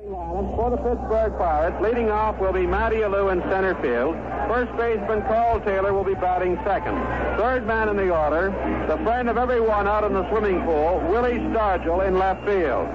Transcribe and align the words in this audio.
For 0.00 0.70
the 0.70 0.76
Pittsburgh 0.76 1.36
Pirates, 1.38 1.76
leading 1.82 2.08
off 2.08 2.38
will 2.38 2.52
be 2.52 2.66
Matty 2.66 2.98
Alou 2.98 3.32
in 3.32 3.42
center 3.50 3.74
field. 3.82 4.14
First 4.48 4.70
baseman 4.76 5.22
Carl 5.22 5.60
Taylor 5.60 5.92
will 5.92 6.04
be 6.04 6.14
batting 6.14 6.56
second. 6.64 6.94
Third 7.36 7.66
man 7.66 7.88
in 7.88 7.96
the 7.96 8.14
order, 8.14 8.50
the 8.88 8.96
friend 9.02 9.28
of 9.28 9.36
everyone 9.36 9.88
out 9.88 10.04
in 10.04 10.12
the 10.12 10.28
swimming 10.30 10.62
pool, 10.62 11.00
Willie 11.08 11.38
Stargell 11.50 12.06
in 12.06 12.16
left 12.16 12.44
field. 12.46 12.86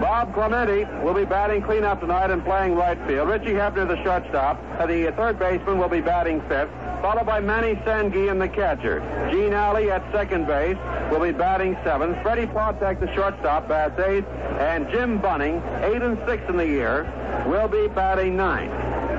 Bob 0.00 0.34
Clemente 0.34 0.86
will 1.04 1.14
be 1.14 1.24
batting 1.24 1.62
cleanup 1.62 2.00
tonight 2.00 2.30
and 2.30 2.44
playing 2.44 2.74
right 2.74 2.98
field. 3.06 3.28
Richie 3.28 3.52
Hebner, 3.52 3.86
the 3.86 4.02
shortstop, 4.02 4.60
the 4.88 5.12
third 5.16 5.38
baseman, 5.38 5.78
will 5.78 5.88
be 5.88 6.00
batting 6.00 6.40
fifth, 6.42 6.70
followed 7.00 7.26
by 7.26 7.40
Manny 7.40 7.76
Sanguillen 7.84 8.38
the 8.38 8.48
catcher. 8.48 9.00
Gene 9.30 9.52
Alley 9.52 9.90
at 9.90 10.02
second 10.10 10.46
base 10.46 10.78
will 11.10 11.20
be 11.20 11.32
batting 11.32 11.76
seventh. 11.84 12.20
Freddie 12.22 12.46
Patek, 12.46 12.98
the 12.98 13.14
shortstop, 13.14 13.68
bats 13.68 13.98
eighth, 14.00 14.26
and 14.58 14.88
Jim 14.90 15.18
Bunning, 15.18 15.62
eight 15.82 16.02
and 16.02 16.18
six 16.26 16.39
in 16.48 16.56
the 16.56 16.66
year, 16.66 17.04
will 17.46 17.68
be 17.68 17.88
batting 17.88 18.36
ninth. 18.36 18.72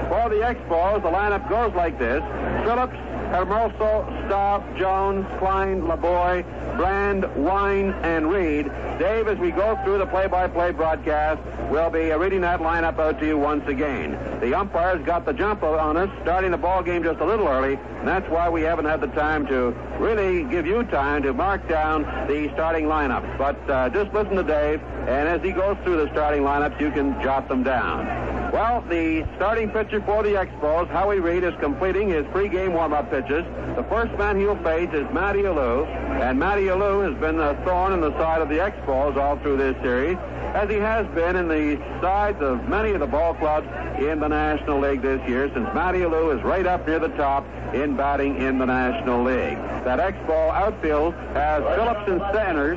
For 0.09 0.29
the 0.29 0.41
Expos, 0.43 1.01
the 1.01 1.09
lineup 1.09 1.49
goes 1.49 1.73
like 1.73 1.97
this: 1.97 2.21
Phillips, 2.65 2.97
Hermoso, 3.31 4.27
Staub, 4.27 4.77
Jones, 4.77 5.25
Cline, 5.39 5.81
Laboy, 5.83 6.43
Brand, 6.75 7.23
Wine, 7.35 7.91
and 8.03 8.29
Reed. 8.29 8.69
Dave, 8.99 9.29
as 9.29 9.37
we 9.37 9.51
go 9.51 9.79
through 9.83 9.99
the 9.99 10.05
play-by-play 10.05 10.71
broadcast, 10.71 11.41
we'll 11.71 11.89
be 11.89 12.11
reading 12.11 12.41
that 12.41 12.59
lineup 12.59 12.99
out 12.99 13.19
to 13.19 13.25
you 13.25 13.37
once 13.37 13.65
again. 13.67 14.11
The 14.41 14.53
umpires 14.53 15.03
got 15.05 15.25
the 15.25 15.31
jump 15.31 15.63
on 15.63 15.95
us, 15.95 16.09
starting 16.21 16.51
the 16.51 16.57
ball 16.57 16.83
game 16.83 17.03
just 17.03 17.19
a 17.21 17.25
little 17.25 17.47
early, 17.47 17.75
and 17.75 18.07
that's 18.07 18.29
why 18.29 18.49
we 18.49 18.63
haven't 18.63 18.85
had 18.85 18.99
the 18.99 19.07
time 19.07 19.47
to 19.47 19.71
really 19.97 20.43
give 20.43 20.65
you 20.65 20.83
time 20.83 21.23
to 21.23 21.33
mark 21.33 21.67
down 21.69 22.03
the 22.27 22.49
starting 22.53 22.85
lineups. 22.85 23.37
But 23.37 23.69
uh, 23.69 23.89
just 23.89 24.13
listen 24.13 24.35
to 24.35 24.43
Dave, 24.43 24.81
and 25.07 25.27
as 25.29 25.41
he 25.41 25.51
goes 25.51 25.77
through 25.83 26.05
the 26.05 26.11
starting 26.11 26.41
lineups, 26.41 26.79
you 26.81 26.91
can 26.91 27.19
jot 27.23 27.47
them 27.47 27.63
down. 27.63 28.30
Well, 28.51 28.81
the 28.89 29.25
starting 29.37 29.69
pitcher 29.69 30.01
for 30.01 30.23
the 30.23 30.31
Expos, 30.31 30.89
Howie 30.89 31.19
Reed, 31.19 31.45
is 31.45 31.53
completing 31.61 32.09
his 32.09 32.25
pregame 32.27 32.73
warm-up 32.73 33.09
pitches. 33.09 33.45
The 33.77 33.85
first 33.89 34.11
man 34.17 34.37
he'll 34.37 34.57
face 34.57 34.89
is 34.91 35.07
Matty 35.13 35.43
Alou, 35.43 35.87
and 35.87 36.37
Matty 36.37 36.65
Alou 36.65 37.09
has 37.09 37.17
been 37.21 37.39
a 37.39 37.55
thorn 37.63 37.93
in 37.93 38.01
the 38.01 38.11
side 38.19 38.41
of 38.41 38.49
the 38.49 38.57
Expos 38.57 39.15
all 39.15 39.37
through 39.37 39.55
this 39.55 39.81
series, 39.81 40.17
as 40.53 40.69
he 40.69 40.75
has 40.75 41.07
been 41.15 41.37
in 41.37 41.47
the 41.47 41.77
sides 42.01 42.41
of 42.41 42.67
many 42.67 42.91
of 42.91 42.99
the 42.99 43.07
ball 43.07 43.33
clubs 43.35 43.67
in 43.99 44.19
the 44.19 44.27
National 44.27 44.81
League 44.81 45.01
this 45.01 45.25
year, 45.29 45.49
since 45.53 45.73
Matty 45.73 45.99
Alou 45.99 46.37
is 46.37 46.43
right 46.43 46.67
up 46.67 46.85
near 46.85 46.99
the 46.99 47.07
top 47.09 47.45
in 47.73 47.95
batting 47.95 48.35
in 48.41 48.59
the 48.59 48.65
National 48.65 49.23
League. 49.23 49.57
That 49.85 49.99
Expo 49.99 50.51
outfield 50.53 51.13
has 51.33 51.63
Phillips 51.75 52.05
in 52.09 52.19
center, 52.33 52.75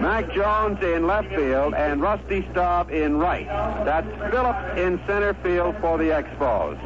Mac 0.00 0.32
Jones 0.32 0.82
in 0.82 1.06
left 1.06 1.28
field, 1.28 1.74
and 1.74 2.00
Rusty 2.00 2.48
Staub 2.52 2.90
in 2.90 3.18
right. 3.18 3.49
That's 3.84 4.06
Phillips 4.30 4.78
in 4.78 5.00
center 5.06 5.34
field 5.34 5.74
for 5.80 5.98
the 5.98 6.04
Expos. 6.04 6.80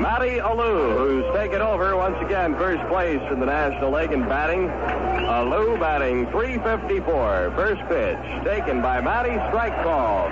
Matty 0.00 0.38
Alou, 0.38 0.96
who's 0.96 1.34
taken 1.34 1.60
over 1.60 1.94
once 1.96 2.16
again 2.24 2.54
first 2.56 2.82
place 2.88 3.20
in 3.30 3.40
the 3.40 3.46
National 3.46 3.92
League 3.92 4.12
in 4.12 4.22
batting. 4.22 4.68
Alou 4.68 5.78
batting 5.78 6.26
354. 6.30 7.52
First 7.54 7.82
pitch 7.88 8.44
taken 8.44 8.80
by 8.80 9.00
Matty. 9.00 9.34
Strike 9.48 9.74
call. 9.82 10.28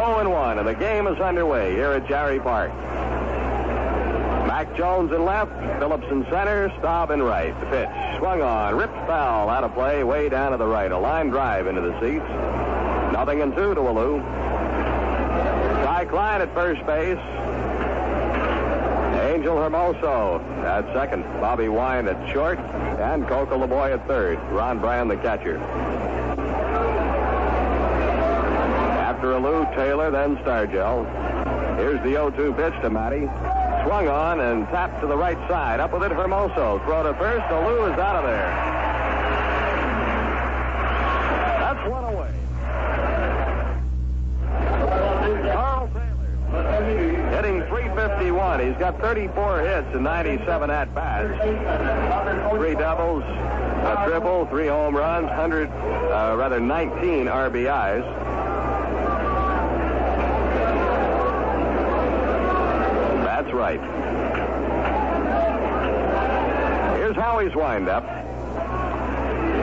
0 0.00 0.18
and 0.18 0.30
1, 0.30 0.58
and 0.58 0.68
the 0.68 0.74
game 0.74 1.06
is 1.06 1.18
underway 1.18 1.72
here 1.72 1.92
at 1.92 2.06
Jarry 2.06 2.40
Park. 2.40 2.70
Mac 4.50 4.76
Jones 4.76 5.12
in 5.12 5.24
left, 5.24 5.52
Phillips 5.78 6.10
in 6.10 6.24
center, 6.24 6.72
Staub 6.80 7.12
in 7.12 7.22
right. 7.22 7.54
The 7.60 7.66
pitch 7.66 8.18
swung 8.18 8.42
on, 8.42 8.74
ripped 8.74 8.96
foul, 9.06 9.48
out 9.48 9.62
of 9.62 9.72
play, 9.74 10.02
way 10.02 10.28
down 10.28 10.50
to 10.50 10.58
the 10.58 10.66
right. 10.66 10.90
A 10.90 10.98
line 10.98 11.28
drive 11.28 11.68
into 11.68 11.80
the 11.80 11.92
seats. 12.00 12.24
Nothing 13.12 13.42
in 13.42 13.52
two 13.52 13.76
to 13.76 13.80
Alou. 13.80 14.20
Ty 15.84 16.04
Cline 16.06 16.40
at 16.40 16.52
first 16.52 16.84
base. 16.84 17.16
Angel 19.30 19.54
Hermoso 19.54 20.42
at 20.64 20.92
second. 20.94 21.22
Bobby 21.40 21.68
Wine 21.68 22.08
at 22.08 22.32
short. 22.32 22.58
And 22.58 23.28
Coco 23.28 23.56
Laboy 23.56 23.94
at 23.94 24.04
third. 24.08 24.40
Ron 24.50 24.80
Brand, 24.80 25.12
the 25.12 25.16
catcher. 25.18 25.58
After 28.98 29.28
Alou, 29.28 29.72
Taylor, 29.76 30.10
then 30.10 30.38
Stargell. 30.38 31.06
Here's 31.78 32.02
the 32.02 32.14
0-2 32.14 32.56
pitch 32.56 32.82
to 32.82 32.90
Matty. 32.90 33.28
Swung 33.84 34.08
on 34.08 34.40
and 34.40 34.66
tapped 34.68 35.00
to 35.00 35.06
the 35.06 35.16
right 35.16 35.38
side. 35.48 35.80
Up 35.80 35.92
with 35.92 36.02
it, 36.02 36.12
Hermoso. 36.12 36.84
Throw 36.84 37.02
to 37.02 37.14
first. 37.14 37.44
Alou 37.46 37.92
is 37.92 37.98
out 37.98 38.16
of 38.16 38.24
there. 38.24 38.50
That's 41.60 41.88
one 41.88 42.04
away. 42.04 42.32
Carl 45.52 45.88
Taylor. 45.88 47.30
Hitting 47.30 47.62
351. 47.68 48.66
He's 48.66 48.76
got 48.76 49.00
34 49.00 49.60
hits 49.60 49.86
and 49.94 50.04
97 50.04 50.70
at 50.70 50.94
bats. 50.94 52.50
Three 52.50 52.74
doubles, 52.74 53.22
a 53.24 54.04
triple, 54.06 54.46
three 54.46 54.66
home 54.66 54.94
runs, 54.96 55.26
100, 55.26 55.68
uh, 55.68 56.36
rather 56.36 56.60
19 56.60 57.26
RBIs. 57.26 58.04
That's 63.24 63.49
right. 63.60 63.80
Here's 66.96 67.14
Howie's 67.14 67.54
windup. 67.54 68.04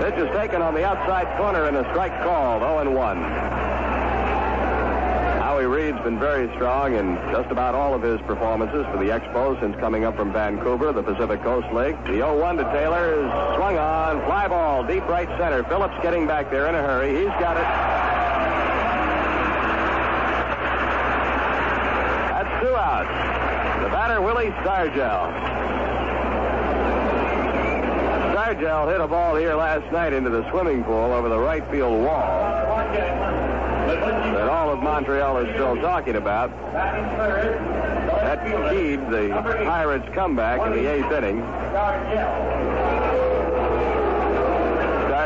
Pitch 0.04 0.20
is 0.24 0.30
taken 0.38 0.62
on 0.62 0.76
the 0.76 0.86
outside 0.86 1.36
corner 1.36 1.66
and 1.66 1.76
a 1.78 1.84
strike 1.90 2.14
called 2.22 2.62
0 2.62 2.96
1. 2.96 3.18
Howie 5.42 5.66
Reed's 5.66 6.00
been 6.02 6.20
very 6.20 6.48
strong 6.54 6.94
in 6.94 7.16
just 7.32 7.50
about 7.50 7.74
all 7.74 7.96
of 7.96 8.04
his 8.04 8.22
performances 8.22 8.86
for 8.92 8.98
the 9.04 9.10
Expos 9.10 9.60
since 9.62 9.76
coming 9.78 10.04
up 10.04 10.16
from 10.16 10.32
Vancouver, 10.32 10.94
the 10.94 11.02
Pacific 11.02 11.42
Coast 11.42 11.66
League. 11.74 11.98
The 12.04 12.22
0-1 12.22 12.58
to 12.58 12.64
Taylor 12.66 13.16
is 13.16 13.26
swung 13.58 13.80
on, 13.80 14.24
fly 14.26 14.48
ball, 14.48 14.84
deep 14.86 15.08
right 15.08 15.28
center. 15.40 15.64
Phillips 15.64 15.96
getting 16.04 16.28
back 16.28 16.52
there 16.52 16.68
in 16.68 16.76
a 16.76 16.84
hurry. 16.84 17.18
He's 17.18 17.34
got 17.42 17.58
it. 17.58 17.66
That's 22.38 22.62
two 22.62 22.76
outs. 22.76 23.10
The 23.82 23.90
batter, 24.08 24.22
Willie 24.22 24.52
Stargell. 24.62 25.34
Stargell 28.34 28.90
hit 28.90 29.02
a 29.02 29.08
ball 29.08 29.36
here 29.36 29.54
last 29.54 29.92
night 29.92 30.14
into 30.14 30.30
the 30.30 30.50
swimming 30.50 30.82
pool 30.86 31.12
over 31.12 31.28
the 31.28 31.38
right 31.38 31.70
field 31.70 32.02
wall 32.06 32.56
that 32.88 34.48
all 34.50 34.70
of 34.70 34.80
Montreal 34.80 35.40
is 35.40 35.54
still 35.56 35.76
talking 35.78 36.16
about. 36.16 36.52
That 36.72 38.46
keyed 38.72 39.02
the 39.10 39.30
Pirates' 39.66 40.08
comeback 40.14 40.66
in 40.68 40.72
the 40.72 40.90
eighth 40.90 41.12
inning. 41.12 41.42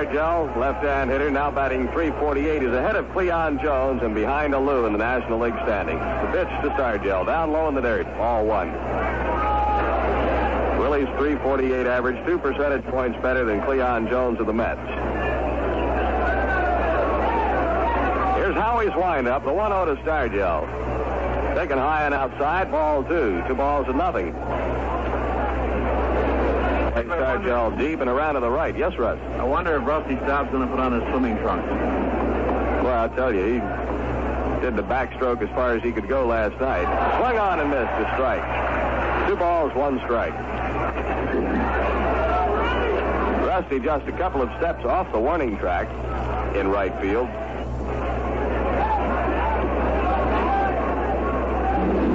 Stargell, 0.02 0.58
left-hand 0.58 1.12
hitter, 1.12 1.30
now 1.30 1.52
batting 1.52 1.88
348. 1.90 2.64
He's 2.64 2.72
ahead 2.72 2.96
of 2.96 3.12
Cleon 3.12 3.60
Jones 3.62 4.02
and 4.02 4.16
behind 4.16 4.56
Alou 4.56 4.88
in 4.88 4.94
the 4.94 5.00
National 5.00 5.40
League 5.40 5.54
standings. 5.62 6.00
The 6.00 6.32
pitch 6.32 6.50
to 6.64 6.70
Stargell, 6.72 7.24
down 7.28 7.52
low 7.52 7.68
in 7.68 7.76
the 7.76 7.82
dirt, 7.82 8.08
ball 8.18 8.44
one. 8.44 8.72
Willie's 10.80 11.08
348 11.20 11.86
average, 11.86 12.26
two 12.26 12.40
percentage 12.40 12.84
points 12.86 13.16
better 13.22 13.46
than 13.46 13.62
Cleon 13.62 14.10
Jones 14.10 14.40
of 14.40 14.48
the 14.48 14.54
Mets. 14.54 14.82
Here's 18.38 18.56
Howie's 18.56 18.96
windup, 18.96 19.44
the 19.44 19.52
1-0 19.52 19.96
to 19.96 20.02
Stargell. 20.02 21.56
Taken 21.56 21.78
high 21.78 22.06
and 22.06 22.14
outside, 22.16 22.72
ball 22.72 23.04
two. 23.04 23.44
Two 23.48 23.54
balls 23.54 23.86
and 23.88 24.00
nothing. 24.00 24.34
Stargell 27.08 27.78
deep 27.78 28.00
and 28.00 28.10
around 28.10 28.36
to 28.36 28.40
the 28.40 28.50
right. 28.50 28.76
Yes, 28.78 28.98
Russ? 28.98 29.20
I 29.40 29.44
wonder 29.44 29.76
if 29.76 29.86
Rusty 29.86 30.16
Staub's 30.18 30.52
going 30.52 30.68
to 30.68 30.68
put 30.68 30.80
on 30.80 30.94
his 30.94 31.04
swimming 31.10 31.38
trunks. 31.38 31.68
Well, 32.84 32.94
I'll 32.94 33.10
tell 33.10 33.34
you, 33.34 33.44
he 33.44 33.60
did 34.62 34.76
the 34.76 34.84
backstroke 34.84 35.42
as 35.42 35.50
far 35.50 35.76
as 35.76 35.84
he 35.84 35.92
could 35.92 36.08
go 36.08 36.26
last 36.26 36.60
night. 36.60 36.86
Swung 37.18 37.38
on 37.38 37.60
and 37.60 37.70
missed 37.70 37.92
a 37.92 38.12
strike. 38.16 39.28
Two 39.28 39.36
balls, 39.36 39.74
one 39.76 40.00
strike. 40.00 40.34
Rusty 43.46 43.80
just 43.80 44.08
a 44.08 44.12
couple 44.14 44.42
of 44.42 44.50
steps 44.58 44.86
off 44.86 45.12
the 45.12 45.20
warning 45.20 45.58
track 45.58 45.88
in 46.56 46.68
right 46.68 46.94
field. 47.02 47.30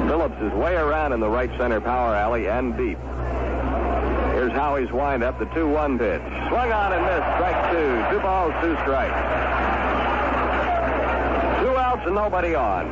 Phillips 0.09 0.41
is 0.41 0.53
way 0.53 0.75
around 0.75 1.13
in 1.13 1.21
the 1.21 1.29
right 1.29 1.51
center 1.59 1.81
power 1.81 2.15
alley 2.15 2.49
and 2.49 2.77
deep. 2.77 2.99
Howie's 4.57 4.91
windup, 4.91 5.39
the 5.39 5.45
2-1 5.47 5.99
pitch. 5.99 6.23
Swung 6.49 6.73
on 6.73 6.93
and 6.95 7.05
missed. 7.05 7.29
Strike 7.37 7.73
two. 7.73 8.05
Two 8.11 8.21
balls, 8.23 8.55
two 8.63 8.73
strikes. 8.81 9.13
Two 11.61 11.77
outs 11.77 12.07
and 12.07 12.15
nobody 12.15 12.55
on. 12.55 12.89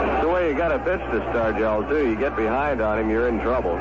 That's 0.00 0.22
the 0.24 0.30
way 0.30 0.48
you 0.48 0.56
got 0.56 0.68
to 0.68 0.78
pitch 0.78 1.00
to 1.12 1.20
Stargell, 1.28 1.86
too. 1.90 2.08
You 2.08 2.16
get 2.16 2.36
behind 2.36 2.80
on 2.80 2.98
him, 2.98 3.10
you're 3.10 3.28
in 3.28 3.38
trouble. 3.40 3.74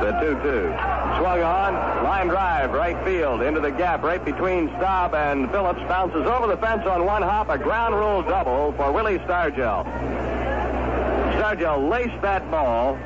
The 0.00 0.12
2-2. 0.16 1.18
Swung 1.18 1.42
on, 1.42 1.74
line 2.04 2.28
drive, 2.28 2.72
right 2.72 2.96
field, 3.04 3.42
into 3.42 3.60
the 3.60 3.70
gap, 3.70 4.02
right 4.02 4.24
between 4.24 4.68
Staub 4.78 5.14
and 5.14 5.50
Phillips. 5.50 5.80
Bounces 5.80 6.26
over 6.26 6.46
the 6.46 6.56
fence 6.56 6.86
on 6.86 7.04
one 7.04 7.20
hop, 7.20 7.50
a 7.50 7.58
ground 7.58 7.94
rule 7.94 8.22
double 8.22 8.72
for 8.72 8.90
Willie 8.92 9.18
Stargell. 9.18 9.84
Stargell 11.34 11.90
laced 11.90 12.22
that 12.22 12.50
ball 12.50 12.96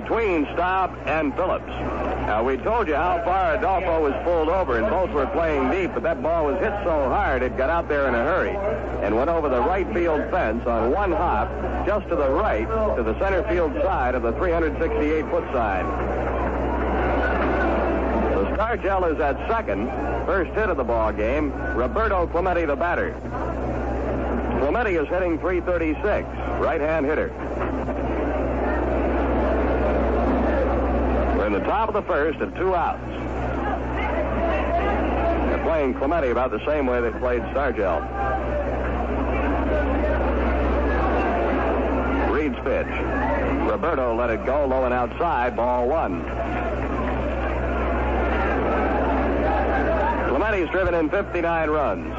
between 0.00 0.46
Staub 0.54 0.96
and 1.06 1.34
Phillips. 1.34 1.66
Now, 1.66 2.44
we 2.44 2.56
told 2.58 2.86
you 2.86 2.94
how 2.94 3.20
far 3.24 3.56
Adolfo 3.56 4.02
was 4.02 4.14
pulled 4.22 4.48
over, 4.48 4.78
and 4.78 4.88
both 4.88 5.10
were 5.10 5.26
playing 5.26 5.70
deep, 5.72 5.92
but 5.92 6.04
that 6.04 6.22
ball 6.22 6.46
was 6.46 6.56
hit 6.60 6.72
so 6.84 7.08
hard 7.08 7.42
it 7.42 7.56
got 7.56 7.68
out 7.68 7.88
there 7.88 8.06
in 8.06 8.14
a 8.14 8.22
hurry 8.22 8.56
and 9.04 9.16
went 9.16 9.28
over 9.28 9.48
the 9.48 9.60
right 9.60 9.92
field 9.92 10.20
fence 10.30 10.64
on 10.66 10.92
one 10.92 11.10
hop, 11.10 11.48
just 11.84 12.08
to 12.08 12.14
the 12.14 12.30
right, 12.30 12.68
to 12.96 13.02
the 13.02 13.18
center 13.18 13.42
field 13.48 13.72
side 13.82 14.14
of 14.14 14.22
the 14.22 14.32
368 14.34 15.24
foot 15.30 15.44
side. 15.52 15.84
So 18.34 18.44
Stargell 18.54 19.12
is 19.12 19.20
at 19.20 19.36
second, 19.48 19.88
first 20.26 20.52
hit 20.52 20.68
of 20.68 20.76
the 20.76 20.84
ball 20.84 21.12
game. 21.12 21.52
Roberto 21.74 22.28
Clemente, 22.28 22.66
the 22.66 22.76
batter. 22.76 23.18
Clemente 24.60 24.94
is 24.94 25.08
hitting 25.08 25.38
336, 25.40 26.28
right 26.60 26.80
hand 26.80 27.04
hitter. 27.06 27.32
In 31.48 31.54
the 31.54 31.60
top 31.60 31.88
of 31.88 31.94
the 31.94 32.02
first 32.02 32.38
and 32.40 32.54
two 32.56 32.74
outs. 32.74 33.00
They're 35.48 35.64
playing 35.64 35.94
Clemente 35.94 36.28
about 36.28 36.50
the 36.50 36.62
same 36.66 36.86
way 36.86 37.00
they 37.00 37.10
played 37.10 37.40
Stargell. 37.54 38.02
Reed's 42.30 42.54
pitch. 42.56 42.86
Roberto 43.66 44.14
let 44.14 44.28
it 44.28 44.44
go 44.44 44.66
low 44.66 44.84
and 44.84 44.92
outside, 44.92 45.56
ball 45.56 45.88
one. 45.88 46.22
Clemente's 50.28 50.70
driven 50.70 50.92
in 50.92 51.08
59 51.08 51.70
runs. 51.70 52.14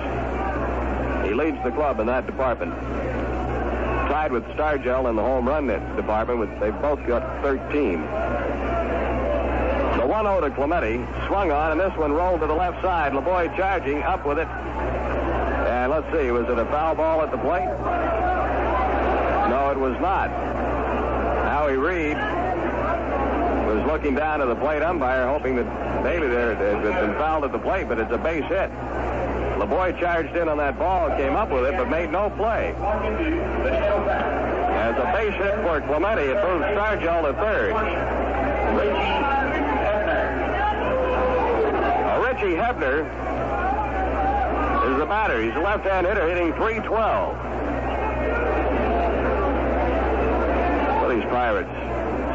He 1.27 1.35
leads 1.35 1.63
the 1.63 1.69
club 1.69 1.99
in 1.99 2.07
that 2.07 2.25
department. 2.25 2.73
Tied 4.09 4.31
with 4.31 4.43
Stargell 4.55 5.07
in 5.07 5.15
the 5.15 5.21
home 5.21 5.47
run 5.47 5.67
department, 5.95 6.39
with, 6.39 6.59
they've 6.59 6.81
both 6.81 7.05
got 7.05 7.43
13. 7.43 8.68
The 10.09 10.15
1 10.15 10.25
0 10.25 10.41
to 10.41 10.49
Clemente. 10.49 11.05
Swung 11.27 11.51
on, 11.51 11.71
and 11.71 11.79
this 11.79 11.95
one 11.95 12.11
rolled 12.11 12.41
to 12.41 12.47
the 12.47 12.53
left 12.55 12.81
side. 12.81 13.13
Laboy 13.13 13.55
charging, 13.55 14.01
up 14.01 14.25
with 14.25 14.39
it. 14.39 14.47
And 14.47 15.91
let's 15.91 16.11
see, 16.11 16.31
was 16.31 16.49
it 16.49 16.57
a 16.57 16.65
foul 16.65 16.95
ball 16.95 17.21
at 17.21 17.29
the 17.29 17.37
plate? 17.37 17.69
No, 19.53 19.69
it 19.69 19.77
was 19.77 19.93
not. 20.01 20.31
Howie 21.45 21.77
Reed 21.77 22.17
was 23.67 23.85
looking 23.85 24.15
down 24.15 24.39
to 24.39 24.47
the 24.47 24.55
plate 24.55 24.81
umpire, 24.81 25.27
hoping 25.27 25.55
that 25.57 26.03
maybe 26.03 26.25
there 26.25 26.55
had 26.55 26.81
been 26.81 27.13
fouled 27.19 27.43
at 27.43 27.51
the 27.51 27.59
plate, 27.59 27.87
but 27.87 27.99
it's 27.99 28.11
a 28.11 28.17
base 28.17 28.45
hit. 28.45 28.71
Laboy 29.61 29.95
charged 29.99 30.35
in 30.35 30.49
on 30.49 30.57
that 30.57 30.79
ball, 30.79 31.15
came 31.17 31.35
up 31.35 31.51
with 31.51 31.65
it, 31.65 31.77
but 31.77 31.87
made 31.87 32.11
no 32.11 32.31
play. 32.31 32.73
As 34.73 34.97
a 34.97 35.05
base 35.13 35.35
hit 35.35 35.53
for 35.61 35.81
Clemente, 35.81 36.23
it 36.23 36.43
moves 36.43 36.65
Stargell 36.65 37.27
to 37.27 37.33
third. 37.33 37.75
Richie 42.29 42.53
Hebner 42.53 43.01
is 44.85 44.99
the 44.99 45.05
batter. 45.07 45.41
He's 45.41 45.55
a 45.55 45.59
left-hand 45.61 46.05
hitter 46.05 46.29
hitting 46.29 46.53
312. 46.53 47.35
For 51.01 51.09
these 51.11 51.23
Pirates, 51.33 51.73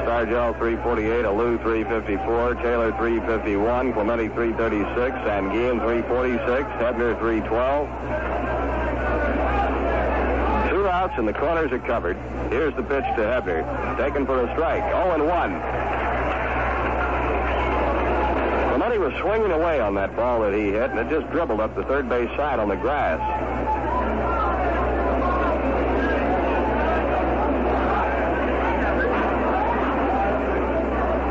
Stargell 0.03 0.59
348, 0.59 1.25
Alou 1.25 1.63
354, 1.63 2.55
Taylor 2.57 2.91
351, 2.99 3.93
Clemente 3.93 4.27
336, 4.35 5.15
and 5.29 5.53
Guillen 5.53 5.79
346, 5.79 6.43
Hebner 6.83 7.17
312. 7.21 7.89
Two 10.71 10.89
outs 10.89 11.15
and 11.19 11.29
the 11.29 11.35
corners 11.35 11.71
are 11.71 11.79
covered. 11.79 12.17
Here's 12.51 12.75
the 12.75 12.83
pitch 12.83 13.05
to 13.15 13.23
Hebner. 13.23 13.63
Taken 13.97 14.27
for 14.27 14.45
a 14.45 14.53
strike. 14.55 14.83
0 14.91 15.25
1. 15.25 16.04
Clemente 18.95 19.15
was 19.15 19.23
swinging 19.23 19.51
away 19.51 19.81
on 19.81 19.95
that 19.97 20.15
ball 20.15 20.43
that 20.43 20.55
he 20.55 20.67
hit, 20.71 20.91
and 20.91 20.99
it 20.99 21.11
just 21.11 21.29
dribbled 21.33 21.61
up 21.61 21.75
the 21.75 21.83
third 21.85 22.09
base 22.09 22.29
side 22.37 22.61
on 22.61 22.69
the 22.69 22.77
grass. 22.77 23.19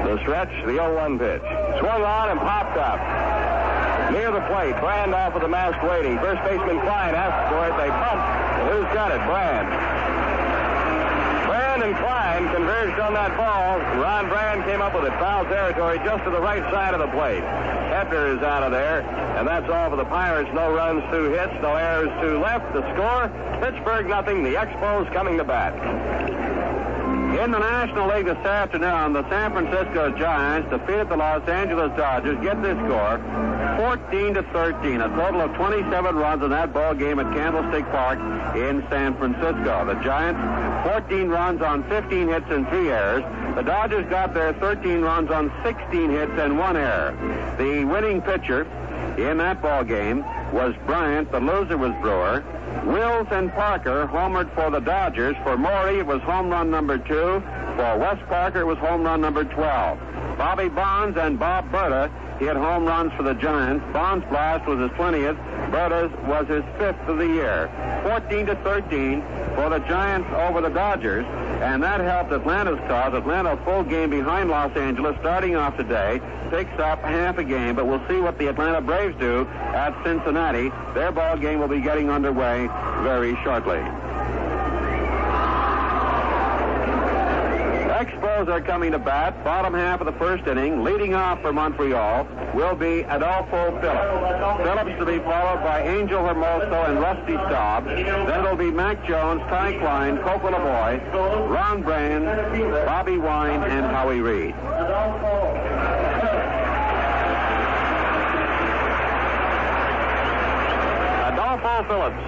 The 0.05 0.19
stretch, 0.19 0.49
the 0.65 0.73
0-1 0.73 1.19
pitch. 1.19 1.41
Swung 1.79 2.03
on 2.03 2.29
and 2.31 2.39
popped 2.39 2.77
up. 2.77 2.99
Near 4.11 4.31
the 4.31 4.41
plate, 4.41 4.75
Brand 4.81 5.15
off 5.15 5.33
of 5.35 5.41
the 5.41 5.47
mask 5.47 5.81
waiting. 5.83 6.17
First 6.19 6.43
baseman 6.43 6.81
Cline 6.81 7.15
asks 7.15 7.49
for 7.49 7.63
it. 7.63 7.77
They 7.79 7.89
bump. 7.89 8.19
Who's 8.71 8.93
got 8.93 9.11
it? 9.11 9.23
Brand. 9.25 10.02
Brand 11.83 11.97
and 11.97 12.05
Cline 12.05 12.55
converged 12.55 12.99
on 13.01 13.13
that 13.13 13.35
ball. 13.35 13.77
Ron 14.01 14.29
Brand 14.29 14.63
came 14.63 14.81
up 14.81 14.95
with 14.95 15.03
it. 15.03 15.11
Foul 15.19 15.43
territory 15.45 15.99
just 16.05 16.23
to 16.23 16.29
the 16.31 16.39
right 16.39 16.63
side 16.71 16.93
of 16.93 17.01
the 17.01 17.07
plate. 17.07 17.43
Hebner 17.43 18.37
is 18.37 18.41
out 18.41 18.63
of 18.63 18.71
there. 18.71 19.01
And 19.37 19.45
that's 19.45 19.69
all 19.69 19.89
for 19.89 19.97
the 19.97 20.05
Pirates. 20.05 20.49
No 20.53 20.71
runs, 20.71 21.03
two 21.11 21.25
hits, 21.31 21.51
no 21.61 21.75
errors, 21.75 22.09
two 22.21 22.39
left. 22.39 22.71
The 22.71 22.87
score, 22.93 23.27
Pittsburgh 23.59 24.07
nothing. 24.07 24.43
The 24.43 24.53
Expos 24.53 25.11
coming 25.11 25.37
to 25.37 25.43
bat. 25.43 25.73
In 27.43 27.51
the 27.51 27.59
National 27.59 28.07
League 28.15 28.27
this 28.27 28.37
afternoon, 28.37 29.13
the 29.13 29.27
San 29.27 29.51
Francisco 29.51 30.15
Giants 30.15 30.69
defeated 30.69 31.09
the 31.09 31.17
Los 31.17 31.45
Angeles 31.49 31.91
Dodgers. 31.97 32.39
Get 32.43 32.61
this 32.61 32.77
score, 32.85 33.17
14 33.75 34.35
to 34.35 34.43
13. 34.53 35.01
A 35.01 35.09
total 35.09 35.41
of 35.41 35.53
27 35.55 36.15
runs 36.15 36.43
in 36.43 36.51
that 36.51 36.71
ball 36.71 36.93
game 36.93 37.19
at 37.19 37.33
Candlestick 37.33 37.85
Park 37.89 38.19
in 38.55 38.85
San 38.89 39.17
Francisco. 39.17 39.83
The 39.83 39.95
Giants, 40.03 40.39
14 40.83 41.29
runs 41.29 41.61
on 41.61 41.87
15 41.89 42.27
hits 42.27 42.45
and 42.49 42.67
three 42.67 42.89
errors. 42.89 43.23
The 43.55 43.61
Dodgers 43.61 44.09
got 44.09 44.33
their 44.33 44.53
13 44.53 45.01
runs 45.01 45.31
on 45.31 45.51
16 45.63 46.09
hits 46.09 46.31
and 46.37 46.57
one 46.59 46.75
error. 46.75 47.15
The 47.57 47.85
winning 47.85 48.21
pitcher 48.21 48.63
in 49.17 49.37
that 49.37 49.61
ball 49.61 49.83
game 49.83 50.25
was 50.51 50.75
Bryant. 50.85 51.31
The 51.31 51.39
loser 51.39 51.77
was 51.77 51.91
Brewer. 52.01 52.43
Wills 52.85 53.27
and 53.31 53.51
Parker 53.53 54.07
homered 54.11 54.53
for 54.53 54.69
the 54.71 54.79
Dodgers. 54.79 55.35
For 55.43 55.55
Maury, 55.55 55.99
it 55.99 56.05
was 56.05 56.21
home 56.23 56.49
run 56.49 56.69
number 56.69 56.97
two. 56.97 57.41
For 57.75 57.97
Wes 57.97 58.19
Parker, 58.27 58.61
it 58.61 58.67
was 58.67 58.77
home 58.79 59.03
run 59.03 59.21
number 59.21 59.45
12. 59.45 59.99
Bobby 60.37 60.67
Bonds 60.67 61.17
and 61.17 61.39
Bob 61.39 61.71
Burda 61.71 62.11
hit 62.39 62.55
home 62.55 62.85
runs 62.85 63.11
for 63.13 63.23
the 63.23 63.33
Giants. 63.33 63.85
Bonds' 63.93 64.25
blast 64.29 64.67
was 64.67 64.79
his 64.79 64.91
20th. 64.91 65.71
Burda's 65.71 66.11
was 66.27 66.47
his 66.47 66.63
fifth 66.77 67.07
of 67.07 67.17
the 67.17 67.27
year. 67.27 67.69
14 68.03 68.45
to 68.47 68.55
13 68.57 69.21
for 69.55 69.69
the 69.69 69.79
Giants 69.87 70.29
over 70.35 70.61
the 70.61 70.69
Dodgers. 70.69 71.25
And 71.61 71.81
that 71.83 72.01
helped 72.01 72.31
Atlanta's 72.31 72.79
cause. 72.87 73.13
Atlanta 73.13 73.57
full 73.63 73.83
game 73.83 74.09
behind 74.09 74.49
Los 74.49 74.75
Angeles 74.75 75.15
starting 75.19 75.55
off 75.55 75.77
today. 75.77 76.21
Picks 76.49 76.77
up 76.79 77.01
half 77.01 77.37
a 77.37 77.43
game, 77.43 77.75
but 77.75 77.87
we'll 77.87 78.05
see 78.07 78.19
what 78.19 78.37
the 78.37 78.47
Atlanta 78.47 78.81
Braves 78.81 79.17
do 79.19 79.47
at 79.47 79.93
Cincinnati. 80.03 80.71
Their 80.93 81.11
ball 81.11 81.37
game 81.37 81.59
will 81.59 81.67
be 81.67 81.81
getting 81.81 82.09
underway 82.09 82.67
very 83.01 83.35
shortly. 83.43 83.81
Expos 88.03 88.49
are 88.49 88.59
coming 88.59 88.91
to 88.91 88.99
bat. 88.99 89.45
Bottom 89.45 89.73
half 89.73 90.01
of 90.01 90.07
the 90.07 90.19
first 90.19 90.45
inning. 90.45 90.83
Leading 90.83 91.13
off 91.13 91.41
for 91.41 91.53
Montreal 91.53 92.27
will 92.53 92.75
be 92.75 92.99
Adolfo 93.03 93.79
Phillips. 93.79 94.61
Phillips 94.61 94.99
to 94.99 95.05
be 95.05 95.19
followed 95.19 95.63
by 95.63 95.83
Angel 95.83 96.19
Hermoso 96.21 96.89
and 96.89 96.99
Rusty 96.99 97.35
Staub. 97.35 97.85
Then 97.85 98.43
it'll 98.43 98.57
be 98.57 98.71
Mac 98.71 99.07
Jones, 99.07 99.39
Ty 99.43 99.77
Cline, 99.79 100.17
Coco 100.17 100.51
Laboy, 100.51 100.99
Ron 101.49 101.81
Brand, 101.81 102.25
Bobby 102.85 103.17
Wine, 103.17 103.63
and 103.63 103.85
Howie 103.85 104.19
Reed. 104.19 104.53
Adolfo 111.31 111.83
Phillips, 111.87 112.23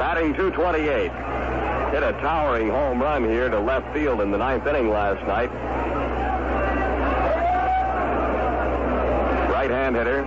batting 0.00 0.34
228 0.34 1.29
hit 1.90 2.02
a 2.02 2.12
towering 2.20 2.70
home 2.70 3.02
run 3.02 3.24
here 3.24 3.48
to 3.48 3.58
left 3.58 3.92
field 3.92 4.20
in 4.20 4.30
the 4.30 4.38
ninth 4.38 4.66
inning 4.66 4.90
last 4.90 5.26
night. 5.26 5.50
Right-hand 9.50 9.96
hitter, 9.96 10.22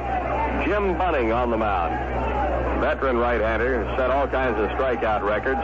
Jim 0.65 0.97
Bunning 0.97 1.31
on 1.31 1.49
the 1.51 1.57
mound. 1.57 1.93
Veteran 2.81 3.17
right-hander, 3.17 3.85
set 3.97 4.11
all 4.11 4.27
kinds 4.27 4.59
of 4.59 4.69
strikeout 4.71 5.23
records. 5.23 5.61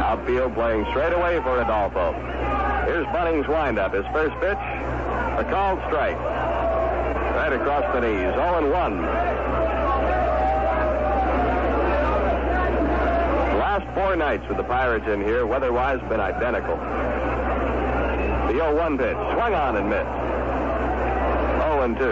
Outfield 0.00 0.54
playing 0.54 0.86
straight 0.90 1.12
away 1.12 1.38
for 1.42 1.60
Adolfo. 1.60 2.12
Here's 2.86 3.06
Bunning's 3.12 3.46
windup. 3.46 3.92
His 3.92 4.06
first 4.12 4.34
pitch, 4.40 4.56
a 4.56 5.44
called 5.50 5.78
strike. 5.88 6.18
Right 7.36 7.52
across 7.52 7.84
the 7.94 8.00
knees, 8.00 8.32
0-1. 8.32 9.91
Four 13.94 14.16
nights 14.16 14.48
with 14.48 14.56
the 14.56 14.64
Pirates 14.64 15.06
in 15.06 15.20
here, 15.22 15.46
weather-wise, 15.46 16.00
been 16.08 16.18
identical. 16.18 16.76
The 16.76 18.58
0-1 18.58 18.96
pitch. 18.96 19.16
Swung 19.34 19.54
on 19.54 19.76
and 19.76 19.90
missed. 19.90 20.08
0 21.60 21.82
and 21.82 21.96
2. 21.98 22.04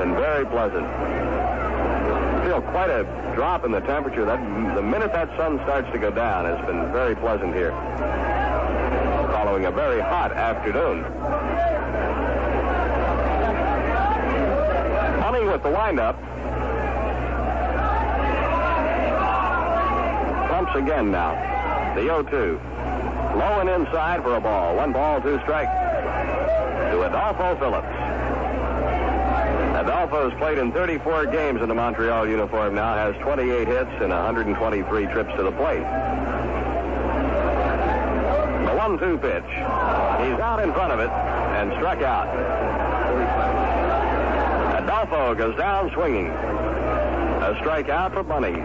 Been 0.00 0.14
very 0.16 0.44
pleasant. 0.44 0.86
Feel 2.44 2.60
quite 2.72 2.90
a 2.90 3.04
drop 3.34 3.64
in 3.64 3.72
the 3.72 3.80
temperature. 3.80 4.26
That 4.26 4.38
the 4.74 4.82
minute 4.82 5.12
that 5.12 5.34
sun 5.38 5.58
starts 5.64 5.90
to 5.92 5.98
go 5.98 6.10
down, 6.10 6.44
it's 6.44 6.66
been 6.66 6.92
very 6.92 7.16
pleasant 7.16 7.54
here. 7.54 7.72
Following 9.32 9.64
a 9.64 9.70
very 9.70 10.00
hot 10.00 10.32
afternoon. 10.32 11.04
Bunning 15.20 15.46
with 15.46 15.62
the 15.62 15.70
windup. 15.70 16.29
Again 20.74 21.10
now. 21.10 21.34
The 21.94 22.02
0-2. 22.02 23.36
Low 23.36 23.60
and 23.60 23.68
inside 23.68 24.22
for 24.22 24.36
a 24.36 24.40
ball. 24.40 24.76
One 24.76 24.92
ball, 24.92 25.20
two 25.20 25.38
strikes. 25.40 25.72
To 26.92 27.02
Adolfo 27.02 27.56
Phillips. 27.58 27.86
Adolfo 29.80 30.30
has 30.30 30.38
played 30.38 30.58
in 30.58 30.72
34 30.72 31.26
games 31.26 31.60
in 31.62 31.68
the 31.68 31.74
Montreal 31.74 32.28
uniform 32.28 32.74
now, 32.74 32.94
has 32.94 33.16
28 33.22 33.66
hits 33.66 33.90
and 34.00 34.10
123 34.10 35.06
trips 35.06 35.30
to 35.36 35.42
the 35.42 35.52
plate. 35.52 35.82
The 38.66 38.74
1-2 38.76 39.20
pitch. 39.20 39.50
He's 39.50 40.40
out 40.40 40.60
in 40.62 40.72
front 40.72 40.92
of 40.92 41.00
it 41.00 41.10
and 41.10 41.72
struck 41.78 42.02
out. 42.02 42.28
Adolfo 44.82 45.34
goes 45.34 45.56
down 45.56 45.90
swinging. 45.92 46.28
A 46.28 47.54
strikeout 47.60 48.12
for 48.12 48.22
Bunning. 48.22 48.60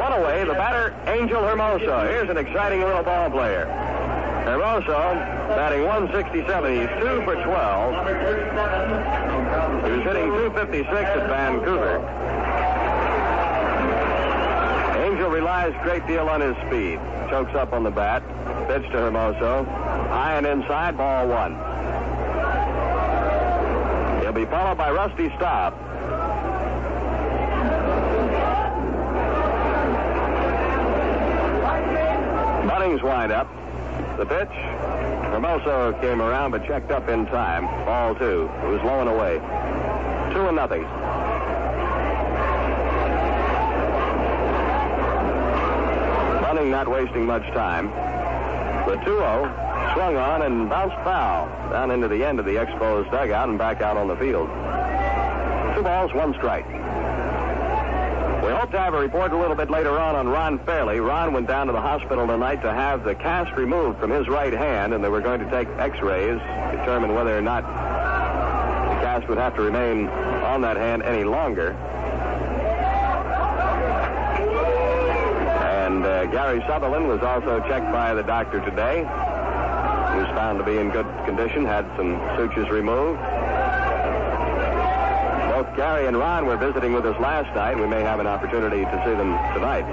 One 0.00 0.12
away, 0.14 0.44
the 0.44 0.54
batter, 0.54 0.88
Angel 1.06 1.40
Hermoso. 1.40 2.08
Here's 2.08 2.28
an 2.28 2.36
exciting 2.36 2.80
little 2.80 3.02
ball 3.02 3.30
player. 3.30 3.66
Hermoso 4.44 5.14
batting 5.48 5.84
167. 5.84 6.72
He's 6.72 6.88
2 7.00 7.22
for 7.24 7.34
12. 7.34 8.06
He 9.84 9.90
was 9.90 10.02
hitting 10.02 10.26
256 10.26 10.92
at 10.92 11.28
Vancouver. 11.28 12.00
Angel 15.04 15.30
relies 15.30 15.74
a 15.74 15.82
great 15.82 16.06
deal 16.06 16.28
on 16.28 16.40
his 16.40 16.56
speed. 16.66 17.00
Chokes 17.30 17.54
up 17.54 17.72
on 17.72 17.82
the 17.82 17.90
bat. 17.90 18.22
Pitch 18.68 18.82
to 18.92 18.98
Hermoso. 18.98 19.64
High 20.08 20.36
and 20.36 20.46
inside, 20.46 20.96
ball 20.96 21.26
one. 21.26 21.56
He'll 24.20 24.32
be 24.32 24.44
followed 24.44 24.78
by 24.78 24.90
Rusty 24.90 25.28
Staub. 25.36 25.74
Wind 32.98 33.30
up. 33.30 33.46
The 34.18 34.26
pitch. 34.26 34.48
Hermoso 35.30 35.98
came 36.00 36.20
around 36.20 36.50
but 36.50 36.66
checked 36.66 36.90
up 36.90 37.08
in 37.08 37.24
time. 37.26 37.66
Ball 37.84 38.16
two. 38.16 38.50
It 38.64 38.66
was 38.66 38.82
low 38.82 38.98
and 38.98 39.08
away. 39.08 39.38
Two 40.34 40.46
and 40.46 40.56
nothing. 40.56 40.82
Bunning 46.42 46.70
not 46.72 46.88
wasting 46.88 47.24
much 47.26 47.44
time. 47.54 47.86
The 48.88 48.96
2-0 48.96 49.94
swung 49.94 50.16
on 50.16 50.42
and 50.42 50.68
bounced 50.68 50.96
foul 51.04 51.46
down 51.70 51.92
into 51.92 52.08
the 52.08 52.24
end 52.24 52.40
of 52.40 52.44
the 52.44 52.60
exposed 52.60 53.08
dugout 53.12 53.48
and 53.48 53.56
back 53.56 53.82
out 53.82 53.96
on 53.96 54.08
the 54.08 54.16
field. 54.16 54.48
Two 55.76 55.82
balls, 55.84 56.12
one 56.12 56.34
strike. 56.34 56.66
We 58.42 58.48
hope 58.56 58.70
to 58.70 58.78
have 58.78 58.94
a 58.94 58.98
report 58.98 59.32
a 59.32 59.36
little 59.36 59.54
bit 59.54 59.70
later 59.70 59.98
on 59.98 60.16
on 60.16 60.26
Ron 60.26 60.58
Fairly. 60.60 60.98
Ron 60.98 61.34
went 61.34 61.46
down 61.46 61.66
to 61.66 61.74
the 61.74 61.80
hospital 61.80 62.26
tonight 62.26 62.62
to 62.62 62.72
have 62.72 63.04
the 63.04 63.14
cast 63.14 63.54
removed 63.54 63.98
from 64.00 64.10
his 64.10 64.28
right 64.28 64.52
hand, 64.52 64.94
and 64.94 65.04
they 65.04 65.10
were 65.10 65.20
going 65.20 65.40
to 65.40 65.50
take 65.50 65.68
x-rays, 65.78 66.40
determine 66.70 67.14
whether 67.14 67.36
or 67.36 67.42
not 67.42 67.62
the 67.64 69.04
cast 69.04 69.28
would 69.28 69.36
have 69.36 69.54
to 69.56 69.62
remain 69.62 70.08
on 70.08 70.62
that 70.62 70.78
hand 70.78 71.02
any 71.02 71.22
longer. 71.22 71.72
And 75.62 76.04
uh, 76.06 76.24
Gary 76.26 76.64
Sutherland 76.66 77.08
was 77.08 77.20
also 77.20 77.60
checked 77.68 77.92
by 77.92 78.14
the 78.14 78.22
doctor 78.22 78.60
today. 78.60 79.00
He 79.00 80.16
was 80.16 80.28
found 80.34 80.58
to 80.58 80.64
be 80.64 80.78
in 80.78 80.88
good 80.90 81.06
condition, 81.26 81.66
had 81.66 81.84
some 81.94 82.18
sutures 82.38 82.70
removed. 82.70 83.20
Gary 85.80 86.06
and 86.08 86.18
Ron 86.18 86.44
were 86.44 86.58
visiting 86.58 86.92
with 86.92 87.06
us 87.06 87.18
last 87.22 87.56
night. 87.56 87.74
We 87.74 87.86
may 87.86 88.02
have 88.02 88.20
an 88.20 88.26
opportunity 88.26 88.84
to 88.84 89.02
see 89.02 89.12
them 89.12 89.32
tonight. 89.54 89.88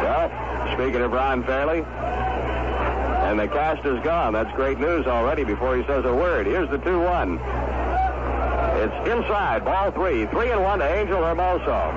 Well, 0.00 0.72
speaking 0.72 1.02
of 1.02 1.12
Ron 1.12 1.44
Fairly, 1.44 1.80
and 3.28 3.38
the 3.38 3.46
cast 3.46 3.84
is 3.84 4.02
gone. 4.02 4.32
That's 4.32 4.50
great 4.56 4.80
news 4.80 5.06
already 5.06 5.44
before 5.44 5.76
he 5.76 5.84
says 5.84 6.06
a 6.06 6.14
word. 6.14 6.46
Here's 6.46 6.70
the 6.70 6.78
2 6.78 6.98
1. 6.98 7.38
It's 8.78 9.08
inside, 9.10 9.66
ball 9.66 9.90
three. 9.90 10.24
Three 10.28 10.50
and 10.50 10.62
one 10.62 10.78
to 10.78 10.88
Angel 10.90 11.18
Hermoso. 11.18 11.92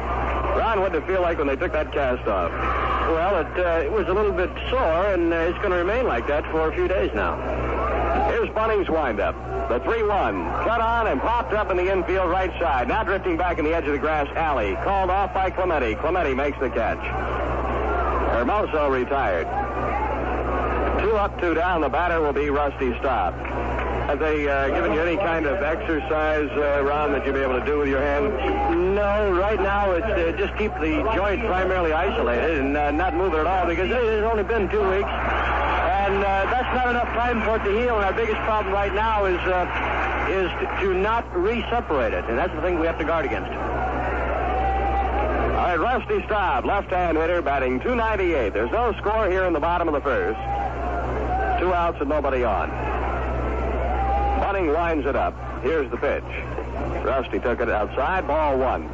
Ron, 0.58 0.82
what 0.82 0.92
did 0.92 1.04
it 1.04 1.08
feel 1.08 1.22
like 1.22 1.38
when 1.38 1.48
they 1.48 1.56
took 1.56 1.72
that 1.72 1.94
cast 1.94 2.28
off? 2.28 2.52
Well, 2.52 3.40
it, 3.40 3.66
uh, 3.66 3.86
it 3.86 3.90
was 3.90 4.10
a 4.10 4.14
little 4.14 4.34
bit 4.34 4.50
sore, 4.70 5.14
and 5.14 5.32
uh, 5.32 5.38
it's 5.38 5.58
going 5.60 5.72
to 5.72 5.78
remain 5.78 6.06
like 6.06 6.28
that 6.28 6.44
for 6.52 6.70
a 6.70 6.76
few 6.76 6.90
days 6.90 7.12
now. 7.16 7.38
Here's 8.30 8.50
Bunnings' 8.50 8.90
windup. 8.90 9.59
The 9.70 9.80
3 9.82 10.02
1. 10.02 10.46
Cut 10.64 10.82
on 10.82 11.06
and 11.06 11.22
popped 11.22 11.54
up 11.54 11.70
in 11.70 11.78
the 11.78 11.92
infield 11.92 12.32
right 12.32 12.52
side. 12.60 12.88
Now 12.88 13.04
drifting 13.04 13.38
back 13.38 13.60
in 13.60 13.66
the 13.66 13.76
edge 13.76 13.86
of 13.86 13.92
the 13.92 14.00
grass 14.00 14.28
alley. 14.36 14.74
Called 14.84 15.12
off 15.12 15.32
by 15.32 15.52
Clemente. 15.52 15.94
Clemente 15.94 16.34
makes 16.34 16.58
the 16.60 16.72
catch. 16.72 16.98
Hermoso 18.34 18.90
retired. 18.90 19.46
Two 21.04 21.16
up, 21.16 21.40
two 21.40 21.54
down. 21.54 21.82
The 21.82 21.90
batter 21.90 22.20
will 22.20 22.34
be 22.34 22.50
Rusty 22.50 22.98
Staub. 22.98 23.36
Have 24.10 24.18
they 24.18 24.50
uh, 24.50 24.70
given 24.70 24.92
you 24.92 25.02
any 25.02 25.18
kind 25.18 25.46
of 25.46 25.62
exercise, 25.62 26.50
uh, 26.58 26.84
Ron, 26.84 27.12
that 27.12 27.24
you'll 27.24 27.36
be 27.36 27.42
able 27.42 27.60
to 27.60 27.66
do 27.66 27.78
with 27.78 27.90
your 27.90 28.02
hand? 28.02 28.96
No, 28.96 29.32
right 29.34 29.62
now 29.62 29.92
it's 29.92 30.04
uh, 30.04 30.36
just 30.36 30.58
keep 30.58 30.74
the 30.82 31.04
joint 31.14 31.46
primarily 31.46 31.94
isolated 31.94 32.58
and 32.58 32.76
uh, 32.76 32.90
not 32.90 33.14
move 33.14 33.36
it 33.36 33.38
at 33.38 33.46
all 33.46 33.68
because 33.68 33.92
it's 33.92 34.26
only 34.26 34.42
been 34.42 34.68
two 34.68 34.82
weeks. 34.90 35.10
Uh, 36.70 36.76
not 36.76 36.90
enough 36.90 37.08
time 37.10 37.42
for 37.42 37.56
it 37.56 37.64
to 37.64 37.72
heal. 37.80 37.96
And 37.96 38.06
our 38.06 38.14
biggest 38.14 38.38
problem 38.42 38.74
right 38.74 38.94
now 38.94 39.26
is 39.26 39.40
uh, 39.40 40.28
is 40.30 40.52
to, 40.60 40.86
to 40.86 40.94
not 40.94 41.26
re-separate 41.36 42.14
it, 42.14 42.26
and 42.26 42.38
that's 42.38 42.54
the 42.54 42.62
thing 42.62 42.80
we 42.80 42.86
have 42.86 43.00
to 43.00 43.04
guard 43.04 43.26
against. 43.26 43.50
All 43.50 43.56
right, 45.66 45.80
Rusty 45.80 46.24
Staub, 46.26 46.66
left-hand 46.66 47.18
hitter, 47.18 47.42
batting 47.42 47.80
298. 47.80 48.54
There's 48.54 48.72
no 48.72 48.94
score 49.00 49.30
here 49.30 49.46
in 49.46 49.54
the 49.54 49.60
bottom 49.60 49.88
of 49.88 49.94
the 49.94 50.02
first. 50.02 50.38
Two 51.60 51.74
outs 51.74 51.98
and 52.00 52.10
nobody 52.10 52.44
on. 52.44 52.70
Bunning 54.40 54.72
lines 54.72 55.06
it 55.06 55.16
up. 55.16 55.34
Here's 55.62 55.90
the 55.92 55.98
pitch. 55.98 56.24
Rusty 57.04 57.40
took 57.40 57.60
it 57.60 57.70
outside, 57.70 58.28
ball 58.28 58.58
one. 58.58 58.88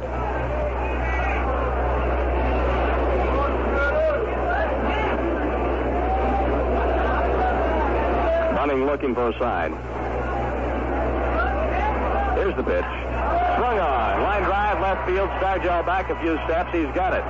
Looking 8.86 9.14
for 9.16 9.28
a 9.30 9.38
sign. 9.38 9.72
Here's 12.36 12.54
the 12.54 12.62
pitch. 12.62 12.84
Swung 13.58 13.78
on. 13.80 14.22
Line 14.22 14.42
drive, 14.44 14.80
left 14.80 15.08
field. 15.08 15.28
Stargell 15.40 15.84
back 15.84 16.08
a 16.08 16.18
few 16.20 16.36
steps. 16.46 16.70
He's 16.72 16.86
got 16.94 17.12
it. 17.12 17.24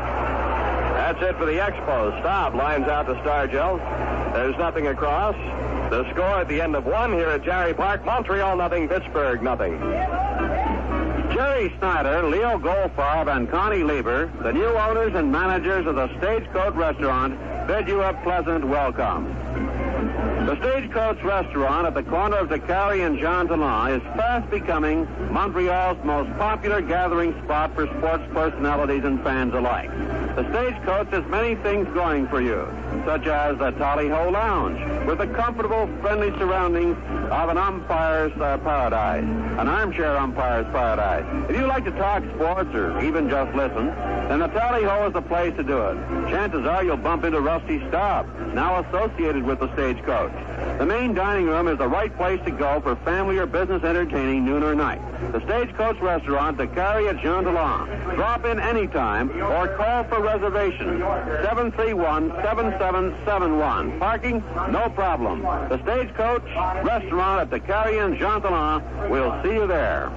That's 0.95 1.23
it 1.23 1.39
for 1.39 1.47
the 1.47 1.53
Expos. 1.53 2.21
Staub. 2.21 2.55
Lines 2.55 2.87
out 2.89 3.07
to 3.07 3.15
Stargell. 3.15 3.79
There's 4.35 4.57
nothing 4.59 4.89
across. 4.89 5.35
The 5.91 6.05
score 6.13 6.41
at 6.41 6.49
the 6.49 6.61
end 6.61 6.77
of 6.77 6.85
one 6.85 7.15
here 7.15 7.31
at 7.31 7.43
Jarry 7.43 7.73
Park. 7.73 8.05
Montreal 8.05 8.57
nothing, 8.57 8.87
Pittsburgh 8.87 9.43
nothing. 9.43 9.79
Jerry 11.33 11.73
Snyder, 11.79 12.23
Leo 12.29 12.59
Goldfarb, 12.59 13.35
and 13.35 13.51
Connie 13.51 13.83
Lieber, 13.83 14.31
the 14.43 14.53
new 14.53 14.67
owners 14.67 15.15
and 15.15 15.33
managers 15.33 15.87
of 15.87 15.97
the 15.97 16.09
Stagecoach 16.19 16.75
Restaurant, 16.75 17.39
bid 17.67 17.89
you 17.89 18.03
a 18.03 18.13
pleasant 18.23 18.65
welcome. 18.67 19.27
The 20.47 20.55
Stagecoach 20.59 21.25
Restaurant 21.25 21.89
at 21.89 21.95
the 21.95 22.05
corner 22.05 22.37
of 22.37 22.51
Decarie 22.51 23.03
and 23.03 23.19
Talon 23.19 23.91
is 23.95 24.03
fast 24.15 24.49
becoming 24.49 25.05
Montreal's 25.33 25.99
most 26.05 26.31
popular 26.39 26.81
gathering 26.81 27.33
spot 27.43 27.75
for 27.75 27.89
sports 27.99 28.23
personalities 28.33 29.03
and 29.03 29.21
fans 29.25 29.55
alike. 29.55 29.91
The 30.37 30.45
Stagecoach 30.51 31.09
has 31.13 31.25
many 31.31 31.55
things 31.55 31.89
going 31.95 32.29
for 32.29 32.43
you, 32.43 32.69
such 33.07 33.27
as 33.27 33.57
the 33.57 33.71
Tally 33.71 34.07
Ho 34.11 34.29
Lounge, 34.29 34.79
with 35.07 35.17
the 35.17 35.27
comfortable, 35.29 35.89
friendly 36.03 36.29
surroundings 36.39 36.95
of 37.33 37.49
an 37.49 37.57
umpire's 37.57 38.33
uh, 38.39 38.59
paradise, 38.59 39.25
an 39.25 39.67
armchair 39.67 40.15
umpire's 40.15 40.67
paradise. 40.67 41.25
If 41.49 41.57
you 41.57 41.67
like 41.67 41.87
to 41.87 41.91
talk 41.93 42.23
sports 42.35 42.69
or 42.75 43.03
even 43.03 43.31
just 43.31 43.57
listen, 43.57 43.87
then 44.29 44.41
the 44.41 44.49
Tally 44.49 44.85
Ho 44.85 45.07
is 45.07 45.15
the 45.15 45.23
place 45.23 45.57
to 45.57 45.63
do 45.63 45.81
it. 45.81 45.95
Chances 46.29 46.67
are 46.67 46.85
you'll 46.85 46.99
bump 46.99 47.25
into 47.25 47.41
Rusty 47.41 47.79
Staub, 47.89 48.29
now 48.53 48.85
associated 48.85 49.43
with 49.43 49.59
the 49.61 49.73
Stagecoach. 49.73 50.33
The 50.79 50.85
main 50.85 51.15
dining 51.15 51.47
room 51.47 51.67
is 51.67 51.79
the 51.79 51.89
right 51.89 52.15
place 52.15 52.41
to 52.45 52.51
go 52.51 52.83
for 52.83 52.97
family 52.97 53.39
or 53.39 53.47
business 53.47 53.83
entertaining 53.85 54.45
noon 54.45 54.63
or 54.63 54.75
night. 54.75 55.01
The 55.33 55.41
Stagecoach 55.47 55.99
Restaurant, 56.01 56.59
Decarie 56.59 57.09
at 57.09 57.23
Jean 57.23 57.45
Talon. 57.45 57.89
Drop 58.17 58.45
in 58.45 58.61
anytime 58.61 59.31
or 59.43 59.75
call 59.77 60.05
for 60.05 60.26
reservation. 60.27 61.01
731-7771. 61.01 63.99
Parking, 63.99 64.45
no 64.71 64.91
problem. 64.91 65.41
The 65.43 65.81
Stagecoach 65.83 66.45
Restaurant 66.85 67.41
at 67.41 67.51
the 67.51 67.61
Carrion 67.61 68.19
Jean 68.19 68.43
Talon. 68.43 68.83
We'll 69.09 69.43
see 69.43 69.53
you 69.53 69.67
there. 69.67 70.11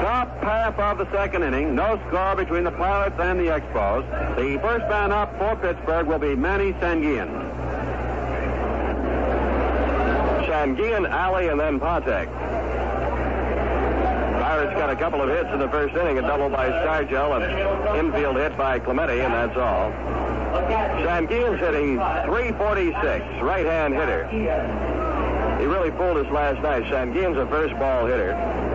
Top 0.00 0.42
half 0.42 0.78
of 0.78 0.98
the 0.98 1.10
second 1.12 1.42
inning. 1.42 1.74
No 1.74 2.00
score 2.08 2.34
between 2.34 2.64
the 2.64 2.72
Pirates 2.72 3.16
and 3.18 3.38
the 3.38 3.44
Expos. 3.44 4.04
The 4.36 4.58
first 4.60 4.88
man 4.88 5.12
up 5.12 5.36
for 5.38 5.56
Pittsburgh 5.56 6.06
will 6.06 6.18
be 6.18 6.34
Manny 6.34 6.72
Sanguillen. 6.74 7.52
Sanguillen, 10.46 11.08
Alley, 11.10 11.48
and 11.48 11.60
then 11.60 11.78
Patek. 11.78 12.28
Pirates 14.54 14.78
got 14.78 14.88
a 14.88 14.94
couple 14.94 15.20
of 15.20 15.28
hits 15.28 15.48
in 15.52 15.58
the 15.58 15.68
first 15.68 15.96
inning, 15.96 16.16
a 16.18 16.22
double 16.22 16.48
by 16.48 16.68
Stargell, 16.68 17.42
an 17.42 17.98
infield 17.98 18.36
hit 18.36 18.56
by 18.56 18.78
Clemente, 18.78 19.20
and 19.20 19.34
that's 19.34 19.56
all. 19.56 19.90
Sanguillen's 21.02 21.58
hitting 21.58 21.96
346, 21.96 23.42
right-hand 23.42 23.94
hitter. 23.94 24.28
He 25.58 25.66
really 25.66 25.90
fooled 25.98 26.24
us 26.24 26.32
last 26.32 26.62
night. 26.62 26.84
Sanguillen's 26.88 27.36
a 27.36 27.48
first 27.48 27.74
ball 27.80 28.06
hitter. 28.06 28.30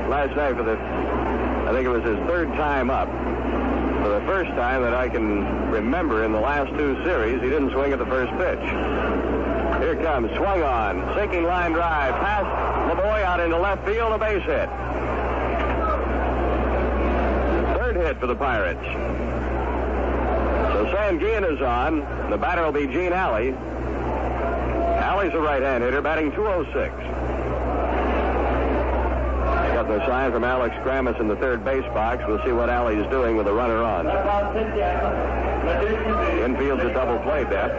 Last 0.09 0.36
night 0.36 0.57
for 0.57 0.63
the, 0.63 0.75
I 0.75 1.71
think 1.71 1.86
it 1.86 1.89
was 1.89 2.03
his 2.03 2.17
third 2.27 2.50
time 2.57 2.89
up. 2.89 3.07
For 4.03 4.09
the 4.09 4.25
first 4.27 4.50
time 4.59 4.81
that 4.81 4.93
I 4.93 5.07
can 5.07 5.71
remember 5.71 6.25
in 6.25 6.33
the 6.33 6.41
last 6.41 6.77
two 6.77 7.01
series, 7.05 7.41
he 7.41 7.48
didn't 7.48 7.71
swing 7.71 7.93
at 7.93 8.00
the 8.00 8.05
first 8.05 8.33
pitch. 8.33 8.59
Here 9.79 9.95
comes, 10.03 10.29
swung 10.36 10.62
on, 10.62 11.15
sinking 11.15 11.43
line 11.45 11.71
drive, 11.71 12.15
past 12.15 12.91
LeBoy 12.91 13.24
out 13.24 13.39
into 13.39 13.57
left 13.57 13.88
field, 13.88 14.12
a 14.12 14.17
base 14.17 14.43
hit. 14.43 14.67
Third 17.88 17.88
hit 18.01 18.20
for 18.20 18.27
the 18.27 18.36
Pirates. 18.36 18.84
So 20.74 20.86
Sanguillen 20.96 21.44
is 21.53 21.62
on. 21.62 22.00
The 22.29 22.38
batter 22.38 22.63
will 22.63 22.72
be 22.72 22.88
Gene 22.88 23.13
Alley. 23.13 23.53
Alley's 25.00 25.34
a 25.34 25.39
right-hand 25.39 25.84
hitter, 25.84 26.01
batting 26.01 26.32
206. 26.32 26.94
Got 29.74 29.88
the 29.88 30.06
sign 30.06 30.32
from 30.32 30.44
Alex 30.44 30.75
Grammas 30.84 31.20
in 31.20 31.27
the 31.27 31.36
third 31.38 31.63
base 31.63 31.86
box. 31.94 32.24
We'll 32.27 32.44
see 32.44 32.51
what 32.51 32.70
Alley's 32.70 33.08
doing 33.10 33.38
with 33.38 33.48
a 33.48 33.53
runner 33.53 33.82
on. 33.82 34.08
Infield's 36.44 36.84
a 36.84 36.94
double 36.94 37.20
play, 37.20 37.44
Death. 37.46 37.72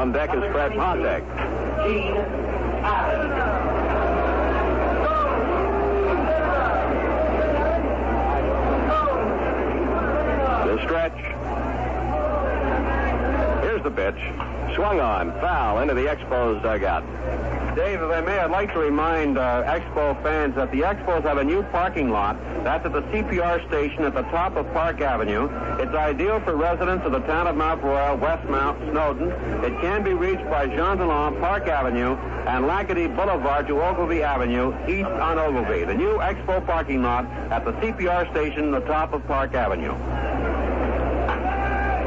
On 0.00 0.12
deck 0.12 0.30
is 0.34 0.42
Fred 0.50 0.72
Patek. 0.72 1.24
The 10.66 10.78
stretch. 10.84 11.18
Here's 13.80 13.94
the 13.94 14.12
pitch. 14.12 14.74
Swung 14.76 15.00
on. 15.00 15.32
Foul 15.40 15.78
into 15.78 15.94
the 15.94 16.04
Expos 16.04 16.62
dugout. 16.62 17.02
Dave, 17.74 18.02
if 18.02 18.10
I 18.10 18.20
may, 18.20 18.38
I'd 18.38 18.50
like 18.50 18.72
to 18.74 18.78
remind 18.78 19.38
uh, 19.38 19.62
Expo 19.64 20.20
fans 20.22 20.54
that 20.56 20.70
the 20.70 20.80
Expos 20.80 21.22
have 21.22 21.38
a 21.38 21.44
new 21.44 21.62
parking 21.64 22.10
lot. 22.10 22.36
That's 22.62 22.84
at 22.84 22.92
the 22.92 23.00
CPR 23.02 23.66
station 23.68 24.04
at 24.04 24.12
the 24.12 24.22
top 24.24 24.56
of 24.56 24.70
Park 24.74 25.00
Avenue. 25.00 25.48
It's 25.80 25.94
ideal 25.94 26.40
for 26.40 26.56
residents 26.56 27.06
of 27.06 27.12
the 27.12 27.20
town 27.20 27.46
of 27.46 27.56
Mount 27.56 27.82
Royal, 27.82 28.18
Westmount, 28.18 28.90
Snowdon. 28.90 29.30
It 29.64 29.80
can 29.80 30.02
be 30.02 30.12
reached 30.12 30.44
by 30.50 30.66
Jean 30.66 30.98
Talon, 30.98 31.40
Park 31.40 31.66
Avenue, 31.66 32.16
and 32.46 32.66
L'Acadie 32.66 33.08
Boulevard 33.08 33.66
to 33.68 33.80
Ogilvy 33.80 34.22
Avenue, 34.22 34.74
east 34.88 35.08
on 35.08 35.38
Ogilvy. 35.38 35.84
The 35.84 35.94
new 35.94 36.18
Expo 36.18 36.64
parking 36.66 37.02
lot 37.02 37.24
at 37.50 37.64
the 37.64 37.72
CPR 37.72 38.30
station, 38.32 38.72
the 38.72 38.80
top 38.80 39.14
of 39.14 39.26
Park 39.26 39.54
Avenue. 39.54 39.94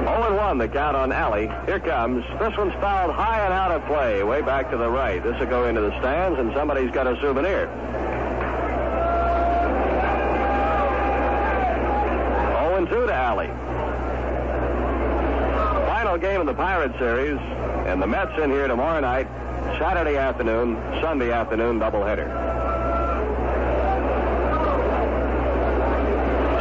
0 0.06 0.36
1 0.36 0.58
the 0.58 0.68
count 0.68 0.98
on 0.98 1.12
Alley. 1.12 1.50
Here 1.66 1.80
comes. 1.80 2.26
This 2.40 2.56
one's 2.58 2.74
fouled 2.74 3.16
high 3.16 3.40
and 3.46 3.54
out 3.54 3.72
of 3.72 3.86
play, 3.86 4.24
way 4.24 4.42
back 4.42 4.70
to 4.72 4.78
the 4.78 4.90
right. 4.90 5.24
This 5.24 5.40
will 5.40 5.48
go 5.48 5.68
into 5.68 5.82
the 5.82 5.98
stands, 6.00 6.40
and 6.40 6.54
somebody's 6.54 6.92
got 6.92 7.08
a 7.08 7.20
souvenir. 7.22 7.68
0 12.60 12.86
2 12.86 13.08
to 13.08 13.14
Alley. 13.14 13.48
Final 15.88 16.18
game 16.18 16.42
of 16.42 16.48
the 16.48 16.54
Pirate 16.54 16.92
Series, 17.00 17.40
and 17.88 18.02
the 18.02 18.08
Mets 18.08 18.38
in 18.42 18.50
here 18.50 18.68
tomorrow 18.68 19.00
night, 19.00 19.28
Saturday 19.80 20.18
afternoon, 20.18 20.76
Sunday 21.02 21.32
afternoon 21.32 21.80
doubleheader. 21.80 22.28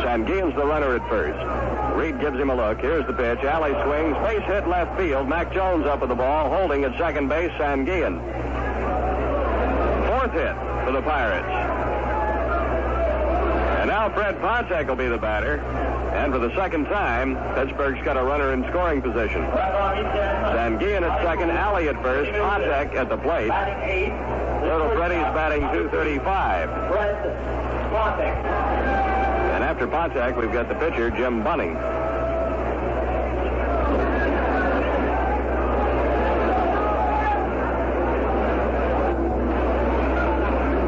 Sanguillen's 0.05 0.55
the 0.55 0.65
runner 0.65 0.95
at 0.95 1.09
first. 1.09 1.72
Reed 1.97 2.21
gives 2.21 2.39
him 2.39 2.51
a 2.51 2.55
look. 2.55 2.81
Here's 2.81 3.07
the 3.07 3.13
pitch. 3.13 3.41
Alley 3.41 3.73
swings. 3.85 4.17
Base 4.27 4.47
hit 4.47 4.67
left 4.69 4.99
field. 4.99 5.29
Mac 5.29 5.53
Jones 5.53 5.87
up 5.87 6.01
with 6.01 6.09
the 6.09 6.15
ball, 6.15 6.49
holding 6.51 6.85
at 6.85 6.97
second 6.99 7.29
base. 7.29 7.53
Sanguillen. 7.53 8.19
Fourth 10.07 10.33
hit 10.33 10.55
for 10.85 10.93
the 10.93 11.03
Pirates. 11.03 11.47
And 13.81 13.89
now 13.89 14.09
Fred 14.11 14.37
Patek 14.37 14.87
will 14.87 14.97
be 14.97 15.09
the 15.09 15.19
batter. 15.19 15.61
And 16.13 16.33
for 16.33 16.39
the 16.39 16.55
second 16.55 16.85
time, 16.85 17.37
Pittsburgh's 17.55 18.03
got 18.05 18.17
a 18.17 18.23
runner 18.23 18.53
in 18.53 18.63
scoring 18.69 19.01
position. 19.03 19.43
Sanguillen 19.43 21.03
at 21.03 21.23
second, 21.23 21.51
Alley 21.51 21.89
at 21.89 22.01
first, 22.03 22.31
Patek 22.31 22.95
at 22.95 23.09
the 23.09 23.17
plate. 23.17 23.51
Little 24.63 24.91
Freddie's 24.91 25.25
batting 25.35 25.63
235. 25.63 26.69
And 29.63 29.71
after 29.71 29.87
Patek, 29.87 30.37
we've 30.37 30.53
got 30.53 30.67
the 30.67 30.75
pitcher, 30.75 31.09
Jim 31.09 31.45
Bunning. 31.45 31.77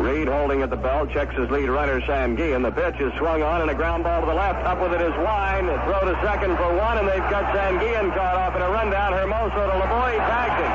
Reed 0.03 0.27
holding 0.27 0.63
at 0.63 0.71
the 0.71 0.77
bell, 0.77 1.07
checks 1.07 1.37
his 1.37 1.49
lead 1.51 1.69
runner, 1.69 2.01
Sanguillen. 2.01 2.65
The 2.65 2.73
pitch 2.73 2.99
is 2.99 3.13
swung 3.19 3.45
on 3.45 3.61
and 3.63 3.71
a 3.71 3.77
ground 3.77 4.03
ball 4.03 4.23
to 4.23 4.27
the 4.27 4.35
left. 4.35 4.67
Up 4.67 4.83
with 4.83 5.01
it 5.01 5.07
is 5.07 5.15
Wine. 5.23 5.67
Throw 5.87 6.11
to 6.11 6.19
second 6.27 6.57
for 6.57 6.75
one, 6.75 6.99
and 6.99 7.07
they've 7.07 7.31
got 7.31 7.55
Sanguillen 7.55 8.13
caught 8.13 8.35
off 8.35 8.57
in 8.57 8.63
a 8.63 8.71
rundown. 8.71 9.13
Hermoso 9.13 9.71
to 9.71 9.79
LeBoy, 9.87 10.19
tags 10.27 10.59
him. 10.59 10.73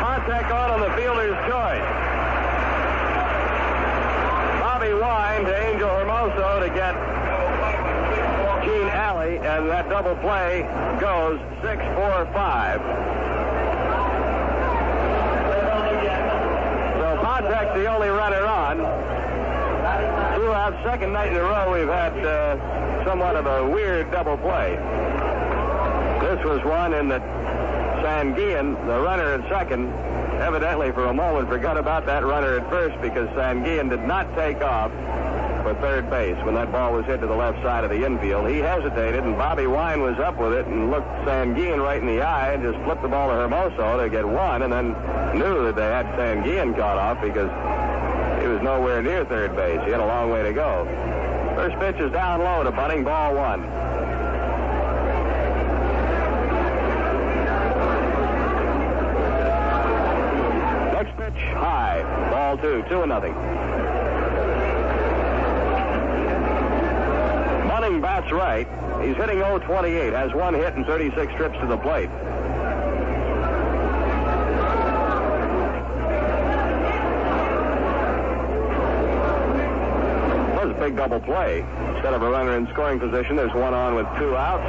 On 0.00 0.80
on 0.80 0.80
the 0.80 0.96
fielder's 0.96 1.36
choice. 1.46 2.07
Wine 5.00 5.44
to 5.44 5.68
Angel 5.68 5.88
Hermoso 5.88 6.60
to 6.60 6.68
get 6.74 6.94
Gene 8.64 8.88
Alley, 8.88 9.36
and 9.38 9.68
that 9.70 9.88
double 9.88 10.16
play 10.16 10.62
goes 11.00 11.38
6-4-5. 11.62 12.78
So 16.98 17.06
Patek's 17.22 17.74
the 17.78 17.86
only 17.86 18.08
runner 18.08 18.44
on. 18.44 18.78
Throughout 20.34 20.74
second 20.84 21.12
night 21.12 21.30
in 21.30 21.36
a 21.36 21.42
row, 21.42 21.72
we've 21.72 21.88
had 21.88 22.12
uh, 22.24 23.04
somewhat 23.04 23.36
of 23.36 23.46
a 23.46 23.68
weird 23.68 24.10
double 24.10 24.36
play. 24.38 24.76
This 26.20 26.44
was 26.44 26.62
one 26.64 26.94
in 26.94 27.08
that 27.08 27.22
Sanguillen, 28.02 28.74
the 28.86 29.00
runner 29.00 29.34
at 29.34 29.48
second, 29.48 29.92
evidently 30.40 30.92
for 30.92 31.06
a 31.06 31.14
moment 31.14 31.48
forgot 31.48 31.76
about 31.76 32.06
that 32.06 32.24
runner 32.24 32.58
at 32.58 32.68
first 32.70 33.00
because 33.00 33.28
Sanguillen 33.30 33.88
did 33.90 34.04
not 34.04 34.32
take 34.34 34.60
off 34.62 34.90
for 35.62 35.74
third 35.80 36.08
base 36.08 36.36
when 36.44 36.54
that 36.54 36.70
ball 36.72 36.92
was 36.92 37.04
hit 37.06 37.20
to 37.20 37.26
the 37.26 37.34
left 37.34 37.62
side 37.62 37.84
of 37.84 37.90
the 37.90 38.04
infield. 38.04 38.48
He 38.48 38.58
hesitated, 38.58 39.24
and 39.24 39.36
Bobby 39.36 39.66
Wine 39.66 40.00
was 40.00 40.18
up 40.18 40.38
with 40.38 40.52
it 40.52 40.66
and 40.66 40.90
looked 40.90 41.08
Sanguillen 41.26 41.82
right 41.82 42.00
in 42.00 42.06
the 42.06 42.22
eye 42.22 42.52
and 42.52 42.62
just 42.62 42.78
flipped 42.84 43.02
the 43.02 43.08
ball 43.08 43.28
to 43.28 43.34
Hermoso 43.34 44.02
to 44.02 44.08
get 44.08 44.26
one, 44.26 44.62
and 44.62 44.72
then 44.72 44.92
knew 45.38 45.64
that 45.64 45.76
they 45.76 45.82
had 45.82 46.06
Sanguillen 46.16 46.74
caught 46.76 46.96
off 46.96 47.20
because 47.20 47.50
he 48.40 48.48
was 48.48 48.62
nowhere 48.62 49.02
near 49.02 49.24
third 49.24 49.54
base. 49.56 49.80
He 49.84 49.90
had 49.90 50.00
a 50.00 50.06
long 50.06 50.30
way 50.30 50.42
to 50.42 50.52
go. 50.52 50.84
First 51.56 51.78
pitch 51.80 51.96
is 51.96 52.12
down 52.12 52.40
low 52.40 52.62
to 52.62 52.70
Bunning, 52.70 53.04
ball 53.04 53.34
one. 53.34 53.87
Ball 62.48 62.56
two, 62.56 62.82
two 62.88 63.02
and 63.02 63.10
nothing. 63.10 63.34
Bunning 67.68 68.00
bats 68.00 68.32
right. 68.32 68.66
He's 69.06 69.16
hitting 69.16 69.40
028, 69.40 70.14
has 70.14 70.32
one 70.32 70.54
hit 70.54 70.72
and 70.72 70.86
36 70.86 71.34
trips 71.34 71.58
to 71.58 71.66
the 71.66 71.76
plate. 71.76 72.08
was 80.56 80.70
a 80.74 80.80
big 80.80 80.96
double 80.96 81.20
play. 81.20 81.60
Instead 81.92 82.14
of 82.14 82.22
a 82.22 82.30
runner 82.30 82.56
in 82.56 82.66
scoring 82.68 82.98
position, 82.98 83.36
there's 83.36 83.52
one 83.52 83.74
on 83.74 83.94
with 83.94 84.06
two 84.16 84.34
outs, 84.34 84.64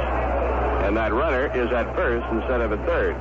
and 0.84 0.94
that 0.98 1.14
runner 1.14 1.46
is 1.56 1.72
at 1.72 1.96
first 1.96 2.26
instead 2.30 2.60
of 2.60 2.72
at 2.72 2.86
third. 2.86 3.16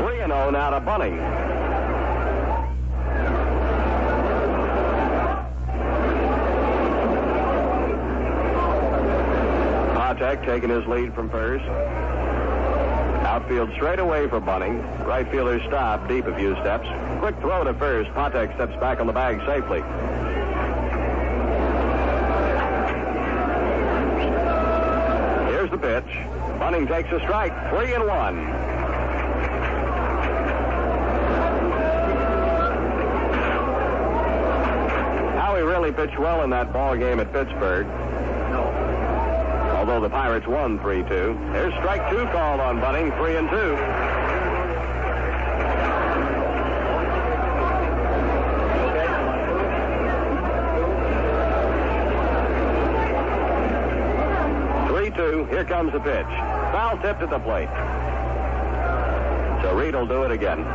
3 0.00 0.16
0 0.16 0.50
now 0.50 0.70
to 0.70 0.80
Bunning. 0.80 1.57
Taking 10.44 10.70
his 10.70 10.86
lead 10.86 11.14
from 11.14 11.28
first. 11.30 11.64
Outfield 13.26 13.70
straight 13.74 13.98
away 13.98 14.26
for 14.28 14.40
Bunning. 14.40 14.80
Right 15.04 15.30
fielder 15.30 15.60
Staub 15.66 16.08
deep 16.08 16.26
a 16.26 16.34
few 16.36 16.54
steps. 16.56 16.88
Quick 17.20 17.38
throw 17.40 17.62
to 17.64 17.74
first. 17.74 18.10
Patek 18.10 18.54
steps 18.54 18.74
back 18.80 19.00
on 19.00 19.06
the 19.06 19.12
bag 19.12 19.38
safely. 19.46 19.80
Here's 25.52 25.70
the 25.70 25.78
pitch. 25.78 26.58
Bunning 26.58 26.86
takes 26.86 27.12
a 27.12 27.20
strike. 27.20 27.52
Three 27.70 27.92
and 27.92 28.06
one. 28.06 28.46
Howie 35.36 35.62
really 35.62 35.92
pitched 35.92 36.18
well 36.18 36.42
in 36.42 36.50
that 36.50 36.72
ball 36.72 36.96
game 36.96 37.20
at 37.20 37.32
Pittsburgh. 37.32 37.86
Although 39.88 40.06
the 40.06 40.10
Pirates 40.10 40.46
won 40.46 40.78
3-2. 40.80 41.08
There's 41.54 41.72
strike 41.76 42.10
two 42.10 42.26
called 42.26 42.60
on 42.60 42.78
Bunning, 42.78 43.10
three 43.12 43.36
and 43.36 43.48
two. 43.48 43.74
Three-two. 54.92 55.46
Here 55.46 55.64
comes 55.64 55.94
the 55.94 56.00
pitch. 56.00 56.26
Foul 56.26 56.98
tipped 56.98 57.22
at 57.22 57.30
the 57.30 57.38
plate. 57.38 57.70
So 59.62 59.74
Reed 59.74 59.94
will 59.94 60.06
do 60.06 60.24
it 60.24 60.30
again. 60.30 60.66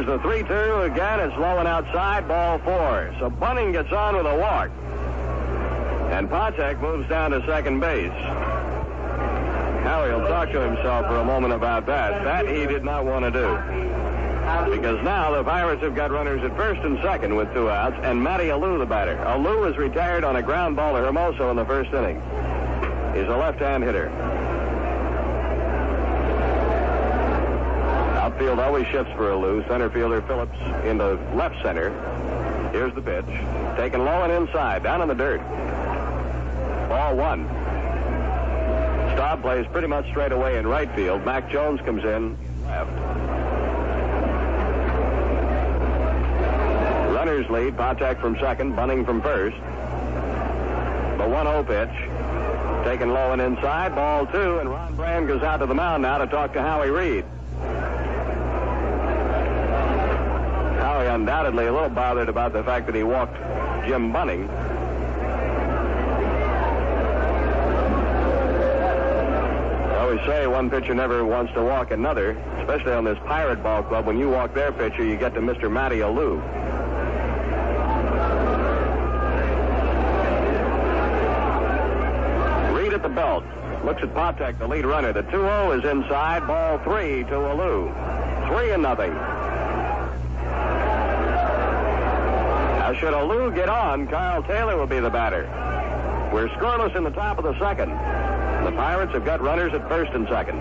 Here's 0.00 0.22
the 0.22 0.28
3-2 0.28 0.79
again. 0.92 1.20
It's 1.20 1.36
low 1.36 1.58
and 1.58 1.68
outside. 1.68 2.26
Ball 2.26 2.58
four. 2.60 3.14
So 3.18 3.30
Bunning 3.30 3.72
gets 3.72 3.92
on 3.92 4.16
with 4.16 4.26
a 4.26 4.36
walk. 4.36 4.70
And 6.10 6.28
Patek 6.28 6.80
moves 6.80 7.08
down 7.08 7.30
to 7.30 7.44
second 7.46 7.80
base. 7.80 8.12
Howie 9.82 10.10
will 10.12 10.26
talk 10.26 10.50
to 10.50 10.60
himself 10.60 11.06
for 11.06 11.16
a 11.16 11.24
moment 11.24 11.54
about 11.54 11.86
that. 11.86 12.24
That 12.24 12.48
he 12.48 12.66
did 12.66 12.84
not 12.84 13.04
want 13.04 13.24
to 13.24 13.30
do. 13.30 13.56
Because 14.70 15.02
now 15.04 15.30
the 15.30 15.44
Pirates 15.44 15.82
have 15.82 15.94
got 15.94 16.10
runners 16.10 16.42
at 16.42 16.56
first 16.56 16.80
and 16.80 16.98
second 17.02 17.36
with 17.36 17.52
two 17.54 17.70
outs, 17.70 17.96
and 18.02 18.20
Matty 18.22 18.46
Alou 18.46 18.78
the 18.78 18.86
batter. 18.86 19.16
Alou 19.16 19.70
is 19.70 19.76
retired 19.76 20.24
on 20.24 20.36
a 20.36 20.42
ground 20.42 20.74
ball 20.74 20.94
to 20.94 21.00
Hermoso 21.00 21.50
in 21.50 21.56
the 21.56 21.64
first 21.64 21.92
inning. 21.92 22.16
He's 23.14 23.28
a 23.28 23.36
left-hand 23.36 23.84
hitter. 23.84 24.08
Outfield 28.50 28.66
always 28.66 28.86
shifts 28.88 29.12
for 29.12 29.30
Alou. 29.30 29.66
Center 29.68 29.88
fielder 29.90 30.22
Phillips 30.22 30.58
into 30.84 31.14
left 31.36 31.54
center. 31.62 31.90
Here's 32.72 32.92
the 32.96 33.00
pitch. 33.00 33.24
Taken 33.76 34.04
low 34.04 34.24
and 34.24 34.32
inside, 34.32 34.82
down 34.82 35.02
in 35.02 35.08
the 35.08 35.14
dirt. 35.14 35.40
Ball 36.88 37.14
one. 37.14 37.46
Staub 39.14 39.40
plays 39.42 39.66
pretty 39.70 39.86
much 39.86 40.04
straight 40.08 40.32
away 40.32 40.58
in 40.58 40.66
right 40.66 40.92
field. 40.96 41.24
Mac 41.24 41.48
Jones 41.48 41.80
comes 41.82 42.02
in 42.02 42.36
left. 42.64 42.90
Runners 47.14 47.48
lead. 47.50 47.76
Patek 47.76 48.20
from 48.20 48.36
second. 48.40 48.74
Bunning 48.74 49.04
from 49.04 49.22
first. 49.22 49.56
The 51.18 51.24
1-0 51.24 51.66
pitch. 51.68 52.84
Taken 52.84 53.12
low 53.12 53.30
and 53.30 53.40
inside. 53.40 53.94
Ball 53.94 54.26
two. 54.26 54.58
And 54.58 54.68
Ron 54.68 54.96
Brand 54.96 55.28
goes 55.28 55.42
out 55.42 55.58
to 55.58 55.66
the 55.66 55.74
mound 55.74 56.02
now 56.02 56.18
to 56.18 56.26
talk 56.26 56.52
to 56.54 56.60
Howie 56.60 56.90
Reed. 56.90 57.24
Howie 61.00 61.06
undoubtedly 61.20 61.66
a 61.66 61.72
little 61.72 61.90
bothered 61.90 62.30
about 62.30 62.54
the 62.54 62.64
fact 62.64 62.86
that 62.86 62.94
he 62.94 63.02
walked 63.02 63.36
Jim 63.86 64.10
Bunning. 64.10 64.48
I 69.88 69.98
always 70.00 70.20
say 70.20 70.46
one 70.46 70.70
pitcher 70.70 70.94
never 70.94 71.22
wants 71.22 71.52
to 71.52 71.62
walk 71.62 71.90
another, 71.90 72.30
especially 72.60 72.92
on 72.92 73.04
this 73.04 73.18
Pirate 73.26 73.62
Ball 73.62 73.82
Club. 73.82 74.06
When 74.06 74.18
you 74.18 74.30
walk 74.30 74.54
their 74.54 74.72
pitcher, 74.72 75.04
you 75.04 75.18
get 75.18 75.34
to 75.34 75.40
Mr. 75.40 75.70
Matty 75.70 75.98
Alou. 75.98 76.40
Reed 82.74 82.94
at 82.94 83.02
the 83.02 83.10
belt. 83.10 83.44
Looks 83.84 84.02
at 84.02 84.14
Patek, 84.14 84.58
the 84.58 84.66
lead 84.66 84.86
runner. 84.86 85.12
The 85.12 85.24
2-0 85.24 85.78
is 85.78 85.84
inside. 85.84 86.46
Ball 86.46 86.78
three 86.78 87.24
to 87.24 87.34
Alou. 87.34 87.92
Three 88.48 88.70
and 88.70 88.82
nothing. 88.82 89.14
Now, 92.89 92.89
should 93.00 93.14
Alou 93.14 93.54
get 93.54 93.70
on, 93.70 94.06
Carl 94.08 94.42
Taylor 94.42 94.76
will 94.76 94.86
be 94.86 95.00
the 95.00 95.08
batter. 95.08 95.44
We're 96.34 96.48
scoreless 96.48 96.94
in 96.94 97.02
the 97.02 97.10
top 97.10 97.38
of 97.38 97.44
the 97.44 97.58
second. 97.58 97.88
The 97.90 98.72
Pirates 98.72 99.12
have 99.12 99.24
got 99.24 99.40
runners 99.40 99.72
at 99.72 99.88
first 99.88 100.12
and 100.12 100.28
second. 100.28 100.60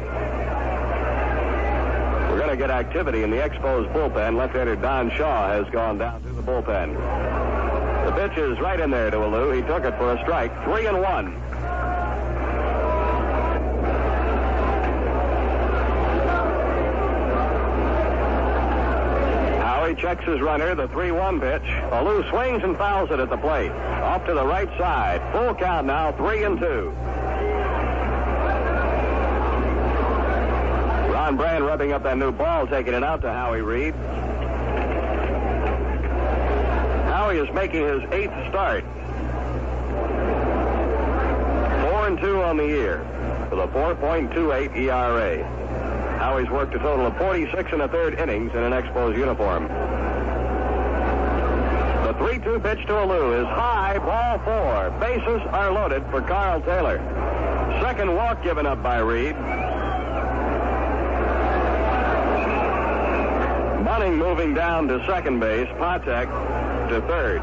We're 2.30 2.38
going 2.38 2.50
to 2.50 2.56
get 2.56 2.72
activity 2.72 3.24
in 3.24 3.30
the 3.30 3.38
Expos 3.38 3.92
bullpen. 3.92 4.38
Left-hander 4.38 4.78
Don 4.78 5.12
Shaw 5.18 5.50
has 5.50 5.70
gone 5.74 5.98
down 5.98 6.24
to 6.24 6.30
the 6.30 6.42
bullpen. 6.42 6.96
The 8.06 8.12
pitch 8.14 8.38
is 8.38 8.58
right 8.62 8.80
in 8.80 8.90
there 8.90 9.12
to 9.12 9.18
Alou. 9.18 9.54
He 9.54 9.62
took 9.64 9.84
it 9.84 9.98
for 9.98 10.14
a 10.14 10.22
strike. 10.22 10.54
Three 10.64 10.86
and 10.86 11.02
one. 11.02 11.34
Checks 20.00 20.24
his 20.26 20.40
runner, 20.40 20.76
the 20.76 20.88
3-1 20.88 21.40
pitch. 21.40 21.70
Alou 21.92 22.28
swings 22.30 22.64
and 22.64 22.78
fouls 22.78 23.12
it 23.12 23.20
at 23.20 23.30
the 23.30 23.38
plate. 23.38 23.72
Off 23.72 24.26
to 24.26 24.34
the 24.34 24.46
right 24.46 24.70
side. 24.78 25.22
Full 25.32 25.54
count 25.56 25.88
now, 25.88 26.12
three 26.14 26.44
and 26.44 26.60
two. 26.60 26.94
Ron 31.12 31.38
Brand 31.38 31.66
rubbing 31.66 31.92
up 31.92 32.04
that 32.04 32.18
new 32.18 32.32
ball, 32.32 32.66
taking 32.68 32.94
it 32.94 33.04
out 33.04 33.22
to 33.22 33.30
Howie 33.30 33.62
Reed. 33.62 33.94
Howie 37.06 37.38
is 37.38 37.54
making 37.54 37.84
his 37.84 38.02
eighth 38.12 38.34
start. 38.50 38.84
Four 41.84 42.08
and 42.08 42.20
two 42.20 42.42
on 42.42 42.58
the 42.58 42.66
year 42.66 43.00
with 43.52 43.60
a 43.60 43.68
4.28 43.68 44.76
ERA. 44.76 45.69
Howie's 46.20 46.50
worked 46.50 46.76
a 46.76 46.80
total 46.80 47.06
of 47.06 47.18
46 47.18 47.72
and 47.72 47.82
a 47.82 47.88
third 47.88 48.20
innings 48.20 48.52
in 48.52 48.62
an 48.62 48.74
Expos 48.74 49.18
uniform. 49.18 49.70
The 52.04 52.14
3-2 52.16 52.62
pitch 52.62 52.86
to 52.88 52.94
Alou 52.94 53.40
is 53.40 53.48
high, 53.48 53.98
ball 54.00 54.38
four. 54.40 54.92
Bases 55.00 55.42
are 55.54 55.72
loaded 55.72 56.04
for 56.12 56.22
Carl 56.22 56.60
Taylor. 56.60 56.98
Second 57.82 58.14
walk 58.14 58.44
given 58.44 58.66
up 58.66 58.84
by 58.84 58.98
Reed. 58.98 59.34
Bunning 63.86 64.18
moving 64.18 64.54
down 64.54 64.90
to 64.90 65.02
second 65.08 65.40
base. 65.40 65.70
Patek 65.78 66.28
to 66.90 67.00
third. 67.08 67.42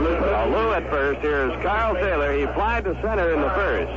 Alou 0.00 0.76
at 0.76 0.90
first. 0.90 1.20
Here's 1.20 1.52
Carl 1.62 1.94
Taylor. 1.94 2.32
He 2.36 2.46
flied 2.54 2.82
to 2.84 3.00
center 3.00 3.32
in 3.32 3.40
the 3.40 3.50
first. 3.50 3.92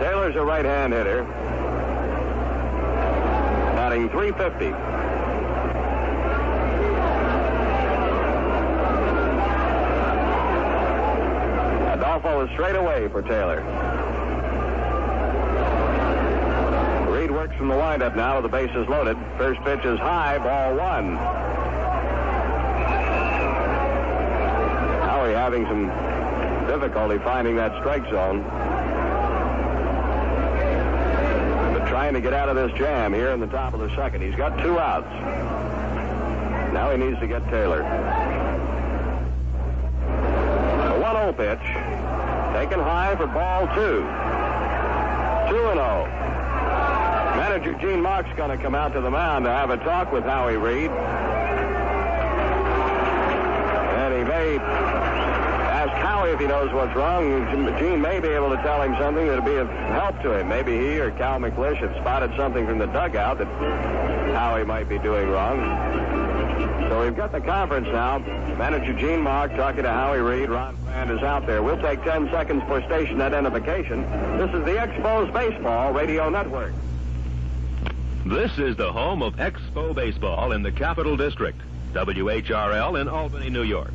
Taylor's 0.00 0.34
a 0.34 0.42
right-hand 0.42 0.92
hitter. 0.92 1.24
Batting 3.90 4.08
350. 4.10 4.66
Adolfo 11.98 12.44
is 12.44 12.50
straight 12.52 12.76
away 12.76 13.08
for 13.08 13.20
Taylor. 13.22 13.62
Reed 17.10 17.32
works 17.32 17.56
from 17.56 17.66
the 17.66 17.74
windup 17.74 18.14
now 18.14 18.40
the 18.40 18.46
bases 18.46 18.88
loaded. 18.88 19.16
First 19.36 19.60
pitch 19.62 19.84
is 19.84 19.98
high, 19.98 20.38
ball 20.38 20.76
one. 20.76 21.16
Howie 25.02 25.32
having 25.32 25.66
some 25.66 25.88
difficulty 26.68 27.18
finding 27.24 27.56
that 27.56 27.76
strike 27.80 28.08
zone. 28.08 28.44
But 31.74 31.79
trying 31.90 32.14
to 32.14 32.20
get 32.20 32.32
out 32.32 32.48
of 32.48 32.54
this 32.54 32.70
jam 32.78 33.12
here 33.12 33.30
in 33.30 33.40
the 33.40 33.48
top 33.48 33.74
of 33.74 33.80
the 33.80 33.92
second. 33.96 34.22
He's 34.22 34.36
got 34.36 34.56
two 34.62 34.78
outs. 34.78 35.10
Now 36.72 36.92
he 36.92 36.96
needs 36.96 37.18
to 37.18 37.26
get 37.26 37.42
Taylor. 37.50 37.78
The 40.88 40.94
1-0 41.04 41.36
pitch. 41.36 41.58
Taken 42.54 42.78
high 42.78 43.16
for 43.16 43.26
ball 43.26 43.66
two. 43.74 44.02
2 45.50 45.70
and 45.70 45.80
0. 45.80 46.06
Manager 47.36 47.74
Gene 47.80 48.00
Mauch's 48.00 48.36
going 48.36 48.56
to 48.56 48.62
come 48.62 48.76
out 48.76 48.92
to 48.92 49.00
the 49.00 49.10
mound 49.10 49.44
to 49.46 49.50
have 49.50 49.70
a 49.70 49.76
talk 49.78 50.12
with 50.12 50.22
Howie 50.22 50.56
Reed. 50.58 50.92
And 53.98 54.14
he 54.14 54.22
may 54.22 54.58
if 56.30 56.40
he 56.40 56.46
knows 56.46 56.72
what's 56.72 56.94
wrong. 56.94 57.76
Gene 57.78 58.00
may 58.00 58.20
be 58.20 58.28
able 58.28 58.50
to 58.50 58.56
tell 58.62 58.80
him 58.82 58.96
something 58.98 59.26
that'll 59.26 59.44
be 59.44 59.56
of 59.56 59.68
help 59.68 60.20
to 60.22 60.38
him. 60.38 60.48
Maybe 60.48 60.78
he 60.78 60.98
or 60.98 61.10
Cal 61.12 61.38
McLish 61.38 61.76
have 61.78 61.94
spotted 62.00 62.32
something 62.36 62.66
from 62.66 62.78
the 62.78 62.86
dugout 62.86 63.38
that 63.38 63.48
Howie 64.34 64.64
might 64.64 64.88
be 64.88 64.98
doing 64.98 65.28
wrong. 65.28 65.58
So 66.88 67.02
we've 67.02 67.16
got 67.16 67.32
the 67.32 67.40
conference 67.40 67.88
now. 67.88 68.18
Manager 68.18 68.92
Gene 68.92 69.20
Mauch 69.20 69.50
talking 69.56 69.82
to 69.82 69.90
Howie 69.90 70.18
Reed. 70.18 70.50
Ron 70.50 70.76
Brand 70.84 71.10
is 71.10 71.20
out 71.20 71.46
there. 71.46 71.62
We'll 71.62 71.80
take 71.80 72.02
10 72.04 72.30
seconds 72.30 72.62
for 72.66 72.82
station 72.82 73.20
identification. 73.20 74.02
This 74.38 74.50
is 74.50 74.64
the 74.64 74.76
Expos 74.76 75.32
Baseball 75.32 75.92
Radio 75.92 76.28
Network. 76.28 76.72
This 78.26 78.56
is 78.58 78.76
the 78.76 78.92
home 78.92 79.22
of 79.22 79.34
Expo 79.36 79.94
Baseball 79.94 80.52
in 80.52 80.62
the 80.62 80.72
Capital 80.72 81.16
District. 81.16 81.60
WHRL 81.92 83.00
in 83.00 83.08
Albany, 83.08 83.50
New 83.50 83.62
York. 83.62 83.92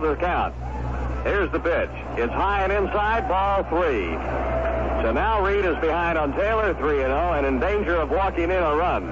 0 0.00 0.14
the 0.14 0.20
count. 0.20 0.54
Here's 1.24 1.50
the 1.52 1.60
pitch. 1.60 1.90
It's 2.16 2.32
high 2.32 2.64
and 2.64 2.72
inside, 2.72 3.28
ball 3.28 3.64
three. 3.64 4.12
So 5.02 5.12
now 5.12 5.44
Reed 5.44 5.64
is 5.64 5.76
behind 5.78 6.18
on 6.18 6.32
Taylor 6.32 6.74
3 6.74 6.96
0 6.96 7.32
and 7.34 7.46
in 7.46 7.60
danger 7.60 7.96
of 7.96 8.10
walking 8.10 8.44
in 8.44 8.50
a 8.50 8.74
run. 8.74 9.04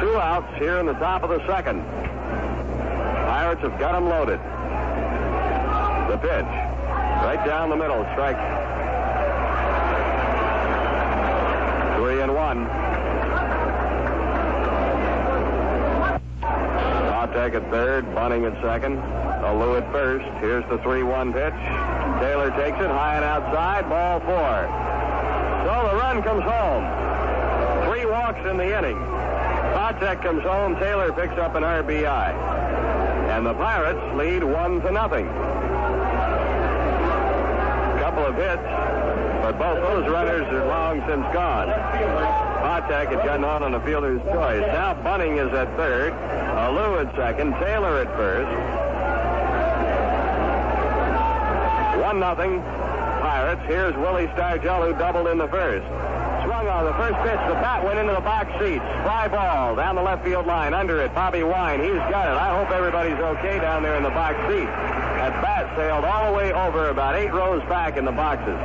Two 0.00 0.16
outs 0.18 0.54
here 0.58 0.78
in 0.78 0.86
the 0.86 0.94
top 0.94 1.22
of 1.22 1.30
the 1.30 1.44
second. 1.46 1.82
Pirates 3.26 3.62
have 3.62 3.78
got 3.78 3.94
him 3.94 4.08
loaded. 4.08 4.38
The 6.10 6.18
pitch. 6.18 6.52
Right 7.24 7.42
down 7.46 7.70
the 7.70 7.76
middle. 7.76 8.04
Strike 8.12 8.36
Patek 17.48 17.64
at 17.64 17.70
third, 17.70 18.14
Bunning 18.14 18.44
at 18.44 18.60
second. 18.62 18.96
Lou 19.58 19.76
at 19.76 19.90
first. 19.90 20.24
Here's 20.40 20.64
the 20.68 20.76
3-1 20.78 21.32
pitch. 21.32 21.54
Taylor 22.20 22.50
takes 22.50 22.78
it 22.78 22.90
high 22.90 23.16
and 23.16 23.24
outside. 23.24 23.88
Ball 23.88 24.20
four. 24.20 24.68
So 25.64 25.88
the 25.88 25.96
run 25.96 26.22
comes 26.22 26.42
home. 26.42 26.84
Three 27.88 28.04
walks 28.04 28.40
in 28.48 28.56
the 28.58 28.78
inning. 28.78 28.96
Patek 28.96 30.22
comes 30.22 30.42
home. 30.42 30.76
Taylor 30.76 31.12
picks 31.12 31.38
up 31.38 31.54
an 31.54 31.62
RBI. 31.62 32.34
And 33.30 33.46
the 33.46 33.54
Pirates 33.54 34.16
lead 34.16 34.44
one 34.44 34.82
to 34.82 34.90
nothing. 34.90 35.26
Couple 37.98 38.26
of 38.26 38.34
hits, 38.34 38.62
but 39.42 39.58
both 39.58 39.80
those 39.80 40.10
runners 40.10 40.46
are 40.52 40.66
long 40.66 41.00
since 41.08 41.24
gone. 41.32 41.68
Patek 41.68 43.08
had 43.08 43.24
gotten 43.24 43.44
on 43.44 43.62
on 43.62 43.74
a 43.74 43.80
fielder's 43.84 44.22
choice. 44.22 44.66
Now 44.72 44.94
Bunning 45.02 45.38
is 45.38 45.52
at 45.54 45.74
third. 45.76 46.12
Lou 46.70 46.98
at 46.98 47.14
second. 47.16 47.52
Taylor 47.54 47.98
at 47.98 48.08
first. 48.16 48.50
One 52.02 52.20
nothing. 52.20 52.62
Pirates. 53.20 53.62
Here's 53.66 53.94
Willie 53.96 54.28
Stargell 54.28 54.86
who 54.86 54.98
doubled 54.98 55.28
in 55.28 55.38
the 55.38 55.48
first. 55.48 55.86
Swung 56.44 56.68
on 56.68 56.84
the 56.84 56.94
first 56.94 57.16
pitch. 57.26 57.40
The 57.48 57.58
bat 57.60 57.84
went 57.84 57.98
into 57.98 58.14
the 58.14 58.20
box 58.20 58.48
seats. 58.60 58.84
Fly 59.02 59.28
ball 59.28 59.76
down 59.76 59.96
the 59.96 60.02
left 60.02 60.24
field 60.24 60.46
line. 60.46 60.72
Under 60.72 61.00
it, 61.02 61.14
Bobby 61.14 61.42
Wine. 61.42 61.80
He's 61.80 62.02
got 62.08 62.32
it. 62.32 62.38
I 62.38 62.56
hope 62.56 62.70
everybody's 62.70 63.18
okay 63.18 63.58
down 63.58 63.82
there 63.82 63.96
in 63.96 64.02
the 64.02 64.10
box 64.10 64.36
seat. 64.48 64.66
That 65.18 65.42
bat 65.42 65.76
sailed 65.76 66.04
all 66.04 66.32
the 66.32 66.38
way 66.38 66.52
over 66.52 66.88
about 66.88 67.16
eight 67.16 67.32
rows 67.32 67.62
back 67.68 67.96
in 67.96 68.04
the 68.04 68.12
boxes. 68.12 68.56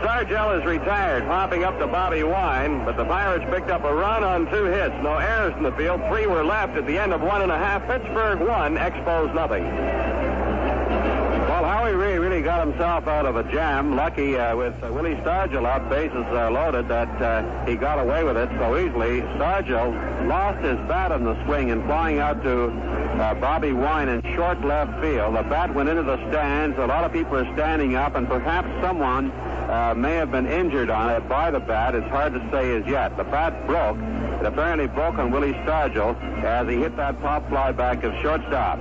Well, 0.00 0.24
Stargell 0.24 0.58
is 0.58 0.66
retired, 0.66 1.24
popping 1.24 1.64
up 1.64 1.78
to 1.78 1.86
Bobby 1.86 2.22
Wine, 2.22 2.84
but 2.84 2.96
the 2.96 3.04
Pirates 3.04 3.44
picked 3.50 3.70
up 3.70 3.84
a 3.84 3.94
run 3.94 4.24
on 4.24 4.50
two 4.50 4.64
hits. 4.64 4.94
No 5.02 5.16
errors 5.16 5.54
in 5.56 5.62
the 5.62 5.72
field. 5.72 6.00
Three 6.08 6.26
were 6.26 6.44
left 6.44 6.76
at 6.76 6.86
the 6.86 6.98
end 6.98 7.12
of 7.12 7.20
one 7.20 7.42
and 7.42 7.52
a 7.52 7.58
half. 7.58 7.86
Pittsburgh 7.86 8.40
one. 8.40 8.76
Expos 8.76 9.34
nothing. 9.34 9.64
Well, 9.64 11.64
Howie 11.64 11.92
Reed 11.92 12.18
really 12.18 12.40
got 12.40 12.66
himself 12.66 13.06
out 13.08 13.26
of 13.26 13.36
a 13.36 13.42
jam. 13.52 13.96
Lucky 13.96 14.38
uh, 14.38 14.56
with 14.56 14.74
uh, 14.82 14.90
Willie 14.90 15.16
Stargell 15.16 15.66
out, 15.66 15.90
bases 15.90 16.24
uh, 16.30 16.50
loaded, 16.50 16.88
that 16.88 17.20
uh, 17.20 17.66
he 17.66 17.76
got 17.76 17.98
away 17.98 18.24
with 18.24 18.36
it 18.36 18.48
so 18.58 18.78
easily. 18.78 19.20
Stargell 19.36 20.28
lost 20.28 20.64
his 20.64 20.78
bat 20.88 21.12
in 21.12 21.24
the 21.24 21.44
swing 21.44 21.70
and 21.70 21.84
flying 21.84 22.20
out 22.20 22.42
to 22.42 22.68
uh, 22.68 23.34
Bobby 23.34 23.72
Wine 23.72 24.08
in 24.08 24.22
short 24.34 24.64
left 24.64 24.98
field. 25.02 25.36
The 25.36 25.42
bat 25.42 25.74
went 25.74 25.88
into 25.88 26.04
the 26.04 26.16
stands. 26.30 26.78
A 26.78 26.86
lot 26.86 27.04
of 27.04 27.12
people 27.12 27.36
are 27.36 27.52
standing 27.54 27.96
up, 27.96 28.14
and 28.14 28.26
perhaps 28.26 28.68
someone 28.82 29.30
uh, 29.70 29.94
may 29.94 30.14
have 30.16 30.32
been 30.32 30.46
injured 30.46 30.90
on 30.90 31.10
it 31.10 31.28
by 31.28 31.50
the 31.50 31.60
bat. 31.60 31.94
It's 31.94 32.08
hard 32.08 32.32
to 32.34 32.40
say 32.50 32.76
as 32.76 32.84
yet. 32.86 33.16
The 33.16 33.22
bat 33.22 33.66
broke. 33.66 33.98
It 34.40 34.46
apparently 34.46 34.88
broke 34.88 35.16
on 35.16 35.30
Willie 35.30 35.52
Stargell 35.52 36.20
as 36.42 36.68
he 36.68 36.76
hit 36.76 36.96
that 36.96 37.20
pop 37.20 37.48
fly 37.48 37.70
back 37.70 38.02
of 38.02 38.12
shortstop. 38.20 38.78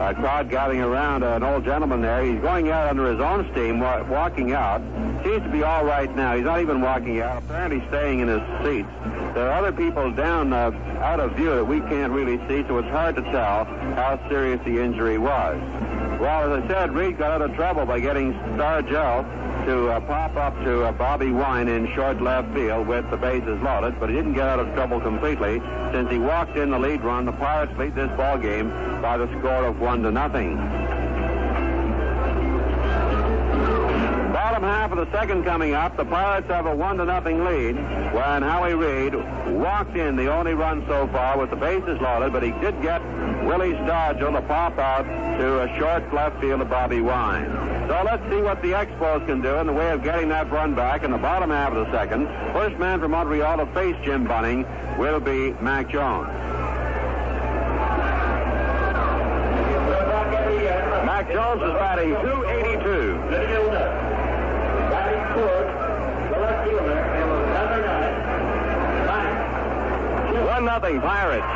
A 0.00 0.14
crowd 0.14 0.50
gathering 0.50 0.82
around 0.82 1.22
an 1.22 1.42
old 1.42 1.64
gentleman 1.64 2.02
there. 2.02 2.22
He's 2.22 2.40
going 2.40 2.68
out 2.70 2.88
under 2.88 3.10
his 3.10 3.20
own 3.20 3.48
steam, 3.52 3.80
wa- 3.80 4.02
walking 4.02 4.52
out. 4.52 4.82
Seems 5.24 5.42
to 5.44 5.48
be 5.48 5.62
all 5.62 5.84
right 5.84 6.14
now. 6.14 6.36
He's 6.36 6.44
not 6.44 6.60
even 6.60 6.82
walking 6.82 7.20
out. 7.20 7.38
Apparently 7.38 7.82
staying 7.88 8.20
in 8.20 8.28
his 8.28 8.42
seats. 8.62 8.88
There 9.34 9.48
are 9.48 9.52
other 9.52 9.72
people 9.72 10.10
down 10.12 10.52
uh, 10.52 10.72
out 11.00 11.20
of 11.20 11.32
view 11.36 11.54
that 11.54 11.64
we 11.64 11.80
can't 11.80 12.12
really 12.12 12.36
see, 12.48 12.66
so 12.68 12.78
it's 12.78 12.88
hard 12.88 13.16
to 13.16 13.22
tell 13.22 13.64
how 13.64 14.20
serious 14.28 14.60
the 14.64 14.78
injury 14.78 15.16
was. 15.16 15.56
Well, 16.20 16.52
as 16.52 16.64
I 16.64 16.68
said, 16.68 16.92
Reed 16.92 17.16
got 17.16 17.30
out 17.30 17.42
of 17.42 17.54
trouble 17.54 17.86
by 17.86 18.00
getting 18.00 18.34
Stargell 18.56 19.24
to 19.66 19.88
uh, 19.88 20.00
pop 20.00 20.36
up 20.36 20.54
to 20.64 20.84
uh, 20.84 20.92
Bobby 20.92 21.30
Wine 21.30 21.68
in 21.68 21.92
short 21.94 22.20
left 22.20 22.52
field 22.54 22.86
with 22.86 23.08
the 23.10 23.16
bases 23.16 23.60
loaded, 23.62 23.98
but 24.00 24.08
he 24.08 24.16
didn't 24.16 24.34
get 24.34 24.48
out 24.48 24.58
of 24.58 24.72
trouble 24.74 25.00
completely 25.00 25.60
since 25.92 26.10
he 26.10 26.18
walked 26.18 26.56
in 26.56 26.70
the 26.70 26.78
lead 26.78 27.02
run. 27.02 27.24
The 27.26 27.32
Pirates 27.32 27.76
lead 27.78 27.94
this 27.94 28.10
ball 28.16 28.38
game 28.38 28.70
by 29.02 29.16
the 29.18 29.26
score 29.38 29.64
of 29.64 29.80
one 29.80 30.02
to 30.02 30.10
nothing. 30.10 30.56
Bottom 34.48 34.62
half 34.62 34.92
of 34.92 34.96
the 34.96 35.12
second 35.12 35.44
coming 35.44 35.74
up, 35.74 35.98
the 35.98 36.06
Pirates 36.06 36.48
have 36.48 36.64
a 36.64 36.74
one 36.74 36.96
to 36.96 37.04
nothing 37.04 37.44
lead 37.44 37.76
when 38.14 38.40
Howie 38.40 38.72
Reed 38.72 39.14
walked 39.60 39.94
in 39.94 40.16
the 40.16 40.32
only 40.32 40.54
run 40.54 40.82
so 40.88 41.06
far 41.08 41.38
with 41.38 41.50
the 41.50 41.56
bases 41.56 42.00
loaded, 42.00 42.32
but 42.32 42.42
he 42.42 42.52
did 42.52 42.80
get 42.80 43.02
Willie 43.44 43.74
Stargell 43.74 44.32
to 44.32 44.40
pop 44.48 44.78
out 44.78 45.02
to 45.38 45.60
a 45.60 45.78
short 45.78 46.14
left 46.14 46.40
field 46.40 46.62
of 46.62 46.70
Bobby 46.70 47.02
Wine. 47.02 47.44
So 47.88 48.02
let's 48.06 48.22
see 48.30 48.40
what 48.40 48.62
the 48.62 48.70
Expos 48.70 49.26
can 49.26 49.42
do 49.42 49.54
in 49.56 49.66
the 49.66 49.72
way 49.74 49.90
of 49.90 50.02
getting 50.02 50.30
that 50.30 50.50
run 50.50 50.74
back 50.74 51.02
in 51.02 51.10
the 51.10 51.18
bottom 51.18 51.50
half 51.50 51.74
of 51.74 51.86
the 51.86 51.92
second. 51.92 52.26
First 52.54 52.78
man 52.78 53.00
from 53.00 53.10
Montreal 53.10 53.58
to 53.58 53.66
face 53.74 53.96
Jim 54.02 54.26
Bunning 54.26 54.64
will 54.96 55.20
be 55.20 55.52
Mac 55.60 55.90
Jones. 55.90 56.28
Mac 61.04 61.30
Jones 61.30 61.60
is 61.60 61.72
batting 61.74 62.14
282. 62.14 63.67
One 70.58 70.64
nothing 70.64 71.00
Pirates. 71.00 71.46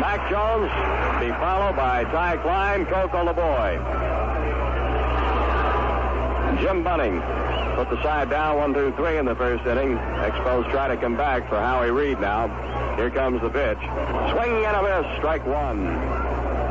Mac 0.00 0.30
Jones 0.30 0.72
be 1.20 1.28
followed 1.32 1.76
by 1.76 2.04
Ty 2.04 2.38
Klein, 2.38 2.86
Coco 2.86 3.30
LeBoy. 3.30 3.76
Jim 6.62 6.82
Bunning 6.82 7.20
put 7.76 7.90
the 7.90 8.02
side 8.02 8.30
down 8.30 8.56
one, 8.56 8.72
two, 8.72 8.90
three 8.96 9.18
in 9.18 9.26
the 9.26 9.34
first 9.34 9.66
inning. 9.66 9.98
Expos 9.98 10.70
try 10.70 10.88
to 10.88 10.96
come 10.96 11.14
back 11.14 11.46
for 11.50 11.56
Howie 11.60 11.90
Reed 11.90 12.18
now. 12.22 12.48
Here 12.96 13.10
comes 13.10 13.42
the 13.42 13.50
pitch. 13.50 13.76
Swing 13.76 14.64
and 14.64 14.74
a 14.74 14.82
miss, 14.82 15.18
strike 15.18 15.44
one. 15.44 15.84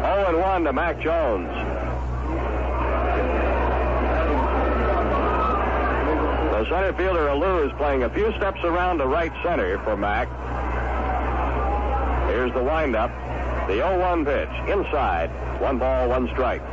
0 0.01 0.25
and 0.29 0.39
1 0.39 0.63
to 0.63 0.73
Mac 0.73 0.99
Jones. 0.99 1.47
The 6.51 6.65
center 6.69 6.93
fielder 6.93 7.27
Alou 7.27 7.67
is 7.67 7.71
playing 7.77 8.01
a 8.01 8.09
few 8.09 8.33
steps 8.37 8.61
around 8.63 8.97
to 8.97 9.05
right 9.05 9.31
center 9.43 9.77
for 9.83 9.95
Mac. 9.95 10.27
Here's 12.41 12.53
the 12.53 12.63
windup. 12.63 13.11
The 13.67 13.73
0-1 13.73 14.25
pitch. 14.25 14.49
Inside. 14.67 15.29
One 15.61 15.77
ball, 15.77 16.09
one 16.09 16.27
strike. 16.29 16.63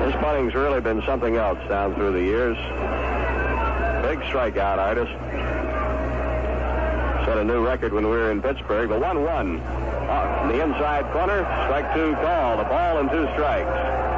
This 0.00 0.20
Bunning's 0.20 0.52
really 0.52 0.80
been 0.80 1.00
something 1.06 1.36
else 1.36 1.60
down 1.68 1.94
through 1.94 2.10
the 2.10 2.20
years. 2.20 2.56
Big 4.02 4.18
strikeout 4.26 4.78
artist. 4.78 5.12
Set 7.24 7.38
a 7.38 7.44
new 7.44 7.64
record 7.64 7.92
when 7.92 8.02
we 8.02 8.10
were 8.10 8.32
in 8.32 8.42
Pittsburgh. 8.42 8.88
The 8.88 8.98
1 8.98 9.22
1. 9.22 9.60
Uh, 9.60 10.48
the 10.48 10.60
inside 10.60 11.04
corner. 11.12 11.44
Strike 11.66 11.94
two 11.94 12.14
call. 12.14 12.56
The 12.56 12.64
ball 12.64 12.98
and 12.98 13.08
two 13.10 13.28
strikes. 13.34 14.13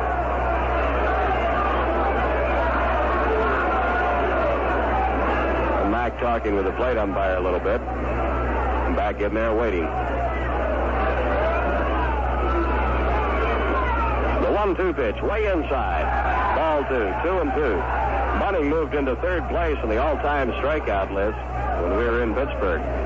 Talking 6.27 6.57
with 6.57 6.65
the 6.65 6.73
plate 6.73 6.97
umpire 6.97 7.37
a 7.37 7.41
little 7.41 7.61
bit. 7.61 7.81
And 7.81 8.97
back 8.97 9.21
in 9.21 9.33
there 9.33 9.55
waiting. 9.55 9.85
The 14.43 14.51
1 14.51 14.75
2 14.75 14.93
pitch, 14.95 15.23
way 15.23 15.47
inside. 15.47 16.03
Ball 16.57 16.83
two, 16.89 17.15
two 17.23 17.39
and 17.39 17.55
two. 17.55 17.77
Bunning 18.41 18.69
moved 18.69 18.95
into 18.95 19.15
third 19.17 19.49
place 19.49 19.79
in 19.85 19.89
the 19.89 19.99
all 19.99 20.17
time 20.17 20.51
strikeout 20.55 21.15
list 21.15 21.39
when 21.81 21.97
we 21.97 22.05
were 22.05 22.25
in 22.25 22.35
Pittsburgh. 22.35 23.06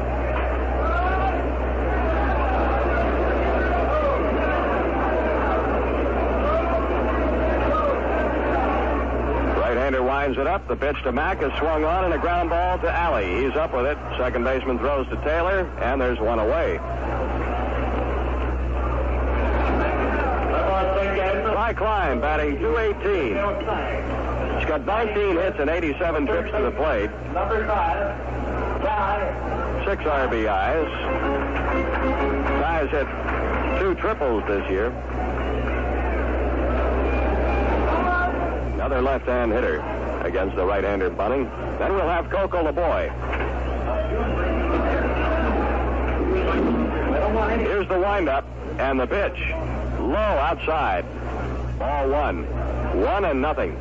It 10.39 10.47
up. 10.47 10.69
The 10.69 10.77
pitch 10.77 10.97
to 11.03 11.11
Mac 11.11 11.43
is 11.43 11.51
swung 11.59 11.85
on 11.85 12.05
and 12.05 12.15
a 12.15 12.19
ground 12.19 12.51
ball 12.51 12.79
to 12.79 12.91
Alley. 12.91 13.43
He's 13.43 13.57
up 13.57 13.75
with 13.75 13.85
it. 13.85 13.99
Second 14.17 14.45
baseman 14.45 14.79
throws 14.79 15.09
to 15.09 15.17
Taylor, 15.17 15.67
and 15.81 16.01
there's 16.01 16.21
one 16.21 16.39
away. 16.39 16.79
Ty 21.71 21.75
Cline 21.75 22.21
batting 22.21 22.59
218. 22.59 23.35
He's 24.59 24.69
got 24.69 24.87
19 24.87 25.37
hits 25.37 25.57
and 25.59 25.69
87 25.69 26.27
trips 26.27 26.51
to 26.53 26.63
the 26.63 26.71
plate. 26.71 27.11
Number 27.35 27.67
five, 27.67 28.17
Six 29.87 30.05
RBIs. 30.05 30.91
Ty's 32.61 32.91
hit 32.91 33.07
two 33.81 33.95
triples 33.97 34.45
this 34.47 34.71
year. 34.71 34.93
Another 38.75 39.03
left-hand 39.03 39.53
hitter 39.53 39.83
against 40.21 40.57
the 40.57 40.65
right-hander 40.65 41.11
Bunning. 41.11 41.45
Then 41.79 41.93
we'll 41.95 42.09
have 42.09 42.29
Coco 42.31 42.71
Laboy. 42.71 43.11
Here's 47.61 47.89
the 47.89 47.99
windup 47.99 48.45
and 48.79 48.99
the 49.01 49.07
pitch. 49.07 49.39
Low 49.99 50.15
outside. 50.15 51.05
Ball 51.79 52.09
one. 52.09 52.45
One 53.01 53.25
and 53.25 53.41
nothing. 53.41 53.77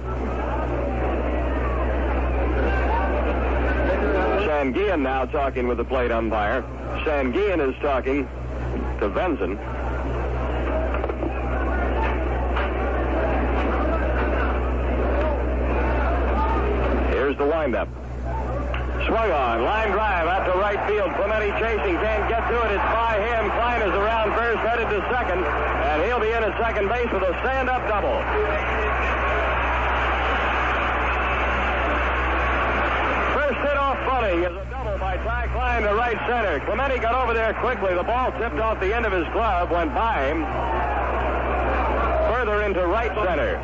Sanguillen 4.45 5.01
now 5.01 5.25
talking 5.25 5.67
with 5.67 5.77
the 5.77 5.85
plate 5.85 6.11
umpire. 6.11 6.63
Sanguillen 7.05 7.59
is 7.69 7.75
talking 7.81 8.27
to 8.99 9.09
Venzon. 9.09 9.57
Here's 17.09 17.37
the 17.37 17.45
windup. 17.69 17.89
Swung 19.05 19.31
on, 19.31 19.63
line 19.63 19.91
drive 19.91 20.27
out 20.27 20.45
to 20.51 20.57
right 20.59 20.81
field. 20.89 21.13
Clemente 21.13 21.51
chasing, 21.61 21.95
can't 22.01 22.27
get 22.29 22.41
to 22.49 22.57
it. 22.65 22.71
It's 22.73 22.89
by 22.89 23.13
him. 23.21 23.49
Cline 23.51 23.81
is 23.81 23.93
around 23.93 24.33
first, 24.33 24.59
headed 24.59 24.89
to 24.89 24.99
second, 25.13 25.45
and 25.45 26.03
he'll 26.03 26.19
be 26.19 26.31
in 26.31 26.43
at 26.43 26.57
second 26.57 26.89
base 26.89 27.09
with 27.13 27.23
a 27.23 27.33
stand-up 27.41 27.87
double. 27.87 28.17
First 33.37 33.59
hit 33.61 33.77
off 33.77 33.97
Bunning 34.05 34.43
is 34.43 34.51
a 34.51 34.65
double 34.69 34.97
by 34.97 35.17
Ty 35.17 35.47
Cline 35.53 35.83
to 35.83 35.93
right 35.93 36.17
center. 36.27 36.59
Clemente 36.65 36.97
got 36.97 37.13
over 37.15 37.33
there 37.33 37.53
quickly. 37.53 37.93
The 37.93 38.03
ball 38.03 38.31
tipped 38.33 38.59
off 38.59 38.79
the 38.79 38.93
end 38.93 39.05
of 39.05 39.13
his 39.13 39.25
glove, 39.31 39.69
went 39.69 39.93
by 39.93 40.25
him. 40.25 40.43
Further 42.33 42.63
into 42.63 42.85
right 42.87 43.13
center. 43.13 43.61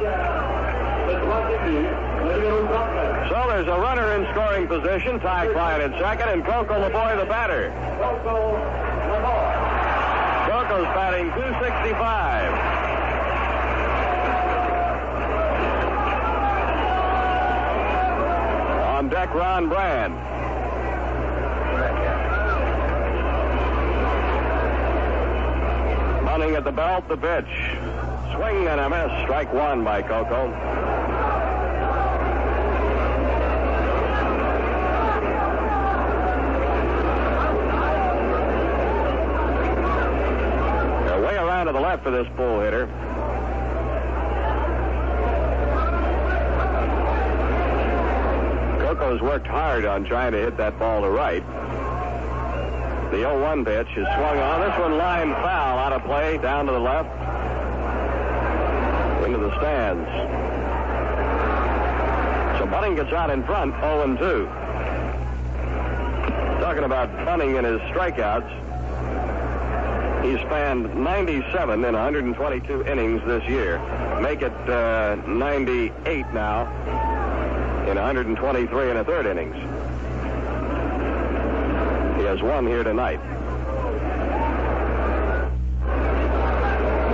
So 2.26 3.46
there's 3.50 3.68
a 3.68 3.80
runner 3.80 4.14
in 4.14 4.26
scoring 4.34 4.68
position. 4.68 5.20
Ty 5.20 5.52
Cline 5.54 5.82
in 5.82 5.92
second, 6.00 6.30
and 6.30 6.44
Coco 6.44 6.74
Laboy 6.74 7.20
the 7.20 7.26
batter. 7.26 7.70
Coco 8.00 8.58
Laboy. 9.14 9.66
Coco's 10.50 10.86
batting 10.96 11.28
265. 11.34 12.52
On 18.96 19.10
deck, 19.10 19.34
Ron 19.36 19.70
Brand. 19.70 20.16
Running 26.26 26.56
at 26.56 26.64
the 26.64 26.72
belt, 26.72 27.08
the 27.08 27.18
pitch. 27.18 27.46
Swing 28.34 28.68
and 28.68 28.82
a 28.82 28.90
miss. 28.90 29.12
Strike 29.26 29.54
one 29.54 29.84
by 29.84 30.02
Coco. 30.02 30.85
For 42.06 42.12
this 42.12 42.28
pull 42.36 42.60
hitter. 42.60 42.86
Coco's 48.80 49.22
worked 49.22 49.48
hard 49.48 49.86
on 49.86 50.06
trying 50.06 50.32
to 50.34 50.38
hit 50.38 50.56
that 50.56 50.78
ball 50.78 51.02
to 51.02 51.10
right. 51.10 51.44
The 53.10 53.18
0-1 53.18 53.65
pitch 53.65 53.88
is 53.98 54.06
swung 54.06 54.38
on. 54.38 54.62
This 54.62 54.80
one 54.80 55.00
line 55.00 55.34
foul 55.34 55.80
out 55.80 55.94
of 55.94 56.04
play 56.04 56.38
down 56.38 56.68
to 56.68 56.74
the 56.74 56.80
left. 56.80 57.10
Into 59.26 59.39
the 59.39 59.58
stands. 59.58 60.08
So 62.60 62.68
Bunning 62.68 62.98
gets 62.98 63.12
out 63.13 63.32
in 63.32 63.44
front, 63.46 63.74
0-2. 63.74 64.46
Talking 66.60 66.84
about 66.84 67.10
Bunning 67.26 67.58
and 67.58 67.65
his 67.65 67.82
strikeouts. 67.89 68.64
He 70.26 70.38
spanned 70.38 70.96
97 70.96 71.86
in 71.86 71.94
122 71.94 72.88
innings 72.88 73.22
this 73.28 73.44
year. 73.44 73.78
Make 74.24 74.42
it 74.42 74.52
uh, 74.68 75.18
98 75.28 76.34
now 76.34 76.66
in 77.88 77.96
123 77.96 78.90
and 78.90 78.98
a 78.98 79.04
third 79.04 79.28
innings. 79.28 79.54
He 82.18 82.26
has 82.26 82.42
one 82.42 82.66
here 82.66 82.84
tonight. 82.84 83.20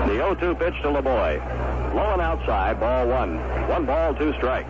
The 0.07 0.13
0-2 0.13 0.57
pitch 0.57 0.81
to 0.83 0.87
Laboy. 0.87 1.93
Low 1.93 2.13
and 2.13 2.21
outside, 2.21 2.79
ball 2.79 3.07
one. 3.07 3.39
One 3.67 3.85
ball, 3.85 4.15
two 4.15 4.31
strikes. 4.35 4.69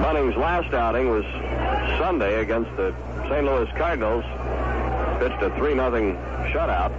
Bunning's 0.00 0.36
last 0.36 0.72
outing 0.72 1.10
was 1.10 1.24
Sunday 1.98 2.40
against 2.40 2.70
the 2.76 2.94
St. 3.28 3.44
Louis 3.44 3.68
Cardinals. 3.76 4.24
Pitched 5.20 5.42
a 5.42 5.50
3 5.56 5.74
0 5.74 5.90
shutout. 6.52 6.90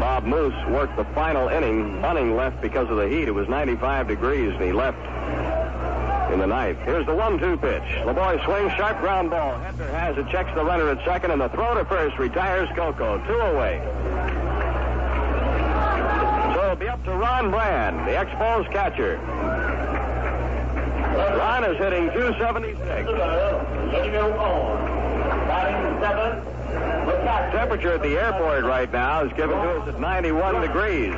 Bob 0.00 0.24
Moose 0.24 0.66
worked 0.68 0.96
the 0.96 1.04
final 1.14 1.48
inning. 1.48 2.00
Bunning 2.00 2.36
left 2.36 2.60
because 2.60 2.88
of 2.90 2.96
the 2.96 3.08
heat. 3.08 3.28
It 3.28 3.32
was 3.32 3.48
95 3.48 4.08
degrees, 4.08 4.52
and 4.52 4.62
he 4.62 4.72
left 4.72 4.98
in 6.32 6.40
the 6.40 6.46
ninth. 6.46 6.78
Here's 6.80 7.06
the 7.06 7.14
1 7.14 7.38
2 7.38 7.56
pitch. 7.58 7.82
Laboy 8.04 8.44
swings, 8.44 8.72
sharp 8.72 8.98
ground 9.00 9.30
ball. 9.30 9.52
Hebner 9.60 9.90
has 9.90 10.18
it, 10.18 10.28
checks 10.28 10.50
the 10.54 10.64
runner 10.64 10.90
at 10.90 11.04
second, 11.04 11.30
and 11.30 11.40
the 11.40 11.48
throw 11.50 11.74
to 11.74 11.84
first 11.84 12.18
retires 12.18 12.68
Coco. 12.74 13.18
Two 13.26 13.38
away. 13.38 13.80
So 16.54 16.64
it'll 16.64 16.76
be 16.76 16.88
up 16.88 17.04
to 17.04 17.12
Ron 17.12 17.50
Brand, 17.50 18.08
the 18.08 18.12
Expos 18.12 18.70
catcher. 18.72 19.18
Ron 21.16 21.64
is 21.64 21.78
hitting 21.78 22.10
276. 22.12 23.08
Temperature 27.52 27.92
at 27.92 28.02
the 28.02 28.18
airport 28.18 28.64
right 28.64 28.92
now 28.92 29.24
is 29.24 29.32
given 29.32 29.56
to 29.56 29.80
us 29.80 29.88
at 29.88 29.98
91 29.98 30.60
degrees. 30.60 31.14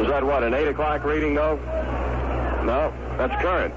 Is 0.00 0.08
that 0.08 0.22
what, 0.24 0.42
an 0.42 0.54
8 0.54 0.68
o'clock 0.68 1.04
reading, 1.04 1.34
though? 1.34 1.56
No, 2.64 2.92
that's 3.16 3.40
current. 3.40 3.74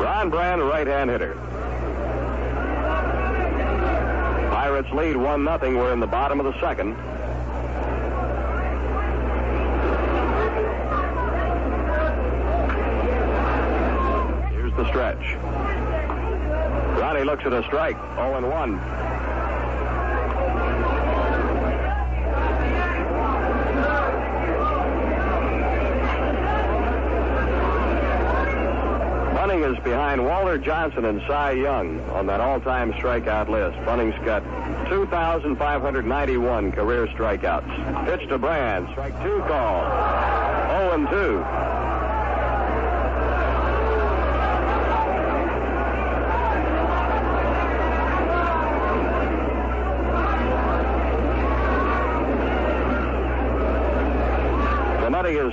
Ron 0.00 0.30
Brand, 0.30 0.62
right-hand 0.62 1.10
hitter. 1.10 1.34
Pirates 4.50 4.90
lead 4.92 5.16
1 5.16 5.44
nothing. 5.44 5.76
We're 5.76 5.92
in 5.92 6.00
the 6.00 6.06
bottom 6.06 6.38
of 6.38 6.46
the 6.46 6.60
second. 6.60 6.96
He 17.20 17.26
looks 17.26 17.44
at 17.44 17.52
a 17.52 17.62
strike. 17.64 17.98
0 18.14 18.36
and 18.36 18.48
1. 18.48 18.76
Bunning 29.34 29.64
is 29.64 29.78
behind 29.84 30.24
Walter 30.24 30.56
Johnson 30.56 31.04
and 31.04 31.20
Cy 31.28 31.50
Young 31.50 32.00
on 32.08 32.26
that 32.28 32.40
all-time 32.40 32.94
strikeout 32.94 33.50
list. 33.50 33.76
Bunning's 33.84 34.14
got 34.24 34.42
2,591 34.88 36.72
career 36.72 37.06
strikeouts. 37.08 38.06
Pitch 38.06 38.26
to 38.30 38.38
Brand. 38.38 38.88
Strike 38.92 39.12
two 39.22 39.40
call. 39.46 39.82
0 40.70 40.94
and 40.94 41.06
2. 41.10 41.69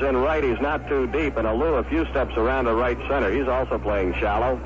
In 0.02 0.16
right. 0.18 0.44
He's 0.44 0.62
not 0.62 0.88
too 0.88 1.08
deep. 1.08 1.38
And 1.38 1.48
Alou 1.48 1.80
a 1.80 1.84
few 1.84 2.06
steps 2.08 2.36
around 2.38 2.66
the 2.66 2.74
right 2.74 2.98
center. 3.10 3.32
He's 3.32 3.48
also 3.48 3.80
playing 3.80 4.14
shallow. 4.16 4.60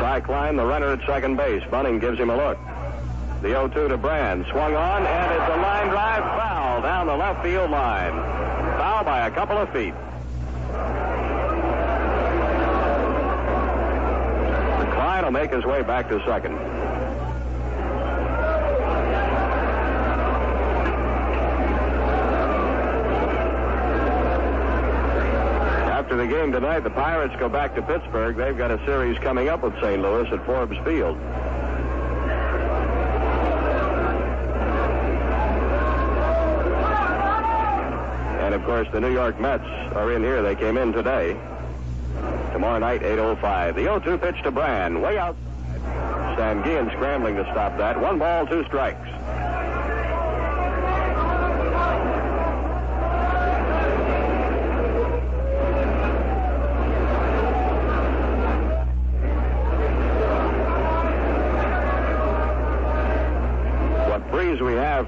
Ty 0.00 0.20
Cline, 0.20 0.56
the 0.56 0.66
runner 0.66 0.92
at 0.92 1.06
second 1.06 1.36
base. 1.36 1.62
Bunning 1.70 1.98
gives 1.98 2.18
him 2.18 2.30
a 2.30 2.36
look. 2.36 2.58
The 3.42 3.48
0-2 3.48 3.88
to 3.88 3.96
Brand. 3.96 4.44
Swung 4.50 4.74
on, 4.74 5.06
and 5.06 5.32
it's 5.32 5.52
a 5.52 5.60
line 5.60 5.88
drive 5.88 6.22
foul 6.38 6.82
down 6.82 7.06
the 7.06 7.16
left 7.16 7.42
field 7.42 7.70
line. 7.70 8.12
Foul 8.78 9.04
by 9.04 9.26
a 9.26 9.30
couple 9.30 9.58
of 9.58 9.70
feet. 9.70 9.94
Cline 14.94 15.24
will 15.24 15.30
make 15.30 15.52
his 15.52 15.64
way 15.64 15.82
back 15.82 16.08
to 16.08 16.22
second. 16.26 16.58
after 26.04 26.16
the 26.16 26.26
game 26.44 26.52
tonight, 26.52 26.80
the 26.80 26.90
Pirates 26.90 27.34
go 27.38 27.48
back 27.48 27.74
to 27.74 27.80
Pittsburgh. 27.80 28.36
They've 28.36 28.56
got 28.56 28.70
a 28.70 28.76
series 28.84 29.16
coming 29.18 29.48
up 29.48 29.62
with 29.62 29.72
St. 29.80 30.02
Louis 30.02 30.28
at 30.30 30.44
Forbes 30.44 30.76
Field. 30.84 31.16
And 38.42 38.54
of 38.54 38.62
course, 38.64 38.86
the 38.92 39.00
New 39.00 39.12
York 39.12 39.40
Mets 39.40 39.64
are 39.94 40.12
in 40.12 40.22
here. 40.22 40.42
They 40.42 40.54
came 40.54 40.76
in 40.76 40.92
today. 40.92 41.34
Tomorrow 42.52 42.78
night, 42.78 43.00
8.05. 43.00 43.74
The 43.74 43.80
0-2 43.82 44.20
pitch 44.20 44.42
to 44.42 44.50
Brand, 44.50 45.00
way 45.00 45.16
out. 45.16 45.36
Sanguillen 46.36 46.90
scrambling 46.92 47.36
to 47.36 47.44
stop 47.52 47.78
that. 47.78 47.98
One 47.98 48.18
ball, 48.18 48.46
two 48.46 48.64
strikes. 48.64 49.13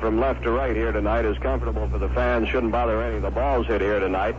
From 0.06 0.20
left 0.20 0.44
to 0.44 0.52
right 0.52 0.76
here 0.76 0.92
tonight 0.92 1.24
is 1.24 1.36
comfortable 1.38 1.88
for 1.88 1.98
the 1.98 2.08
fans. 2.10 2.48
Shouldn't 2.48 2.70
bother 2.70 3.02
any 3.02 3.16
of 3.16 3.22
the 3.22 3.30
balls 3.32 3.66
hit 3.66 3.80
here 3.80 3.98
tonight. 3.98 4.36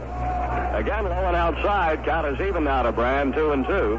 Again, 0.73 1.03
low 1.03 1.11
and 1.11 1.35
outside. 1.35 2.05
Count 2.05 2.25
is 2.25 2.47
even 2.47 2.63
now 2.63 2.83
to 2.83 2.93
Brand, 2.93 3.33
two 3.33 3.51
and 3.51 3.67
two. 3.67 3.97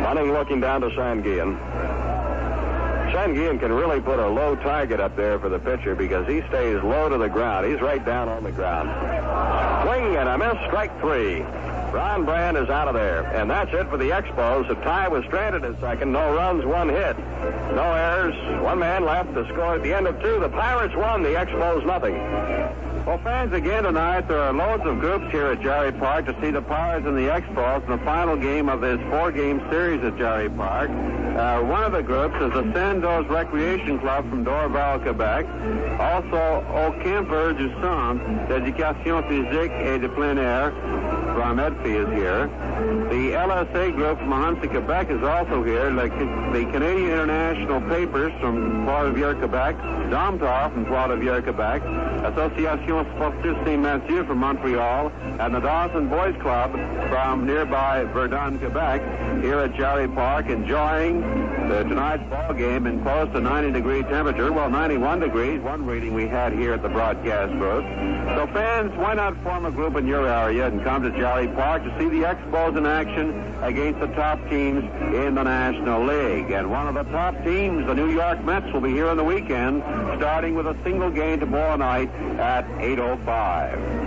Bunning 0.00 0.32
looking 0.32 0.60
down 0.60 0.80
to 0.82 0.94
Sanguillen. 3.14 3.34
Sanguillen 3.34 3.60
can 3.60 3.72
really 3.72 4.00
put 4.00 4.18
a 4.18 4.28
low 4.28 4.56
target 4.56 5.00
up 5.00 5.16
there 5.16 5.38
for 5.38 5.48
the 5.48 5.58
pitcher 5.58 5.94
because 5.94 6.26
he 6.26 6.40
stays 6.48 6.82
low 6.82 7.08
to 7.08 7.18
the 7.18 7.28
ground. 7.28 7.66
He's 7.70 7.80
right 7.80 8.04
down 8.04 8.28
on 8.28 8.44
the 8.44 8.52
ground. 8.52 8.88
Swing 9.86 10.16
and 10.16 10.28
a 10.28 10.38
miss, 10.38 10.56
strike 10.66 10.98
three. 11.00 11.40
Ron 11.92 12.24
Brand 12.24 12.56
is 12.56 12.68
out 12.68 12.88
of 12.88 12.94
there. 12.94 13.24
And 13.34 13.48
that's 13.48 13.72
it 13.72 13.88
for 13.88 13.96
the 13.96 14.10
Expos. 14.10 14.66
The 14.66 14.74
tie 14.76 15.06
was 15.08 15.24
stranded 15.26 15.64
at 15.64 15.78
second. 15.80 16.12
No 16.12 16.34
runs, 16.34 16.64
one 16.64 16.88
hit. 16.88 17.16
No 17.18 17.92
errors. 17.94 18.62
One 18.62 18.80
man 18.80 19.04
left 19.04 19.32
to 19.34 19.44
score 19.52 19.76
at 19.76 19.82
the 19.82 19.94
end 19.94 20.08
of 20.08 20.20
two. 20.20 20.40
The 20.40 20.48
Pirates 20.48 20.94
won. 20.96 21.22
The 21.22 21.30
Expos 21.30 21.86
nothing. 21.86 22.14
Well, 23.06 23.18
fans, 23.18 23.52
again 23.52 23.84
tonight, 23.84 24.28
there 24.28 24.40
are 24.40 24.52
loads 24.52 24.82
of 24.86 24.98
groups 24.98 25.30
here 25.30 25.48
at 25.48 25.60
Jarry 25.60 25.92
Park 25.92 26.26
to 26.26 26.36
see 26.40 26.50
the 26.50 26.62
Pirates 26.62 27.06
and 27.06 27.16
the 27.16 27.28
Expos 27.28 27.84
in 27.84 27.90
the 27.90 28.04
final 28.04 28.36
game 28.36 28.68
of 28.68 28.80
this 28.80 28.98
four-game 29.10 29.60
series 29.70 30.02
at 30.02 30.16
Jarry 30.16 30.48
Park. 30.48 30.90
Uh, 31.34 31.60
one 31.62 31.82
of 31.82 31.90
the 31.90 32.02
groups 32.02 32.34
is 32.36 32.52
the 32.52 32.62
Sandos 32.72 33.28
Recreation 33.28 33.98
Club 33.98 34.28
from 34.30 34.44
Dorval, 34.44 35.02
Quebec. 35.02 35.46
Also, 35.98 36.64
Au 36.70 36.92
Camper 37.02 37.52
du 37.54 37.70
Centre 37.82 38.22
d'Éducation 38.48 39.20
Physique 39.28 39.72
et 39.72 39.98
de 39.98 40.06
Plein 40.06 40.38
Air 40.38 40.72
from 41.34 41.58
Edfi 41.58 41.98
is 41.98 42.08
here. 42.14 42.46
The 43.10 43.32
LSA 43.34 43.94
group 43.96 44.18
from 44.18 44.30
Huntsy, 44.30 44.70
Quebec 44.70 45.10
is 45.10 45.22
also 45.22 45.64
here. 45.64 45.92
The, 45.92 46.08
Canadian 46.72 47.10
International 47.10 47.80
Papers 47.82 48.32
from 48.40 48.84
Trois-Rivières, 48.84 49.38
Quebec. 49.40 49.76
Domtar 50.10 50.72
from 50.72 50.84
Trois-Rivières, 50.86 51.42
Quebec. 51.42 51.82
Association 52.32 53.06
Sportive 53.16 53.56
St. 53.64 53.82
Mathieu 53.82 54.24
from 54.24 54.38
Montreal. 54.38 55.10
And 55.40 55.54
the 55.54 55.60
Dawson 55.60 56.08
Boys 56.08 56.36
Club 56.40 56.72
from 57.08 57.46
nearby 57.46 58.04
Verdun, 58.04 58.58
Quebec, 58.58 59.02
here 59.42 59.58
at 59.58 59.74
Jarry 59.74 60.08
Park, 60.08 60.46
enjoying 60.46 61.22
the 61.68 61.82
tonight's 61.84 62.22
ball 62.30 62.52
game 62.52 62.86
in 62.86 63.02
close 63.02 63.32
to 63.32 63.40
90 63.40 63.72
degree 63.72 64.02
temperature. 64.02 64.52
Well, 64.52 64.70
91 64.70 65.20
degrees, 65.20 65.60
one 65.60 65.86
reading 65.86 66.14
we 66.14 66.28
had 66.28 66.52
here 66.52 66.72
at 66.74 66.82
the 66.82 66.88
broadcast 66.88 67.52
booth. 67.58 67.84
So 68.36 68.48
fans, 68.52 68.92
why 68.96 69.14
not 69.14 69.40
form 69.42 69.64
a 69.64 69.70
group 69.70 69.96
in 69.96 70.06
your 70.06 70.26
area 70.28 70.66
and 70.66 70.82
come 70.82 71.02
to 71.02 71.10
Jarry 71.10 71.48
Park 71.48 71.84
to 71.84 71.98
see 71.98 72.08
the 72.08 72.22
Expos 72.22 72.76
in 72.76 72.86
action 72.86 73.30
against 73.62 74.00
the 74.00 74.08
top 74.08 74.38
teams 74.48 74.84
in 75.14 75.34
the 75.34 75.42
National 75.42 76.04
League. 76.04 76.50
And 76.50 76.70
one 76.70 76.86
of 76.86 76.94
the 76.94 77.04
top 77.12 77.42
teams, 77.44 77.86
the 77.86 77.94
New 77.94 78.10
York 78.10 78.44
Mets, 78.44 78.72
will 78.72 78.80
be 78.80 78.90
here 78.90 79.08
on 79.08 79.16
the 79.16 79.24
weekend, 79.24 79.82
starting 80.18 80.54
with 80.54 80.66
a 80.66 80.76
single 80.84 81.10
game 81.10 81.40
tomorrow 81.40 81.76
night 81.76 82.10
at 82.38 82.66
8.05. 82.78 84.03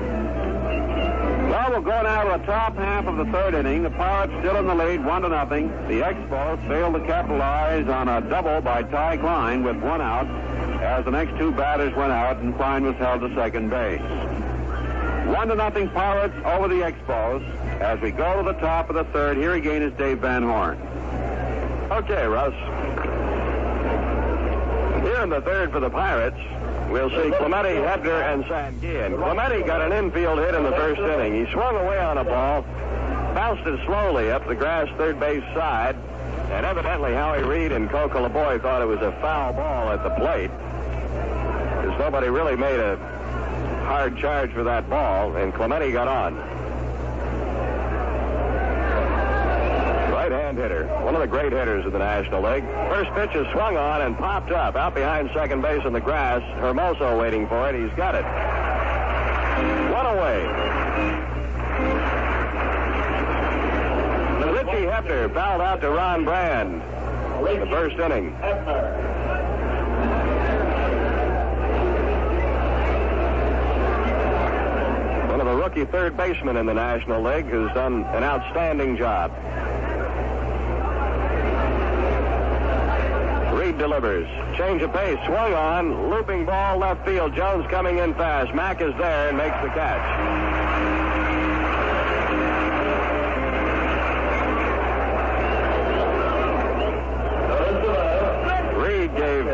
Well, 1.58 1.72
we'll 1.72 1.82
go 1.82 2.04
now 2.04 2.24
to 2.24 2.38
the 2.38 2.46
top 2.46 2.76
half 2.76 3.08
of 3.08 3.18
the 3.18 3.26
third 3.32 3.56
inning. 3.56 3.82
The 3.82 3.90
Pirates 3.90 4.32
still 4.42 4.58
in 4.58 4.68
the 4.68 4.76
lead, 4.76 5.04
one 5.04 5.24
to 5.24 5.30
nothing. 5.30 5.70
The 5.88 6.02
Expos 6.02 6.62
failed 6.68 6.94
to 6.94 7.00
capitalize 7.00 7.88
on 7.88 8.08
a 8.08 8.22
double 8.22 8.62
by 8.62 8.84
Ty 8.84 9.18
Cline 9.18 9.64
with 9.64 9.76
one 9.78 10.00
out 10.00 10.28
as 10.84 11.04
the 11.04 11.10
next 11.10 11.36
two 11.40 11.52
batters 11.52 11.96
went 11.96 12.12
out 12.12 12.38
and 12.38 12.56
Cline 12.58 12.84
was 12.84 12.96
held 12.98 13.22
to 13.22 13.34
second 13.34 13.72
base. 13.72 14.00
One 15.26 15.48
to 15.48 15.56
nothing 15.56 15.90
Pirates 15.90 16.36
over 16.46 16.68
the 16.68 16.82
Expos. 16.82 17.44
As 17.82 18.00
we 18.02 18.12
go 18.12 18.38
to 18.38 18.44
the 18.44 18.60
top 18.60 18.92
of 18.92 18.96
the 18.96 19.06
third, 19.06 19.38
here 19.38 19.54
again 19.54 19.82
is 19.82 19.92
Dave 19.94 20.20
Van 20.20 20.44
Horne. 20.44 20.78
Okay, 21.90 22.28
Russ. 22.28 22.54
Here 25.04 25.24
in 25.24 25.30
the 25.32 25.42
third 25.42 25.72
for 25.72 25.80
the 25.80 25.90
Pirates, 25.90 26.38
we'll 26.90 27.10
see 27.10 27.32
Clemente, 27.38 27.76
Hebner, 27.76 28.22
and 28.34 28.44
Sanguillen. 28.46 29.18
Clemente 29.18 29.64
got 29.64 29.82
an 29.82 29.92
infield 29.92 30.40
hit 30.40 30.56
in 30.56 30.64
the 30.64 30.72
first 30.72 31.00
inning. 31.00 31.46
He 31.46 31.52
swung 31.52 31.76
away 31.76 32.00
on 32.00 32.18
a 32.18 32.24
ball, 32.24 32.62
bounced 33.34 33.66
it 33.68 33.80
slowly 33.86 34.32
up 34.32 34.48
the 34.48 34.56
grass 34.56 34.90
third 34.98 35.20
base 35.20 35.44
side, 35.54 35.96
and 36.52 36.66
evidently 36.66 37.14
Howie 37.14 37.44
Reed 37.44 37.72
and 37.72 37.90
Coco 37.90 38.28
Laboy 38.28 38.62
thought 38.62 38.82
it 38.82 38.86
was 38.86 39.02
a 39.02 39.12
foul 39.22 39.54
ball 39.54 39.90
at 39.90 40.04
the 40.04 40.10
plate 40.12 40.52
because 40.52 42.00
nobody 42.00 42.30
really 42.30 42.56
made 42.56 42.80
a 42.80 42.98
hard 43.86 44.18
charge 44.18 44.52
for 44.52 44.64
that 44.64 44.90
ball, 44.90 45.36
and 45.36 45.54
Clemente 45.54 45.92
got 45.92 46.08
on. 46.08 46.57
Right-hand 50.28 50.58
hitter, 50.58 50.86
one 51.06 51.16
of 51.16 51.22
the 51.22 51.28
great 51.28 51.54
hitters 51.54 51.86
of 51.86 51.94
the 51.94 52.00
National 52.00 52.42
League. 52.44 52.66
First 52.66 53.10
pitch 53.12 53.34
is 53.34 53.50
swung 53.54 53.78
on 53.78 54.02
and 54.02 54.18
popped 54.18 54.52
up 54.52 54.76
out 54.76 54.94
behind 54.94 55.30
second 55.34 55.62
base 55.62 55.86
in 55.86 55.94
the 55.94 56.02
grass. 56.02 56.42
Hermoso 56.60 57.18
waiting 57.18 57.48
for 57.48 57.70
it. 57.70 57.82
He's 57.82 57.96
got 57.96 58.14
it. 58.14 58.26
One 59.94 60.06
away. 60.06 60.44
Richie 64.52 64.86
Hebner 64.86 65.34
fouled 65.34 65.62
out 65.62 65.80
to 65.80 65.92
Ron 65.92 66.26
Brand. 66.26 66.82
The 66.82 67.68
first 67.72 67.98
inning. 67.98 68.36
a 75.48 75.56
rookie 75.56 75.86
third 75.86 76.18
baseman 76.18 76.58
in 76.58 76.66
the 76.66 76.74
National 76.74 77.24
League 77.24 77.46
who's 77.46 77.72
done 77.72 78.04
an 78.04 78.24
outstanding 78.24 78.98
job. 78.98 79.32
Delivers. 83.78 84.28
Change 84.58 84.82
of 84.82 84.92
pace, 84.92 85.20
swung 85.28 85.54
on, 85.54 86.10
looping 86.10 86.46
ball 86.46 86.80
left 86.80 87.06
field. 87.06 87.36
Jones 87.36 87.66
coming 87.70 88.00
in 88.00 88.16
fast. 88.16 88.54
Mack 88.56 88.82
is 88.82 88.94
there 88.98 89.30
and 89.30 89.38
makes 89.38 89.56
the 89.62 89.70
catch. 89.70 90.02
Reed 98.76 99.16
gave 99.16 99.46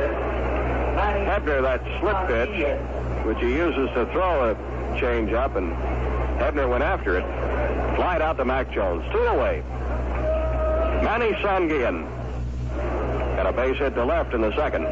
Hebner 1.28 1.62
that 1.62 1.82
slip 2.00 2.28
pitch, 2.28 3.26
which 3.26 3.40
he 3.40 3.54
uses 3.54 3.90
to 3.96 4.06
throw 4.14 4.52
a 4.52 5.00
change 5.00 5.34
up, 5.34 5.58
and 5.58 5.74
Hebner 6.40 6.70
went 6.70 6.84
after 6.84 7.18
it. 7.18 7.26
Flied 7.98 8.22
out 8.22 8.38
to 8.38 8.46
Mac 8.46 8.72
Jones. 8.72 9.04
Two 9.12 9.18
away. 9.18 9.64
Manny 11.04 11.34
Sanguillen 11.42 12.23
Got 13.44 13.56
a 13.56 13.58
base 13.58 13.78
hit 13.78 13.94
to 13.96 14.06
left 14.06 14.34
in 14.34 14.40
the 14.40 14.56
second. 14.56 14.86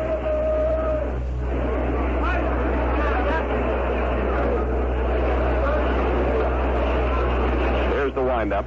Here's 7.94 8.14
the 8.14 8.22
windup. 8.22 8.66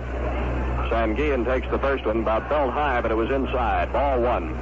Sanguillen 0.89 1.45
takes 1.45 1.71
the 1.71 1.79
first 1.81 2.07
one, 2.07 2.21
about 2.21 2.49
felt 2.49 2.73
high, 2.73 3.03
but 3.03 3.11
it 3.11 3.15
was 3.15 3.31
inside. 3.31 3.93
Ball 3.93 4.23
one. 4.23 4.55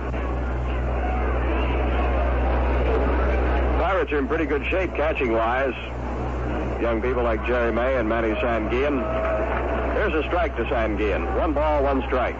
Pirates 3.78 4.10
are 4.10 4.18
in 4.18 4.26
pretty 4.26 4.46
good 4.46 4.66
shape 4.66 4.92
catching 4.96 5.30
wise. 5.30 5.76
Young 6.82 7.00
people 7.00 7.22
like 7.22 7.46
Jerry 7.46 7.70
May 7.70 7.94
and 7.94 8.08
Manny 8.08 8.34
Sanguillen. 8.40 8.98
Here's 9.94 10.14
a 10.14 10.26
strike 10.26 10.56
to 10.56 10.64
Sanguillen. 10.64 11.38
One 11.38 11.52
ball, 11.52 11.84
one 11.84 12.02
strike. 12.08 12.34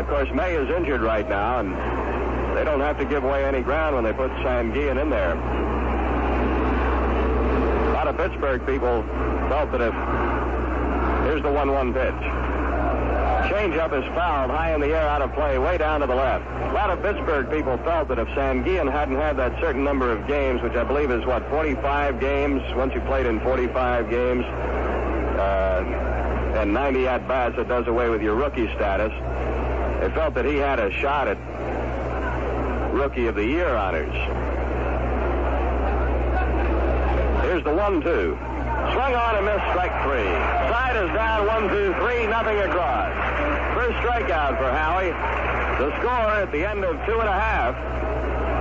Of 0.00 0.08
course, 0.08 0.30
May 0.32 0.54
is 0.54 0.70
injured 0.70 1.02
right 1.02 1.28
now, 1.28 1.60
and 1.60 1.76
they 2.56 2.64
don't 2.64 2.80
have 2.80 2.96
to 2.98 3.04
give 3.04 3.22
away 3.22 3.44
any 3.44 3.60
ground 3.60 3.94
when 3.94 4.02
they 4.02 4.14
put 4.14 4.30
Sanguillen 4.40 4.96
in 5.00 5.10
there. 5.10 5.34
A 7.86 7.92
lot 7.92 8.08
of 8.08 8.16
Pittsburgh 8.16 8.64
people 8.64 9.02
felt 9.50 9.70
that 9.72 9.82
if 9.82 9.92
here's 11.28 11.42
the 11.42 11.50
1-1 11.50 11.92
pitch. 11.92 12.14
Changeup 13.52 13.92
is 13.92 14.04
fouled 14.14 14.50
high 14.50 14.74
in 14.74 14.80
the 14.80 14.86
air 14.86 15.06
out 15.06 15.20
of 15.20 15.34
play, 15.34 15.58
way 15.58 15.76
down 15.76 16.00
to 16.00 16.06
the 16.06 16.14
left. 16.14 16.46
A 16.46 16.72
lot 16.72 16.88
of 16.88 17.02
Pittsburgh 17.02 17.50
people 17.50 17.76
felt 17.84 18.08
that 18.08 18.18
if 18.18 18.28
Sanguillen 18.28 18.90
hadn't 18.90 19.16
had 19.16 19.36
that 19.36 19.60
certain 19.60 19.84
number 19.84 20.10
of 20.10 20.26
games, 20.26 20.62
which 20.62 20.76
I 20.76 20.84
believe 20.84 21.10
is 21.10 21.26
what 21.26 21.46
45 21.50 22.18
games, 22.20 22.62
once 22.74 22.94
you 22.94 23.02
played 23.02 23.26
in 23.26 23.38
45 23.40 24.08
games, 24.08 24.46
uh, 24.46 26.10
and 26.56 26.72
90 26.72 27.06
at 27.06 27.28
bats, 27.28 27.56
it 27.58 27.68
does 27.68 27.86
away 27.86 28.08
with 28.08 28.22
your 28.22 28.34
rookie 28.34 28.66
status. 28.74 29.12
They 30.00 30.08
felt 30.12 30.32
that 30.34 30.46
he 30.46 30.56
had 30.56 30.78
a 30.78 30.90
shot 31.00 31.28
at 31.28 31.36
Rookie 32.94 33.26
of 33.26 33.34
the 33.34 33.44
Year 33.44 33.68
honors. 33.76 34.14
Here's 37.44 37.62
the 37.64 37.74
one-two. 37.74 38.38
Swung 38.92 39.14
on 39.14 39.36
and 39.36 39.44
missed 39.44 39.68
strike 39.76 39.92
three. 40.02 40.32
Side 40.72 40.96
is 40.96 41.12
down 41.12 41.46
one, 41.46 41.68
two, 41.68 41.92
three, 42.00 42.26
nothing 42.26 42.58
across. 42.60 43.12
First 43.76 43.98
strikeout 43.98 44.56
for 44.56 44.72
Howie. 44.72 45.12
The 45.78 45.90
score 46.00 46.32
at 46.40 46.50
the 46.50 46.64
end 46.64 46.82
of 46.82 46.96
two 47.04 47.20
and 47.20 47.28
a 47.28 47.32
half. 47.32 47.76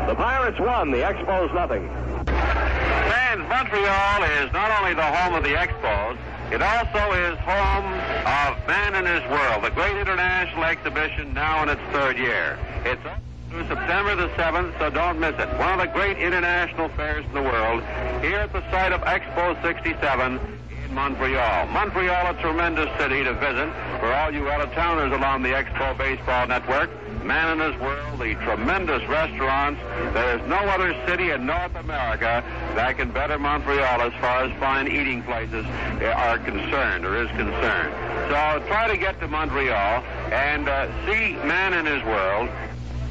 The 0.10 0.16
Pirates 0.16 0.60
won, 0.60 0.92
the 0.92 1.04
Expos 1.04 1.54
nothing. 1.54 1.88
Fans, 2.28 3.48
Montreal 3.48 4.24
is 4.44 4.52
not 4.52 4.78
only 4.82 4.94
the 4.94 5.04
home 5.04 5.36
of 5.36 5.44
the 5.44 5.56
Expos, 5.56 6.18
it 6.52 6.62
also 6.62 7.14
is 7.14 7.38
home 7.39 7.86
of 8.26 8.68
Man 8.68 8.95
in 8.95 9.06
His 9.06 9.30
World, 9.30 9.64
the 9.64 9.70
great 9.70 9.95
international 9.97 10.64
exhibition 10.64 11.34
now 11.34 11.64
in 11.64 11.70
its 11.70 11.82
third 11.91 12.18
year. 12.18 12.58
It's 12.86 13.06
up 13.06 13.22
through 13.50 13.68
September 13.68 14.16
the 14.16 14.30
7th, 14.30 14.78
so 14.80 14.89
don't 14.89 15.20
miss 15.20 15.34
it. 15.39 15.47
One 15.58 15.80
of 15.80 15.80
the 15.80 15.93
great 15.93 16.18
international 16.18 16.89
fairs 16.89 17.26
in 17.26 17.34
the 17.34 17.41
world 17.41 17.82
here 18.22 18.39
at 18.39 18.54
the 18.54 18.62
site 18.72 18.91
of 18.91 19.02
Expo 19.02 19.60
67 19.62 20.39
in 20.86 20.93
Montreal. 20.93 21.68
Montreal, 21.68 22.36
a 22.36 22.41
tremendous 22.41 22.89
city 23.00 23.24
to 23.24 23.34
visit 23.34 23.70
for 24.00 24.14
all 24.14 24.32
you 24.34 24.50
out-of-towners 24.50 25.12
along 25.14 25.43
the 25.43 25.50
Expo 25.50 25.97
Baseball 25.97 26.47
Network. 26.47 26.89
Man 27.30 27.62
in 27.62 27.72
his 27.72 27.80
world, 27.80 28.18
the 28.18 28.34
tremendous 28.44 29.08
restaurants. 29.08 29.80
There 30.16 30.40
is 30.40 30.48
no 30.48 30.58
other 30.58 30.96
city 31.06 31.30
in 31.30 31.46
North 31.46 31.76
America 31.76 32.44
that 32.74 32.98
can 32.98 33.12
better 33.12 33.38
Montreal 33.38 34.02
as 34.02 34.14
far 34.14 34.46
as 34.46 34.60
fine 34.60 34.88
eating 34.88 35.22
places 35.22 35.64
are 36.02 36.40
concerned 36.40 37.06
or 37.06 37.16
is 37.22 37.30
concerned. 37.38 37.94
So 38.32 38.66
try 38.66 38.88
to 38.88 38.98
get 38.98 39.20
to 39.20 39.28
Montreal 39.28 40.04
and 40.34 40.68
uh, 40.68 40.88
see 41.06 41.36
Man 41.46 41.76
in 41.76 41.86
his 41.86 42.04
world. 42.04 42.50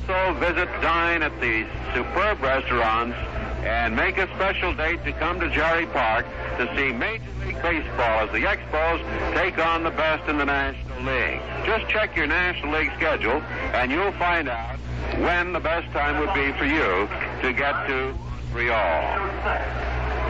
So 0.09 0.35
visit, 0.41 0.69
dine 0.83 1.23
at 1.23 1.41
the 1.41 1.65
superb 1.95 2.43
restaurants 2.43 3.17
and 3.63 3.95
make 3.95 4.19
a 4.19 4.27
special 4.35 4.75
date 4.75 5.05
to 5.05 5.13
come 5.13 5.39
to 5.39 5.49
Jarry 5.51 5.87
Park 5.87 6.27
to 6.59 6.77
see 6.77 6.93
Major 6.93 7.25
League 7.47 7.63
Baseball 7.63 8.27
as 8.27 8.33
the 8.33 8.41
Expos 8.41 9.35
take 9.35 9.59
on 9.59 9.85
the 9.85 9.91
best 9.91 10.29
in 10.29 10.39
the 10.39 10.45
National 10.45 10.99
League. 11.03 11.41
Just 11.65 11.89
check 11.89 12.17
your 12.17 12.27
National 12.27 12.73
League 12.73 12.93
schedule 12.97 13.41
and 13.73 13.91
you'll 13.91 14.13
find 14.13 14.49
out 14.49 14.77
when 15.19 15.53
the 15.53 15.61
best 15.61 15.91
time 15.93 16.19
would 16.21 16.35
be 16.35 16.53
for 16.59 16.65
you 16.65 17.09
to 17.43 17.53
get 17.53 17.87
to 17.87 18.15
Montreal. 18.59 19.19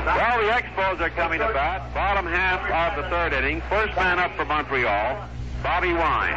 Well, 0.04 0.42
the 0.42 0.52
Expos 0.52 1.00
are 1.00 1.10
coming 1.10 1.38
to 1.38 1.48
bat. 1.48 1.94
Bottom 1.94 2.26
half 2.26 2.96
of 2.96 3.02
the 3.02 3.08
third 3.08 3.32
inning. 3.32 3.62
First 3.70 3.94
man 3.96 4.18
up 4.18 4.34
for 4.36 4.44
Montreal, 4.44 5.28
Bobby 5.62 5.92
Wine. 5.92 6.34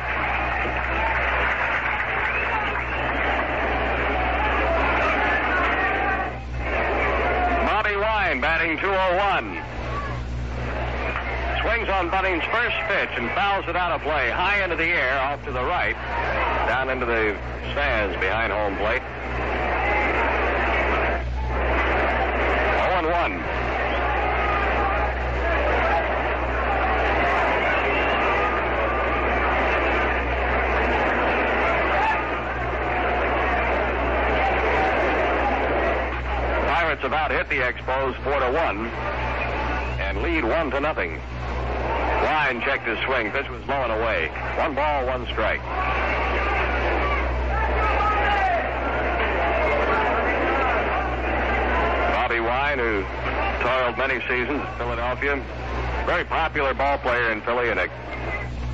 Bobby 7.66 7.96
Wine 7.98 8.40
batting 8.40 8.78
201. 8.78 9.81
Swings 11.62 11.90
on 11.90 12.10
Bunning's 12.10 12.44
first 12.46 12.76
pitch 12.88 13.10
and 13.18 13.30
fouls 13.32 13.66
it 13.68 13.76
out 13.76 13.92
of 13.92 14.02
play. 14.02 14.32
High 14.32 14.64
into 14.64 14.76
the 14.76 14.86
air, 14.86 15.20
off 15.20 15.46
to 15.46 15.52
the 15.52 15.64
right, 15.64 15.94
down 16.68 16.90
into 16.90 17.06
the 17.06 17.38
stands 17.72 18.18
behind 18.20 18.52
home 18.52 18.76
plate. 18.78 19.04
0 23.02 23.12
1. 23.12 23.44
Pirates 36.68 37.02
hit 37.32 37.50
the 37.50 37.58
Expos 37.58 38.16
4 38.24 38.40
to 38.40 38.52
1 38.52 39.41
and 40.12 40.22
lead 40.24 40.44
1 40.44 40.72
to 40.72 40.80
nothing. 40.82 41.22
Wine 42.22 42.62
checked 42.62 42.86
his 42.86 43.00
swing. 43.06 43.32
Pitch 43.32 43.50
was 43.50 43.66
low 43.66 43.82
and 43.82 43.94
away. 43.94 44.28
One 44.58 44.76
ball, 44.76 45.06
one 45.06 45.26
strike. 45.28 45.62
Bobby 52.12 52.42
Wine, 52.42 52.80
who 52.80 53.06
toiled 53.64 53.98
many 53.98 54.20
seasons 54.28 54.60
in 54.60 54.78
Philadelphia, 54.78 55.42
very 56.06 56.26
popular 56.26 56.74
ball 56.74 56.98
player 56.98 57.32
in 57.32 57.42
Philly 57.42 57.70
and 57.70 57.80
a 57.80 57.90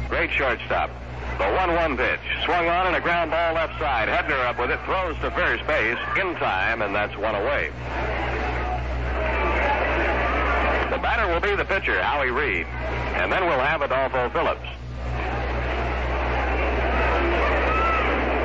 great 0.10 0.32
shortstop. 0.32 0.90
The 1.38 1.44
1-1 1.44 1.98
pitch. 1.98 2.46
Swung 2.46 2.68
on 2.68 2.88
and 2.88 2.96
a 2.96 3.02
ground 3.02 3.30
ball 3.30 3.54
left 3.54 3.78
side. 3.78 4.10
Hebner 4.10 4.44
up 4.48 4.60
with 4.60 4.72
it. 4.72 4.80
Throws 4.86 5.16
to 5.18 5.30
first 5.30 5.68
base 5.68 6.00
in 6.20 6.34
time, 6.38 6.82
and 6.82 6.96
that's 6.96 7.16
one 7.16 7.36
away. 7.36 7.72
Will 11.38 11.50
be 11.52 11.56
the 11.56 11.66
pitcher, 11.66 12.02
Howie 12.02 12.32
Reed. 12.32 12.66
And 12.66 13.32
then 13.32 13.46
we'll 13.46 13.60
have 13.60 13.84
Adolfo 13.84 14.28
Phillips. 14.32 14.66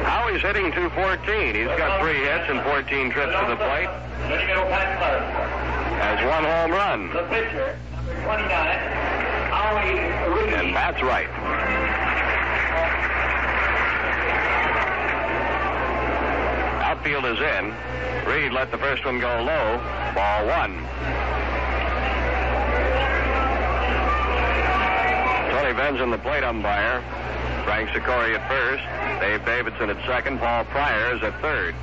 Howie's 0.05 0.43
hitting 0.43 0.71
214. 0.73 1.55
He's 1.55 1.69
got 1.79 2.03
three 2.03 2.19
hits 2.19 2.51
and 2.51 2.61
14 2.61 3.11
trips 3.13 3.33
to 3.33 3.47
the 3.49 3.57
plate. 3.57 3.89
Has 5.97 6.21
one 6.27 6.45
home 6.45 6.71
run. 6.71 7.09
The 7.15 7.23
pitcher, 7.31 7.79
number 7.97 8.13
29, 8.25 8.51
Howie 9.49 9.97
Reed. 10.29 10.53
And 10.53 10.77
that's 10.77 11.03
right. 11.03 11.31
Outfield 16.85 17.25
is 17.25 17.41
in. 17.41 17.75
Reed 18.31 18.53
let 18.53 18.71
the 18.71 18.77
first 18.77 19.03
one 19.07 19.19
go 19.19 19.43
low. 19.43 19.81
Ball 20.15 20.47
one. 20.47 21.42
Tony 25.73 25.99
Venzon, 25.99 26.11
the 26.11 26.19
plate 26.19 26.45
umpire. 26.45 27.01
Frank 27.65 27.89
Secory 27.91 28.37
at 28.37 28.47
first. 28.49 28.83
Dave 29.21 29.45
Davidson 29.47 29.89
at 29.89 30.07
second. 30.07 30.39
Paul 30.39 30.65
Pryors 30.67 31.23
at 31.23 31.41
third. 31.41 31.75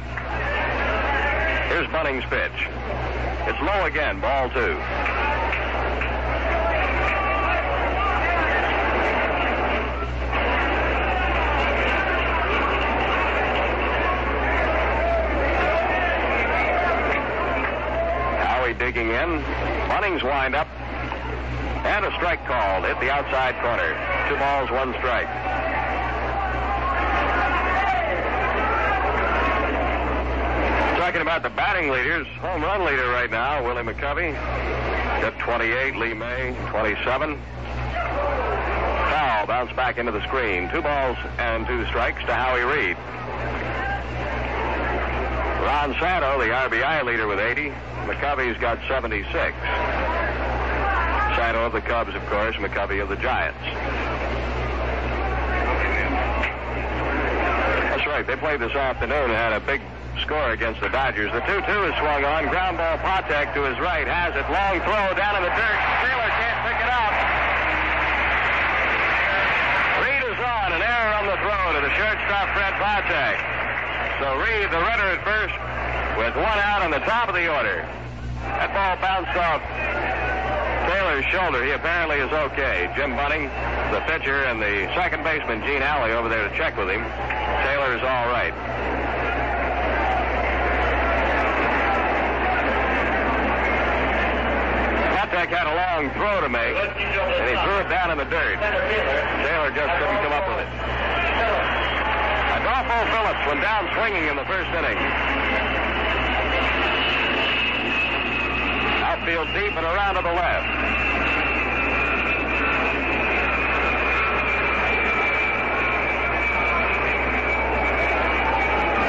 Here's 1.70 1.88
Bunning's 1.92 2.26
pitch. 2.26 2.68
It's 3.48 3.60
low 3.62 3.86
again. 3.86 4.20
Ball 4.20 4.50
two. 4.50 4.78
Digging 18.78 19.10
in. 19.10 19.44
Bunning's 19.90 20.24
wind 20.24 20.56
up. 20.56 20.68
And 21.86 22.06
a 22.06 22.12
strike 22.16 22.46
called. 22.46 22.86
Hit 22.86 23.00
the 23.00 23.12
outside 23.12 23.56
corner. 23.62 23.96
Two 24.30 24.38
balls, 24.38 24.70
one 24.72 24.94
strike. 25.00 25.30
talking 31.10 31.22
about 31.24 31.42
the 31.42 31.50
batting 31.50 31.90
leaders, 31.90 32.28
home 32.38 32.62
run 32.62 32.86
leader 32.86 33.10
right 33.10 33.32
now, 33.32 33.66
Willie 33.66 33.82
McCovey. 33.82 34.32
Got 35.22 35.40
28, 35.40 35.96
Lee 35.96 36.14
May, 36.14 36.56
27. 36.68 37.36
Foul, 39.10 39.48
bounce 39.48 39.74
back 39.74 39.98
into 39.98 40.12
the 40.12 40.22
screen. 40.28 40.70
Two 40.70 40.84
balls 40.84 41.18
and 41.40 41.66
two 41.66 41.84
strikes 41.88 42.22
to 42.26 42.34
Howie 42.36 42.62
Reed. 42.62 42.96
Ron 45.66 45.96
Santo, 46.00 46.38
the 46.38 46.54
RBI 46.54 47.04
leader 47.04 47.26
with 47.28 47.40
80. 47.40 47.72
McCovey's 48.06 48.60
got 48.62 48.78
76. 48.88 49.34
Santo 51.40 51.64
of 51.64 51.72
the 51.72 51.80
Cubs, 51.80 52.12
of 52.16 52.26
course, 52.28 52.54
McCovey 52.58 53.00
of 53.02 53.08
the 53.08 53.16
Giants. 53.16 53.64
That's 57.96 58.04
right. 58.12 58.28
They 58.28 58.36
played 58.36 58.60
this 58.60 58.76
afternoon 58.76 59.32
and 59.32 59.40
had 59.40 59.56
a 59.56 59.64
big 59.64 59.80
score 60.20 60.52
against 60.52 60.84
the 60.84 60.92
Dodgers. 60.92 61.32
The 61.32 61.40
2-2 61.48 61.64
is 61.64 61.96
swung 61.96 62.28
on. 62.28 62.52
Ground 62.52 62.76
ball 62.76 63.00
Patek 63.00 63.56
to 63.56 63.64
his 63.72 63.80
right. 63.80 64.04
Has 64.04 64.36
it. 64.36 64.44
Long 64.52 64.84
throw 64.84 65.16
down 65.16 65.40
in 65.40 65.48
the 65.48 65.56
dirt. 65.56 65.80
Taylor 66.04 66.28
can't 66.28 66.60
pick 66.68 66.76
it 66.76 66.92
up. 66.92 67.16
Reed 70.04 70.24
is 70.36 70.40
on. 70.44 70.76
An 70.76 70.84
error 70.84 71.24
on 71.24 71.26
the 71.32 71.40
throw 71.40 71.64
to 71.72 71.80
the 71.88 71.94
shortstop, 71.96 72.52
Fred 72.52 72.76
Patek. 72.84 73.40
So 74.20 74.28
Reed, 74.44 74.68
the 74.76 74.84
runner 74.84 75.08
at 75.16 75.24
first, 75.24 75.56
with 76.20 76.36
one 76.36 76.60
out 76.68 76.84
on 76.84 76.92
the 76.92 77.00
top 77.08 77.32
of 77.32 77.36
the 77.40 77.48
order. 77.48 77.88
That 78.44 78.76
ball 78.76 79.00
bounced 79.00 79.40
off 79.40 79.64
Taylor's 80.90 81.26
shoulder. 81.26 81.64
He 81.64 81.70
apparently 81.70 82.18
is 82.18 82.34
okay. 82.50 82.92
Jim 82.98 83.16
Bunning, 83.16 83.44
the 83.94 84.02
pitcher, 84.10 84.50
and 84.50 84.60
the 84.60 84.90
second 84.98 85.24
baseman, 85.24 85.62
Gene 85.62 85.84
Alley, 85.84 86.12
over 86.14 86.28
there 86.28 86.50
to 86.50 86.58
check 86.58 86.76
with 86.78 86.90
him. 86.90 87.06
Taylor 87.62 87.94
is 87.94 88.02
all 88.02 88.26
right. 88.34 88.50
Patek 95.14 95.54
had 95.54 95.70
a 95.70 95.76
long 95.78 96.10
throw 96.18 96.42
to 96.42 96.50
make, 96.50 96.74
and 96.74 97.46
he 97.46 97.54
threw 97.62 97.78
it 97.86 97.90
down 97.94 98.10
in 98.10 98.18
the 98.18 98.26
dirt. 98.26 98.58
Taylor 99.46 99.70
just 99.70 99.94
couldn't 100.02 100.22
come 100.26 100.34
up 100.34 100.50
with 100.50 100.66
it. 100.66 100.70
Adolfo 102.58 102.98
Phillips 103.14 103.46
went 103.46 103.62
down 103.62 103.86
swinging 103.94 104.26
in 104.26 104.36
the 104.36 104.46
first 104.50 104.74
inning. 104.74 104.98
Outfield 109.30 109.54
deep 109.54 109.78
and 109.78 109.86
around 109.86 110.16
to 110.16 110.22
the 110.24 110.34
left. 110.34 110.66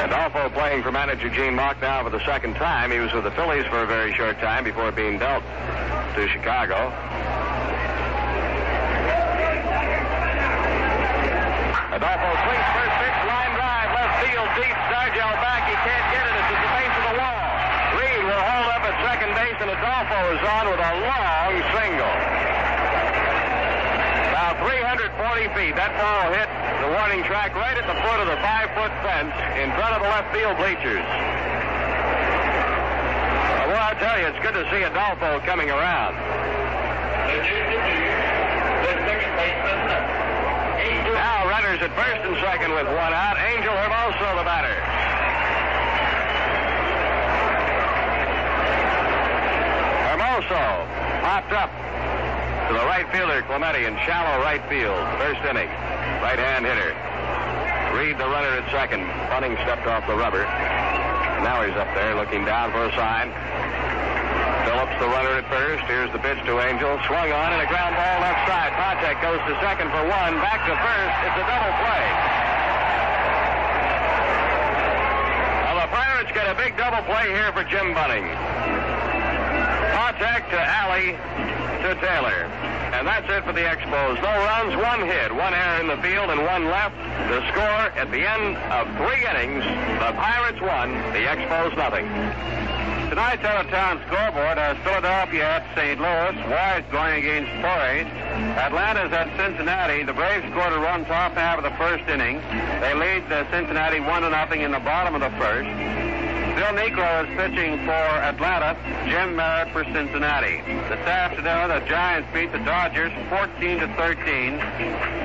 Adolfo 0.05 0.49
playing 0.53 0.83
for 0.83 0.91
manager 0.91 1.27
Gene 1.29 1.55
Mauch 1.55 1.81
now 1.81 2.03
for 2.03 2.11
the 2.11 2.23
second 2.23 2.53
time. 2.53 2.91
He 2.91 2.99
was 2.99 3.11
with 3.13 3.23
the 3.23 3.31
Phillies 3.31 3.65
for 3.65 3.81
a 3.81 3.87
very 3.87 4.13
short 4.13 4.37
time 4.39 4.63
before 4.63 4.91
being 4.91 5.17
dealt 5.17 5.41
to 5.41 6.27
Chicago. 6.29 6.77
Adolfo 11.97 12.29
swings 12.45 12.67
first 12.77 12.95
pitch, 13.01 13.19
line 13.25 13.53
drive, 13.57 13.89
left 13.89 14.13
field, 14.21 14.49
deep, 14.53 14.75
Stargell 14.85 15.33
back. 15.41 15.65
He 15.65 15.73
can't 15.81 16.07
get 16.13 16.29
it. 16.29 16.33
It's 16.37 16.51
at 16.53 16.61
the 16.61 16.69
base 16.77 16.93
of 16.93 17.05
the 17.09 17.15
wall. 17.17 17.41
Reed 17.97 18.21
will 18.21 18.45
hold 18.45 18.70
up 18.81 18.89
at 18.89 18.97
second 19.05 19.29
base, 19.37 19.53
and 19.61 19.69
Adolfo 19.69 20.19
is 20.33 20.41
on 20.41 20.65
with 20.65 20.81
a 20.81 20.93
long 21.05 21.53
single. 21.69 22.15
Now 24.33 24.57
340 24.57 25.53
feet. 25.53 25.77
That 25.77 25.93
ball 26.01 26.33
hit 26.33 26.49
the 26.81 26.89
warning 26.97 27.21
track 27.29 27.53
right 27.53 27.77
at 27.77 27.85
the 27.85 27.93
foot 28.01 28.17
of 28.17 28.25
the 28.25 28.41
five-foot 28.41 28.89
fence 29.05 29.37
in 29.61 29.69
front 29.77 29.93
of 29.93 30.01
the 30.01 30.09
left 30.09 30.33
field 30.33 30.57
bleachers. 30.57 31.05
Well, 33.69 33.83
I 33.85 33.93
tell 34.01 34.17
you, 34.17 34.25
it's 34.33 34.41
good 34.41 34.57
to 34.57 34.65
see 34.73 34.81
Adolfo 34.81 35.45
coming 35.45 35.69
around. 35.69 36.17
Now 41.11 41.45
runners 41.45 41.81
at 41.85 41.93
first 41.93 42.21
and 42.25 42.35
second 42.41 42.73
with 42.73 42.87
one 42.87 43.13
out. 43.13 43.37
Angel 43.37 43.73
Hermoso 43.77 44.41
the 44.41 44.43
batter. 44.43 45.10
Hermoso 50.41 51.21
popped 51.21 51.53
up 51.53 51.69
to 52.67 52.73
the 52.73 52.85
right 52.85 53.05
fielder 53.11 53.41
Clemente 53.43 53.85
in 53.85 53.93
shallow 54.05 54.41
right 54.41 54.61
field. 54.69 54.97
First 55.19 55.41
inning. 55.45 55.69
Right 56.21 56.39
hand 56.39 56.65
hitter. 56.65 56.93
Reed 57.93 58.17
the 58.17 58.25
runner 58.25 58.57
at 58.57 58.65
second. 58.71 59.05
Bunning 59.29 59.53
stepped 59.67 59.85
off 59.85 60.07
the 60.07 60.15
rubber. 60.15 60.43
Now 61.45 61.61
he's 61.65 61.75
up 61.75 61.89
there 61.93 62.15
looking 62.15 62.45
down 62.45 62.71
for 62.71 62.85
a 62.85 62.91
sign. 62.95 63.29
Phillips, 64.65 64.95
the 65.01 65.09
runner 65.09 65.41
at 65.41 65.45
first. 65.49 65.83
Here's 65.85 66.11
the 66.13 66.19
pitch 66.19 66.37
to 66.45 66.61
Angel. 66.61 66.97
Swung 67.05 67.29
on 67.33 67.49
and 67.53 67.61
a 67.61 67.67
ground 67.67 67.93
ball 67.97 68.17
left 68.21 68.41
side. 68.47 68.71
Patek 68.77 69.21
goes 69.21 69.41
to 69.49 69.53
second 69.61 69.89
for 69.89 70.03
one. 70.05 70.33
Back 70.41 70.61
to 70.65 70.73
first. 70.73 71.17
It's 71.27 71.37
a 71.37 71.45
double 71.49 71.73
play. 71.81 72.03
Well, 75.65 75.77
the 75.81 75.89
Pirates 75.91 76.31
get 76.31 76.45
a 76.47 76.55
big 76.55 76.77
double 76.77 77.03
play 77.09 77.29
here 77.29 77.51
for 77.51 77.65
Jim 77.65 77.93
Bunning. 77.93 78.29
Patek 79.91 80.49
to 80.49 80.59
Alley 80.59 81.11
to 81.83 81.95
Taylor. 81.99 82.47
And 82.95 83.07
that's 83.07 83.29
it 83.31 83.43
for 83.45 83.53
the 83.53 83.61
Expos. 83.61 84.21
No 84.21 84.33
runs, 84.45 84.75
one 84.75 85.07
hit, 85.07 85.33
one 85.33 85.53
error 85.53 85.81
in 85.81 85.87
the 85.87 85.97
field, 86.03 86.29
and 86.29 86.43
one 86.43 86.65
left. 86.65 86.95
The 87.31 87.39
score 87.51 87.87
at 87.99 88.11
the 88.11 88.23
end 88.23 88.57
of 88.71 88.87
three 88.97 89.25
innings, 89.25 89.63
the 89.99 90.11
Pirates 90.13 90.61
won, 90.61 90.93
the 91.13 91.23
Expos 91.25 91.75
nothing. 91.77 92.05
Tonight's 93.11 93.43
out 93.43 93.65
of 93.65 93.71
town 93.71 94.01
scoreboard 94.07 94.57
has 94.57 94.77
Philadelphia 94.87 95.43
at 95.43 95.75
St. 95.75 95.99
Louis, 95.99 96.35
Wise 96.47 96.83
going 96.91 97.19
against 97.19 97.51
Torrez. 97.59 98.07
Atlanta's 98.55 99.11
at 99.11 99.27
Cincinnati. 99.35 100.03
The 100.03 100.13
Braves 100.13 100.47
scored 100.51 100.71
a 100.71 100.79
run 100.79 101.03
top 101.05 101.33
half 101.33 101.57
of 101.57 101.65
the 101.65 101.75
first 101.75 102.07
inning. 102.07 102.39
They 102.79 102.93
lead 102.93 103.27
the 103.27 103.45
Cincinnati 103.51 103.99
one 103.99 104.21
to 104.21 104.29
nothing 104.29 104.61
in 104.61 104.71
the 104.71 104.79
bottom 104.79 105.15
of 105.15 105.19
the 105.19 105.31
first. 105.37 105.67
Phil 106.55 106.75
Niekro 106.75 107.23
is 107.23 107.29
pitching 107.37 107.77
for 107.85 108.03
Atlanta. 108.19 108.75
Jim 109.07 109.35
Merritt 109.35 109.71
for 109.71 109.85
Cincinnati. 109.85 110.59
This 110.89 110.99
afternoon, 111.07 111.69
the 111.69 111.79
Giants 111.87 112.27
beat 112.33 112.51
the 112.51 112.59
Dodgers 112.59 113.11
14 113.29 113.79
to 113.79 113.87
13. 113.95 114.59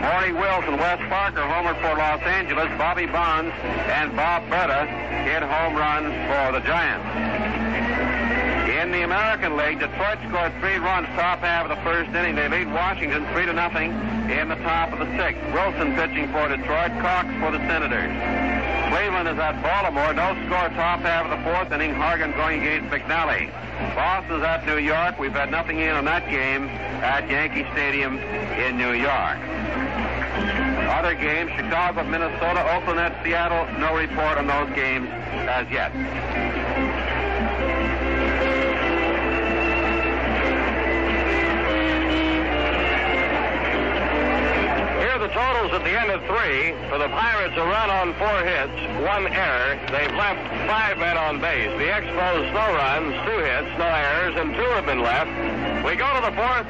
Morty 0.03 0.33
Wilson, 0.33 0.79
Wes 0.79 1.01
Parker 1.09 1.43
homered 1.43 1.81
for 1.83 1.99
Los 1.99 2.23
Angeles. 2.23 2.69
Bobby 2.79 3.07
Bonds 3.07 3.53
and 3.91 4.15
Bob 4.15 4.45
Burda 4.45 4.87
hit 5.27 5.43
home 5.43 5.75
runs 5.75 6.15
for 6.31 6.53
the 6.53 6.65
Giants. 6.65 7.07
In 8.71 8.93
the 8.93 9.03
American 9.03 9.57
League, 9.57 9.81
Detroit 9.81 10.19
scored 10.29 10.53
three 10.61 10.79
runs 10.79 11.09
top 11.19 11.41
half 11.41 11.69
of 11.69 11.77
the 11.77 11.83
first 11.83 12.11
inning. 12.15 12.37
They 12.37 12.49
lead 12.49 12.73
Washington 12.73 13.27
three 13.33 13.47
to 13.47 13.53
nothing 13.53 14.16
in 14.31 14.49
the 14.49 14.57
top 14.57 14.93
of 14.93 14.99
the 14.99 15.07
sixth. 15.17 15.43
Wilson 15.53 15.95
pitching 15.95 16.31
for 16.33 16.49
Detroit, 16.49 16.93
Cox 17.01 17.29
for 17.39 17.51
the 17.51 17.59
Senators. 17.69 18.11
Cleveland 18.91 19.29
is 19.29 19.39
at 19.39 19.63
Baltimore. 19.63 20.13
No 20.15 20.35
score 20.47 20.69
top 20.75 21.01
half 21.01 21.27
of 21.27 21.37
the 21.37 21.43
fourth 21.45 21.73
inning. 21.73 21.93
Hargan 21.93 22.35
going 22.37 22.61
against 22.61 22.91
McNally. 22.91 23.51
Boston's 23.95 24.43
at 24.43 24.67
New 24.67 24.79
York. 24.79 25.19
We've 25.19 25.33
had 25.33 25.51
nothing 25.51 25.79
in 25.79 25.91
on 25.91 26.05
that 26.07 26.29
game 26.31 26.69
at 27.03 27.29
Yankee 27.29 27.67
Stadium 27.73 28.19
in 28.19 28.77
New 28.77 28.93
York. 28.93 29.39
Other 30.91 31.15
games, 31.15 31.51
Chicago, 31.57 32.05
Minnesota, 32.05 32.63
Oakland 32.75 33.01
at 33.01 33.23
Seattle. 33.25 33.67
No 33.79 33.97
report 33.97 34.39
on 34.39 34.47
those 34.47 34.75
games 34.75 35.09
as 35.11 35.69
yet. 35.71 35.93
The 45.27 45.35
totals 45.35 45.73
at 45.73 45.83
the 45.83 45.91
end 45.91 46.11
of 46.11 46.23
three. 46.31 46.71
For 46.89 46.99
the 46.99 47.09
Pirates, 47.09 47.55
a 47.57 47.65
run 47.67 47.91
on 47.91 48.15
four 48.15 48.39
hits, 48.47 48.79
one 49.03 49.27
error. 49.27 49.75
They've 49.91 50.15
left 50.15 50.39
five 50.71 50.99
men 50.99 51.17
on 51.17 51.41
base. 51.41 51.71
The 51.79 51.91
Expos, 51.91 52.47
no 52.55 52.67
runs, 52.75 53.11
two 53.27 53.39
hits, 53.43 53.71
no 53.79 53.87
errors, 53.91 54.37
and 54.37 54.55
two 54.55 54.71
have 54.79 54.87
been 54.87 55.03
left. 55.03 55.31
We 55.83 55.97
go 55.97 56.07
to 56.15 56.23
the 56.23 56.35
fourth. 56.37 56.69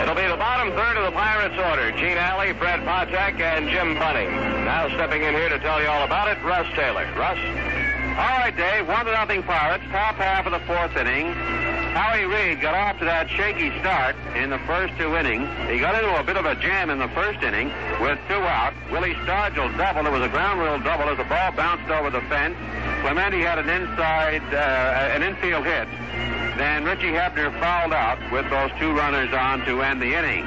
It'll 0.00 0.16
be 0.16 0.24
the 0.24 0.40
bottom 0.40 0.72
third 0.72 0.96
of 0.96 1.04
the 1.04 1.12
Pirates' 1.12 1.58
order. 1.58 1.92
Gene 1.92 2.16
Alley, 2.16 2.54
Fred 2.54 2.80
Patek, 2.80 3.40
and 3.40 3.68
Jim 3.68 3.94
Bunning. 3.94 4.30
Now 4.64 4.88
stepping 4.94 5.22
in 5.22 5.34
here 5.34 5.50
to 5.50 5.58
tell 5.58 5.82
you 5.82 5.88
all 5.88 6.04
about 6.04 6.28
it, 6.28 6.42
Russ 6.42 6.66
Taylor. 6.74 7.04
Russ? 7.12 7.38
All 8.16 8.38
right, 8.40 8.56
Dave. 8.56 8.88
One 8.88 9.04
to 9.04 9.12
nothing 9.12 9.42
Pirates. 9.42 9.84
Top 9.90 10.16
half 10.16 10.46
of 10.46 10.52
the 10.52 10.64
fourth 10.64 10.96
inning. 10.96 11.67
Howie 11.98 12.26
Reed 12.26 12.60
got 12.60 12.76
off 12.76 13.00
to 13.00 13.04
that 13.06 13.28
shaky 13.28 13.76
start 13.80 14.14
in 14.36 14.50
the 14.50 14.58
first 14.70 14.96
two 14.98 15.16
innings. 15.16 15.50
He 15.66 15.80
got 15.80 15.98
into 15.98 16.14
a 16.14 16.22
bit 16.22 16.36
of 16.36 16.44
a 16.44 16.54
jam 16.54 16.90
in 16.90 16.98
the 17.00 17.08
first 17.08 17.42
inning 17.42 17.74
with 17.98 18.20
two 18.28 18.38
out. 18.38 18.72
Willie 18.92 19.14
Stargell 19.26 19.76
doubled. 19.76 20.06
It 20.06 20.12
was 20.12 20.22
a 20.22 20.28
ground 20.28 20.60
rule 20.60 20.78
double 20.78 21.10
as 21.10 21.18
the 21.18 21.24
ball 21.24 21.50
bounced 21.50 21.90
over 21.90 22.08
the 22.08 22.20
fence. 22.30 22.54
Clemente 23.02 23.40
had 23.40 23.58
an 23.58 23.68
inside, 23.68 24.46
uh, 24.54 25.10
an 25.10 25.24
infield 25.24 25.66
hit. 25.66 25.88
Then 26.56 26.84
Richie 26.84 27.10
Hebner 27.10 27.50
fouled 27.58 27.92
out 27.92 28.22
with 28.30 28.48
those 28.48 28.70
two 28.78 28.94
runners 28.94 29.34
on 29.34 29.66
to 29.66 29.82
end 29.82 30.00
the 30.00 30.14
inning. 30.14 30.44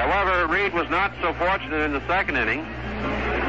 However, 0.00 0.46
Reed 0.46 0.72
was 0.72 0.88
not 0.88 1.12
so 1.20 1.34
fortunate 1.34 1.84
in 1.84 1.92
the 1.92 2.06
second 2.06 2.38
inning 2.38 2.64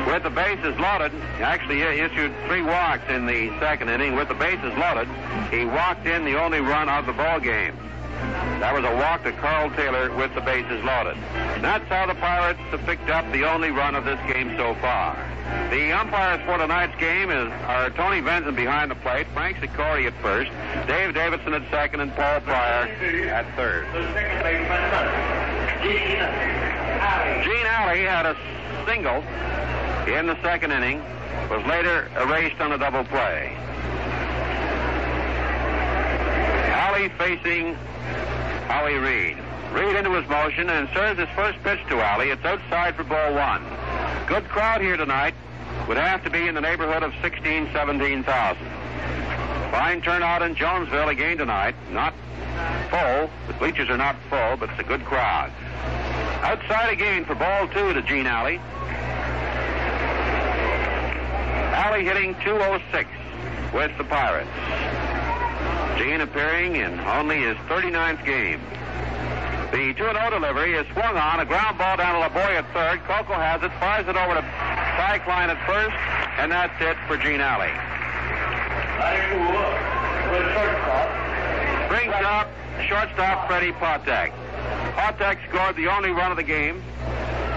with 0.07 0.23
the 0.23 0.29
bases 0.29 0.77
loaded. 0.79 1.13
Actually, 1.39 1.77
he 1.77 1.99
issued 1.99 2.33
three 2.47 2.61
walks 2.61 3.09
in 3.09 3.25
the 3.25 3.49
second 3.59 3.89
inning. 3.89 4.15
With 4.15 4.27
the 4.27 4.33
bases 4.33 4.73
loaded, 4.77 5.07
he 5.51 5.65
walked 5.65 6.05
in 6.05 6.25
the 6.25 6.39
only 6.39 6.59
run 6.59 6.89
of 6.89 7.05
the 7.05 7.13
ball 7.13 7.39
game. 7.39 7.75
That 8.59 8.73
was 8.73 8.83
a 8.83 8.95
walk 8.95 9.23
to 9.23 9.31
Carl 9.31 9.69
Taylor 9.71 10.13
with 10.15 10.35
the 10.35 10.41
bases 10.41 10.83
loaded. 10.83 11.15
That's 11.61 11.87
how 11.87 12.05
the 12.05 12.15
Pirates 12.15 12.59
have 12.71 12.81
picked 12.85 13.09
up 13.09 13.31
the 13.31 13.45
only 13.45 13.71
run 13.71 13.95
of 13.95 14.03
this 14.03 14.19
game 14.27 14.57
so 14.57 14.75
far. 14.75 15.15
The 15.71 15.91
umpires 15.93 16.41
for 16.45 16.57
tonight's 16.57 16.95
game 16.99 17.31
is, 17.31 17.51
are 17.63 17.89
Tony 17.91 18.21
Venzon 18.21 18.55
behind 18.55 18.91
the 18.91 18.95
plate, 18.95 19.27
Frank 19.33 19.57
Secory 19.57 20.05
at 20.05 20.13
first, 20.21 20.51
Dave 20.87 21.13
Davidson 21.13 21.53
at 21.53 21.63
second, 21.71 22.01
and 22.01 22.13
Paul 22.13 22.41
Pryor 22.41 22.87
at 23.29 23.55
third. 23.55 23.85
Gene 27.43 27.65
Alley 27.65 28.03
had 28.03 28.25
a 28.25 28.35
single 28.85 29.23
in 30.15 30.27
the 30.27 30.41
second 30.41 30.71
inning, 30.71 31.01
was 31.49 31.65
later 31.65 32.09
erased 32.21 32.59
on 32.61 32.71
a 32.71 32.77
double 32.77 33.03
play. 33.05 33.55
Alley 36.71 37.09
facing 37.17 37.75
Howie 38.67 38.95
Reed. 38.95 39.37
Reed 39.71 39.95
into 39.95 40.11
his 40.11 40.27
motion 40.29 40.69
and 40.69 40.89
serves 40.93 41.19
his 41.19 41.29
first 41.35 41.61
pitch 41.63 41.79
to 41.89 42.01
Alley. 42.01 42.29
It's 42.31 42.43
outside 42.43 42.95
for 42.95 43.03
ball 43.03 43.33
one. 43.33 43.63
Good 44.27 44.47
crowd 44.49 44.81
here 44.81 44.97
tonight. 44.97 45.33
Would 45.87 45.97
have 45.97 46.23
to 46.23 46.29
be 46.29 46.47
in 46.47 46.55
the 46.55 46.61
neighborhood 46.61 47.03
of 47.03 47.13
16, 47.21 47.69
17,000. 47.71 48.57
Fine 49.71 50.01
turnout 50.01 50.41
in 50.41 50.55
Jonesville 50.55 51.09
again 51.09 51.37
tonight. 51.37 51.75
Not 51.91 52.13
full. 52.89 53.29
The 53.47 53.53
bleachers 53.53 53.89
are 53.89 53.97
not 53.97 54.15
full, 54.29 54.57
but 54.57 54.69
it's 54.71 54.79
a 54.79 54.83
good 54.83 55.05
crowd. 55.05 55.51
Outside 56.41 56.91
again 56.91 57.25
for 57.25 57.35
ball 57.35 57.67
two 57.67 57.93
to 57.93 58.01
Gene 58.01 58.25
Alley. 58.25 58.59
Alley 61.73 62.03
hitting 62.03 62.35
206 62.43 63.09
with 63.73 63.95
the 63.97 64.03
Pirates. 64.03 64.49
Gene 65.97 66.21
appearing 66.21 66.75
in 66.75 66.99
only 67.01 67.41
his 67.41 67.57
39th 67.67 68.25
game. 68.25 68.61
The 69.71 69.93
2-0 69.93 70.31
delivery 70.31 70.73
is 70.73 70.87
swung 70.93 71.15
on. 71.15 71.39
A 71.39 71.45
ground 71.45 71.77
ball 71.77 71.97
down 71.97 72.19
to 72.19 72.27
Laboy 72.27 72.57
at 72.57 72.65
third. 72.73 73.03
Coco 73.05 73.33
has 73.33 73.61
it, 73.61 73.71
fires 73.79 74.07
it 74.07 74.15
over 74.15 74.33
to 74.35 74.41
Cline 75.23 75.49
at 75.49 75.57
first, 75.65 75.95
and 76.37 76.51
that's 76.51 76.73
it 76.81 76.97
for 77.07 77.17
Gene 77.17 77.41
Alley. 77.41 77.71
Brings 81.89 82.13
up 82.25 82.49
shortstop 82.87 83.47
Freddie 83.47 83.71
Patek. 83.73 84.31
Patek 84.95 85.37
scored 85.49 85.75
the 85.75 85.87
only 85.87 86.11
run 86.11 86.31
of 86.31 86.37
the 86.37 86.43
game. 86.43 86.81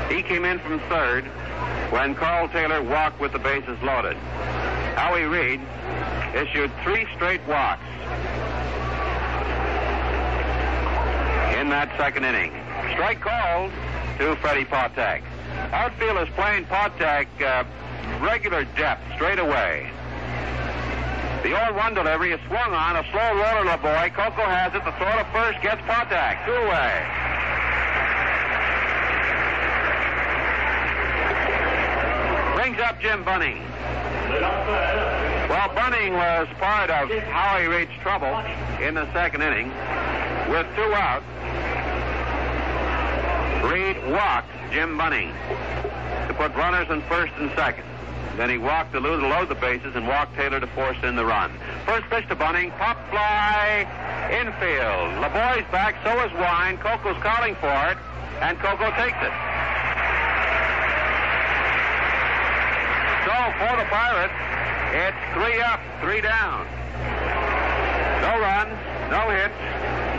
He 0.09 0.23
came 0.23 0.45
in 0.45 0.59
from 0.61 0.81
third 0.89 1.25
when 1.91 2.15
Carl 2.15 2.49
Taylor 2.49 2.83
walked 2.83 3.21
with 3.21 3.33
the 3.33 3.39
bases 3.39 3.81
loaded. 3.83 4.17
Howie 4.97 5.25
Reed 5.25 5.61
issued 6.35 6.71
three 6.83 7.07
straight 7.15 7.41
walks 7.47 7.85
in 11.59 11.69
that 11.69 11.93
second 11.99 12.25
inning. 12.25 12.53
Strike 12.93 13.21
called 13.21 13.71
to 14.19 14.37
Freddie 14.37 14.65
Patek. 14.65 15.23
Outfield 15.73 16.27
is 16.27 16.35
playing 16.35 16.65
Patek 16.65 17.27
uh, 17.41 17.65
regular 18.21 18.65
depth 18.77 19.03
straight 19.15 19.39
away. 19.39 19.91
The 21.43 21.49
0-1 21.49 21.95
delivery 21.95 22.33
is 22.33 22.41
swung 22.47 22.73
on. 22.73 22.97
A 22.97 23.05
slow 23.11 23.35
roller, 23.35 23.67
Laboy. 23.67 24.15
Coco 24.15 24.43
has 24.47 24.75
it. 24.75 24.85
The 24.85 24.93
throw 24.93 25.11
to 25.11 25.27
first 25.33 25.61
gets 25.61 25.83
Patek. 25.83 26.47
Two 26.47 26.53
away. 26.53 27.03
Brings 32.63 32.79
up 32.79 33.01
Jim 33.01 33.25
Bunning. 33.25 33.59
Well, 35.51 35.75
Bunning 35.75 36.13
was 36.13 36.47
part 36.61 36.91
of 36.91 37.11
Howie 37.11 37.67
Reed's 37.67 37.91
trouble 38.03 38.39
in 38.81 38.95
the 38.95 39.13
second 39.13 39.43
inning. 39.43 39.67
With 40.49 40.69
two 40.77 40.95
outs, 40.95 41.27
Reed 43.65 43.97
walked 44.13 44.53
Jim 44.71 44.97
Bunning 44.97 45.33
to 46.29 46.35
put 46.39 46.55
runners 46.55 46.89
in 46.89 47.03
first 47.09 47.33
and 47.39 47.51
second. 47.57 47.83
Then 48.37 48.49
he 48.49 48.59
walked 48.59 48.93
to 48.93 49.01
lose, 49.01 49.21
load 49.21 49.49
the 49.49 49.57
bases 49.57 49.97
and 49.97 50.07
walked 50.07 50.37
Taylor 50.37 50.61
to 50.61 50.69
force 50.69 50.99
in 51.03 51.17
the 51.17 51.25
run. 51.25 51.51
First 51.85 52.09
pitch 52.11 52.29
to 52.29 52.37
Bunning, 52.37 52.71
pop 52.79 52.97
fly, 53.11 53.89
infield. 54.31 55.21
Laboy's 55.21 55.69
back, 55.73 55.97
so 56.05 56.17
is 56.25 56.33
Wine. 56.35 56.79
Coco's 56.79 57.21
calling 57.25 57.57
for 57.57 57.75
it, 57.91 57.99
and 58.41 58.57
Coco 58.61 58.89
takes 58.93 59.19
it. 59.21 59.33
So 63.25 63.37
for 63.59 63.77
the 63.79 63.87
Pirates, 63.87 64.35
it's 64.93 65.23
three 65.35 65.61
up, 65.63 65.81
three 66.01 66.21
down. 66.21 66.67
No 68.21 68.41
runs, 68.41 68.75
no 69.11 69.31
hits, 69.31 69.55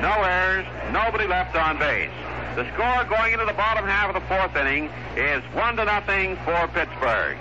no 0.01 0.23
errors, 0.23 0.65
nobody 0.91 1.27
left 1.27 1.55
on 1.55 1.77
base. 1.77 2.09
The 2.55 2.63
score 2.73 3.03
going 3.05 3.33
into 3.33 3.45
the 3.45 3.53
bottom 3.53 3.83
half 3.85 4.07
of 4.07 4.21
the 4.21 4.27
fourth 4.27 4.55
inning 4.55 4.89
is 5.17 5.43
one 5.53 5.75
to 5.77 5.85
nothing 5.85 6.37
for 6.45 6.67
Pittsburgh. 6.69 7.37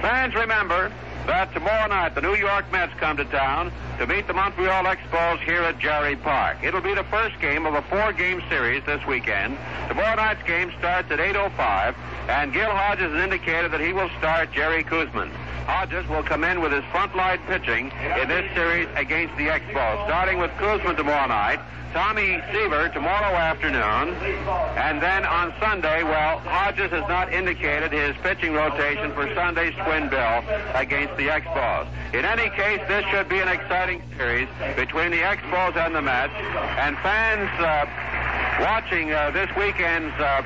Fans 0.00 0.34
remember 0.34 0.92
that 1.26 1.52
tomorrow 1.52 1.88
night 1.88 2.14
the 2.14 2.20
New 2.20 2.34
York 2.34 2.70
Mets 2.72 2.92
come 2.98 3.16
to 3.16 3.24
town 3.26 3.72
to 3.98 4.06
meet 4.06 4.26
the 4.26 4.34
Montreal 4.34 4.84
Expos 4.84 5.40
here 5.40 5.62
at 5.62 5.78
Jarry 5.78 6.16
Park. 6.16 6.58
It'll 6.62 6.80
be 6.80 6.94
the 6.94 7.04
first 7.04 7.40
game 7.40 7.66
of 7.66 7.74
a 7.74 7.82
four-game 7.82 8.42
series 8.48 8.84
this 8.84 9.04
weekend. 9.06 9.56
Tomorrow 9.88 10.16
night's 10.16 10.42
game 10.42 10.72
starts 10.78 11.10
at 11.10 11.18
8.05, 11.18 11.94
and 12.28 12.52
Gil 12.52 12.70
Hodges 12.70 13.12
has 13.12 13.22
indicated 13.22 13.72
that 13.72 13.80
he 13.80 13.92
will 13.92 14.10
start 14.18 14.52
Jerry 14.52 14.84
Koosman. 14.84 15.30
Hodges 15.66 16.06
will 16.08 16.22
come 16.22 16.44
in 16.44 16.60
with 16.60 16.72
his 16.72 16.84
front 16.92 17.16
line 17.16 17.38
pitching 17.46 17.90
in 18.20 18.28
this 18.28 18.44
series 18.54 18.86
against 18.96 19.34
the 19.36 19.46
Expos, 19.46 20.04
starting 20.06 20.38
with 20.38 20.50
Koosman 20.52 20.96
tomorrow 20.96 21.26
night, 21.26 21.58
Tommy 21.94 22.42
Seaver 22.52 22.88
tomorrow 22.90 23.34
afternoon, 23.36 24.14
and 24.76 25.00
then 25.00 25.24
on 25.24 25.54
Sunday, 25.60 26.02
well, 26.02 26.38
Hodges 26.40 26.90
has 26.90 27.08
not 27.08 27.32
indicated 27.32 27.92
his 27.92 28.16
pitching 28.22 28.52
rotation 28.52 29.12
for 29.14 29.32
Sunday's 29.34 29.72
twin 29.84 30.10
bill 30.10 30.44
against 30.74 31.16
the 31.16 31.28
Expos. 31.28 31.86
In 32.12 32.24
any 32.24 32.50
case, 32.50 32.80
this 32.88 33.04
should 33.06 33.28
be 33.28 33.38
an 33.38 33.48
exciting 33.48 34.02
series 34.18 34.48
between 34.76 35.12
the 35.12 35.20
Expos 35.20 35.76
and 35.76 35.94
the 35.94 36.02
Mets, 36.02 36.34
and 36.34 36.98
fans 36.98 37.48
uh, 37.60 37.86
watching 38.60 39.12
uh, 39.12 39.30
this 39.30 39.48
weekend's 39.56 40.14
uh, 40.18 40.42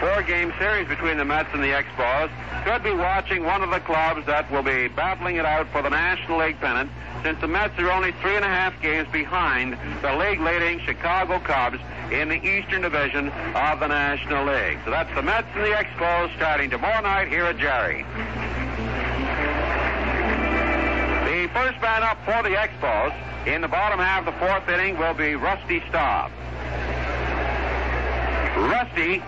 four-game 0.00 0.52
series 0.58 0.88
between 0.88 1.16
the 1.16 1.24
Mets 1.24 1.48
and 1.52 1.62
the 1.62 1.68
Expos 1.68 2.30
could 2.64 2.82
be 2.82 2.92
watching 2.92 3.44
one 3.44 3.62
of 3.62 3.70
the 3.70 3.80
clubs 3.80 4.26
that 4.26 4.50
will 4.50 4.62
be 4.62 4.88
battling 4.88 5.36
it 5.36 5.44
out 5.44 5.68
for 5.68 5.82
the 5.82 5.90
National 5.90 6.38
League 6.38 6.58
pennant 6.60 6.90
since 7.22 7.40
the 7.40 7.46
Mets 7.46 7.78
are 7.78 7.90
only 7.90 8.12
three 8.20 8.34
and 8.34 8.44
a 8.44 8.48
half 8.48 8.74
games 8.82 9.08
behind 9.12 9.78
the 10.02 10.16
league-leading 10.16 10.80
Chicago 10.80 11.38
Cubs 11.38 11.78
in 12.10 12.28
the 12.28 12.44
Eastern 12.44 12.82
Division 12.82 13.28
of 13.28 13.80
the 13.80 13.86
National 13.86 14.44
League. 14.44 14.78
So 14.84 14.90
that's 14.90 15.14
the 15.14 15.22
Mets 15.22 15.46
and 15.54 15.64
the 15.64 15.70
Expos 15.70 16.34
starting 16.36 16.68
tomorrow 16.68 17.00
night 17.00 17.28
here 17.28 17.44
at 17.44 17.58
Jarry. 17.58 18.04
The 21.30 21.48
first 21.54 21.80
man 21.80 22.02
up 22.02 22.18
for 22.24 22.42
the 22.42 22.56
Expos 22.56 23.14
in 23.46 23.60
the 23.60 23.68
bottom 23.68 23.98
half 23.98 24.26
of 24.26 24.34
the 24.34 24.40
fourth 24.40 24.68
inning 24.68 24.98
will 24.98 25.14
be 25.14 25.34
Rusty 25.34 25.82
Staub. 25.88 26.30
Rusty 28.70 29.22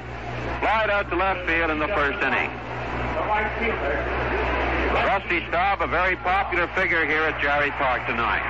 flied 0.61 0.91
out 0.91 1.11
to 1.11 1.17
left 1.17 1.47
field 1.47 1.71
in 1.71 1.79
the 1.79 1.89
first 1.89 2.23
inning. 2.23 2.51
Rusty 4.95 5.45
Staub, 5.49 5.83
a 5.83 5.87
very 5.87 6.17
popular 6.17 6.69
figure 6.69 7.05
here 7.05 7.23
at 7.23 7.41
Jarry 7.43 7.71
Park 7.73 8.07
tonight. 8.07 8.43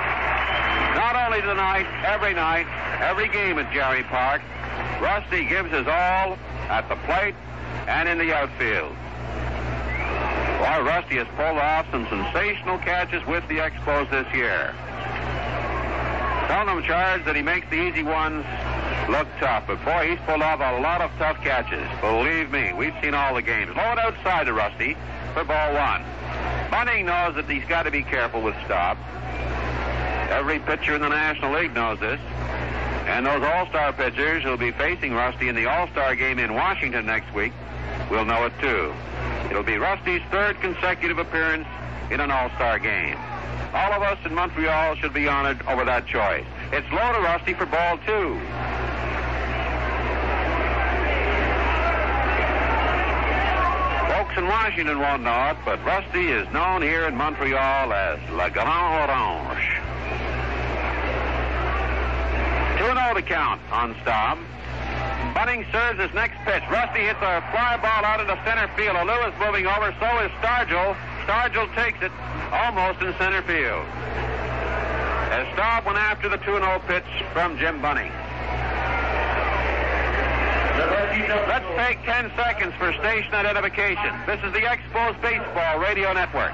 Not 0.95 1.15
only 1.15 1.41
tonight, 1.41 1.85
every 2.05 2.33
night, 2.33 2.67
every 3.01 3.27
game 3.29 3.57
at 3.57 3.71
Jarry 3.73 4.03
Park, 4.03 4.41
Rusty 5.01 5.45
gives 5.45 5.71
his 5.71 5.87
all 5.87 6.37
at 6.69 6.87
the 6.87 6.95
plate 7.07 7.35
and 7.87 8.07
in 8.07 8.17
the 8.17 8.33
outfield. 8.33 8.95
Boy, 10.59 10.83
Rusty 10.85 11.17
has 11.17 11.27
pulled 11.35 11.57
off 11.57 11.85
some 11.91 12.07
sensational 12.09 12.77
catches 12.79 13.25
with 13.25 13.47
the 13.47 13.57
Expos 13.57 14.09
this 14.09 14.27
year. 14.33 14.73
Seldom 16.47 16.83
charged 16.83 17.25
that 17.25 17.35
he 17.35 17.41
makes 17.41 17.69
the 17.69 17.75
easy 17.75 18.03
ones 18.03 18.45
look 19.09 19.27
tough, 19.39 19.65
but 19.67 19.83
boy, 19.85 20.09
he's 20.09 20.19
pulled 20.25 20.41
off 20.41 20.59
a 20.59 20.81
lot 20.81 21.01
of 21.01 21.11
tough 21.17 21.37
catches. 21.41 21.87
Believe 22.01 22.51
me, 22.51 22.73
we've 22.73 22.95
seen 23.01 23.13
all 23.13 23.35
the 23.35 23.41
games. 23.41 23.75
Low 23.75 23.83
and 23.83 23.99
outside 23.99 24.45
to 24.45 24.53
Rusty 24.53 24.97
for 25.33 25.43
ball 25.43 25.73
one. 25.73 26.03
Bunning 26.71 27.05
knows 27.05 27.35
that 27.35 27.49
he's 27.49 27.65
got 27.65 27.83
to 27.83 27.91
be 27.91 28.03
careful 28.03 28.41
with 28.41 28.55
Staub. 28.65 28.97
Every 30.29 30.59
pitcher 30.59 30.95
in 30.95 31.01
the 31.01 31.09
National 31.09 31.53
League 31.53 31.73
knows 31.73 31.99
this. 31.99 32.19
And 33.05 33.25
those 33.25 33.43
All-Star 33.43 33.93
pitchers 33.93 34.43
who'll 34.43 34.57
be 34.57 34.71
facing 34.71 35.13
Rusty 35.13 35.47
in 35.47 35.55
the 35.55 35.67
All-Star 35.67 36.15
game 36.15 36.39
in 36.39 36.55
Washington 36.55 37.05
next 37.05 37.31
week 37.35 37.53
will 38.09 38.25
know 38.25 38.45
it 38.45 38.53
too. 38.59 38.93
It'll 39.49 39.63
be 39.63 39.77
Rusty's 39.77 40.21
third 40.31 40.59
consecutive 40.59 41.19
appearance 41.19 41.67
in 42.09 42.19
an 42.19 42.31
All-Star 42.31 42.79
game. 42.79 43.17
All 43.73 43.93
of 43.93 44.01
us 44.01 44.17
in 44.25 44.33
Montreal 44.33 44.95
should 44.95 45.13
be 45.13 45.27
honored 45.27 45.61
over 45.67 45.85
that 45.85 46.07
choice. 46.07 46.45
It's 46.71 46.91
low 46.91 47.13
to 47.13 47.19
Rusty 47.19 47.53
for 47.53 47.65
ball 47.65 47.97
two. 48.05 48.39
Folks 54.09 54.37
in 54.37 54.47
Washington 54.47 54.99
won't 54.99 55.23
know 55.23 55.51
it, 55.51 55.57
but 55.63 55.83
Rusty 55.85 56.27
is 56.31 56.51
known 56.51 56.81
here 56.81 57.05
in 57.05 57.15
Montreal 57.15 57.93
as 57.93 58.19
Le 58.31 58.49
Grand 58.49 59.09
Orange. 59.09 59.81
2-0 62.79 63.15
to 63.15 63.21
count 63.21 63.61
on 63.71 63.95
Staub. 64.01 64.39
Bunning 65.33 65.65
serves 65.71 65.99
his 65.99 66.13
next 66.13 66.37
pitch. 66.45 66.63
Rusty 66.71 67.01
hits 67.01 67.19
a 67.21 67.41
fly 67.51 67.77
ball 67.81 68.03
out 68.05 68.19
into 68.21 68.35
center 68.43 68.67
field. 68.75 68.95
Alou 68.95 69.27
is 69.27 69.39
moving 69.39 69.67
over. 69.67 69.93
So 69.99 70.19
is 70.19 70.31
Stargell. 70.41 70.95
Stargell 71.25 71.73
takes 71.75 72.01
it 72.01 72.11
almost 72.51 73.01
in 73.01 73.13
center 73.17 73.41
field. 73.43 73.85
As 75.31 75.53
Staub 75.53 75.85
went 75.85 75.97
after 75.97 76.29
the 76.29 76.37
2-0 76.37 76.87
pitch 76.87 77.03
from 77.33 77.57
Jim 77.57 77.81
Bunning. 77.81 78.11
Let's 81.47 81.65
take 81.77 82.03
10 82.03 82.31
seconds 82.35 82.73
for 82.77 82.91
station 82.93 83.33
identification. 83.33 84.13
This 84.27 84.39
is 84.43 84.51
the 84.53 84.59
Expos 84.59 85.19
Baseball 85.21 85.79
Radio 85.79 86.13
Network. 86.13 86.53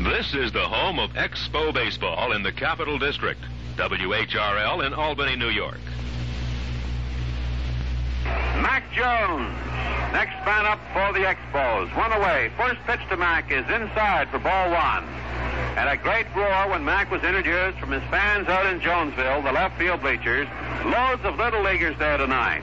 This 0.00 0.34
is 0.34 0.50
the 0.52 0.66
home 0.66 0.98
of 0.98 1.10
Expo 1.10 1.74
Baseball 1.74 2.32
in 2.32 2.42
the 2.42 2.52
Capital 2.52 2.98
District. 2.98 3.40
WHRL 3.76 4.86
in 4.86 4.94
Albany, 4.94 5.36
New 5.36 5.50
York. 5.50 5.80
Mac 8.62 8.84
Jones, 8.92 9.54
next 10.12 10.36
man 10.44 10.66
up 10.66 10.80
for 10.92 11.12
the 11.12 11.24
Expos. 11.24 11.94
One 11.96 12.12
away. 12.12 12.50
First 12.56 12.80
pitch 12.86 13.00
to 13.08 13.16
Mac 13.16 13.50
is 13.50 13.68
inside 13.70 14.28
for 14.30 14.38
ball 14.38 14.70
one. 14.70 15.04
And 15.76 15.88
a 15.88 15.96
great 15.96 16.26
roar 16.34 16.68
when 16.68 16.84
Mac 16.84 17.10
was 17.10 17.22
introduced 17.22 17.78
from 17.78 17.92
his 17.92 18.02
fans 18.10 18.48
out 18.48 18.66
in 18.66 18.80
Jonesville, 18.80 19.42
the 19.42 19.52
left 19.52 19.78
field 19.78 20.00
bleachers. 20.02 20.48
Loads 20.84 21.24
of 21.24 21.36
little 21.36 21.62
leaguers 21.62 21.96
there 21.98 22.16
tonight. 22.18 22.62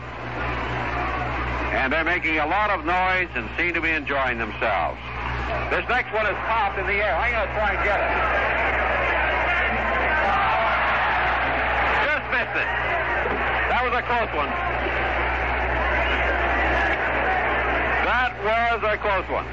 And 1.74 1.92
they're 1.94 2.04
making 2.04 2.40
a 2.40 2.48
lot 2.48 2.70
of 2.70 2.86
noise 2.86 3.30
and 3.36 3.50
seem 3.58 3.74
to 3.74 3.82
be 3.82 3.92
enjoying 3.92 4.38
themselves. 4.38 5.00
This 5.70 5.88
next 5.88 6.12
one 6.14 6.26
is 6.26 6.36
popped 6.48 6.80
in 6.80 6.88
the 6.88 7.00
air. 7.00 7.16
I'm 7.16 7.32
going 7.32 7.48
to 7.48 7.54
try 7.56 7.72
and 7.76 7.84
get 7.84 8.00
it. 8.00 8.12
Just 12.08 12.26
missed 12.32 12.56
it. 12.60 12.70
That 13.72 13.82
was 13.84 13.94
a 13.96 14.04
close 14.04 14.32
one. 14.36 14.52
That 18.08 18.27
was 18.44 18.84
a 18.84 18.98
close 18.98 19.28
one. 19.30 19.46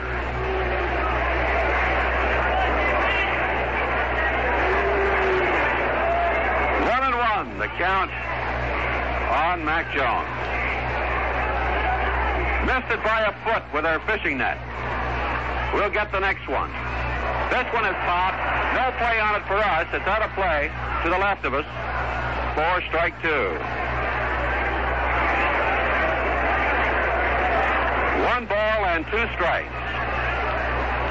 One 6.89 7.03
and 7.03 7.16
one, 7.16 7.59
the 7.59 7.68
count 7.78 8.11
on 9.30 9.64
Mac 9.64 9.93
Jones. 9.95 10.28
Missed 12.66 12.93
it 12.93 13.05
by 13.05 13.20
a 13.22 13.32
foot 13.45 13.62
with 13.72 13.85
her 13.85 14.01
fishing 14.07 14.39
net. 14.39 14.59
We'll 15.74 15.91
get 15.91 16.12
the 16.12 16.20
next 16.20 16.49
one. 16.49 16.70
This 17.51 17.66
one 17.72 17.85
is 17.85 17.97
popped. 18.05 18.41
No 18.74 18.91
play 18.99 19.20
on 19.20 19.35
it 19.37 19.47
for 19.47 19.57
us. 19.57 19.87
It's 19.93 20.07
out 20.07 20.22
of 20.22 20.30
play 20.32 20.70
to 21.05 21.11
the 21.11 21.18
left 21.18 21.45
of 21.45 21.55
us. 21.55 21.66
Four 22.55 22.82
strike 22.89 23.20
two. 23.22 23.59
One 28.25 28.47
ball 28.47 28.87
and 28.87 29.05
two 29.07 29.27
strikes. 29.35 29.72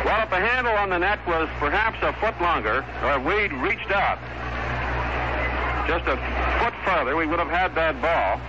Well, 0.04 0.24
if 0.24 0.30
the 0.30 0.40
handle 0.42 0.74
on 0.74 0.90
the 0.90 0.98
net 0.98 1.20
was 1.28 1.48
perhaps 1.60 1.98
a 2.02 2.12
foot 2.14 2.40
longer, 2.42 2.84
or 3.04 3.20
we'd 3.20 3.54
reached 3.54 3.92
out 3.92 4.20
just 5.88 6.06
a 6.08 6.18
foot 6.60 6.74
further, 6.84 7.16
we 7.16 7.28
would 7.28 7.40
have 7.40 7.50
had 7.50 7.76
that 7.76 8.02
ball. 8.02 8.42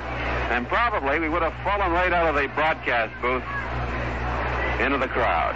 And 0.50 0.66
probably 0.68 1.20
we 1.20 1.28
would 1.28 1.42
have 1.42 1.54
fallen 1.62 1.92
right 1.92 2.12
out 2.12 2.26
of 2.26 2.34
the 2.40 2.48
broadcast 2.54 3.12
booth 3.20 3.44
into 4.80 4.98
the 4.98 5.08
crowd. 5.08 5.54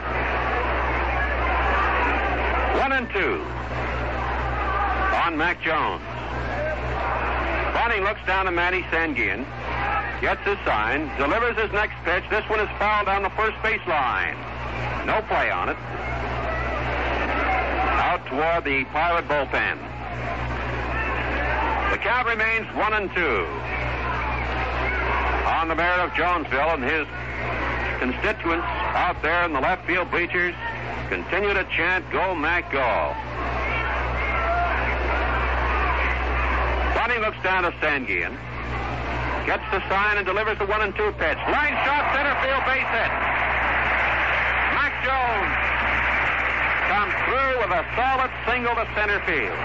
One 2.78 2.92
and 2.92 3.08
two 3.10 3.42
on 5.24 5.36
Mac 5.36 5.60
Jones. 5.62 6.02
Bunning 7.74 8.02
looks 8.04 8.20
down 8.26 8.46
to 8.46 8.50
Matty 8.50 8.82
Sanguillen, 8.90 9.46
gets 10.20 10.42
his 10.42 10.58
sign, 10.64 11.08
delivers 11.18 11.56
his 11.56 11.72
next 11.72 11.94
pitch. 12.04 12.24
This 12.30 12.48
one 12.48 12.60
is 12.60 12.68
fouled 12.78 13.06
down 13.06 13.22
the 13.22 13.30
first 13.30 13.60
base 13.62 13.84
line. 13.86 14.36
No 15.06 15.22
play 15.28 15.50
on 15.50 15.68
it. 15.68 15.76
Out 17.98 18.26
toward 18.26 18.64
the 18.64 18.84
Pirate 18.92 19.28
bullpen. 19.28 19.78
The 21.92 21.98
count 21.98 22.26
remains 22.28 22.66
one 22.76 22.92
and 22.92 23.10
two 23.14 23.46
on 25.48 25.68
the 25.68 25.74
mayor 25.74 26.00
of 26.00 26.14
Jonesville 26.14 26.74
and 26.76 26.84
his 26.84 27.06
constituents 27.98 28.66
out 28.94 29.20
there 29.22 29.44
in 29.44 29.52
the 29.52 29.60
left 29.60 29.86
field 29.86 30.10
bleachers 30.10 30.54
continue 31.08 31.54
to 31.54 31.64
chant, 31.74 32.04
Go, 32.12 32.34
Mac, 32.34 32.70
go. 32.70 33.14
Bunny 36.94 37.18
looks 37.18 37.42
down 37.42 37.62
to 37.62 37.70
Sanguillen, 37.80 38.36
gets 39.48 39.64
the 39.72 39.80
sign 39.88 40.18
and 40.18 40.26
delivers 40.26 40.58
the 40.58 40.66
one 40.66 40.82
and 40.82 40.92
two 40.92 41.08
pitch. 41.16 41.40
Line 41.48 41.72
shot, 41.88 42.04
center 42.12 42.36
field 42.44 42.60
base 42.68 42.84
hit. 42.84 43.12
Mac 44.76 44.92
Jones 45.00 45.56
comes 46.92 47.16
through 47.24 47.56
with 47.64 47.72
a 47.72 47.80
solid 47.96 48.28
single 48.44 48.76
to 48.76 48.84
center 48.92 49.16
field. 49.24 49.56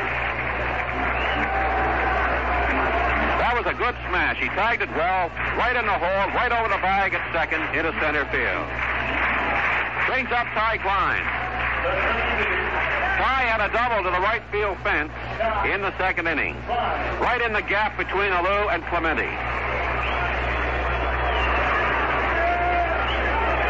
That 3.44 3.60
was 3.60 3.68
a 3.68 3.76
good 3.76 4.00
smash. 4.08 4.40
He 4.40 4.48
tagged 4.56 4.84
it 4.84 4.90
well, 4.96 5.28
right 5.60 5.76
in 5.76 5.84
the 5.84 6.00
hole, 6.00 6.32
right 6.32 6.54
over 6.56 6.72
the 6.72 6.80
bag 6.80 7.14
at 7.14 7.20
second, 7.36 7.60
into 7.76 7.92
center 8.00 8.24
field. 8.32 8.68
Brings 10.08 10.32
up 10.32 10.48
Ty 10.56 10.80
Klein. 10.80 12.53
Ty 13.24 13.48
had 13.48 13.64
a 13.64 13.72
double 13.72 14.04
to 14.04 14.12
the 14.12 14.20
right 14.20 14.44
field 14.52 14.76
fence 14.84 15.08
in 15.72 15.80
the 15.80 15.96
second 15.96 16.28
inning, 16.28 16.60
right 17.24 17.40
in 17.40 17.56
the 17.56 17.64
gap 17.64 17.96
between 17.96 18.36
Alou 18.36 18.68
and 18.68 18.84
Clemente. 18.92 19.32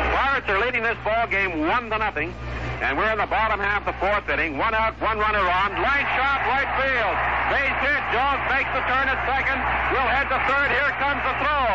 Pirates 0.09 0.49
are 0.49 0.57
leading 0.57 0.81
this 0.81 0.97
ball 1.05 1.29
game 1.29 1.69
one 1.69 1.85
to 1.93 2.01
nothing, 2.01 2.33
and 2.81 2.97
we're 2.97 3.13
in 3.13 3.21
the 3.21 3.29
bottom 3.29 3.61
half 3.61 3.85
of 3.85 3.93
the 3.93 3.97
fourth 4.01 4.25
inning. 4.25 4.57
One 4.57 4.73
out, 4.73 4.97
one 4.97 5.21
runner 5.21 5.45
on. 5.45 5.69
Line 5.77 6.07
shot, 6.17 6.41
right 6.49 6.73
field. 6.81 7.15
Base 7.53 7.77
hit. 7.85 8.01
Jones 8.09 8.41
makes 8.49 8.73
the 8.73 8.81
turn 8.89 9.05
at 9.05 9.21
second. 9.29 9.61
We'll 9.93 10.09
head 10.09 10.33
to 10.33 10.39
third. 10.49 10.73
Here 10.73 10.93
comes 10.97 11.21
the 11.21 11.33
throw. 11.45 11.69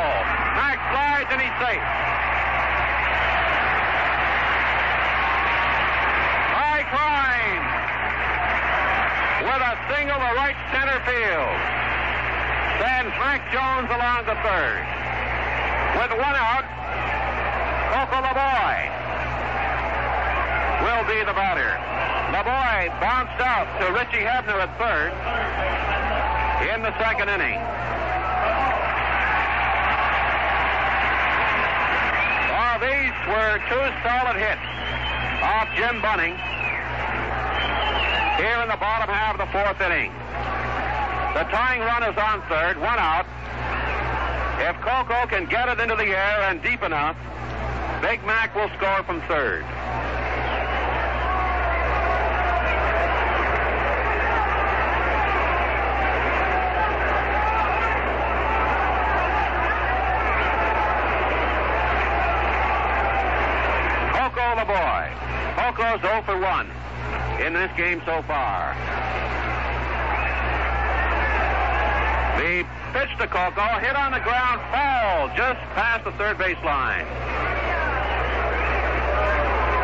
Max 0.58 0.82
slides 0.90 1.30
and 1.30 1.38
he's 1.46 1.56
safe. 1.62 1.86
High 6.58 6.82
Cline 6.90 7.62
with 9.46 9.62
a 9.62 9.74
single 9.90 10.18
to 10.18 10.30
right 10.48 10.72
center 10.72 10.96
field. 11.04 11.56
Sends 12.80 13.12
Mac 13.20 13.44
Jones 13.52 13.90
along 13.92 14.24
the 14.24 14.38
third. 14.40 14.80
With 16.00 16.12
one 16.16 16.36
out, 16.40 16.64
Coco 17.92 18.24
Laboy 18.24 18.76
will 20.88 21.04
be 21.04 21.20
the 21.20 21.36
batter. 21.36 21.76
Laboy 22.32 22.88
bounced 22.96 23.36
out 23.44 23.68
to 23.76 23.92
Richie 23.92 24.24
Hebner 24.24 24.56
at 24.56 24.72
third 24.80 25.12
in 26.72 26.80
the 26.80 26.96
second 26.96 27.28
inning. 27.28 27.60
Oh, 32.56 32.74
these 32.80 33.16
were 33.28 33.60
two 33.68 33.84
solid 34.00 34.40
hits 34.40 34.64
off 35.44 35.68
Jim 35.76 36.00
Bunning 36.00 36.36
here 38.38 38.62
in 38.62 38.68
the 38.68 38.80
bottom 38.80 39.12
half 39.12 39.38
of 39.38 39.44
the 39.44 39.52
fourth 39.52 39.80
inning. 39.82 40.17
The 41.34 41.44
tying 41.44 41.80
run 41.80 42.02
is 42.02 42.16
on 42.16 42.42
third, 42.48 42.78
one 42.78 42.98
out. 42.98 43.26
If 44.60 44.80
Coco 44.80 45.26
can 45.28 45.46
get 45.46 45.68
it 45.68 45.78
into 45.78 45.94
the 45.94 46.06
air 46.06 46.42
and 46.50 46.62
deep 46.62 46.82
enough, 46.82 47.16
Big 48.02 48.24
Mac 48.24 48.54
will 48.54 48.68
score 48.76 49.02
from 49.04 49.20
third. 49.28 49.62
Coco 64.12 64.56
Laboy. 64.56 65.18
Coco's 65.56 66.00
0 66.00 66.22
for 66.22 66.38
1 66.38 66.70
in 67.46 67.52
this 67.52 67.70
game 67.76 68.02
so 68.06 68.22
far. 68.22 68.97
Pitch 72.92 73.10
to 73.18 73.26
Coco, 73.26 73.66
hit 73.84 73.94
on 73.96 74.12
the 74.12 74.20
ground, 74.20 74.60
fall 74.72 75.28
just 75.36 75.60
past 75.76 76.04
the 76.04 76.12
third 76.12 76.38
base 76.38 76.56
line. 76.64 77.04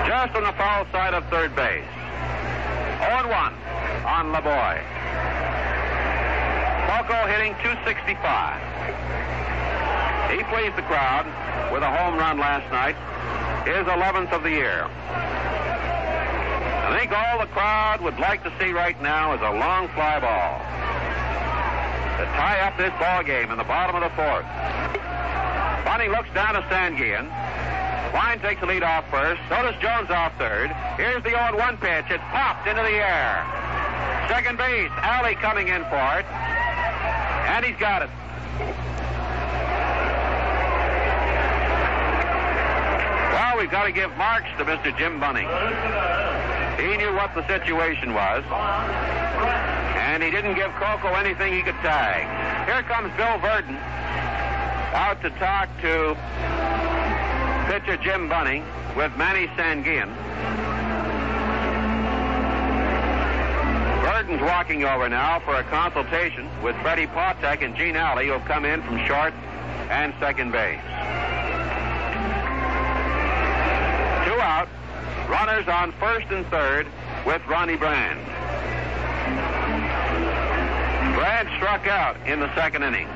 Just 0.09 0.35
on 0.35 0.43
the 0.45 0.53
foul 0.53 0.87
side 0.91 1.13
of 1.13 1.23
third 1.29 1.55
base. 1.55 1.85
0 3.05 3.29
1 3.29 3.55
on 4.09 4.33
Laboy. 4.33 4.81
Coco 6.89 7.27
hitting 7.29 7.53
265. 7.61 8.25
He 10.33 10.43
pleased 10.45 10.77
the 10.77 10.87
crowd 10.89 11.27
with 11.73 11.83
a 11.83 11.91
home 11.91 12.17
run 12.17 12.39
last 12.39 12.65
night, 12.73 12.97
his 13.69 13.85
11th 13.85 14.33
of 14.33 14.43
the 14.43 14.51
year. 14.51 14.89
I 16.89 16.99
think 16.99 17.13
all 17.13 17.39
the 17.39 17.53
crowd 17.53 18.01
would 18.01 18.19
like 18.19 18.43
to 18.45 18.53
see 18.59 18.73
right 18.73 19.01
now 19.03 19.35
is 19.35 19.43
a 19.43 19.53
long 19.53 19.89
fly 19.89 20.21
ball 20.21 20.64
to 22.19 22.25
tie 22.39 22.61
up 22.61 22.77
this 22.79 22.93
ball 23.01 23.23
game 23.23 23.51
in 23.51 23.59
the 23.59 23.65
bottom 23.65 23.97
of 23.97 24.03
the 24.03 24.15
fourth. 24.15 24.47
Bunning 25.85 26.11
looks 26.11 26.31
down 26.33 26.55
to 26.55 26.63
Sanguillen. 26.71 27.29
Cline 28.15 28.39
takes 28.39 28.61
the 28.61 28.67
lead 28.67 28.85
off 28.85 29.05
first. 29.11 29.41
So 29.49 29.57
does 29.63 29.75
Jones 29.83 30.11
off 30.11 30.33
third. 30.39 30.71
Here's 30.97 31.23
the 31.25 31.31
0-1 31.31 31.81
pitch. 31.81 32.07
It's 32.11 32.23
popped 32.31 32.69
into 32.69 32.83
the 32.83 32.95
air. 33.03 33.43
Second 34.29 34.57
base, 34.57 34.91
Alley 35.03 35.35
coming 35.35 35.69
in 35.69 35.83
for 35.85 36.19
it. 36.19 36.27
And 37.51 37.65
he's 37.65 37.77
got 37.77 38.03
it. 38.03 38.11
Well, 43.35 43.59
we've 43.59 43.71
got 43.71 43.85
to 43.85 43.93
give 43.93 44.17
marks 44.17 44.49
to 44.59 44.65
Mr. 44.65 44.97
Jim 44.97 45.19
Bunning. 45.19 45.47
He 46.79 46.97
knew 46.97 47.13
what 47.15 47.35
the 47.35 47.47
situation 47.47 48.15
was. 48.15 48.45
And 49.97 50.23
he 50.23 50.31
didn't 50.31 50.55
give 50.55 50.71
Coco 50.73 51.09
anything 51.15 51.53
he 51.53 51.63
could 51.63 51.75
tag. 51.77 52.69
Here 52.69 52.83
comes 52.83 53.15
Bill 53.17 53.39
Virdon 53.39 53.77
out 54.95 55.21
to 55.23 55.31
talk 55.31 55.69
to 55.81 56.17
pitcher 57.67 57.97
Jim 58.03 58.29
Bunning 58.29 58.65
with 58.97 59.17
Manny 59.17 59.49
Sanguillen. 59.57 60.15
Virdon's 64.05 64.43
walking 64.43 64.85
over 64.85 65.09
now 65.09 65.41
for 65.41 65.57
a 65.57 65.65
consultation 65.65 66.49
with 66.63 66.77
Freddie 66.77 67.07
Patek 67.07 67.65
and 67.65 67.75
Gene 67.75 67.97
Alley, 67.97 68.27
who 68.27 68.33
have 68.33 68.45
come 68.45 68.65
in 68.65 68.83
from 68.83 68.99
short 69.07 69.35
and 69.91 70.15
second 70.21 70.53
base. 70.53 70.81
Runners 75.29 75.69
on 75.69 75.93
first 75.93 76.27
and 76.31 76.47
third 76.47 76.87
with 77.25 77.41
Ronnie 77.47 77.77
Brand. 77.77 78.21
Brand 81.15 81.49
struck 81.57 81.87
out 81.87 82.17
in 82.27 82.41
the 82.41 82.55
second 82.55 82.83
inning. 82.83 83.09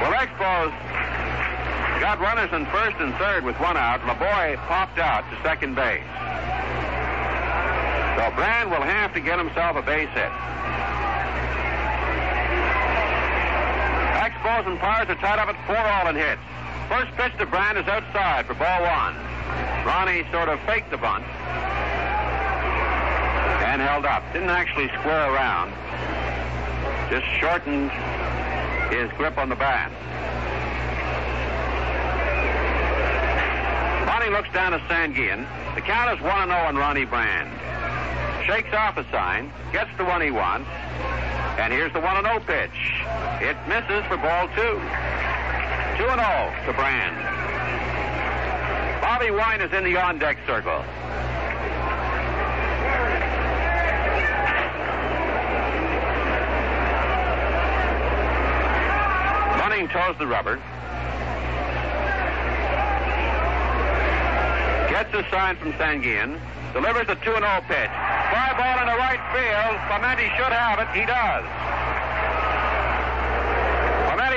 Well, 0.00 0.12
Expos 0.14 0.72
got 2.00 2.20
runners 2.20 2.52
in 2.52 2.66
first 2.66 2.96
and 2.98 3.14
third 3.16 3.44
with 3.44 3.58
one 3.60 3.76
out. 3.76 4.00
Laboy 4.00 4.56
popped 4.66 4.98
out 4.98 5.28
to 5.30 5.42
second 5.42 5.74
base. 5.74 6.02
So 8.18 8.34
Brand 8.34 8.70
will 8.70 8.82
have 8.82 9.14
to 9.14 9.20
get 9.20 9.38
himself 9.38 9.76
a 9.76 9.82
base 9.82 10.08
hit. 10.10 10.32
Expos 14.18 14.66
and 14.66 14.78
Pirates 14.80 15.10
are 15.10 15.14
tied 15.16 15.38
up 15.38 15.48
at 15.48 15.66
four 15.66 15.76
all 15.76 16.08
in 16.08 16.16
hits. 16.16 16.40
First 16.88 17.12
pitch 17.16 17.32
to 17.38 17.44
Brand 17.44 17.76
is 17.76 17.86
outside 17.86 18.46
for 18.46 18.54
ball 18.54 18.80
one. 18.80 19.14
Ronnie 19.84 20.24
sort 20.32 20.48
of 20.48 20.58
faked 20.60 20.90
the 20.90 20.96
bunt 20.96 21.22
and 23.68 23.82
held 23.82 24.06
up. 24.06 24.22
Didn't 24.32 24.48
actually 24.48 24.88
square 24.98 25.30
around. 25.30 25.70
Just 27.10 27.26
shortened 27.38 27.90
his 28.90 29.12
grip 29.18 29.36
on 29.36 29.50
the 29.50 29.54
bat. 29.54 29.92
Ronnie 34.08 34.30
looks 34.30 34.50
down 34.54 34.72
at 34.72 34.80
Sanguillen. 34.88 35.46
The 35.74 35.82
count 35.82 36.18
is 36.18 36.24
1 36.24 36.48
0 36.48 36.58
on 36.58 36.76
Ronnie 36.76 37.04
Brand. 37.04 37.52
Shakes 38.46 38.72
off 38.72 38.96
a 38.96 39.04
sign, 39.10 39.52
gets 39.72 39.90
the 39.98 40.04
one 40.04 40.22
he 40.22 40.30
wants, 40.30 40.70
and 41.58 41.70
here's 41.70 41.92
the 41.92 42.00
1 42.00 42.24
0 42.24 42.40
pitch. 42.40 43.04
It 43.44 43.56
misses 43.68 44.06
for 44.08 44.16
ball 44.16 44.48
two. 44.56 44.80
2 45.98 46.04
0 46.04 46.14
to 46.14 46.72
Brand. 46.74 47.16
Bobby 49.02 49.32
Wine 49.32 49.60
is 49.60 49.72
in 49.72 49.82
the 49.82 49.96
on 49.96 50.16
deck 50.20 50.38
circle. 50.46 50.84
Bunning 59.58 59.88
toes 59.88 60.14
the 60.20 60.26
rubber. 60.28 60.60
Gets 64.88 65.12
a 65.14 65.28
sign 65.32 65.56
from 65.56 65.72
Sanguillen. 65.72 66.38
Delivers 66.74 67.08
a 67.08 67.16
2 67.16 67.24
0 67.24 67.64
pitch. 67.66 67.90
Fly 68.30 68.54
ball 68.56 68.78
in 68.78 68.86
the 68.86 68.98
right 69.02 69.18
field. 69.34 69.80
Clemente 69.88 70.28
should 70.36 70.52
have 70.52 70.78
it. 70.78 70.88
He 70.96 71.04
does. 71.04 71.97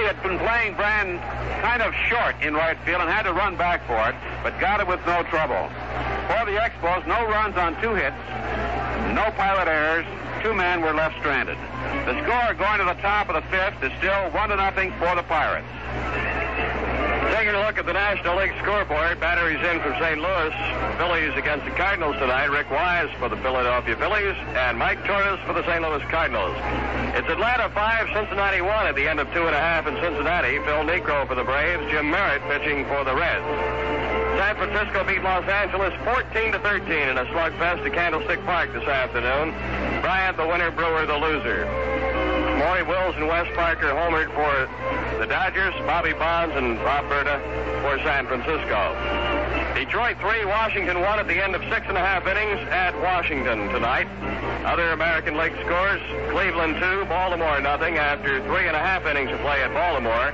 Clemente 0.02 0.16
had 0.16 0.24
been 0.24 0.40
playing 0.40 0.74
Brand 0.76 1.20
kind 1.62 1.82
of 1.82 1.94
short 2.10 2.36
in 2.42 2.54
right 2.54 2.78
field 2.86 3.02
and 3.02 3.10
had 3.10 3.24
to 3.24 3.34
run 3.34 3.56
back 3.56 3.86
for 3.86 4.10
it, 4.10 4.16
but 4.44 4.60
got 4.60 4.80
it 4.80 4.88
with 4.88 5.00
no 5.06 5.22
trouble. 5.24 5.70
For 6.28 6.46
the 6.46 6.58
Expos, 6.58 7.06
no 7.06 7.28
runs 7.28 7.56
on 7.58 7.80
two 7.82 7.94
hits, 7.94 8.18
no 9.14 9.30
pilot 9.38 9.68
errors, 9.68 10.06
two 10.42 10.54
men 10.54 10.82
were 10.82 10.94
left 10.94 11.20
stranded. 11.20 11.58
The 12.06 12.18
score 12.24 12.54
going 12.56 12.80
to 12.80 12.86
the 12.86 13.00
top 13.02 13.30
of 13.30 13.36
the 13.36 13.46
fifth 13.50 13.84
is 13.84 13.92
still 14.00 14.32
one 14.32 14.50
to 14.50 14.56
nothing 14.56 14.92
for 14.98 15.16
the 15.16 15.24
Pirates. 15.24 15.68
Taking 17.32 17.56
a 17.56 17.64
look 17.64 17.80
at 17.80 17.86
the 17.86 17.94
National 17.94 18.36
League 18.36 18.52
scoreboard, 18.60 19.20
batteries 19.22 19.64
in 19.64 19.80
from 19.80 19.96
St. 20.04 20.20
Louis. 20.20 20.52
Phillies 21.00 21.32
against 21.40 21.64
the 21.64 21.72
Cardinals 21.72 22.18
tonight. 22.20 22.52
Rick 22.52 22.70
Wise 22.70 23.10
for 23.18 23.30
the 23.30 23.38
Philadelphia 23.38 23.96
Phillies 23.96 24.36
and 24.60 24.78
Mike 24.78 25.00
Torrez 25.06 25.40
for 25.48 25.54
the 25.54 25.64
St. 25.64 25.82
Louis 25.82 26.04
Cardinals. 26.12 26.52
It's 27.16 27.30
Atlanta 27.30 27.70
5, 27.70 28.10
Cincinnati 28.14 28.60
1 28.60 28.86
at 28.86 28.96
the 28.96 29.08
end 29.08 29.22
of 29.22 29.32
two 29.34 29.48
and 29.48 29.56
a 29.56 29.60
half 29.60 29.88
in 29.88 29.96
Cincinnati. 30.04 30.60
Phil 30.60 30.84
Niekro 30.84 31.26
for 31.26 31.36
the 31.36 31.44
Braves, 31.44 31.90
Jim 31.90 32.12
Merritt 32.12 32.44
pitching 32.52 32.84
for 32.92 33.06
the 33.06 33.16
Reds. 33.16 33.48
San 34.36 34.56
Francisco 34.58 35.08
beat 35.08 35.24
Los 35.24 35.48
Angeles 35.48 35.94
14 36.04 36.52
to 36.52 36.60
13 36.60 36.92
in 36.92 37.18
a 37.18 37.26
slugfest 37.32 37.86
at 37.86 37.94
Candlestick 37.94 38.44
Park 38.44 38.74
this 38.74 38.84
afternoon. 38.84 39.56
Bryant 40.02 40.36
the 40.36 40.46
winner, 40.46 40.70
Brewer 40.70 41.06
the 41.06 41.18
loser. 41.18 41.64
Maury 42.62 42.84
Wills 42.84 43.16
and 43.16 43.28
Wes 43.28 43.48
Parker 43.56 43.88
homered 43.88 44.30
for 44.38 45.18
the 45.18 45.26
Dodgers, 45.26 45.74
Bobby 45.90 46.14
Bonds 46.14 46.56
and 46.56 46.78
Bob 46.78 47.06
Burda 47.06 47.42
for 47.82 47.98
San 48.06 48.28
Francisco. 48.28 48.94
Detroit 49.74 50.18
3, 50.20 50.46
Washington 50.46 51.02
1 51.02 51.20
at 51.20 51.28
the 51.28 51.44
end 51.44 51.56
of 51.56 51.64
six 51.74 51.88
and 51.88 51.98
a 51.98 52.00
half 52.00 52.28
innings 52.28 52.62
at 52.70 52.94
Washington 53.02 53.68
tonight. 53.70 54.06
Other 54.64 54.92
American 54.92 55.38
League 55.38 55.56
scores, 55.66 56.02
Cleveland 56.30 56.76
2, 56.80 57.06
Baltimore 57.06 57.60
nothing 57.62 57.98
after 57.98 58.46
three 58.46 58.68
and 58.68 58.76
a 58.76 58.80
half 58.80 59.08
innings 59.08 59.32
of 59.32 59.40
play 59.40 59.64
at 59.64 59.74
Baltimore. 59.74 60.32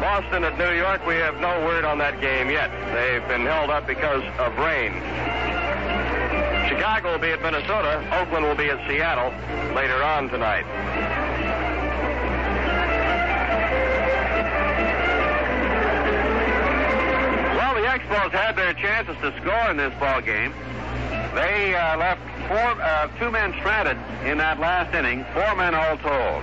Boston 0.00 0.44
at 0.44 0.56
New 0.56 0.72
York, 0.72 1.06
we 1.06 1.16
have 1.16 1.40
no 1.40 1.60
word 1.66 1.84
on 1.84 1.98
that 1.98 2.22
game 2.22 2.48
yet. 2.48 2.70
They've 2.94 3.28
been 3.28 3.44
held 3.44 3.68
up 3.68 3.86
because 3.86 4.24
of 4.38 4.56
rain. 4.56 4.94
Chicago 6.70 7.12
will 7.12 7.18
be 7.18 7.32
at 7.32 7.42
Minnesota. 7.42 8.00
Oakland 8.18 8.46
will 8.46 8.56
be 8.56 8.70
at 8.70 8.80
Seattle 8.88 9.28
later 9.74 10.02
on 10.02 10.30
tonight. 10.30 10.64
Expos 18.00 18.30
had 18.30 18.56
their 18.56 18.72
chances 18.74 19.16
to 19.20 19.30
score 19.40 19.70
in 19.70 19.76
this 19.76 19.92
ball 20.00 20.20
game. 20.20 20.52
They 21.34 21.74
uh, 21.74 21.96
left 21.98 22.20
four, 22.48 22.82
uh, 22.82 23.08
two 23.18 23.30
men 23.30 23.52
stranded 23.60 23.98
in 24.24 24.38
that 24.38 24.58
last 24.58 24.94
inning, 24.94 25.24
four 25.32 25.54
men 25.56 25.74
all 25.74 25.96
told. 25.98 26.42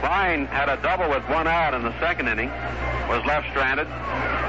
Cline 0.00 0.46
had 0.46 0.68
a 0.68 0.76
double 0.82 1.08
with 1.08 1.22
one 1.28 1.46
out 1.46 1.74
in 1.74 1.82
the 1.82 1.98
second 2.00 2.28
inning, 2.28 2.50
was 3.08 3.24
left 3.24 3.48
stranded. 3.50 3.86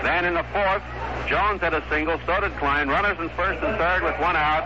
Then 0.04 0.26
in 0.26 0.34
the 0.34 0.44
fourth, 0.52 0.84
Jones 1.28 1.62
had 1.62 1.74
a 1.74 1.84
single, 1.90 2.20
so 2.26 2.42
did 2.42 2.56
Cline. 2.58 2.90
Runners 2.90 3.20
in 3.20 3.30
first 3.30 3.64
and 3.64 3.78
third 3.78 4.04
with 4.04 4.20
one 4.20 4.36
out. 4.36 4.66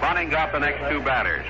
Bunning 0.00 0.28
got 0.28 0.52
the 0.52 0.60
next 0.60 0.88
two 0.90 1.00
batters. 1.00 1.46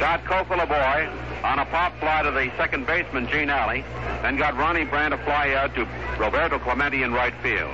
Got 0.00 0.24
Coco 0.24 0.66
boy 0.66 1.08
on 1.44 1.58
a 1.58 1.64
pop 1.66 1.98
fly 2.00 2.22
to 2.22 2.30
the 2.30 2.50
second 2.56 2.86
baseman, 2.86 3.28
Gene 3.28 3.50
Alley, 3.50 3.84
then 4.22 4.36
got 4.36 4.56
Ronnie 4.56 4.84
Brand 4.84 5.14
a 5.14 5.18
fly 5.24 5.54
out 5.54 5.74
to 5.76 5.86
Roberto 6.18 6.58
Clemente 6.58 7.02
in 7.02 7.12
right 7.12 7.34
field. 7.42 7.70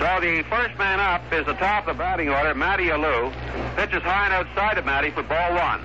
So 0.00 0.20
the 0.20 0.42
first 0.50 0.76
man 0.76 1.00
up 1.00 1.22
is 1.32 1.46
the 1.46 1.54
top 1.54 1.86
of 1.86 1.96
the 1.96 1.98
batting 1.98 2.28
order, 2.28 2.54
Matty 2.54 2.86
Alou. 2.86 3.32
Pitches 3.76 4.02
high 4.02 4.26
and 4.26 4.34
outside 4.34 4.78
of 4.78 4.84
Matty 4.84 5.10
for 5.10 5.22
ball 5.22 5.54
one. 5.54 5.80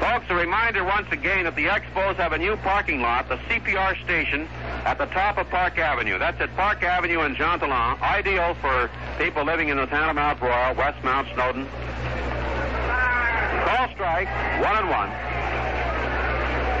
Folks, 0.00 0.26
a 0.30 0.34
reminder 0.34 0.84
once 0.84 1.06
again 1.10 1.44
that 1.44 1.56
the 1.56 1.66
Expos 1.66 2.16
have 2.16 2.32
a 2.32 2.38
new 2.38 2.56
parking 2.56 3.00
lot, 3.00 3.28
the 3.28 3.36
CPR 3.48 4.02
station, 4.04 4.48
at 4.84 4.96
the 4.96 5.06
top 5.06 5.38
of 5.38 5.48
Park 5.50 5.76
Avenue. 5.78 6.18
That's 6.18 6.40
at 6.40 6.54
Park 6.56 6.82
Avenue 6.82 7.22
in 7.22 7.34
Jean 7.34 7.58
Talon, 7.58 8.00
ideal 8.00 8.54
for 8.54 8.90
people 9.18 9.44
living 9.44 9.68
in 9.68 9.76
the 9.76 9.86
town 9.86 10.08
of 10.08 10.16
Mount 10.16 10.40
Royal, 10.40 10.74
West 10.74 11.02
Mount 11.04 11.28
Snowdon. 11.34 11.66
Call 13.66 13.88
strike, 13.92 14.28
one 14.62 14.76
and 14.76 14.88
one. 14.88 15.27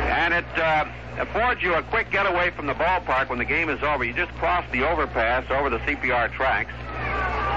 And 0.08 0.32
it 0.32 0.58
uh, 0.58 0.86
affords 1.18 1.62
you 1.62 1.74
a 1.74 1.82
quick 1.82 2.10
getaway 2.10 2.50
from 2.50 2.66
the 2.66 2.74
ballpark 2.74 3.28
when 3.28 3.38
the 3.38 3.44
game 3.44 3.68
is 3.68 3.82
over. 3.82 4.04
You 4.04 4.14
just 4.14 4.32
cross 4.32 4.64
the 4.72 4.88
overpass 4.88 5.50
over 5.50 5.68
the 5.68 5.78
CPR 5.80 6.32
tracks, 6.32 6.72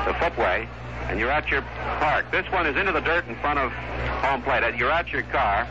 the 0.06 0.14
footway, 0.20 0.68
and 1.10 1.20
you're 1.20 1.32
at 1.32 1.50
your 1.50 1.62
park. 2.00 2.30
This 2.32 2.46
one 2.52 2.66
is 2.68 2.76
into 2.76 2.92
the 2.92 3.00
dirt 3.00 3.26
in 3.28 3.36
front 3.36 3.60
of 3.60 3.72
home 3.72 4.42
plate. 4.42 4.76
You're 4.76 4.92
at 4.92 5.12
your 5.12 5.24
car. 5.24 5.68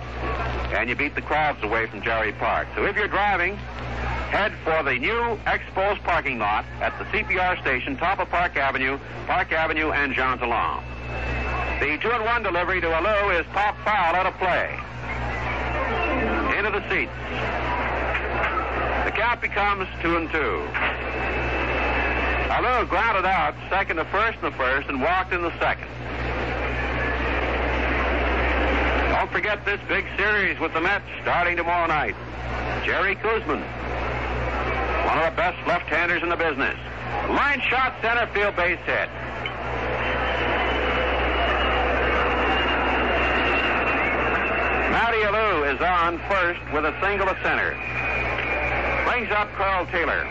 and 0.73 0.89
you 0.89 0.95
beat 0.95 1.15
the 1.15 1.23
crowds 1.23 1.63
away 1.63 1.87
from 1.87 2.01
Jarry 2.01 2.33
Park. 2.33 2.69
So 2.77 2.85
if 2.85 2.97
you're 2.97 3.09
driving, 3.09 3.57
head 3.57 4.53
for 4.65 4.83
the 4.83 4.99
new 4.99 5.39
Expos 5.45 6.01
parking 6.05 6.39
lot 6.39 6.65
at 6.81 6.97
the 6.99 7.05
CPR 7.07 7.61
station, 7.61 7.97
top 7.97 8.21
of 8.21 8.31
Park 8.31 8.57
Avenue, 8.57 8.99
Park 9.27 9.53
Avenue, 9.53 9.91
and 9.91 10.15
Jean 10.15 10.39
Talon. 10.39 10.85
The 11.81 11.99
two 11.99 12.11
and 12.13 12.25
one 12.25 12.43
delivery 12.43 12.81
to 12.81 12.87
Alou 12.87 13.39
is 13.39 13.47
pop 13.53 13.77
foul 13.85 14.15
out 14.15 14.27
of 14.27 14.35
play. 14.39 14.79
Into 16.61 16.73
the 16.73 16.89
seats. 16.91 17.11
The 19.07 19.13
count 19.17 19.41
becomes 19.41 19.89
two 20.03 20.15
and 20.19 20.31
two. 20.31 20.61
Alou 22.53 22.87
grounded 22.87 23.25
out 23.25 23.55
second 23.71 23.97
to 23.97 24.05
first 24.05 24.37
in 24.37 24.45
the 24.45 24.51
first 24.59 24.87
and 24.91 25.01
walked 25.01 25.33
in 25.33 25.41
the 25.41 25.59
second. 25.59 25.89
Don't 29.09 29.33
forget 29.33 29.65
this 29.65 29.81
big 29.89 30.05
series 30.19 30.61
with 30.61 30.75
the 30.75 30.83
Mets 30.83 31.07
starting 31.23 31.57
tomorrow 31.57 31.87
night. 31.87 32.15
Jerry 32.85 33.17
Koosman, 33.17 33.65
one 35.07 35.19
of 35.19 35.31
the 35.31 35.37
best 35.37 35.67
left-handers 35.67 36.23
in 36.23 36.29
the 36.29 36.37
business. 36.37 36.77
Line 37.31 37.63
shot 37.71 37.95
center 38.03 38.27
field 38.35 38.55
base 38.57 38.79
hit. 38.85 39.09
Matty 45.01 45.23
Alou 45.23 45.75
is 45.75 45.81
on 45.81 46.19
first 46.29 46.61
with 46.75 46.85
a 46.85 46.93
single 47.01 47.25
to 47.27 47.35
center. 47.43 47.73
Brings 49.09 49.33
up 49.33 49.51
Carl 49.55 49.87
Taylor. 49.87 50.29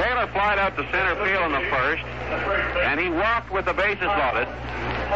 Taylor 0.00 0.26
flied 0.32 0.58
out 0.58 0.74
to 0.78 0.88
center 0.90 1.14
field 1.22 1.44
in 1.44 1.52
the 1.52 1.68
first, 1.68 2.02
and 2.26 3.00
he 3.00 3.08
walked 3.08 3.52
with 3.52 3.64
the 3.64 3.72
bases 3.72 4.06
loaded, 4.06 4.48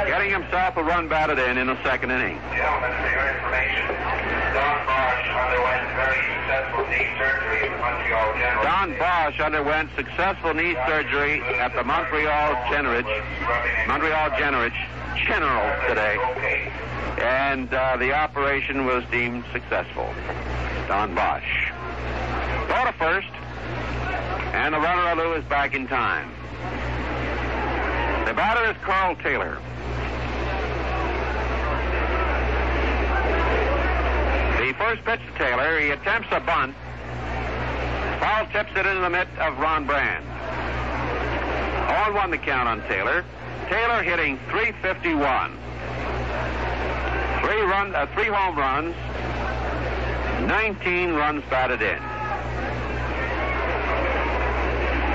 getting 0.06 0.30
himself 0.30 0.76
a 0.76 0.82
run 0.82 1.08
batted 1.08 1.38
in 1.38 1.58
in 1.58 1.66
the 1.66 1.82
second 1.82 2.10
inning. 2.10 2.38
Gentlemen, 2.54 2.92
for 3.02 3.10
your 3.10 3.26
information, 3.34 3.86
Don 4.54 4.78
Bosch 4.86 5.26
underwent 5.30 5.86
very 5.96 6.20
successful 6.30 6.86
knee 6.86 7.08
surgery 7.18 7.60
at 7.62 7.70
the 7.70 7.80
Montreal 7.80 8.32
General. 8.38 8.62
Don 8.64 8.98
Bosch 8.98 9.40
underwent 9.40 9.90
successful 9.96 10.54
knee 10.54 10.74
surgery 10.86 11.42
at 11.58 11.74
the 11.74 11.84
Montreal 11.84 12.54
General, 12.70 13.02
Montreal 13.86 14.30
General, 14.38 14.70
General 15.16 15.88
today, 15.88 16.16
and 17.18 17.72
uh, 17.74 17.96
the 17.96 18.12
operation 18.12 18.86
was 18.86 19.04
deemed 19.10 19.44
successful. 19.52 20.08
Don 20.88 21.14
Bosch. 21.14 21.70
Go 22.68 22.84
to 22.84 22.92
first, 22.98 23.30
and 24.54 24.74
the 24.74 24.78
runner 24.78 25.02
Alou 25.14 25.38
is 25.38 25.44
back 25.44 25.74
in 25.74 25.86
time. 25.86 26.30
The 28.30 28.36
batter 28.36 28.70
is 28.70 28.76
Carl 28.84 29.16
Taylor. 29.16 29.58
The 34.56 34.72
first 34.78 35.04
pitch 35.04 35.18
to 35.26 35.36
Taylor, 35.36 35.80
he 35.80 35.90
attempts 35.90 36.28
a 36.30 36.38
bunt. 36.38 36.76
Foul 38.20 38.46
tips 38.52 38.70
it 38.76 38.86
into 38.86 39.00
the 39.00 39.10
mitt 39.10 39.26
of 39.40 39.58
Ron 39.58 39.84
Brand. 39.84 40.24
All 41.90 42.12
one 42.14 42.30
the 42.30 42.38
count 42.38 42.68
on 42.68 42.82
Taylor. 42.82 43.24
Taylor 43.68 44.00
hitting 44.00 44.38
351. 44.48 45.50
Three 47.42 47.62
run, 47.62 47.96
uh, 47.96 48.06
three 48.14 48.28
home 48.28 48.56
runs, 48.56 48.94
19 50.48 51.14
runs 51.14 51.42
batted 51.50 51.82
in. 51.82 51.98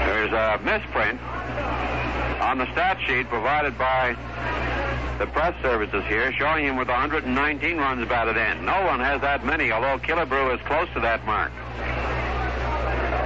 There's 0.06 0.34
a 0.34 0.60
misprint 0.66 1.22
on 2.46 2.60
the 2.60 2.72
stat 2.74 3.00
sheet 3.08 3.28
provided 3.28 3.76
by 3.76 4.16
the 5.18 5.26
press 5.26 5.60
services 5.64 6.04
here, 6.06 6.32
showing 6.34 6.64
him 6.64 6.78
with 6.78 6.88
119 6.88 7.78
runs 7.78 8.08
batted 8.08 8.38
in. 8.38 8.64
No 8.64 8.86
one 8.86 9.00
has 9.00 9.20
that 9.22 9.44
many, 9.44 9.72
although 9.72 9.98
Killebrew 9.98 10.54
is 10.54 10.62
close 10.68 10.88
to 10.94 11.00
that 11.00 11.26
mark. 11.26 11.52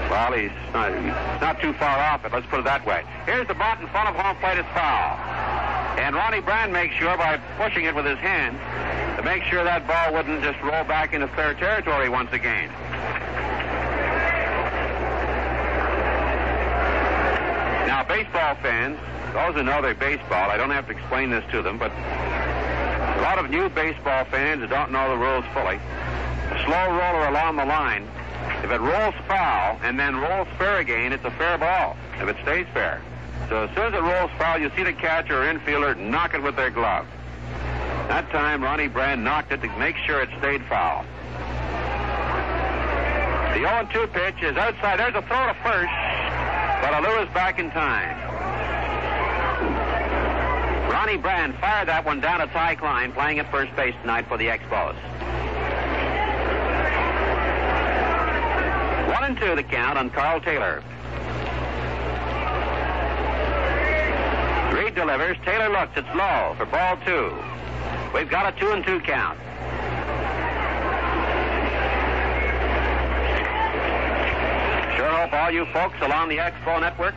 Well, 0.09 0.31
he's 0.31 0.55
not, 0.73 0.95
he's 0.95 1.41
not 1.41 1.59
too 1.59 1.73
far 1.73 1.99
off 1.99 2.23
it. 2.23 2.31
Let's 2.31 2.47
put 2.47 2.59
it 2.59 2.65
that 2.65 2.85
way. 2.85 3.03
Here's 3.25 3.45
the 3.47 3.55
bunt 3.55 3.81
in 3.81 3.87
front 3.89 4.07
of 4.07 4.15
home 4.15 4.37
plate. 4.37 4.57
It's 4.57 4.69
foul. 4.69 5.19
And 5.99 6.15
Ronnie 6.15 6.39
Brand 6.39 6.71
makes 6.71 6.95
sure 6.95 7.17
by 7.17 7.37
pushing 7.57 7.83
it 7.83 7.93
with 7.93 8.05
his 8.05 8.17
hand 8.19 8.57
to 9.17 9.23
make 9.23 9.43
sure 9.43 9.65
that 9.65 9.85
ball 9.85 10.13
wouldn't 10.13 10.41
just 10.41 10.59
roll 10.61 10.85
back 10.85 11.13
into 11.13 11.27
fair 11.35 11.53
territory 11.55 12.07
once 12.07 12.31
again. 12.31 12.71
Now, 17.89 18.03
baseball 18.03 18.53
fans, 18.61 18.99
those 19.33 19.55
who 19.55 19.63
know 19.63 19.81
their 19.81 19.95
baseball, 19.95 20.51
I 20.51 20.57
don't 20.57 20.69
have 20.69 20.85
to 20.89 20.91
explain 20.91 21.31
this 21.31 21.43
to 21.49 21.63
them, 21.63 21.79
but 21.79 21.91
a 21.91 23.21
lot 23.23 23.39
of 23.39 23.49
new 23.49 23.67
baseball 23.67 24.25
fans 24.25 24.61
who 24.61 24.67
don't 24.67 24.91
know 24.91 25.09
the 25.09 25.17
rules 25.17 25.43
fully. 25.55 25.77
A 26.53 26.63
slow 26.65 26.95
roller 26.95 27.29
along 27.29 27.55
the 27.55 27.65
line, 27.65 28.07
if 28.63 28.69
it 28.69 28.79
rolls 28.79 29.15
foul 29.27 29.79
and 29.81 29.99
then 29.99 30.17
rolls 30.17 30.47
fair 30.59 30.77
again, 30.77 31.11
it's 31.13 31.25
a 31.25 31.31
fair 31.31 31.57
ball 31.57 31.97
if 32.21 32.29
it 32.29 32.37
stays 32.43 32.67
fair. 32.75 33.01
So 33.49 33.63
as 33.63 33.75
soon 33.75 33.85
as 33.85 33.93
it 33.95 34.03
rolls 34.03 34.29
foul, 34.37 34.59
you 34.59 34.69
see 34.75 34.83
the 34.83 34.93
catcher 34.93 35.41
or 35.41 35.51
infielder 35.51 35.97
knock 35.97 36.35
it 36.35 36.43
with 36.43 36.55
their 36.55 36.69
glove. 36.69 37.07
That 38.07 38.29
time, 38.29 38.61
Ronnie 38.61 38.87
Brand 38.87 39.23
knocked 39.23 39.51
it 39.51 39.63
to 39.63 39.79
make 39.79 39.95
sure 40.05 40.21
it 40.21 40.29
stayed 40.37 40.63
foul. 40.65 41.05
The 43.53 43.65
0-2 43.65 44.13
pitch 44.13 44.43
is 44.43 44.55
outside. 44.57 44.99
There's 44.99 45.15
a 45.15 45.21
throw 45.23 45.47
to 45.47 45.53
first, 45.63 45.91
but 46.81 46.93
Alou 46.93 47.27
is 47.27 47.33
back 47.33 47.59
in 47.59 47.71
time. 47.71 48.15
Ronnie 50.89 51.17
Brand 51.17 51.55
fired 51.55 51.87
that 51.87 52.05
one 52.05 52.19
down 52.21 52.39
to 52.39 52.47
Ty 52.47 52.75
Cline, 52.75 53.11
playing 53.11 53.39
at 53.39 53.49
first 53.51 53.75
base 53.75 53.95
tonight 54.01 54.27
for 54.27 54.37
the 54.37 54.45
Expos. 54.45 54.95
One 59.11 59.23
and 59.23 59.37
two 59.37 59.55
the 59.55 59.63
count 59.63 59.97
on 59.97 60.09
Carl 60.11 60.39
Taylor. 60.41 60.83
Reed 64.73 64.93
delivers. 64.93 65.37
Taylor 65.43 65.69
looks. 65.69 65.91
It's 65.97 66.07
low 66.15 66.53
for 66.55 66.65
ball 66.65 66.97
two. 67.03 67.35
We've 68.13 68.29
got 68.29 68.53
a 68.53 68.59
two 68.59 68.71
and 68.71 68.85
two 68.85 68.99
count. 68.99 69.39
Sure 74.99 75.07
hope 75.07 75.31
all 75.31 75.49
you 75.49 75.63
folks 75.71 75.95
along 76.01 76.27
the 76.27 76.43
Expo 76.43 76.75
Network 76.75 77.15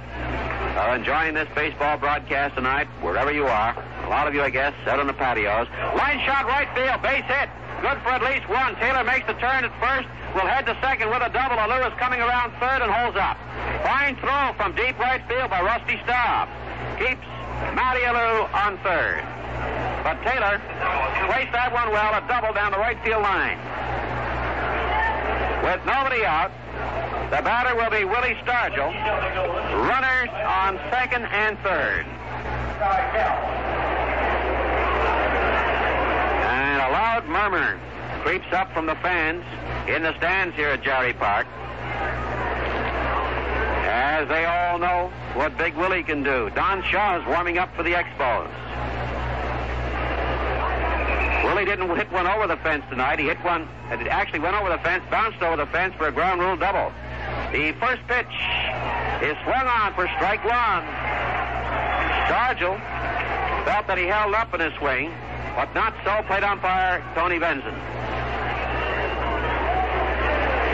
are 0.79 0.95
enjoying 0.95 1.35
this 1.35 1.49
baseball 1.53 1.99
broadcast 1.99 2.55
tonight, 2.55 2.87
wherever 3.03 3.33
you 3.33 3.43
are. 3.43 3.75
A 4.07 4.09
lot 4.09 4.29
of 4.29 4.39
you, 4.39 4.41
I 4.41 4.51
guess, 4.51 4.71
out 4.87 5.01
on 5.01 5.09
the 5.09 5.19
patios. 5.19 5.67
Line 5.99 6.23
shot 6.23 6.47
right 6.47 6.71
field, 6.79 7.03
base 7.03 7.27
hit. 7.27 7.51
Good 7.83 7.99
for 8.07 8.15
at 8.15 8.23
least 8.23 8.47
one. 8.47 8.79
Taylor 8.79 9.03
makes 9.03 9.27
the 9.27 9.35
turn 9.43 9.67
at 9.67 9.75
first. 9.83 10.07
Will 10.31 10.47
head 10.47 10.63
to 10.71 10.79
second 10.79 11.11
with 11.11 11.27
a 11.27 11.31
double. 11.35 11.59
Alou 11.59 11.83
is 11.83 11.99
coming 11.99 12.23
around 12.23 12.55
third 12.63 12.87
and 12.87 12.91
holds 12.95 13.19
up. 13.19 13.35
Fine 13.83 14.15
throw 14.23 14.55
from 14.55 14.79
deep 14.79 14.95
right 15.03 15.19
field 15.27 15.51
by 15.51 15.59
Rusty 15.59 15.99
Staub. 16.07 16.47
Keeps 17.03 17.27
Matty 17.75 18.07
Alou 18.07 18.47
on 18.63 18.79
third. 18.87 19.27
But 20.07 20.23
Taylor 20.23 20.63
placed 21.27 21.51
that 21.51 21.75
one 21.75 21.91
well, 21.91 22.15
a 22.15 22.23
double 22.31 22.55
down 22.55 22.71
the 22.71 22.79
right 22.79 23.03
field 23.03 23.27
line. 23.27 23.59
With 25.67 25.83
nobody 25.83 26.23
out, 26.23 26.55
the 27.33 27.41
batter 27.41 27.75
will 27.75 27.89
be 27.89 28.05
Willie 28.05 28.37
Stargell. 28.45 28.93
Runners 29.89 30.29
on 30.45 30.77
second 30.91 31.25
and 31.25 31.59
third. 31.61 32.05
And 36.45 36.83
a 36.83 36.91
loud 36.93 37.25
murmur 37.27 37.81
creeps 38.23 38.53
up 38.53 38.71
from 38.75 38.85
the 38.85 38.97
fans 38.97 39.43
in 39.89 40.03
the 40.03 40.15
stands 40.19 40.55
here 40.57 40.69
at 40.69 40.83
Jarry 40.83 41.15
Park. 41.15 41.47
As 43.89 44.29
they 44.29 44.45
all 44.45 44.79
know 44.79 45.11
what 45.33 45.57
Big 45.57 45.75
Willie 45.75 46.03
can 46.03 46.23
do. 46.23 46.51
Don 46.55 46.83
Shaw 46.83 47.19
is 47.19 47.27
warming 47.27 47.57
up 47.57 47.75
for 47.75 47.83
the 47.83 47.95
Expos. 47.95 48.51
Willie 51.45 51.65
didn't 51.65 51.97
hit 51.97 52.13
one 52.13 52.27
over 52.27 52.47
the 52.47 52.59
fence 52.59 52.85
tonight. 52.91 53.19
He 53.19 53.25
hit 53.25 53.43
one 53.43 53.67
that 53.89 54.07
actually 54.09 54.41
went 54.41 54.55
over 54.55 54.69
the 54.69 54.79
fence, 54.79 55.03
bounced 55.11 55.41
over 55.41 55.57
the 55.57 55.67
fence 55.67 55.95
for 55.97 56.09
a 56.09 56.13
ground 56.13 56.43
rule 56.43 56.59
double. 56.59 56.93
The 57.53 57.73
first 57.73 58.01
pitch 58.09 58.35
is 59.23 59.37
swung 59.45 59.67
on 59.67 59.95
for 59.95 60.09
strike 60.17 60.45
one. 60.45 60.85
Stargell 62.27 62.81
felt 63.65 63.87
that 63.87 63.99
he 63.99 64.05
held 64.07 64.35
up 64.35 64.55
in 64.55 64.61
his 64.61 64.73
swing, 64.79 65.13
but 65.55 65.73
not 65.75 65.95
so 66.05 66.23
plate 66.27 66.43
umpire 66.43 67.05
Tony 67.15 67.39
Venzon. 67.39 67.77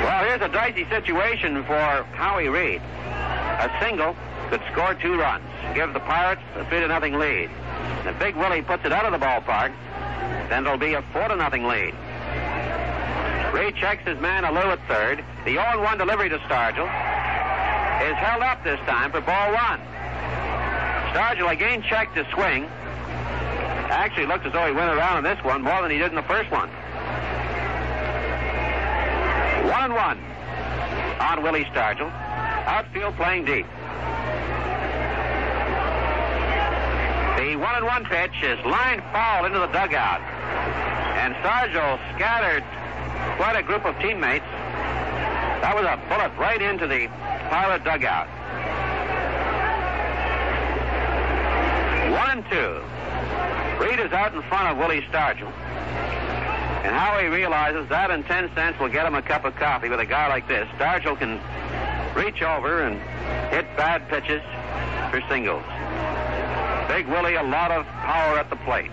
Well, 0.04 0.24
here's 0.24 0.40
a 0.40 0.48
dicey 0.48 0.88
situation 0.88 1.64
for 1.64 2.04
Howie 2.14 2.48
Reed. 2.48 2.80
A 2.80 3.70
single 3.82 4.16
could 4.50 4.62
score 4.72 4.94
two 4.94 5.18
runs, 5.18 5.44
give 5.74 5.92
the 5.92 6.00
Pirates 6.00 6.42
a 6.56 6.64
three 6.66 6.80
to 6.80 6.88
nothing 6.88 7.18
lead. 7.18 7.50
If 8.06 8.18
Big 8.18 8.36
Willie 8.36 8.62
puts 8.62 8.84
it 8.84 8.92
out 8.92 9.04
of 9.04 9.12
the 9.12 9.18
ballpark, 9.18 9.72
then 10.48 10.64
it'll 10.64 10.78
be 10.78 10.94
a 10.94 11.02
four 11.12 11.28
to 11.28 11.36
nothing 11.36 11.64
lead. 11.64 11.94
Reed 13.52 13.76
checks 13.76 14.06
his 14.06 14.18
man 14.20 14.44
a 14.44 14.48
Alou 14.48 14.72
at 14.72 14.80
third. 14.88 15.24
The 15.44 15.56
0-1 15.56 15.98
delivery 15.98 16.28
to 16.28 16.38
Stargell 16.40 16.84
is 18.08 18.16
held 18.16 18.42
up 18.42 18.62
this 18.62 18.78
time 18.80 19.10
for 19.10 19.20
ball 19.20 19.52
one. 19.52 19.80
Stargell 21.12 21.50
again 21.50 21.82
checked 21.82 22.16
his 22.16 22.26
swing. 22.34 22.64
Actually, 23.90 24.26
looked 24.26 24.44
as 24.44 24.52
though 24.52 24.66
he 24.66 24.72
went 24.72 24.90
around 24.90 25.18
in 25.18 25.24
this 25.24 25.42
one 25.42 25.62
more 25.62 25.80
than 25.80 25.90
he 25.90 25.98
did 25.98 26.10
in 26.10 26.14
the 26.14 26.22
first 26.22 26.50
one. 26.50 26.68
One 29.66 29.84
and 29.84 29.94
one 29.94 30.18
on 31.20 31.42
Willie 31.42 31.64
Stargell. 31.64 32.12
Outfield 32.66 33.16
playing 33.16 33.46
deep. 33.46 33.66
The 37.38 37.56
one 37.56 37.76
and 37.76 37.86
one 37.86 38.04
pitch 38.04 38.42
is 38.42 38.58
lined 38.66 39.02
foul 39.10 39.46
into 39.46 39.58
the 39.58 39.68
dugout. 39.68 40.20
And 41.16 41.34
Stargell 41.36 41.98
scattered 42.14 42.62
quite 43.36 43.56
a 43.56 43.62
group 43.62 43.84
of 43.84 43.98
teammates. 43.98 44.44
That 45.62 45.74
was 45.74 45.84
a 45.84 45.96
bullet 46.08 46.32
right 46.38 46.62
into 46.62 46.86
the 46.86 47.08
pilot 47.50 47.84
dugout. 47.84 48.28
One 52.12 52.30
and 52.30 52.44
two. 52.50 52.80
Reed 53.84 54.00
is 54.00 54.12
out 54.12 54.34
in 54.34 54.42
front 54.42 54.68
of 54.68 54.78
Willie 54.78 55.02
Stargell. 55.02 55.52
And 56.84 56.94
Howie 56.94 57.26
realizes 57.26 57.88
that 57.88 58.10
and 58.10 58.24
10 58.24 58.54
cents 58.54 58.78
will 58.80 58.88
get 58.88 59.04
him 59.04 59.14
a 59.14 59.22
cup 59.22 59.44
of 59.44 59.54
coffee 59.56 59.88
with 59.88 60.00
a 60.00 60.06
guy 60.06 60.28
like 60.28 60.48
this. 60.48 60.68
Stargell 60.78 61.18
can 61.18 61.40
reach 62.14 62.42
over 62.42 62.82
and 62.82 62.96
hit 63.52 63.66
bad 63.76 64.08
pitches 64.08 64.42
for 65.10 65.20
singles. 65.28 65.64
Big 66.88 67.06
Willie, 67.08 67.34
a 67.34 67.42
lot 67.42 67.70
of 67.70 67.84
power 67.86 68.38
at 68.38 68.48
the 68.48 68.56
plate. 68.56 68.90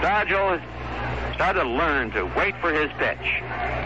Stargell 0.00 0.58
has 0.58 0.73
started 1.34 1.64
to 1.64 1.68
learn 1.68 2.10
to 2.12 2.24
wait 2.36 2.54
for 2.60 2.72
his 2.72 2.90
pitch. 2.98 3.42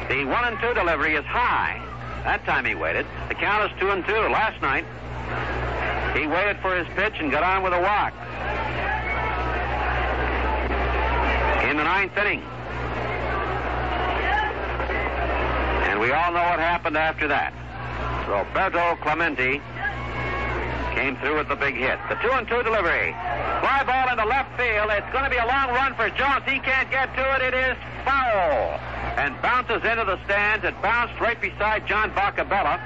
The 0.08 0.24
one 0.24 0.44
and 0.44 0.58
two 0.60 0.74
delivery 0.74 1.14
is 1.14 1.24
high. 1.24 1.82
That 2.24 2.44
time 2.44 2.64
he 2.64 2.74
waited. 2.74 3.06
The 3.28 3.34
count 3.34 3.70
is 3.70 3.80
two 3.80 3.90
and 3.90 4.04
two. 4.04 4.12
Last 4.12 4.60
night, 4.60 4.84
he 6.18 6.26
waited 6.26 6.58
for 6.60 6.76
his 6.76 6.86
pitch 6.94 7.14
and 7.20 7.30
got 7.30 7.42
on 7.42 7.62
with 7.62 7.72
a 7.72 7.80
walk. 7.80 8.12
In 11.68 11.76
the 11.76 11.84
ninth 11.84 12.16
inning. 12.18 12.42
And 15.88 16.00
we 16.00 16.12
all 16.12 16.32
know 16.32 16.42
what 16.42 16.58
happened 16.58 16.96
after 16.96 17.28
that. 17.28 17.52
Roberto 18.28 18.96
Clemente 19.02 19.62
came 20.98 21.16
through 21.18 21.38
with 21.38 21.46
the 21.46 21.54
big 21.54 21.76
hit. 21.76 21.96
The 22.08 22.16
two 22.16 22.30
and 22.32 22.46
two 22.48 22.60
delivery. 22.64 23.14
Fly 23.62 23.84
ball 23.86 24.10
into 24.10 24.24
left 24.24 24.50
field. 24.58 24.90
It's 24.90 25.06
going 25.12 25.22
to 25.22 25.30
be 25.30 25.36
a 25.36 25.46
long 25.46 25.70
run 25.70 25.94
for 25.94 26.10
Jones. 26.10 26.42
He 26.44 26.58
can't 26.58 26.90
get 26.90 27.14
to 27.14 27.22
it. 27.36 27.42
It 27.42 27.54
is 27.54 27.76
foul. 28.04 28.80
And 29.14 29.40
bounces 29.40 29.84
into 29.84 30.04
the 30.04 30.18
stands. 30.24 30.64
It 30.64 30.74
bounced 30.82 31.14
right 31.20 31.40
beside 31.40 31.86
John 31.86 32.10
Boccabella 32.10 32.82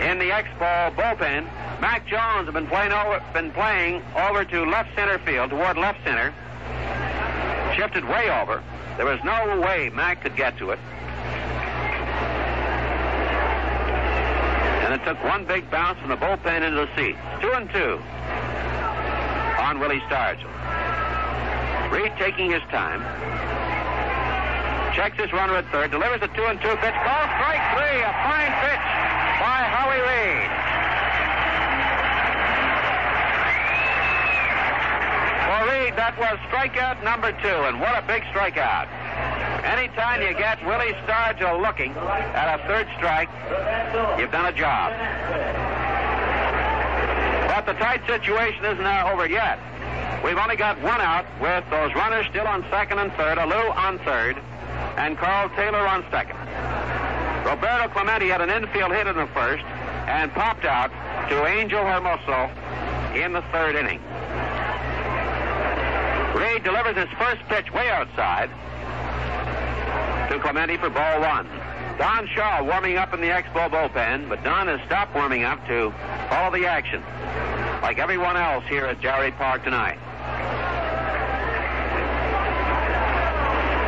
in 0.00 0.18
the 0.18 0.30
Expo 0.32 0.96
bullpen. 0.96 1.44
Mac 1.82 2.06
Jones 2.06 2.46
has 2.46 2.54
been 2.54 2.68
playing 2.68 2.92
over, 2.92 3.22
been 3.34 3.50
playing 3.52 4.02
over 4.16 4.46
to 4.46 4.64
left 4.64 4.94
center 4.94 5.18
field, 5.18 5.50
toward 5.50 5.76
left 5.76 6.02
center. 6.04 6.32
Shifted 7.76 8.08
way 8.08 8.30
over. 8.30 8.62
There 8.96 9.04
was 9.04 9.20
no 9.24 9.60
way 9.60 9.90
Mac 9.90 10.22
could 10.22 10.36
get 10.36 10.56
to 10.56 10.70
it. 10.70 10.78
And 14.84 14.92
it 14.92 15.04
took 15.04 15.22
one 15.24 15.46
big 15.46 15.70
bounce 15.70 15.98
from 15.98 16.10
the 16.10 16.16
bullpen 16.16 16.60
into 16.60 16.84
the 16.84 16.88
seats. 16.94 17.18
Two 17.40 17.52
and 17.52 17.70
two 17.70 17.96
on 19.58 19.80
Willie 19.80 20.00
Stargell. 20.12 20.52
Reed 21.90 22.12
taking 22.18 22.50
his 22.50 22.60
time. 22.68 23.00
Checks 24.94 25.18
his 25.18 25.32
runner 25.32 25.56
at 25.56 25.64
third. 25.72 25.90
Delivers 25.90 26.20
a 26.20 26.28
two 26.36 26.44
and 26.44 26.60
two 26.60 26.76
pitch. 26.84 26.94
Call 27.00 27.24
strike 27.40 27.64
three. 27.72 27.98
A 28.04 28.12
fine 28.28 28.52
pitch 28.60 28.84
by 29.40 29.58
Howie 29.72 30.04
Reed. 30.04 30.50
For 35.48 35.60
Reed, 35.72 35.96
that 35.96 36.14
was 36.20 36.36
strikeout 36.52 37.02
number 37.02 37.32
two, 37.40 37.58
and 37.68 37.80
what 37.80 37.96
a 37.96 38.06
big 38.06 38.22
strikeout. 38.24 38.88
Anytime 39.64 40.22
you 40.22 40.34
get 40.34 40.64
Willie 40.66 40.92
Stargell 41.06 41.60
looking 41.60 41.92
at 41.92 42.60
a 42.60 42.66
third 42.66 42.86
strike, 42.96 43.28
you've 44.18 44.30
done 44.30 44.46
a 44.46 44.52
job. 44.52 44.92
But 47.48 47.66
the 47.66 47.78
tight 47.78 48.06
situation 48.06 48.64
isn't 48.64 48.84
uh, 48.84 49.10
over 49.12 49.26
yet. 49.26 49.58
We've 50.24 50.36
only 50.36 50.56
got 50.56 50.80
one 50.82 51.00
out 51.00 51.24
with 51.40 51.64
those 51.70 51.94
runners 51.94 52.26
still 52.30 52.46
on 52.46 52.64
second 52.70 52.98
and 52.98 53.12
third, 53.12 53.38
Alou 53.38 53.76
on 53.76 53.98
third, 54.00 54.36
and 54.96 55.16
Carl 55.16 55.48
Taylor 55.50 55.86
on 55.86 56.04
second. 56.10 56.38
Roberto 57.44 57.88
Clemente 57.92 58.28
had 58.28 58.40
an 58.40 58.50
infield 58.50 58.92
hit 58.92 59.06
in 59.06 59.16
the 59.16 59.26
first 59.28 59.64
and 60.08 60.32
popped 60.32 60.64
out 60.64 60.90
to 61.28 61.46
Angel 61.46 61.80
Hermoso 61.80 62.50
in 63.14 63.32
the 63.32 63.42
third 63.52 63.76
inning. 63.76 64.00
Reed 66.34 66.64
delivers 66.64 66.96
his 66.96 67.08
first 67.18 67.42
pitch 67.48 67.72
way 67.72 67.88
outside 67.90 68.50
to 70.28 70.38
Clemente 70.38 70.76
for 70.76 70.90
ball 70.90 71.20
one. 71.20 71.46
Don 71.98 72.26
Shaw 72.26 72.62
warming 72.62 72.96
up 72.96 73.14
in 73.14 73.20
the 73.20 73.28
Expo 73.28 73.70
bullpen, 73.70 74.28
but 74.28 74.42
Don 74.42 74.66
has 74.66 74.80
stopped 74.86 75.14
warming 75.14 75.44
up 75.44 75.64
to 75.68 75.92
follow 76.28 76.50
the 76.50 76.66
action, 76.66 77.02
like 77.82 77.98
everyone 77.98 78.36
else 78.36 78.64
here 78.68 78.86
at 78.86 79.00
Jarry 79.00 79.30
Park 79.32 79.62
tonight. 79.64 79.98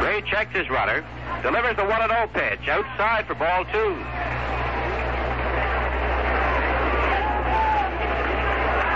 Ray 0.05 0.23
checks 0.23 0.55
his 0.55 0.69
runner, 0.71 1.05
delivers 1.43 1.77
the 1.77 1.85
1 1.85 2.09
0 2.09 2.31
pitch 2.33 2.69
outside 2.69 3.27
for 3.27 3.35
ball 3.35 3.65
two. 3.65 3.97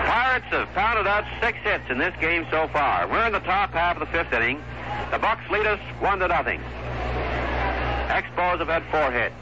Pirates 0.06 0.46
have 0.50 0.68
pounded 0.74 1.06
out 1.06 1.24
six 1.42 1.58
hits 1.64 1.90
in 1.90 1.98
this 1.98 2.14
game 2.20 2.46
so 2.50 2.68
far. 2.68 3.08
We're 3.08 3.26
in 3.26 3.32
the 3.32 3.40
top 3.40 3.72
half 3.72 3.96
of 3.96 4.00
the 4.00 4.12
fifth 4.12 4.32
inning. 4.32 4.62
The 5.10 5.18
Bucs 5.18 5.48
lead 5.50 5.66
us 5.66 5.80
one 6.00 6.20
to 6.20 6.28
nothing. 6.28 6.60
Expos 8.10 8.58
have 8.58 8.66
had 8.66 8.82
four 8.90 9.10
hits. 9.14 9.34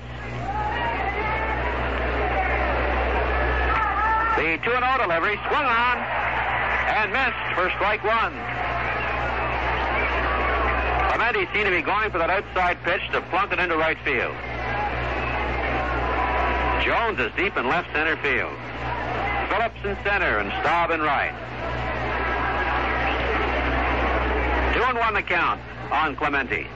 The 4.37 4.61
2 4.63 4.71
0 4.71 4.99
delivery 5.01 5.41
swung 5.49 5.65
on 5.65 5.97
and 5.97 7.11
missed 7.11 7.49
for 7.57 7.71
strike 7.81 8.05
one. 8.05 8.37
Clemente 11.09 11.49
seemed 11.53 11.65
to 11.65 11.71
be 11.71 11.83
going 11.83 12.11
for 12.11 12.19
that 12.19 12.31
outside 12.31 12.77
pitch 12.85 13.03
to 13.13 13.21
plunk 13.33 13.53
it 13.53 13.59
into 13.59 13.77
right 13.77 13.99
field. 14.05 14.37
Jones 16.85 17.19
is 17.19 17.33
deep 17.37 17.57
in 17.57 17.67
left 17.67 17.91
center 17.93 18.17
field. 18.19 18.55
Phillips 19.49 19.81
in 19.83 19.97
center 20.05 20.39
and 20.39 20.53
Staub 20.61 20.91
in 20.91 21.01
right. 21.01 21.33
Two 24.75 24.83
and 24.85 24.99
one 24.99 25.15
the 25.15 25.23
count 25.23 25.61
on 25.91 26.15
Clemente. 26.17 26.67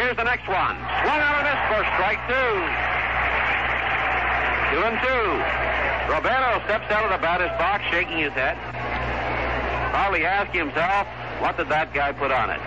Here's 0.00 0.16
the 0.16 0.24
next 0.24 0.48
one. 0.48 0.76
Swung 1.04 1.20
out 1.20 1.36
of 1.36 1.44
this 1.44 1.60
for 1.68 1.84
strike 1.92 2.24
two. 2.24 2.52
Two 4.72 4.80
and 4.88 4.96
two. 5.04 5.28
Roberto 6.10 6.64
steps 6.64 6.90
out 6.90 7.04
of 7.04 7.10
the 7.10 7.18
batter's 7.20 7.52
box, 7.60 7.84
shaking 7.90 8.16
his 8.16 8.32
head. 8.32 8.56
Probably 9.92 10.24
asking 10.24 10.60
himself, 10.60 11.06
what 11.42 11.58
did 11.58 11.68
that 11.68 11.92
guy 11.92 12.12
put 12.12 12.32
on 12.32 12.48
it? 12.48 12.60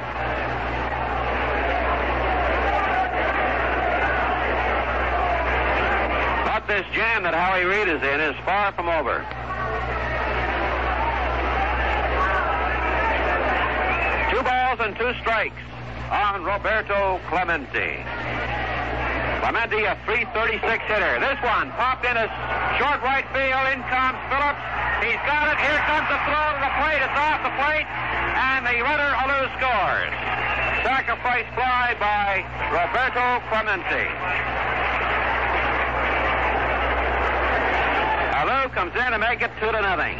But 6.45 6.68
this 6.68 6.85
jam 6.93 7.23
that 7.23 7.34
Howie 7.34 7.65
Reed 7.65 7.88
is 7.88 8.03
in 8.03 8.22
is 8.22 8.35
far 8.45 8.72
from 8.73 8.89
over. 8.89 9.26
Two 14.30 14.43
balls 14.43 14.80
and 14.85 14.95
two 14.95 15.19
strikes 15.19 15.72
on 16.14 16.45
Roberto 16.45 17.18
Clemente. 17.26 18.06
Clemente, 19.41 19.81
a 19.90 19.98
336 20.06 20.61
hitter. 20.85 21.14
This 21.18 21.41
one 21.41 21.73
popped 21.73 22.06
in 22.06 22.14
a 22.14 22.30
short 22.77 23.02
right 23.02 23.26
field. 23.34 23.65
In 23.73 23.81
comes 23.90 24.22
Phillips. 24.30 24.61
He's 25.02 25.18
got 25.26 25.49
it. 25.49 25.57
Here 25.57 25.81
comes 25.90 26.06
the 26.14 26.22
throw 26.30 26.45
to 26.53 26.61
the 26.61 26.73
plate. 26.77 27.02
It's 27.02 27.18
off 27.18 27.41
the 27.41 27.53
plate. 27.57 27.90
And 27.90 28.61
the 28.61 28.77
runner, 28.85 29.10
Alou, 29.26 29.41
scores. 29.57 30.14
Sacrifice 30.85 31.49
fly 31.57 31.98
by 31.98 32.45
Roberto 32.69 33.41
Clemente. 33.49 34.06
Alou 38.38 38.69
comes 38.72 38.94
in 38.95 39.11
to 39.11 39.18
make 39.18 39.41
it 39.41 39.52
two 39.60 39.72
to 39.73 39.81
nothing. 39.81 40.15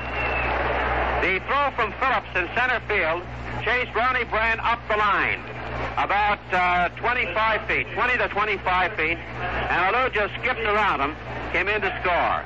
The 1.22 1.38
throw 1.46 1.70
from 1.78 1.94
Phillips 2.02 2.34
in 2.34 2.50
center 2.58 2.82
field 2.90 3.22
chased 3.64 3.94
Ronnie 3.96 4.26
Brand 4.26 4.60
up 4.60 4.82
the 4.90 4.98
line 4.98 5.54
about 5.98 6.40
uh, 6.52 6.90
25 6.98 7.68
feet, 7.68 7.88
20 7.94 8.18
to 8.18 8.28
25 8.30 8.94
feet, 8.94 9.18
and 9.18 9.96
Alou 9.96 10.14
just 10.14 10.34
skipped 10.42 10.62
around 10.62 11.02
him, 11.02 11.16
came 11.52 11.68
in 11.68 11.82
to 11.82 11.90
score. 12.02 12.44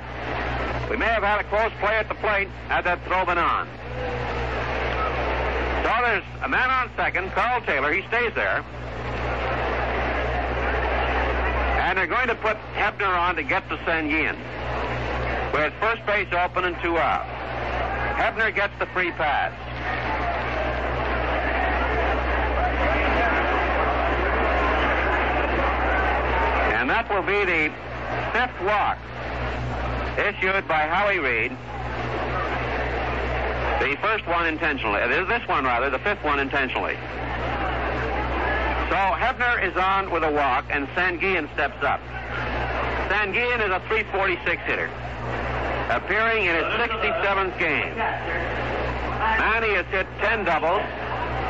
We 0.90 0.98
may 0.98 1.06
have 1.06 1.24
had 1.24 1.40
a 1.40 1.44
close 1.46 1.72
play 1.80 1.98
at 1.98 2.08
the 2.08 2.16
plate 2.16 2.48
had 2.68 2.84
that 2.86 3.04
throw 3.06 3.26
been 3.26 3.38
on. 3.38 3.68
So 5.84 5.92
there's 6.04 6.24
a 6.44 6.50
man 6.50 6.70
on 6.70 6.90
second, 6.96 7.32
Carl 7.32 7.62
Taylor. 7.62 7.92
He 7.94 8.08
stays 8.08 8.34
there. 8.36 8.64
And 11.84 11.98
they're 11.98 12.08
going 12.08 12.28
to 12.28 12.36
put 12.36 12.58
Hebner 12.76 13.08
on 13.08 13.36
to 13.36 13.44
get 13.44 13.68
to 13.70 13.78
Sanguillen. 13.86 14.38
With 15.54 15.74
first 15.80 16.06
base 16.06 16.28
open 16.34 16.66
and 16.66 16.76
two 16.82 16.98
out. 16.98 17.26
Hebner 18.18 18.54
gets 18.54 18.74
the 18.80 18.86
free 18.88 19.12
pass. 19.12 19.54
And 26.88 26.96
that 26.96 27.12
will 27.12 27.22
be 27.22 27.44
the 27.44 27.68
fifth 28.32 28.56
walk 28.64 28.96
issued 30.16 30.66
by 30.70 30.88
Howie 30.88 31.20
Reed. 31.20 31.52
The 33.84 34.00
first 34.00 34.26
one 34.26 34.48
intentionally. 34.48 35.04
This 35.28 35.46
one, 35.50 35.66
rather, 35.66 35.90
the 35.90 36.00
fifth 36.00 36.24
one 36.24 36.40
intentionally. 36.40 36.96
So 38.88 38.96
Hebner 39.20 39.68
is 39.68 39.76
on 39.76 40.12
with 40.12 40.24
a 40.24 40.32
walk, 40.32 40.64
and 40.70 40.88
Sanguillen 40.96 41.52
steps 41.56 41.84
up. 41.84 42.00
Sanguillen 43.12 43.60
is 43.68 43.72
a 43.76 43.84
346 43.92 44.64
hitter, 44.64 44.90
appearing 45.92 46.46
in 46.46 46.56
his 46.56 46.72
67th 46.88 47.60
game. 47.60 47.98
Manny 48.00 49.76
has 49.76 49.86
hit 49.88 50.08
10 50.20 50.46
doubles, 50.46 50.88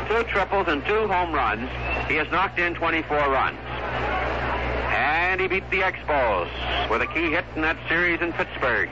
two 0.09 0.23
triples, 0.33 0.65
and 0.67 0.83
two 0.85 1.05
home 1.05 1.31
runs. 1.31 1.69
He 2.09 2.15
has 2.15 2.25
knocked 2.31 2.57
in 2.57 2.73
24 2.73 3.17
runs. 3.29 3.59
And 4.87 5.41
he 5.41 5.47
beat 5.47 5.69
the 5.69 5.81
Expos 5.81 6.49
with 6.89 7.01
a 7.01 7.07
key 7.07 7.31
hit 7.31 7.45
in 7.55 7.61
that 7.61 7.77
series 7.87 8.21
in 8.21 8.33
Pittsburgh 8.33 8.89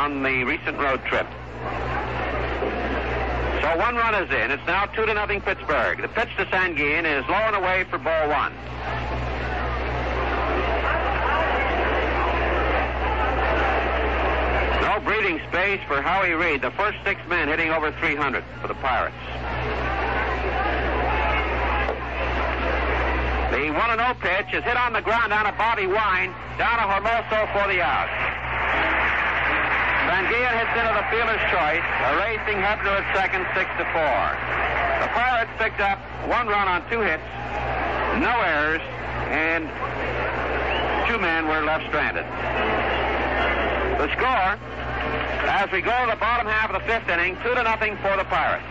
on 0.00 0.22
the 0.22 0.44
recent 0.44 0.78
road 0.78 1.04
trip. 1.04 1.26
So 3.60 3.76
one 3.76 3.94
run 3.94 4.14
is 4.14 4.30
in. 4.30 4.50
It's 4.50 4.66
now 4.66 4.86
two 4.86 5.06
to 5.06 5.14
nothing 5.14 5.40
Pittsburgh. 5.40 6.00
The 6.00 6.08
pitch 6.08 6.30
to 6.38 6.46
Sanguillen 6.46 7.04
is 7.04 7.28
low 7.28 7.34
and 7.34 7.56
away 7.56 7.84
for 7.84 7.98
ball 7.98 8.28
one. 8.28 8.52
No 14.82 14.98
breathing 15.00 15.40
space 15.48 15.80
for 15.86 16.00
Howie 16.00 16.32
Reed, 16.32 16.62
the 16.62 16.70
first 16.72 16.98
six 17.04 17.20
men 17.28 17.48
hitting 17.48 17.70
over 17.70 17.92
300 17.92 18.42
for 18.60 18.68
the 18.68 18.74
Pirates. 18.74 19.14
The 23.50 23.66
1 23.66 23.74
0 23.74 24.14
pitch 24.22 24.54
is 24.54 24.62
hit 24.62 24.76
on 24.76 24.92
the 24.92 25.02
ground 25.02 25.30
down 25.34 25.44
to 25.44 25.50
Bobby 25.58 25.88
Wine, 25.90 26.30
down 26.54 26.78
to 26.78 26.86
Hermoso 26.86 27.50
for 27.50 27.66
the 27.66 27.82
out. 27.82 28.06
Sanguillen 30.06 30.54
hits 30.54 30.70
into 30.78 30.94
the 30.94 31.02
fielder's 31.10 31.42
choice, 31.50 31.82
erasing 32.14 32.62
Hebner 32.62 33.02
at 33.02 33.06
second, 33.10 33.42
6 33.58 33.66
to 33.82 33.84
4. 33.90 34.06
The 35.02 35.10
Pirates 35.18 35.50
picked 35.58 35.80
up 35.82 35.98
one 36.30 36.46
run 36.46 36.68
on 36.68 36.86
two 36.90 37.02
hits, 37.02 37.26
no 38.22 38.30
errors, 38.38 38.82
and 39.34 39.66
two 41.10 41.18
men 41.18 41.48
were 41.50 41.66
left 41.66 41.90
stranded. 41.90 42.26
The 43.98 44.06
score, 44.14 44.54
as 45.50 45.66
we 45.72 45.82
go 45.82 45.90
to 46.06 46.10
the 46.14 46.20
bottom 46.22 46.46
half 46.46 46.70
of 46.70 46.80
the 46.80 46.86
fifth 46.86 47.10
inning, 47.10 47.34
two 47.42 47.54
to 47.54 47.62
nothing 47.64 47.98
for 47.98 48.16
the 48.16 48.24
Pirates 48.30 48.62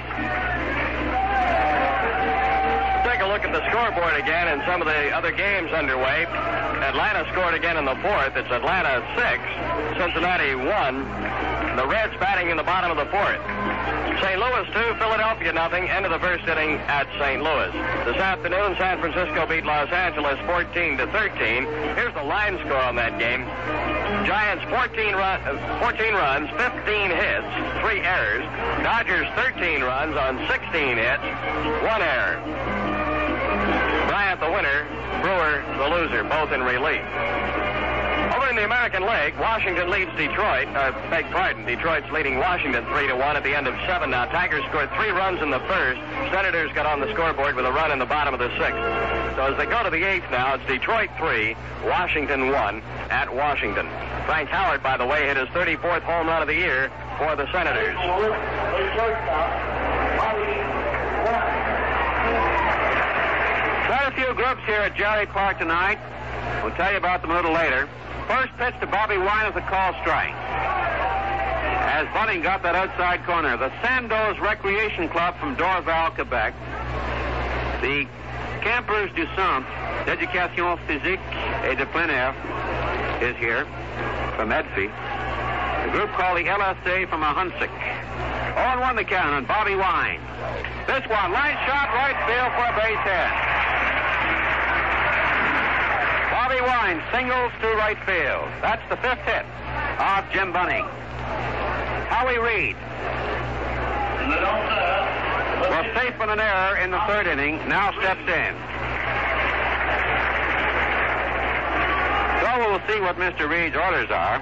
take 3.20 3.28
a 3.28 3.32
look 3.34 3.44
at 3.44 3.52
the 3.52 3.60
scoreboard 3.68 4.16
again 4.16 4.48
and 4.48 4.64
some 4.66 4.80
of 4.80 4.88
the 4.88 5.12
other 5.12 5.32
games 5.32 5.72
underway. 5.74 6.24
Atlanta 6.24 7.28
scored 7.34 7.54
again 7.54 7.76
in 7.76 7.84
the 7.84 7.96
fourth. 8.00 8.32
It's 8.38 8.48
Atlanta 8.48 9.04
6, 9.12 10.00
Cincinnati 10.00 10.56
1. 10.56 11.76
The 11.76 11.86
Reds 11.86 12.16
batting 12.16 12.50
in 12.50 12.56
the 12.56 12.64
bottom 12.64 12.92
of 12.92 12.96
the 12.96 13.12
fourth. 13.12 13.44
St. 14.24 14.40
Louis 14.40 14.64
2, 14.72 14.96
Philadelphia 15.04 15.52
nothing. 15.52 15.90
End 15.90 16.06
of 16.06 16.12
the 16.16 16.20
first 16.20 16.48
inning 16.48 16.80
at 16.88 17.12
St. 17.20 17.44
Louis. 17.44 17.72
This 18.08 18.16
afternoon, 18.16 18.80
San 18.80 19.00
Francisco 19.04 19.46
beat 19.48 19.66
Los 19.66 19.92
Angeles 19.92 20.40
14 20.48 20.98
to 21.04 21.08
13. 21.12 22.00
Here's 22.00 22.14
the 22.16 22.24
line 22.24 22.56
score 22.64 22.80
on 22.80 22.96
that 22.96 23.20
game. 23.20 23.44
Giants 24.24 24.64
14, 24.72 25.12
run, 25.16 25.44
uh, 25.44 25.80
14 25.84 26.14
runs, 26.16 26.48
15 26.56 27.12
hits, 27.12 27.52
3 27.84 28.00
errors. 28.00 28.48
Dodgers 28.80 29.28
13 29.36 29.84
runs 29.84 30.16
on 30.16 30.40
16 30.48 30.96
hits, 30.96 31.24
1 31.84 32.02
error. 32.02 32.89
Bryant 34.10 34.40
the 34.40 34.50
winner, 34.50 34.90
Brewer 35.22 35.62
the 35.78 35.88
loser, 35.88 36.24
both 36.24 36.52
in 36.52 36.64
relief. 36.64 37.06
Over 38.34 38.50
in 38.50 38.56
the 38.56 38.66
American 38.66 39.06
League, 39.06 39.38
Washington 39.38 39.92
leads 39.92 40.10
Detroit. 40.18 40.66
Uh, 40.74 40.98
beg 41.12 41.30
pardon, 41.30 41.64
Detroit's 41.64 42.10
leading 42.10 42.40
Washington 42.40 42.84
3 42.86 43.06
to 43.06 43.16
1 43.16 43.38
at 43.38 43.44
the 43.44 43.54
end 43.54 43.68
of 43.68 43.76
7 43.86 44.10
now. 44.10 44.26
Tigers 44.26 44.66
scored 44.70 44.90
three 44.98 45.12
runs 45.12 45.44
in 45.44 45.52
the 45.52 45.60
first. 45.70 46.02
Senators 46.34 46.72
got 46.74 46.88
on 46.88 47.00
the 47.02 47.14
scoreboard 47.14 47.56
with 47.56 47.68
a 47.68 47.72
run 47.72 47.92
in 47.92 48.00
the 48.00 48.06
bottom 48.08 48.34
of 48.34 48.40
the 48.40 48.50
sixth. 48.58 48.82
So 49.38 49.54
as 49.54 49.58
they 49.62 49.68
go 49.68 49.84
to 49.84 49.92
the 49.92 50.04
eighth 50.04 50.26
now, 50.32 50.56
it's 50.56 50.66
Detroit 50.66 51.12
3, 51.16 51.56
Washington 51.86 52.50
1 52.50 52.82
at 53.12 53.32
Washington. 53.32 53.86
Frank 54.26 54.50
Howard, 54.50 54.82
by 54.82 54.98
the 54.98 55.06
way, 55.06 55.28
hit 55.28 55.38
his 55.38 55.50
34th 55.50 56.02
home 56.02 56.26
run 56.26 56.42
of 56.42 56.48
the 56.48 56.56
year 56.56 56.90
for 57.20 57.36
the 57.36 57.46
Senators. 57.52 57.94
A 64.10 64.12
few 64.12 64.34
groups 64.34 64.66
here 64.66 64.82
at 64.82 64.96
Jarry 64.96 65.28
Park 65.28 65.60
tonight. 65.60 66.00
We'll 66.64 66.74
tell 66.74 66.90
you 66.90 66.98
about 66.98 67.22
them 67.22 67.30
a 67.30 67.36
little 67.36 67.54
later. 67.54 67.88
First 68.28 68.50
pitch 68.58 68.74
to 68.82 68.88
Bobby 68.88 69.20
Wine 69.20 69.46
is 69.52 69.56
a 69.56 69.62
call 69.62 69.94
strike. 70.02 70.34
As 70.34 72.08
Bunning 72.12 72.42
got 72.42 72.64
that 72.64 72.74
outside 72.74 73.24
corner, 73.24 73.56
the 73.56 73.72
Sandoz 73.84 74.40
Recreation 74.40 75.10
Club 75.10 75.38
from 75.38 75.56
Dorval, 75.58 76.16
Quebec, 76.16 76.56
the 77.82 78.08
Campers 78.62 79.14
du 79.14 79.28
Centre 79.38 79.70
d'Éducation 80.08 80.80
Physique 80.88 81.22
et 81.70 81.76
de 81.76 81.86
Plein 81.86 82.10
Air 82.10 82.34
is 83.22 83.38
here 83.38 83.66
from 84.36 84.50
Edfi. 84.50 84.90
The 85.86 85.92
group 85.92 86.10
called 86.18 86.40
the 86.40 86.50
LSA 86.50 87.08
from 87.10 87.22
Ahuntsic. 87.22 87.70
0-1 88.56 88.96
the 88.96 89.04
count 89.04 89.34
on 89.34 89.46
Bobby 89.46 89.76
Wine. 89.76 90.22
This 90.88 91.06
one, 91.08 91.32
line 91.32 91.58
shot, 91.66 91.94
right 91.94 92.18
field 92.28 92.52
for 92.58 92.66
a 92.68 92.76
base 92.76 93.04
hit. 93.06 93.32
Bobby 96.32 96.62
Wine 96.62 97.02
singles 97.14 97.52
to 97.62 97.68
right 97.78 98.00
field. 98.06 98.48
That's 98.62 98.84
the 98.90 98.98
fifth 98.98 99.24
hit 99.26 99.46
of 100.00 100.26
Jim 100.32 100.52
Bunning. 100.52 100.86
Howie 102.10 102.40
Reed 102.40 102.76
was 105.70 105.86
safe 105.96 106.18
with 106.20 106.30
an 106.30 106.40
error 106.40 106.78
in 106.78 106.92
the 106.92 107.00
third 107.08 107.28
inning, 107.28 107.58
now 107.70 107.92
steps 108.00 108.28
in. 108.28 108.54
So 112.42 112.50
we'll 112.60 112.82
see 112.88 113.00
what 113.00 113.16
Mr. 113.18 113.50
Reed's 113.50 113.76
orders 113.76 114.10
are. 114.10 114.42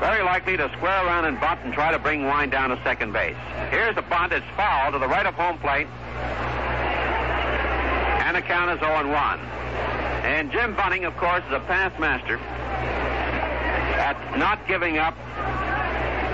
Very 0.00 0.22
likely 0.22 0.56
to 0.56 0.70
square 0.76 1.04
around 1.06 1.24
and 1.24 1.40
bunt 1.40 1.60
and 1.64 1.74
try 1.74 1.90
to 1.90 1.98
bring 1.98 2.24
Wine 2.24 2.50
down 2.50 2.70
to 2.70 2.80
second 2.84 3.12
base. 3.12 3.36
Here's 3.70 3.94
the 3.96 4.02
bunt. 4.02 4.32
It's 4.32 4.46
foul 4.56 4.92
to 4.92 4.98
the 4.98 5.08
right 5.08 5.26
of 5.26 5.34
home 5.34 5.58
plate. 5.58 5.88
And 8.22 8.36
the 8.36 8.42
count 8.42 8.70
is 8.70 8.78
0 8.78 9.10
1. 9.10 9.40
And 10.24 10.52
Jim 10.52 10.76
Bunning, 10.76 11.04
of 11.04 11.16
course, 11.16 11.42
is 11.46 11.52
a 11.52 11.60
past 11.60 11.98
master 11.98 12.38
at 13.98 14.38
not 14.38 14.66
giving 14.68 14.98
up 14.98 15.14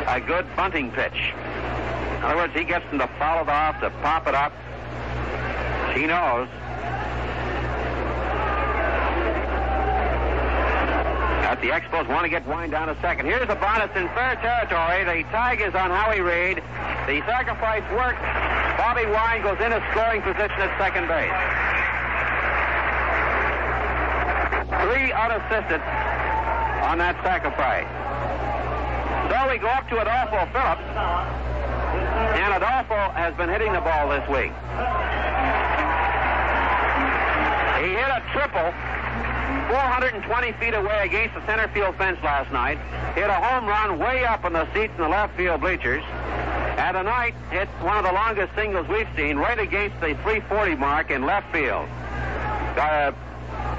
a 0.08 0.20
good 0.20 0.46
bunting 0.56 0.90
pitch. 0.92 1.32
In 2.18 2.24
other 2.24 2.36
words, 2.36 2.52
he 2.54 2.64
gets 2.64 2.84
them 2.90 2.98
to 2.98 3.06
foul 3.18 3.42
it 3.42 3.48
off, 3.48 3.80
to 3.80 3.90
pop 4.02 4.26
it 4.26 4.34
up. 4.34 4.52
He 5.94 6.06
knows. 6.06 6.48
That 11.54 11.62
the 11.62 11.70
Expos 11.70 12.08
want 12.10 12.24
to 12.26 12.28
get 12.28 12.44
Wine 12.48 12.70
down 12.70 12.88
a 12.88 13.00
second. 13.00 13.26
Here's 13.26 13.46
a 13.46 13.54
bonus 13.54 13.86
in 13.94 14.10
fair 14.10 14.34
territory. 14.42 15.06
The 15.06 15.22
tag 15.30 15.62
is 15.62 15.70
on 15.70 15.86
Howie 15.86 16.18
Reed. 16.18 16.58
The 17.06 17.22
sacrifice 17.30 17.86
works. 17.94 18.18
Bobby 18.74 19.06
Wine 19.06 19.38
goes 19.46 19.62
in 19.62 19.70
a 19.70 19.78
scoring 19.94 20.18
position 20.26 20.58
at 20.58 20.74
second 20.82 21.06
base. 21.06 21.30
Three 24.82 25.14
unassisted 25.14 25.78
on 26.90 26.98
that 26.98 27.14
sacrifice. 27.22 27.86
So 29.30 29.38
we 29.46 29.62
go 29.62 29.70
up 29.70 29.86
to 29.94 30.02
Adolfo 30.02 30.50
Phillips. 30.50 30.82
And 32.34 32.50
Adolfo 32.50 33.14
has 33.14 33.30
been 33.38 33.46
hitting 33.46 33.70
the 33.70 33.84
ball 33.86 34.10
this 34.10 34.26
week. 34.26 34.50
He 37.78 37.94
hit 37.94 38.10
a 38.10 38.18
triple 38.34 38.74
420 39.68 40.52
feet 40.52 40.74
away 40.74 41.04
against 41.04 41.34
the 41.34 41.44
center 41.46 41.68
field 41.68 41.96
fence 41.96 42.18
last 42.22 42.52
night. 42.52 42.78
Hit 43.14 43.30
a 43.30 43.34
home 43.34 43.66
run 43.66 43.98
way 43.98 44.24
up 44.24 44.44
in 44.44 44.52
the 44.52 44.66
seats 44.74 44.92
in 44.96 45.02
the 45.02 45.08
left 45.08 45.36
field 45.36 45.60
bleachers. 45.60 46.02
And 46.76 46.96
tonight, 46.96 47.34
hit 47.50 47.68
one 47.80 47.96
of 47.96 48.04
the 48.04 48.12
longest 48.12 48.54
singles 48.54 48.88
we've 48.88 49.08
seen 49.16 49.36
right 49.36 49.58
against 49.58 50.00
the 50.00 50.14
340 50.22 50.74
mark 50.74 51.10
in 51.10 51.24
left 51.24 51.52
field. 51.52 51.88
Got 52.74 52.92
a 52.92 53.14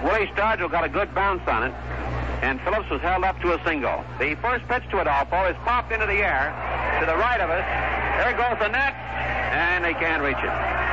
Willie 0.03 0.27
Stargell 0.27 0.69
got 0.69 0.83
a 0.83 0.89
good 0.89 1.13
bounce 1.15 1.47
on 1.47 1.63
it, 1.63 1.73
and 2.41 2.61
Phillips 2.61 2.89
was 2.89 3.01
held 3.01 3.23
up 3.23 3.39
to 3.41 3.53
a 3.53 3.63
single. 3.65 4.03
The 4.19 4.35
first 4.35 4.67
pitch 4.67 4.83
to 4.91 5.01
Adolfo 5.01 5.49
is 5.49 5.55
popped 5.65 5.91
into 5.91 6.05
the 6.05 6.21
air 6.21 6.53
to 6.99 7.05
the 7.05 7.15
right 7.17 7.41
of 7.41 7.49
us. 7.49 7.65
There 8.21 8.37
goes 8.37 8.59
the 8.59 8.69
net, 8.69 8.93
and 8.93 9.83
they 9.83 9.93
can't 9.93 10.21
reach 10.21 10.37
it. 10.37 10.84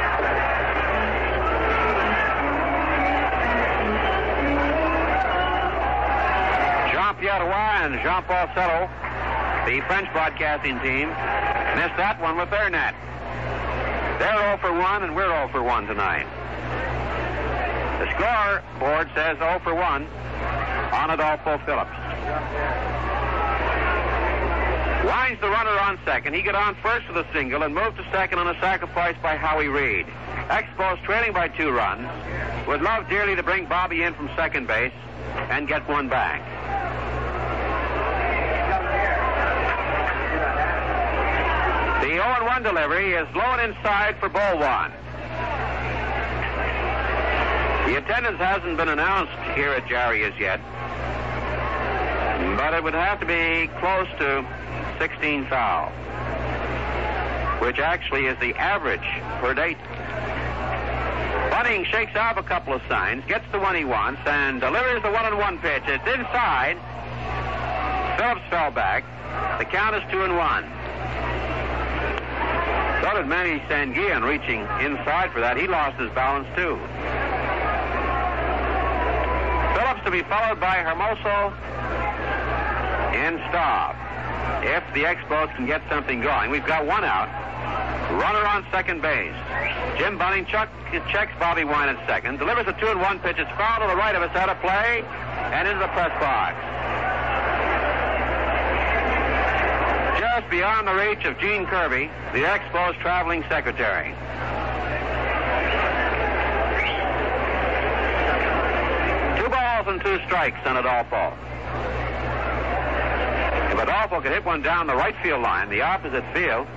Pierre 7.23 7.41
and 7.41 7.95
Jean 8.03 8.21
Paul 8.25 8.49
Settle 8.53 8.91
the 9.65 9.81
French 9.87 10.11
broadcasting 10.13 10.75
team, 10.81 11.07
missed 11.79 11.95
that 11.95 12.19
one 12.21 12.37
with 12.37 12.51
their 12.51 12.69
net. 12.69 12.97
They're 14.19 14.35
0 14.35 14.59
for 14.59 14.73
1, 14.73 15.05
and 15.05 15.15
we're 15.15 15.29
0 15.29 15.49
for 15.53 15.63
1 15.63 15.87
tonight. 15.87 16.27
The 18.03 18.11
scoreboard 18.19 19.09
says 19.15 19.39
0 19.39 19.61
for 19.63 19.73
1 19.73 20.05
on 20.93 21.11
Adolfo 21.11 21.59
Phillips. 21.65 21.95
Wine's 25.05 25.41
the 25.41 25.49
runner 25.49 25.77
on 25.81 25.99
second. 26.05 26.35
He 26.35 26.43
got 26.43 26.55
on 26.55 26.77
first 26.77 27.09
with 27.09 27.17
a 27.17 27.33
single 27.33 27.65
and 27.65 27.75
moved 27.75 27.97
to 27.97 28.05
second 28.13 28.39
on 28.39 28.47
a 28.55 28.61
sacrifice 28.61 29.17
by 29.21 29.37
Howie 29.37 29.67
Reed. 29.67 30.07
Expos 30.49 31.03
trailing 31.03 31.33
by 31.33 31.49
two 31.49 31.73
runs. 31.73 32.09
Would 32.69 32.83
love 32.83 33.09
dearly 33.09 33.35
to 33.35 33.43
bring 33.43 33.67
Bobby 33.67 34.05
in 34.05 34.15
from 34.15 34.31
second 34.37 34.69
base 34.69 34.93
and 35.51 35.67
get 35.67 35.89
one 35.89 36.09
back. 36.09 36.41
The 42.03 42.09
0-1 42.09 42.63
delivery 42.63 43.15
is 43.15 43.27
low 43.35 43.43
and 43.43 43.75
inside 43.75 44.17
for 44.19 44.29
ball 44.29 44.59
one. 44.59 44.93
The 47.87 47.99
attendance 47.99 48.39
hasn't 48.39 48.77
been 48.77 48.89
announced 48.89 49.33
here 49.57 49.71
at 49.71 49.89
Jarry 49.89 50.23
as 50.25 50.33
yet, 50.39 50.61
but 52.57 52.73
it 52.75 52.85
would 52.85 52.95
have 52.95 53.19
to 53.19 53.27
be 53.27 53.69
close 53.81 54.07
to 54.19 54.47
16 54.99 55.47
foul, 55.47 55.91
which 57.61 57.79
actually 57.79 58.27
is 58.27 58.39
the 58.39 58.55
average 58.55 59.07
per 59.41 59.55
date. 59.55 59.79
Bunning 61.51 61.85
shakes 61.85 62.17
off 62.17 62.37
a 62.37 62.43
couple 62.43 62.73
of 62.73 62.83
signs, 62.89 63.25
gets 63.27 63.45
the 63.53 63.59
one 63.59 63.75
he 63.75 63.85
wants, 63.85 64.21
and 64.27 64.61
delivers 64.61 65.03
the 65.03 65.11
one-on-one 65.11 65.59
pitch. 65.59 65.83
It's 65.87 66.07
inside. 66.07 66.79
Phillips 68.17 68.43
fell 68.49 68.71
back. 68.71 69.05
The 69.59 69.65
count 69.65 69.97
is 69.97 70.03
two 70.11 70.23
and 70.23 70.37
one. 70.37 70.65
So 73.03 73.17
did 73.17 73.27
Manny 73.27 73.59
Sanguillen 73.69 74.23
reaching 74.23 74.61
inside 74.81 75.33
for 75.33 75.41
that. 75.41 75.57
He 75.57 75.67
lost 75.67 75.99
his 75.99 76.11
balance 76.13 76.47
too. 76.55 76.79
Phillips 79.75 80.05
to 80.05 80.11
be 80.11 80.23
followed 80.29 80.61
by 80.61 80.77
Hermoso 80.77 81.53
and 83.13 83.41
Staub. 83.51 83.97
If 84.63 84.85
the 84.95 85.03
Expos 85.03 85.55
can 85.57 85.67
get 85.67 85.83
something 85.89 86.21
going, 86.21 86.51
we've 86.51 86.67
got 86.67 86.87
one 86.87 87.05
out. 87.05 87.29
Runner 88.13 88.47
on 88.47 88.65
second 88.71 89.01
base. 89.01 89.35
Jim 89.99 90.19
Bunning 90.19 90.45
chuck, 90.47 90.69
checks 91.09 91.33
Bobby 91.39 91.65
Wine 91.65 91.89
at 91.89 92.07
second, 92.07 92.39
delivers 92.39 92.67
a 92.67 92.73
two 92.79 92.87
and 92.89 93.01
one 93.01 93.19
pitch. 93.21 93.39
It's 93.39 93.51
foul 93.53 93.81
to 93.81 93.87
the 93.87 93.97
right 93.97 94.15
of 94.15 94.23
us 94.23 94.35
out 94.37 94.49
of 94.49 94.61
play 94.61 95.03
and 95.53 95.67
into 95.67 95.81
the 95.81 95.89
press 95.89 96.13
box. 96.21 96.55
Just 100.21 100.51
beyond 100.51 100.87
the 100.87 100.95
reach 100.95 101.25
of 101.25 101.39
Gene 101.39 101.67
Kirby, 101.67 102.11
the 102.33 102.45
Expos 102.45 102.99
traveling 103.01 103.45
secretary. 103.49 104.15
Two 109.39 109.49
balls 109.49 109.87
and 109.89 110.01
two 110.01 110.19
strikes 110.27 110.61
on 110.67 110.77
Adolfo. 110.77 111.37
If 113.83 113.89
Adolfo 113.89 114.21
could 114.21 114.31
hit 114.31 114.45
one 114.45 114.63
down 114.63 114.87
the 114.87 114.95
right 114.95 115.17
field 115.25 115.43
line, 115.43 115.69
the 115.69 115.83
opposite 115.83 116.23
field, 116.33 116.69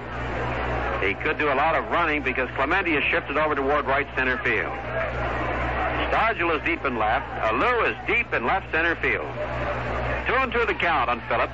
he 1.06 1.14
could 1.14 1.38
do 1.38 1.49
a 1.49 1.53
lot 1.53 1.76
of 1.76 1.86
running 1.91 2.23
because 2.23 2.49
Clemente 2.56 2.98
is 2.98 3.03
shifted 3.03 3.38
over 3.38 3.53
toward 3.53 3.86
right 3.86 4.07
center 4.15 4.40
field. 4.40 4.73
Stargell 6.10 6.57
is 6.57 6.65
deep 6.65 6.84
in 6.84 6.98
left. 6.98 7.30
Alou 7.45 7.88
is 7.88 7.95
deep 8.07 8.34
in 8.34 8.48
left 8.48 8.72
center 8.72 8.95
field. 8.95 9.30
Two 10.26 10.34
and 10.34 10.52
two 10.52 10.65
the 10.65 10.73
count 10.73 11.11
on 11.11 11.22
Phillips. 11.30 11.53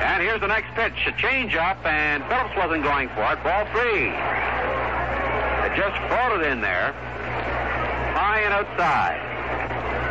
And 0.00 0.22
here's 0.22 0.40
the 0.40 0.48
next 0.48 0.72
pitch, 0.72 0.96
a 1.06 1.12
changeup, 1.20 1.84
and 1.84 2.24
Phillips 2.32 2.56
wasn't 2.56 2.84
going 2.84 3.10
for 3.10 3.30
it. 3.30 3.44
Ball 3.44 3.66
three. 3.76 4.08
It 5.68 5.76
just 5.76 6.00
floated 6.08 6.48
in 6.48 6.62
there, 6.62 6.94
high 8.16 8.40
and 8.40 8.54
outside. 8.54 9.20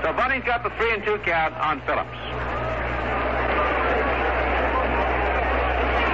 So 0.06 0.14
Bunning's 0.14 0.46
got 0.46 0.62
the 0.62 0.70
three 0.78 0.94
and 0.94 1.04
two 1.04 1.18
count 1.26 1.56
on 1.56 1.82
Phillips. 1.82 2.62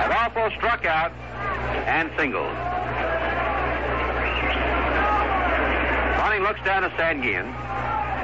Adolfo 0.07 0.49
struck 0.55 0.85
out 0.85 1.11
and 1.83 2.09
singled. 2.15 2.47
Bunning 6.15 6.43
looks 6.43 6.63
down 6.63 6.85
at 6.85 6.95
Sanguillen, 6.95 7.51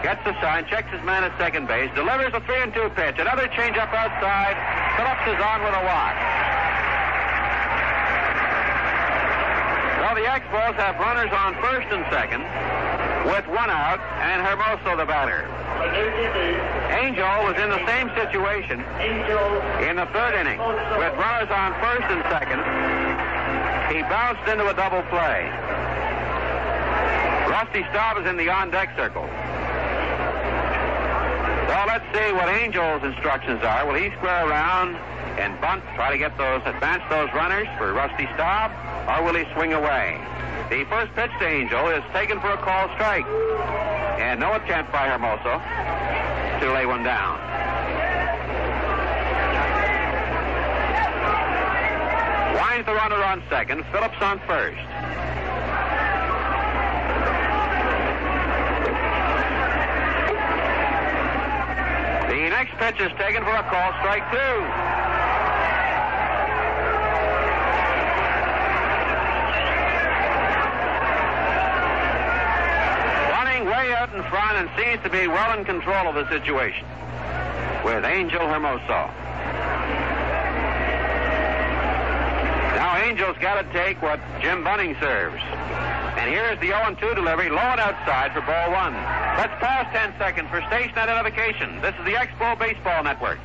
gets 0.02 0.24
the 0.24 0.32
sign, 0.40 0.66
checks 0.68 0.90
his 0.96 1.04
man 1.04 1.26
at 1.26 1.38
second 1.38 1.68
base, 1.68 1.92
delivers 1.94 2.34
a 2.34 2.40
three 2.48 2.62
and 2.64 2.74
two 2.74 2.88
pitch. 2.96 3.20
Another 3.20 3.48
changeup 3.52 3.92
outside. 3.92 4.56
Phillips 4.96 5.28
is 5.28 5.44
on 5.44 5.60
with 5.60 5.76
a 5.76 5.84
walk. 5.84 6.16
So 10.00 10.08
the 10.16 10.24
Expos 10.24 10.76
have 10.80 10.96
runners 11.04 11.32
on 11.36 11.54
first 11.60 11.88
and 11.92 12.06
second 12.08 12.44
with 13.26 13.48
one 13.48 13.70
out 13.70 14.00
and 14.20 14.44
Hermoso 14.44 14.98
the 14.98 15.06
batter. 15.06 15.48
Angel 16.92 17.24
was 17.48 17.56
in 17.56 17.70
the 17.70 17.80
same 17.88 18.10
situation 18.20 18.84
in 19.84 19.96
the 19.96 20.08
third 20.12 20.36
inning 20.36 20.60
with 20.60 21.14
runners 21.16 21.50
on 21.52 21.72
first 21.80 22.08
and 22.12 22.22
second. 22.28 22.60
He 23.96 24.02
bounced 24.04 24.48
into 24.50 24.68
a 24.68 24.74
double 24.74 25.04
play. 25.10 25.48
Rusty 27.50 27.84
Staub 27.92 28.18
is 28.18 28.26
in 28.28 28.38
the 28.38 28.50
on-deck 28.50 28.96
circle. 28.98 29.28
So 31.70 31.76
let's 31.88 32.06
see 32.14 32.34
what 32.34 32.50
Angel's 32.50 33.04
instructions 33.04 33.64
are. 33.64 33.86
Will 33.88 33.96
he 33.96 34.10
square 34.18 34.48
around 34.48 34.96
and 35.40 35.60
bunt, 35.62 35.84
try 35.96 36.12
to 36.12 36.18
get 36.18 36.38
those, 36.38 36.62
advance 36.66 37.04
those 37.10 37.30
runners 37.34 37.68
for 37.78 37.94
Rusty 37.94 38.28
Staub, 38.36 38.72
or 39.08 39.24
will 39.24 39.34
he 39.34 39.46
swing 39.54 39.74
away? 39.74 40.20
The 40.70 40.86
first 40.86 41.14
pitch 41.14 41.32
to 41.40 41.48
Angel 41.48 41.90
is 41.90 42.04
taken 42.14 42.40
for 42.40 42.52
a 42.52 42.58
call 42.58 42.88
strike. 42.96 43.26
And 44.20 44.40
no 44.40 44.54
attempt 44.54 44.92
by 44.92 45.08
Hermoso 45.10 45.60
to 46.62 46.74
lay 46.74 46.86
one 46.86 47.04
down. 47.04 47.38
Wine's 52.56 52.86
the 52.86 52.94
runner 52.94 53.24
on 53.24 53.44
second, 53.50 53.84
Phillips 53.92 54.18
on 54.22 54.40
first. 54.48 54.80
The 62.30 62.50
next 62.50 62.74
pitch 62.78 63.00
is 63.00 63.12
taken 63.20 63.44
for 63.44 63.54
a 63.54 63.64
call 63.70 63.92
strike 64.00 64.32
two. 64.32 65.13
In 74.14 74.24
front 74.30 74.58
and 74.58 74.70
seems 74.78 75.02
to 75.04 75.10
be 75.10 75.28
well 75.28 75.58
in 75.58 75.66
control 75.66 76.08
of 76.08 76.16
the 76.16 76.30
situation 76.30 76.86
with 77.84 78.06
Angel 78.06 78.42
Hermoso. 78.42 79.10
Now 82.78 82.96
Angel's 82.98 83.38
got 83.40 83.62
to 83.62 83.74
take 83.74 84.02
what 84.02 84.20
Jim 84.42 84.64
Bunning 84.64 84.96
serves. 85.00 85.42
And 86.18 86.30
here's 86.32 86.60
the 86.60 86.70
0-2 86.70 87.16
delivery, 87.16 87.50
low 87.50 87.58
and 87.58 87.80
outside 87.80 88.34
for 88.34 88.42
ball 88.42 88.72
one. 88.72 88.94
Let's 88.94 89.54
pause 89.60 89.88
10 89.92 90.14
seconds 90.20 90.48
for 90.50 90.62
station 90.68 90.98
identification. 90.98 91.82
This 91.82 91.96
is 91.98 92.06
the 92.06 92.14
Expo 92.14 92.58
Baseball 92.58 93.04
Network. 93.04 93.40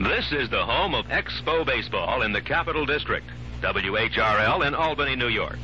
This 0.00 0.30
is 0.30 0.48
the 0.48 0.64
home 0.64 0.94
of 0.94 1.06
Expo 1.06 1.66
Baseball 1.66 2.22
in 2.22 2.32
the 2.32 2.40
Capital 2.40 2.86
District. 2.86 3.26
WHRL 3.60 4.66
in 4.66 4.74
Albany, 4.74 5.16
New 5.16 5.28
York. 5.28 5.58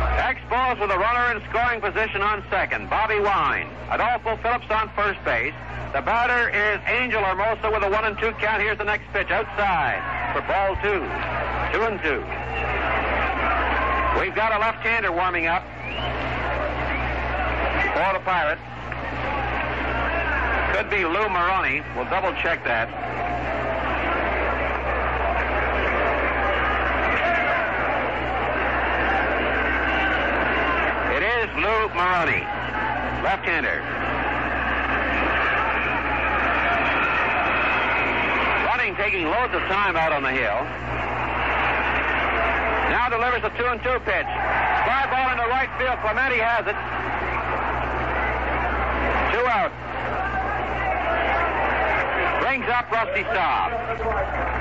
Expos 0.00 0.80
with 0.80 0.90
a 0.90 0.98
runner 0.98 1.36
in 1.36 1.42
scoring 1.50 1.80
position 1.80 2.22
on 2.22 2.42
second, 2.50 2.88
Bobby 2.88 3.20
Wine. 3.20 3.68
Adolfo 3.90 4.36
Phillips 4.38 4.70
on 4.70 4.88
first 4.96 5.22
base. 5.24 5.54
The 5.92 6.00
batter 6.00 6.48
is 6.48 6.80
Angel 6.86 7.20
Hermoso 7.20 7.72
with 7.72 7.82
a 7.82 7.90
one 7.90 8.04
and 8.04 8.16
two 8.18 8.32
count. 8.38 8.62
Here's 8.62 8.78
the 8.78 8.84
next 8.84 9.10
pitch 9.12 9.30
outside 9.30 10.00
for 10.32 10.40
ball 10.46 10.76
two. 10.76 11.02
Two 11.74 11.82
and 11.84 12.00
two. 12.02 12.20
We've 14.20 14.34
got 14.34 14.52
a 14.52 14.58
left-hander 14.58 15.12
warming 15.12 15.46
up 15.46 15.64
for 17.94 18.18
the 18.18 18.24
Pirates. 18.24 18.60
Could 20.76 20.90
be 20.90 21.04
Lou 21.04 21.26
Marone. 21.28 21.84
We'll 21.96 22.04
double 22.06 22.32
check 22.40 22.64
that. 22.64 23.29
Lou 31.60 31.88
Marone, 31.92 32.40
left-hander. 33.22 33.84
Bunning, 38.64 38.96
taking 38.96 39.26
loads 39.26 39.52
of 39.52 39.60
time 39.68 39.94
out 39.94 40.10
on 40.10 40.22
the 40.22 40.30
hill. 40.30 40.64
Now 42.88 43.10
delivers 43.10 43.44
a 43.44 43.50
two 43.58 43.66
and 43.66 43.82
two 43.82 44.00
pitch. 44.08 44.24
Fly 44.24 45.04
ball 45.12 45.32
into 45.36 45.44
right 45.52 45.68
field. 45.76 46.00
Clemente 46.00 46.40
has 46.40 46.64
it. 46.64 46.76
Two 49.36 49.44
out. 49.44 49.72
Brings 52.40 52.68
up 52.72 52.90
Rusty 52.90 53.22
Staub. 53.24 54.59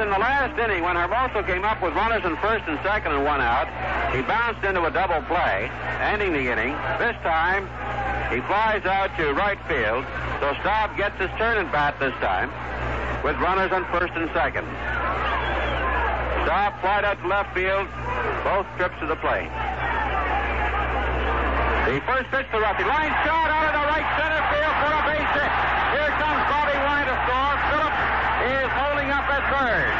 In 0.00 0.08
the 0.08 0.18
last 0.18 0.56
inning, 0.56 0.82
when 0.82 0.96
Hermoso 0.96 1.44
came 1.44 1.62
up 1.62 1.82
with 1.84 1.92
runners 1.92 2.24
in 2.24 2.32
first 2.40 2.64
and 2.64 2.80
second 2.80 3.12
and 3.12 3.22
one 3.22 3.44
out, 3.44 3.68
he 4.16 4.24
bounced 4.24 4.64
into 4.64 4.80
a 4.88 4.90
double 4.90 5.20
play, 5.28 5.68
ending 6.00 6.32
the 6.32 6.48
inning. 6.48 6.72
This 6.96 7.12
time, 7.20 7.68
he 8.32 8.40
flies 8.48 8.80
out 8.88 9.12
to 9.20 9.36
right 9.36 9.60
field, 9.68 10.08
so 10.40 10.56
Staub 10.64 10.96
gets 10.96 11.20
his 11.20 11.28
turn 11.36 11.60
at 11.60 11.68
bat 11.68 12.00
this 12.00 12.16
time, 12.24 12.48
with 13.20 13.36
runners 13.44 13.68
on 13.76 13.84
first 13.92 14.16
and 14.16 14.32
second. 14.32 14.64
Staub 16.48 16.72
flied 16.80 17.04
out 17.04 17.20
to 17.20 17.28
left 17.28 17.52
field, 17.52 17.84
both 18.40 18.64
trips 18.80 18.96
to 19.04 19.06
the 19.06 19.20
plate. 19.20 19.52
The 21.92 22.00
first 22.08 22.30
pitch 22.32 22.48
to 22.56 22.58
Ruffy. 22.62 22.88
Line 22.88 23.12
shot 23.28 23.52
out 23.52 23.68
of 23.68 23.74
the 23.76 23.84
right 23.84 24.08
center 24.16 24.42
field 24.48 24.74
for 24.80 24.90
a 24.96 25.02
base 25.12 25.32
hit. 25.36 25.52
Here 25.92 26.12
comes 26.16 26.40
Bobby 26.48 26.78
Wine 26.88 27.04
to 27.04 27.16
score. 27.28 27.54
Phillips 27.68 28.00
is 28.48 28.70
third. 29.60 29.92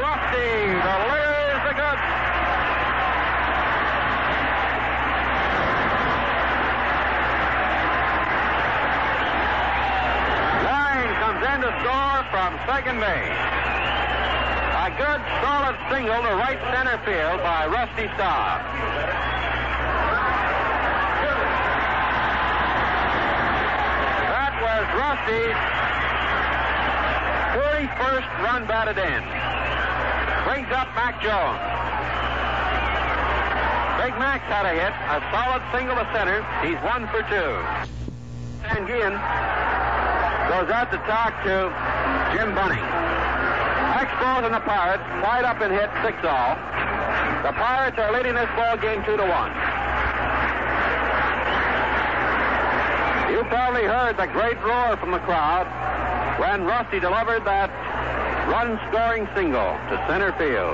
Rusty 0.00 0.52
delivers 0.80 1.60
the 1.68 1.74
goods. 1.76 2.04
Wine 10.64 11.12
comes 11.20 11.42
in 11.52 11.58
to 11.60 11.70
score 11.84 12.20
from 12.32 12.50
second 12.64 12.96
base. 12.96 13.40
A 14.80 14.88
good 14.96 15.20
solid 15.44 15.76
single 15.92 16.22
to 16.22 16.32
right 16.40 16.60
center 16.72 16.96
field 17.04 17.42
by 17.42 17.66
Rusty 17.66 18.08
Staub. 18.16 18.60
That 24.32 24.54
was 24.64 24.84
Rusty's 24.96 25.79
41st 27.80 28.28
run 28.44 28.66
batted 28.68 28.98
in. 29.00 29.22
Brings 30.44 30.68
up 30.68 30.92
Mac 30.92 31.16
Jones. 31.24 31.64
Big 34.04 34.12
Mac's 34.20 34.44
had 34.52 34.68
a 34.68 34.74
hit, 34.76 34.92
a 34.92 35.16
solid 35.32 35.64
single 35.72 35.96
to 35.96 36.04
center. 36.12 36.44
He's 36.60 36.76
one 36.84 37.08
for 37.08 37.24
two. 37.32 37.52
Sanguillen 38.68 39.16
goes 40.52 40.68
out 40.68 40.92
to 40.92 40.98
talk 41.08 41.32
to 41.48 41.72
Jim 42.36 42.52
Bunning. 42.52 42.84
Expos 43.96 44.44
and 44.44 44.52
the 44.52 44.60
Pirates 44.60 45.04
tied 45.24 45.44
up 45.48 45.60
and 45.64 45.72
hit 45.72 45.88
six 46.04 46.20
all. 46.20 46.60
The 47.48 47.56
Pirates 47.56 47.96
are 47.96 48.12
leading 48.12 48.34
this 48.34 48.50
ball 48.60 48.76
game 48.76 49.00
two 49.08 49.16
to 49.16 49.24
one. 49.24 49.52
You 53.32 53.40
probably 53.48 53.88
heard 53.88 54.20
the 54.20 54.28
great 54.36 54.60
roar 54.60 54.98
from 54.98 55.12
the 55.12 55.20
crowd 55.24 55.64
when 56.40 56.64
Rusty 56.64 56.98
delivered 56.98 57.44
that 57.44 57.68
run-scoring 58.48 59.28
single 59.36 59.76
to 59.92 59.94
center 60.08 60.32
field. 60.40 60.72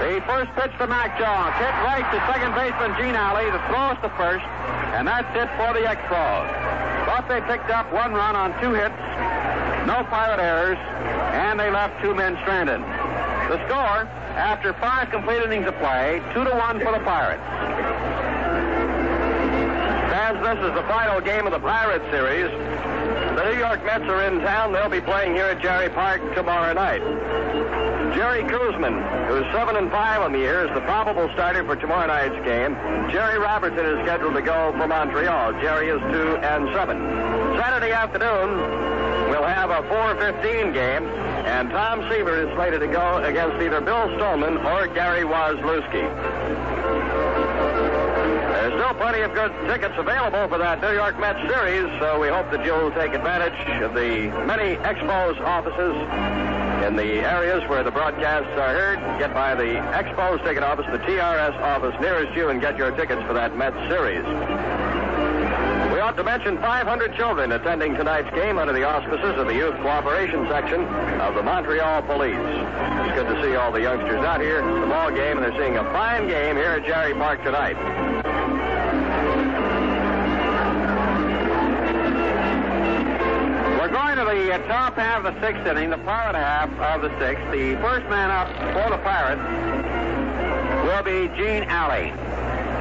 The 0.00 0.16
first 0.24 0.48
pitch 0.56 0.72
to 0.80 0.88
Mac 0.88 1.12
Jones. 1.20 1.52
Hit 1.60 1.76
right 1.84 2.08
to 2.08 2.18
second 2.24 2.56
baseman 2.56 2.96
Gene 2.96 3.20
Alley. 3.20 3.44
The 3.52 3.60
throw 3.68 3.92
is 3.92 4.00
to 4.00 4.08
first. 4.16 4.42
And 4.96 5.04
that's 5.04 5.28
it 5.36 5.44
for 5.60 5.76
the 5.76 5.84
Expos. 5.84 6.48
But 7.04 7.28
they 7.28 7.44
picked 7.44 7.68
up 7.68 7.92
one 7.92 8.16
run 8.16 8.34
on 8.34 8.56
two 8.64 8.72
hits, 8.72 8.96
no 9.84 10.08
pilot 10.08 10.40
errors, 10.40 10.80
and 11.36 11.60
they 11.60 11.70
left 11.70 12.00
two 12.00 12.14
men 12.14 12.40
stranded. 12.40 12.80
The 13.52 13.60
score, 13.68 14.08
after 14.40 14.72
five 14.80 15.10
complete 15.10 15.44
innings 15.44 15.68
of 15.68 15.76
play, 15.76 16.24
two 16.32 16.44
to 16.44 16.54
one 16.56 16.80
for 16.80 16.96
the 16.96 17.04
Pirates. 17.04 17.44
As 20.16 20.32
this 20.40 20.64
is 20.64 20.72
the 20.72 20.86
final 20.88 21.20
game 21.20 21.44
of 21.44 21.52
the 21.52 21.60
Pirates 21.60 22.04
series, 22.10 22.48
the 23.36 23.44
New 23.50 23.58
York 23.58 23.84
Mets 23.84 24.04
are 24.04 24.22
in 24.22 24.40
town. 24.40 24.72
They'll 24.72 24.88
be 24.88 25.00
playing 25.00 25.34
here 25.34 25.46
at 25.46 25.60
Jarry 25.60 25.88
Park 25.88 26.20
tomorrow 26.34 26.72
night. 26.72 27.02
Jerry 28.14 28.42
Koosman, 28.42 29.28
who's 29.28 29.44
7 29.52 29.76
and 29.76 29.90
5 29.90 30.22
on 30.22 30.32
the 30.32 30.38
year, 30.38 30.66
is 30.66 30.74
the 30.74 30.80
probable 30.82 31.28
starter 31.32 31.64
for 31.64 31.76
tomorrow 31.76 32.06
night's 32.06 32.34
game. 32.44 32.74
Jerry 33.10 33.38
Robertson 33.38 33.86
is 33.86 34.04
scheduled 34.04 34.34
to 34.34 34.42
go 34.42 34.72
for 34.76 34.86
Montreal. 34.86 35.52
Jerry 35.60 35.88
is 35.88 36.00
2 36.12 36.36
and 36.36 36.74
7. 36.74 36.98
Saturday 37.56 37.92
afternoon, 37.92 38.58
we'll 39.30 39.46
have 39.46 39.70
a 39.70 39.82
4-15 39.88 40.74
game, 40.74 41.06
and 41.46 41.70
Tom 41.70 42.02
Seaver 42.10 42.48
is 42.48 42.54
slated 42.56 42.80
to 42.80 42.88
go 42.88 43.18
against 43.18 43.62
either 43.62 43.80
Bill 43.80 44.08
Stoneman 44.16 44.58
or 44.58 44.86
Gary 44.88 45.22
Waslewski. 45.22 46.79
There's 48.70 48.82
still 48.82 48.94
plenty 48.94 49.22
of 49.22 49.34
good 49.34 49.50
tickets 49.66 49.94
available 49.98 50.46
for 50.46 50.56
that 50.58 50.80
New 50.80 50.92
York 50.92 51.18
Mets 51.18 51.40
series, 51.50 51.90
so 51.98 52.20
we 52.20 52.28
hope 52.28 52.52
that 52.52 52.64
you'll 52.64 52.92
take 52.92 53.14
advantage 53.14 53.82
of 53.82 53.94
the 53.94 54.30
many 54.46 54.76
Expos 54.86 55.40
offices 55.40 55.98
in 56.86 56.94
the 56.94 57.18
areas 57.26 57.68
where 57.68 57.82
the 57.82 57.90
broadcasts 57.90 58.46
are 58.54 58.70
heard. 58.70 58.98
Get 59.18 59.34
by 59.34 59.56
the 59.56 59.74
Expos 59.90 60.38
ticket 60.44 60.62
office, 60.62 60.86
the 60.92 60.98
TRS 60.98 61.58
office 61.58 62.00
nearest 62.00 62.36
you, 62.36 62.50
and 62.50 62.60
get 62.60 62.78
your 62.78 62.92
tickets 62.92 63.20
for 63.26 63.34
that 63.34 63.56
Mets 63.56 63.74
series. 63.90 64.24
We 65.92 65.98
ought 65.98 66.16
to 66.16 66.22
mention 66.22 66.56
500 66.58 67.16
children 67.16 67.50
attending 67.50 67.96
tonight's 67.96 68.30
game 68.36 68.56
under 68.56 68.72
the 68.72 68.84
auspices 68.84 69.36
of 69.36 69.48
the 69.48 69.54
Youth 69.54 69.74
Cooperation 69.82 70.46
Section 70.48 70.84
of 71.18 71.34
the 71.34 71.42
Montreal 71.42 72.02
Police. 72.02 72.38
It's 72.38 73.14
good 73.18 73.34
to 73.34 73.42
see 73.42 73.56
all 73.56 73.72
the 73.72 73.82
youngsters 73.82 74.24
out 74.24 74.40
here 74.40 74.58
at 74.58 74.80
the 74.80 74.86
ball 74.86 75.10
game, 75.10 75.38
and 75.38 75.44
they're 75.44 75.58
seeing 75.58 75.76
a 75.76 75.84
fine 75.90 76.28
game 76.28 76.54
here 76.54 76.78
at 76.78 76.86
Jarry 76.86 77.14
Park 77.14 77.42
tonight. 77.42 78.29
The 84.20 84.52
uh, 84.52 84.58
top 84.68 84.96
half 84.96 85.24
of 85.24 85.34
the 85.34 85.40
sixth 85.40 85.66
inning, 85.66 85.88
the 85.88 85.96
pirate 85.96 86.36
half 86.36 86.68
of 86.78 87.00
the 87.00 87.08
sixth. 87.18 87.42
The 87.50 87.74
first 87.80 88.06
man 88.10 88.30
up 88.30 88.48
for 88.76 88.90
the 88.90 88.98
Pirates 88.98 89.40
will 90.84 91.02
be 91.02 91.34
Gene 91.34 91.64
Alley. 91.64 92.10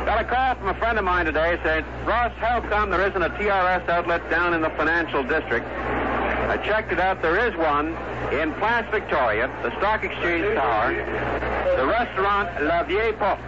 Got 0.06 0.20
a 0.20 0.26
call 0.26 0.56
from 0.56 0.68
a 0.68 0.74
friend 0.76 1.00
of 1.00 1.06
mine 1.06 1.26
today 1.26 1.58
saying, 1.64 1.86
Russ, 2.04 2.34
how 2.40 2.60
come 2.60 2.90
there 2.90 3.08
isn't 3.08 3.24
a 3.24 3.30
TRS 3.30 3.88
outlet 3.88 4.30
down 4.30 4.54
in 4.54 4.62
the 4.62 4.70
financial 4.72 5.24
district? 5.24 5.66
I 5.66 6.58
checked 6.58 6.92
it 6.92 7.00
out. 7.00 7.22
There 7.22 7.48
is 7.48 7.56
one 7.56 7.96
in 8.34 8.52
Place 8.56 8.86
Victoria, 8.92 9.48
the 9.64 9.72
Stock 9.80 10.04
Exchange 10.04 10.44
Tower, 10.56 10.94
the 11.78 11.88
restaurant 11.88 12.64
La 12.66 12.84
Vieille 12.84 13.14
Poste. 13.14 13.40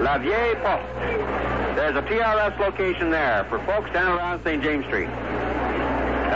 La 0.00 0.16
Vieille 0.16 0.56
Poste. 0.64 1.76
There's 1.76 1.96
a 1.96 2.02
TRS 2.02 2.58
location 2.58 3.10
there 3.10 3.44
for 3.50 3.58
folks 3.66 3.92
down 3.92 4.16
around 4.16 4.42
St. 4.42 4.62
James 4.62 4.86
Street. 4.86 5.10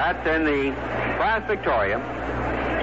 That's 0.03 0.27
in 0.27 0.43
the 0.45 0.75
Place 1.17 1.45
Victoria, 1.47 2.03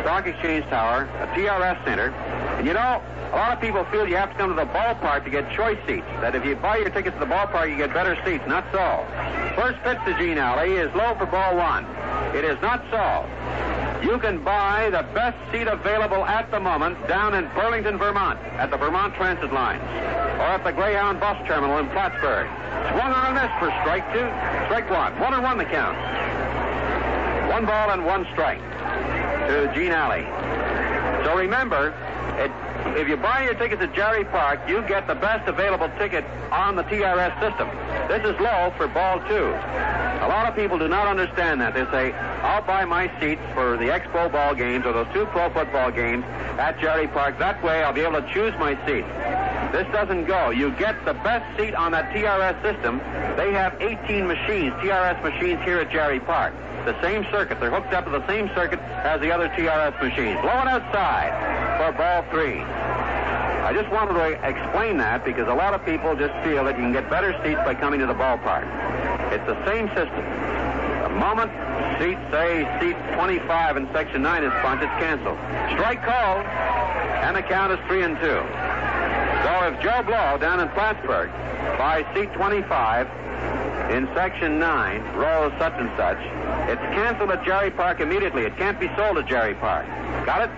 Stock 0.03 0.25
Exchange 0.25 0.63
Tower, 0.67 1.03
a 1.19 1.27
TRS 1.35 1.83
center. 1.83 2.11
And 2.55 2.65
you 2.65 2.71
know, 2.71 3.03
a 3.33 3.35
lot 3.35 3.51
of 3.51 3.59
people 3.59 3.83
feel 3.91 4.07
you 4.07 4.15
have 4.15 4.31
to 4.31 4.37
come 4.37 4.49
to 4.51 4.55
the 4.55 4.71
ballpark 4.71 5.25
to 5.25 5.29
get 5.29 5.51
choice 5.51 5.77
seats. 5.85 6.07
That 6.21 6.33
if 6.33 6.45
you 6.45 6.55
buy 6.55 6.77
your 6.77 6.89
tickets 6.89 7.15
to 7.15 7.19
the 7.19 7.29
ballpark, 7.29 7.69
you 7.69 7.75
get 7.75 7.93
better 7.93 8.15
seats. 8.23 8.47
Not 8.47 8.63
so. 8.71 9.03
First 9.59 9.83
pitch 9.83 9.99
to 10.05 10.17
Gene 10.17 10.37
Alley 10.37 10.79
is 10.79 10.87
low 10.95 11.13
for 11.19 11.25
ball 11.25 11.57
one. 11.57 11.83
It 12.33 12.45
is 12.45 12.55
not 12.61 12.87
so. 12.89 13.27
You 14.01 14.17
can 14.17 14.41
buy 14.41 14.89
the 14.89 15.03
best 15.13 15.35
seat 15.51 15.67
available 15.67 16.23
at 16.23 16.49
the 16.51 16.59
moment 16.61 17.05
down 17.09 17.35
in 17.35 17.49
Burlington, 17.53 17.97
Vermont, 17.97 18.39
at 18.55 18.71
the 18.71 18.77
Vermont 18.77 19.13
Transit 19.15 19.51
Lines, 19.51 19.83
or 20.39 20.55
at 20.55 20.63
the 20.63 20.71
Greyhound 20.71 21.19
Bus 21.19 21.35
Terminal 21.45 21.79
in 21.79 21.89
Plattsburgh. 21.89 22.47
Swung 22.95 23.11
on 23.11 23.27
a 23.27 23.33
miss 23.35 23.51
for 23.59 23.67
strike 23.83 24.07
two, 24.13 24.23
strike 24.71 24.89
one. 24.89 25.19
One 25.19 25.33
and 25.33 25.43
one 25.43 25.57
the 25.57 25.65
count. 25.65 25.97
One 27.49 27.65
ball 27.65 27.89
and 27.89 28.05
one 28.05 28.27
strike 28.31 28.61
to 28.61 29.71
Gene 29.73 29.91
Alley. 29.91 30.21
So 31.25 31.35
remember, 31.35 31.89
it, 32.37 32.51
if 32.95 33.09
you 33.09 33.17
buy 33.17 33.43
your 33.43 33.55
tickets 33.55 33.81
at 33.81 33.91
Jarry 33.95 34.23
Park, 34.23 34.59
you 34.69 34.83
get 34.83 35.07
the 35.07 35.15
best 35.15 35.47
available 35.49 35.89
ticket 35.97 36.23
on 36.51 36.75
the 36.75 36.83
TRS 36.83 37.33
system. 37.41 37.67
This 38.07 38.21
is 38.23 38.39
low 38.39 38.71
for 38.77 38.87
ball 38.87 39.17
two. 39.27 39.47
A 39.49 40.29
lot 40.29 40.47
of 40.47 40.55
people 40.55 40.77
do 40.77 40.87
not 40.87 41.07
understand 41.07 41.59
that. 41.61 41.73
They 41.73 41.85
say, 41.85 42.13
I'll 42.13 42.61
buy 42.61 42.85
my 42.85 43.09
seats 43.19 43.41
for 43.55 43.77
the 43.77 43.85
Expo 43.85 44.31
ball 44.31 44.53
games 44.53 44.85
or 44.85 44.93
those 44.93 45.11
two 45.11 45.25
pro 45.25 45.49
football 45.49 45.89
games 45.89 46.23
at 46.59 46.79
Jarry 46.79 47.07
Park. 47.07 47.39
That 47.39 47.63
way 47.63 47.81
I'll 47.81 47.93
be 47.93 48.01
able 48.01 48.21
to 48.21 48.31
choose 48.31 48.53
my 48.59 48.75
seat. 48.85 49.05
This 49.73 49.87
doesn't 49.91 50.25
go. 50.25 50.51
You 50.51 50.69
get 50.73 51.03
the 51.03 51.15
best 51.15 51.59
seat 51.59 51.73
on 51.73 51.93
that 51.93 52.13
TRS 52.13 52.61
system. 52.61 52.99
They 53.37 53.51
have 53.53 53.73
18 53.81 54.27
machines, 54.27 54.73
TRS 54.73 55.23
machines 55.23 55.63
here 55.63 55.79
at 55.79 55.91
Jarry 55.91 56.19
Park. 56.19 56.53
The 56.85 56.99
same 57.01 57.25
circuit. 57.31 57.59
They're 57.59 57.69
hooked 57.71 57.93
up 57.93 58.05
to 58.05 58.11
the 58.11 58.25
same 58.27 58.49
circuit 58.55 58.79
as 58.79 59.21
the 59.21 59.31
other 59.31 59.49
TRS 59.49 60.01
machines. 60.01 60.39
Blowing 60.41 60.67
outside 60.67 61.31
for 61.77 61.91
ball 61.97 62.23
three. 62.31 62.61
I 62.61 63.73
just 63.73 63.89
wanted 63.91 64.13
to 64.13 64.33
explain 64.47 64.97
that 64.97 65.23
because 65.23 65.47
a 65.47 65.53
lot 65.53 65.73
of 65.73 65.85
people 65.85 66.15
just 66.15 66.33
feel 66.43 66.63
that 66.65 66.75
you 66.75 66.83
can 66.83 66.93
get 66.93 67.09
better 67.09 67.37
seats 67.43 67.59
by 67.65 67.75
coming 67.75 67.99
to 67.99 68.07
the 68.07 68.15
ballpark. 68.15 68.65
It's 69.31 69.45
the 69.45 69.59
same 69.67 69.87
system. 69.89 70.25
The 71.03 71.13
moment 71.13 71.51
seat, 72.01 72.17
say, 72.31 72.65
seat 72.81 72.97
25 73.13 73.77
in 73.77 73.85
section 73.93 74.23
9 74.23 74.43
is 74.43 74.53
punched, 74.63 74.83
it's 74.83 74.93
canceled. 74.97 75.37
Strike 75.77 76.01
called, 76.01 76.45
and 77.21 77.35
the 77.35 77.43
count 77.43 77.71
is 77.71 77.79
3 77.85 78.03
and 78.03 78.17
2. 78.17 78.25
So 78.25 79.51
if 79.69 79.81
Joe 79.83 80.01
Blow 80.01 80.37
down 80.39 80.59
in 80.59 80.69
Plattsburgh 80.69 81.29
by 81.77 82.07
seat 82.15 82.33
25 82.33 83.07
in 83.89 84.07
section 84.13 84.59
9 84.59 85.01
rolls 85.15 85.53
such 85.57 85.73
and 85.77 85.89
such, 85.97 86.19
it's 86.69 86.81
canceled 86.93 87.31
at 87.31 87.43
Jarry 87.43 87.71
Park 87.71 87.99
immediately. 87.99 88.43
It 88.43 88.55
can't 88.57 88.79
be 88.79 88.87
sold 88.95 89.17
at 89.17 89.27
Jarry 89.27 89.55
Park. 89.55 89.87
Got 90.25 90.45
it? 90.45 90.51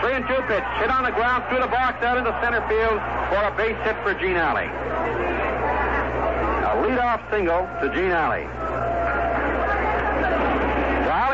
3 0.00 0.12
and 0.14 0.26
2 0.26 0.34
pitch. 0.46 0.64
Hit 0.78 0.90
on 0.90 1.04
the 1.04 1.10
ground 1.10 1.44
through 1.48 1.60
the 1.60 1.68
box 1.68 2.02
out 2.04 2.16
into 2.16 2.30
center 2.42 2.62
field 2.68 3.00
for 3.28 3.42
a 3.42 3.52
base 3.56 3.76
hit 3.82 3.96
for 4.02 4.14
Gene 4.14 4.36
Alley. 4.36 4.70
A 6.66 6.74
leadoff 6.86 7.28
single 7.30 7.66
to 7.82 7.94
Gene 7.94 8.12
Alley. 8.12 8.46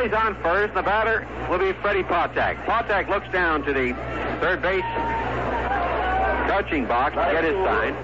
Alley's 0.03 0.13
on 0.15 0.35
first. 0.43 0.75
The 0.75 0.83
batter 0.83 1.27
will 1.49 1.59
be 1.59 1.73
Freddie 1.81 2.03
Patek. 2.03 2.65
Patek 2.65 3.09
looks 3.09 3.31
down 3.31 3.63
to 3.65 3.73
the 3.73 3.93
third 4.41 4.61
base 4.61 4.83
coaching 6.51 6.87
box 6.87 7.15
to 7.15 7.31
get 7.31 7.45
his 7.45 7.55
sign. 7.65 7.95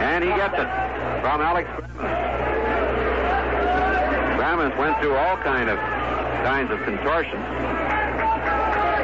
And 0.00 0.24
he 0.24 0.30
gets 0.30 0.54
it 0.54 0.68
from 1.20 1.40
Alex 1.42 1.68
Grammas. 4.38 4.76
went 4.78 4.98
through 5.00 5.14
all 5.14 5.36
kind 5.38 5.68
of 5.68 5.78
kinds 6.42 6.70
of 6.70 6.80
contortions 6.84 7.44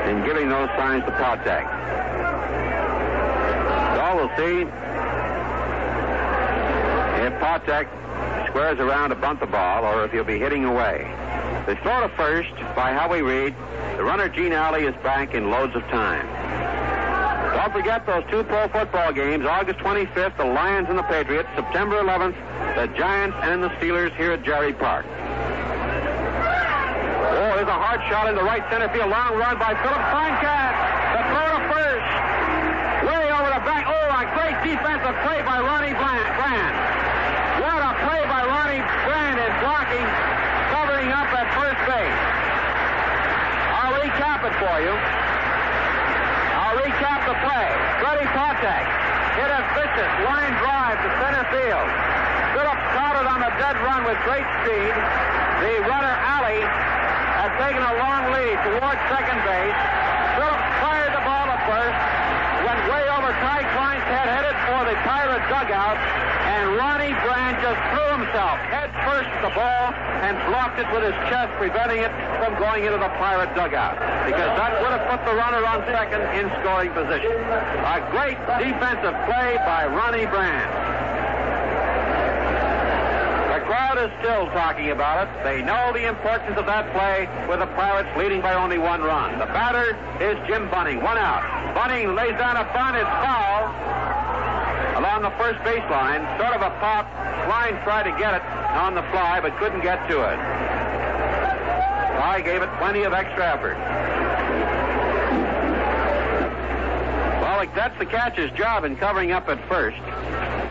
in 0.09 0.25
giving 0.25 0.49
those 0.49 0.69
signs 0.71 1.05
to 1.05 1.11
Patek. 1.13 1.67
So 3.95 4.17
we'll 4.17 4.37
see 4.39 4.63
if 7.23 7.33
Patek 7.43 7.87
squares 8.49 8.79
around 8.79 9.11
to 9.11 9.17
bunt 9.17 9.41
the 9.41 9.47
ball 9.47 9.85
or 9.85 10.05
if 10.05 10.13
he'll 10.13 10.25
be 10.25 10.39
hitting 10.39 10.65
away. 10.65 11.13
They 11.67 11.75
throw 11.77 12.01
to 12.01 12.09
first 12.17 12.55
by 12.75 12.93
Howie 12.93 13.21
Reed. 13.21 13.55
The 13.97 14.05
runner 14.05 14.29
Gene 14.29 14.53
Alley 14.53 14.85
is 14.85 14.95
back 15.03 15.35
in 15.35 15.51
loads 15.51 15.77
of 15.77 15.83
time. 15.89 16.27
Don't 17.57 17.73
forget 17.73 18.05
those 18.05 18.21
two 18.29 18.45
pro 18.45 18.69
football 18.69 19.17
games, 19.17 19.47
August 19.47 19.79
25th, 19.81 20.37
the 20.37 20.45
Lions 20.45 20.91
and 20.93 20.99
the 20.99 21.03
Patriots, 21.09 21.49
September 21.57 22.05
11th, 22.05 22.37
the 22.77 22.85
Giants 22.93 23.33
and 23.49 23.65
the 23.65 23.73
Steelers 23.81 24.13
here 24.21 24.37
at 24.37 24.45
Jarry 24.45 24.77
Park. 24.77 25.09
Oh, 25.09 25.17
there's 27.57 27.65
a 27.65 27.81
hard 27.81 28.05
shot 28.13 28.29
in 28.29 28.37
the 28.37 28.45
right 28.45 28.61
center 28.69 28.93
field. 28.93 29.09
Long 29.09 29.41
run 29.41 29.57
by 29.57 29.73
Phillips. 29.73 30.05
Fine 30.13 30.37
catch. 30.45 30.77
The 31.17 31.23
throw 31.33 31.49
to 31.49 31.65
first. 31.73 32.05
Way 33.09 33.25
over 33.25 33.49
the 33.49 33.65
back. 33.65 33.89
Oh, 33.89 34.05
a 34.05 34.29
great 34.37 34.61
defensive 34.61 35.17
play 35.25 35.41
by 35.41 35.57
Ronnie 35.57 35.97
Brand. 35.97 36.77
What 37.65 37.81
a 37.81 37.97
play 38.05 38.21
by 38.29 38.45
Ronnie 38.45 38.85
Brand 38.85 39.41
in 39.41 39.49
blocking, 39.65 40.05
covering 40.77 41.09
up 41.09 41.33
at 41.33 41.49
first 41.57 41.81
base. 41.89 42.21
I'll 43.81 43.97
recap 43.97 44.45
it 44.45 44.53
for 44.61 44.77
you. 44.85 44.93
Play. 47.47 47.71
Freddie 48.03 48.27
Patek 48.35 48.87
hit 49.39 49.47
a 49.55 49.63
vicious 49.79 50.15
line 50.27 50.51
drive 50.59 50.99
to 50.99 51.09
center 51.23 51.47
field. 51.55 51.89
Phillips 52.59 52.83
started 52.91 53.23
on 53.23 53.39
the 53.39 53.55
dead 53.55 53.79
run 53.87 54.03
with 54.03 54.19
great 54.27 54.43
speed. 54.67 54.91
The 55.63 55.79
runner, 55.87 56.11
Alley, 56.27 56.59
had 56.59 57.55
taken 57.63 57.87
a 57.87 57.95
long 58.03 58.35
lead 58.35 58.59
towards 58.67 58.99
second 59.15 59.39
base. 59.47 59.79
Phillips 60.35 60.71
fired 60.83 61.15
the 61.15 61.23
ball 61.23 61.47
at 61.47 61.63
first, 61.71 61.99
went 62.67 62.83
way 62.91 63.05
over 63.15 63.31
Ty 63.39 63.63
Cline's 63.79 64.07
head, 64.11 64.27
headed 64.27 64.59
for 64.67 64.83
the 64.83 64.99
Pirate 65.07 65.47
dugout, 65.47 66.03
and 66.51 66.75
Ronnie 66.75 67.15
Brand 67.23 67.46
just 67.67 67.83
threw 67.91 68.23
himself 68.23 68.63
head 68.71 68.95
first 69.03 69.27
at 69.27 69.43
the 69.43 69.51
ball 69.51 69.91
and 70.23 70.39
blocked 70.47 70.79
it 70.79 70.87
with 70.95 71.03
his 71.03 71.19
chest, 71.27 71.51
preventing 71.59 71.99
it 71.99 72.15
from 72.39 72.55
going 72.63 72.87
into 72.87 72.95
the 72.95 73.11
Pirate 73.19 73.51
dugout. 73.59 73.99
Because 74.23 74.55
that 74.55 74.79
would 74.79 74.95
have 74.95 75.03
put 75.11 75.19
the 75.27 75.35
runner 75.35 75.67
on 75.67 75.83
second 75.91 76.23
in 76.39 76.47
scoring 76.63 76.95
position. 76.95 77.35
A 77.35 77.99
great 78.15 78.39
defensive 78.63 79.19
play 79.27 79.59
by 79.67 79.83
Ronnie 79.91 80.31
Brand. 80.31 80.71
The 83.51 83.67
crowd 83.67 83.99
is 83.99 84.15
still 84.23 84.47
talking 84.55 84.95
about 84.95 85.27
it. 85.27 85.29
They 85.43 85.59
know 85.59 85.91
the 85.91 86.07
importance 86.07 86.55
of 86.55 86.71
that 86.71 86.87
play 86.95 87.27
with 87.51 87.59
the 87.59 87.71
Pirates 87.75 88.15
leading 88.15 88.47
by 88.47 88.55
only 88.55 88.79
one 88.79 89.03
run. 89.03 89.43
The 89.43 89.51
batter 89.51 89.99
is 90.23 90.39
Jim 90.47 90.71
Bunning. 90.71 91.03
One 91.03 91.19
out. 91.19 91.43
Bunning 91.75 92.15
lays 92.15 92.39
down 92.39 92.55
a 92.55 92.65
bunt. 92.71 92.95
It's 92.95 93.11
foul 93.27 94.06
along 95.07 95.23
the 95.23 95.31
first 95.39 95.59
baseline. 95.61 96.27
Sort 96.37 96.53
of 96.53 96.63
a 96.63 96.71
pop. 96.81 97.07
Cline 97.47 97.81
tried 97.85 98.11
to 98.11 98.19
get 98.19 98.35
it 98.35 98.43
on 98.75 98.95
the 98.97 99.03
fly, 99.13 99.41
but 99.41 99.57
couldn't 99.59 99.81
get 99.83 100.09
to 100.11 100.21
it. 100.21 100.39
I 102.19 102.41
gave 102.45 102.61
it 102.61 102.69
plenty 102.79 103.05
of 103.05 103.13
extra 103.13 103.55
effort. 103.55 103.77
Well, 107.41 107.67
that's 107.75 107.97
the 108.01 108.07
catcher's 108.07 108.51
job 108.53 108.85
in 108.85 108.97
covering 108.97 109.31
up 109.31 109.49
at 109.49 109.67
first. 109.69 109.99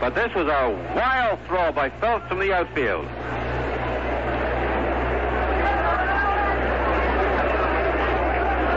But 0.00 0.14
this 0.14 0.34
was 0.34 0.46
a 0.48 0.70
wild 0.94 1.38
throw 1.46 1.72
by 1.72 1.88
Phillips 1.88 2.28
from 2.28 2.38
the 2.38 2.52
outfield. 2.52 3.06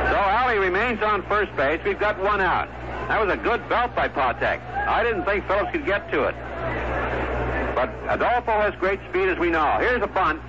So 0.08 0.16
Alley 0.16 0.58
remains 0.58 1.04
on 1.04 1.22
first 1.24 1.54
base. 1.58 1.82
We've 1.84 2.00
got 2.00 2.18
one 2.18 2.40
out. 2.40 2.70
That 3.10 3.26
was 3.26 3.34
a 3.34 3.42
good 3.42 3.68
belt 3.68 3.96
by 3.96 4.08
Patek. 4.08 4.62
I 4.86 5.02
didn't 5.04 5.26
think 5.26 5.48
Phillips 5.48 5.72
could 5.72 5.84
get 5.84 6.12
to 6.12 6.26
it. 6.26 6.36
But 7.74 7.90
Adolfo 8.08 8.52
has 8.62 8.76
great 8.76 9.00
speed, 9.10 9.30
as 9.30 9.40
we 9.40 9.50
know. 9.50 9.78
Here's 9.80 10.04
a 10.04 10.08
bunt. 10.08 10.40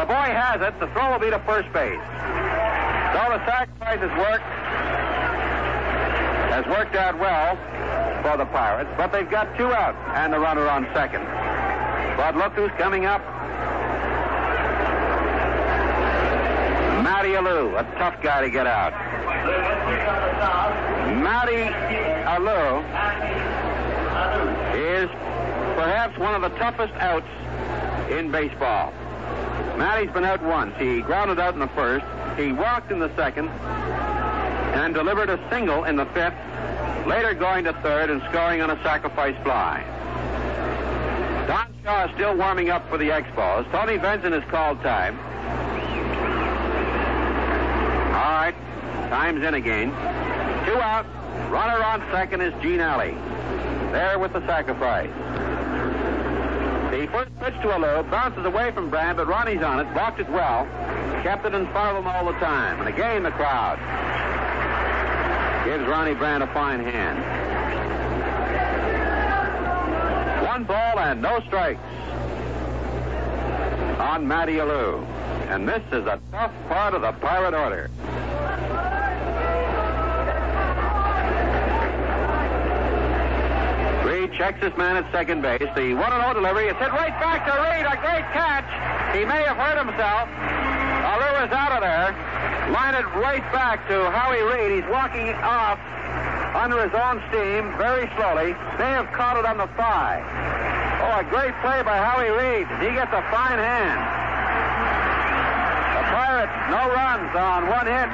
Laboy 0.00 0.32
has 0.32 0.62
it. 0.62 0.80
The 0.80 0.86
throw 0.96 1.12
will 1.12 1.18
be 1.18 1.28
to 1.28 1.38
first 1.40 1.70
base. 1.74 2.00
So 3.12 3.20
the 3.36 3.44
sacrifice 3.44 4.00
has 4.00 4.16
worked. 4.16 4.48
Has 6.56 6.64
worked 6.72 6.96
out 6.96 7.18
well 7.18 7.56
for 8.22 8.38
the 8.38 8.46
Pirates, 8.46 8.90
but 8.96 9.12
they've 9.12 9.28
got 9.28 9.54
two 9.58 9.72
out 9.72 9.94
and 10.16 10.32
the 10.32 10.38
runner 10.38 10.66
on 10.68 10.88
second. 10.94 11.24
But 12.16 12.34
look 12.34 12.54
who's 12.54 12.72
coming 12.78 13.04
up. 13.04 13.20
Matty 17.04 17.36
Alou, 17.36 17.78
a 17.78 17.84
tough 17.98 18.22
guy 18.22 18.40
to 18.40 18.48
get 18.48 18.66
out. 18.66 18.94
Matty 21.22 21.62
Alou 22.24 22.82
is 24.74 25.08
perhaps 25.76 26.18
one 26.18 26.34
of 26.34 26.42
the 26.42 26.56
toughest 26.58 26.94
outs 26.94 27.26
in 28.10 28.30
baseball. 28.30 28.92
Matty's 29.76 30.10
been 30.12 30.24
out 30.24 30.42
once. 30.42 30.74
He 30.78 31.00
grounded 31.00 31.40
out 31.40 31.54
in 31.54 31.60
the 31.60 31.68
first. 31.68 32.04
He 32.38 32.52
walked 32.52 32.90
in 32.92 32.98
the 32.98 33.14
second 33.16 33.48
and 33.48 34.94
delivered 34.94 35.28
a 35.28 35.38
single 35.50 35.84
in 35.84 35.96
the 35.96 36.06
fifth, 36.06 36.34
later 37.06 37.34
going 37.34 37.64
to 37.64 37.72
third 37.82 38.10
and 38.10 38.22
scoring 38.30 38.60
on 38.62 38.70
a 38.70 38.82
sacrifice 38.82 39.36
fly. 39.42 39.82
Don 41.46 41.66
Shaw 41.82 42.06
is 42.06 42.14
still 42.14 42.36
warming 42.36 42.70
up 42.70 42.88
for 42.88 42.96
the 42.96 43.08
Expos. 43.08 43.70
Tony 43.70 43.98
Venzon 43.98 44.32
has 44.32 44.44
called 44.50 44.80
time. 44.82 45.18
All 48.14 48.32
right, 48.38 48.54
time's 49.12 49.44
in 49.44 49.52
again. 49.52 49.90
Two 50.64 50.80
out. 50.80 51.04
Runner 51.50 51.84
on 51.84 52.00
second 52.10 52.40
is 52.40 52.54
Gene 52.62 52.80
Alley. 52.80 53.10
There 53.92 54.18
with 54.18 54.32
the 54.32 54.40
sacrifice. 54.46 55.10
The 56.90 57.06
first 57.12 57.38
pitch 57.38 57.52
to 57.60 57.72
a 57.72 57.74
Alou 57.74 58.10
bounces 58.10 58.46
away 58.46 58.72
from 58.72 58.88
Brand, 58.88 59.18
but 59.18 59.26
Ronnie's 59.26 59.60
on 59.60 59.80
it, 59.80 59.92
blocked 59.92 60.18
it 60.18 60.30
well, 60.30 60.64
kept 61.22 61.44
it 61.44 61.52
in 61.52 61.66
front 61.72 61.94
of 61.94 62.02
him 62.02 62.10
all 62.10 62.24
the 62.24 62.38
time. 62.38 62.80
And 62.80 62.88
again, 62.88 63.22
the 63.22 63.32
crowd 63.32 63.76
gives 65.66 65.86
Ronnie 65.86 66.14
Brand 66.14 66.42
a 66.42 66.46
fine 66.46 66.80
hand. 66.80 67.18
One 70.46 70.64
ball 70.64 70.98
and 71.00 71.20
no 71.20 71.38
strikes 71.48 71.84
on 74.00 74.26
Matty 74.26 74.54
Alou. 74.54 75.04
And 75.50 75.68
this 75.68 75.82
is 75.92 76.06
a 76.06 76.18
tough 76.30 76.52
part 76.68 76.94
of 76.94 77.02
the 77.02 77.12
Pirate 77.12 77.52
order. 77.52 77.90
Checks 84.28 84.62
his 84.62 84.76
man 84.78 84.94
at 84.94 85.10
second 85.10 85.42
base. 85.42 85.66
The 85.74 85.94
1 85.94 85.98
0 85.98 86.34
delivery 86.34 86.70
is 86.70 86.76
hit 86.78 86.94
right 86.94 87.14
back 87.18 87.42
to 87.42 87.54
Reed. 87.58 87.82
A 87.82 87.98
great 87.98 88.22
catch. 88.30 88.70
He 89.10 89.26
may 89.26 89.42
have 89.42 89.58
hurt 89.58 89.74
himself. 89.74 90.30
Alou 90.30 91.42
is 91.42 91.50
out 91.50 91.74
of 91.74 91.82
there. 91.82 92.14
Line 92.70 92.94
it 92.94 93.06
right 93.18 93.42
back 93.50 93.82
to 93.90 93.98
Howie 94.14 94.46
Reed. 94.46 94.78
He's 94.78 94.88
walking 94.90 95.34
off 95.42 95.82
under 96.54 96.78
his 96.86 96.94
own 96.94 97.18
steam 97.34 97.74
very 97.74 98.06
slowly. 98.14 98.54
May 98.78 98.94
have 98.94 99.10
caught 99.10 99.42
it 99.42 99.44
on 99.44 99.58
the 99.58 99.66
thigh. 99.74 100.22
Oh, 101.02 101.18
a 101.18 101.26
great 101.26 101.50
play 101.58 101.82
by 101.82 101.98
Howie 101.98 102.30
Reed. 102.30 102.70
He 102.78 102.94
gets 102.94 103.10
a 103.10 103.26
fine 103.34 103.58
hand. 103.58 104.00
The 105.98 106.04
Pirates, 106.14 106.56
no 106.70 106.82
runs 106.94 107.32
on 107.34 107.66
one 107.66 107.90
hit, 107.90 108.10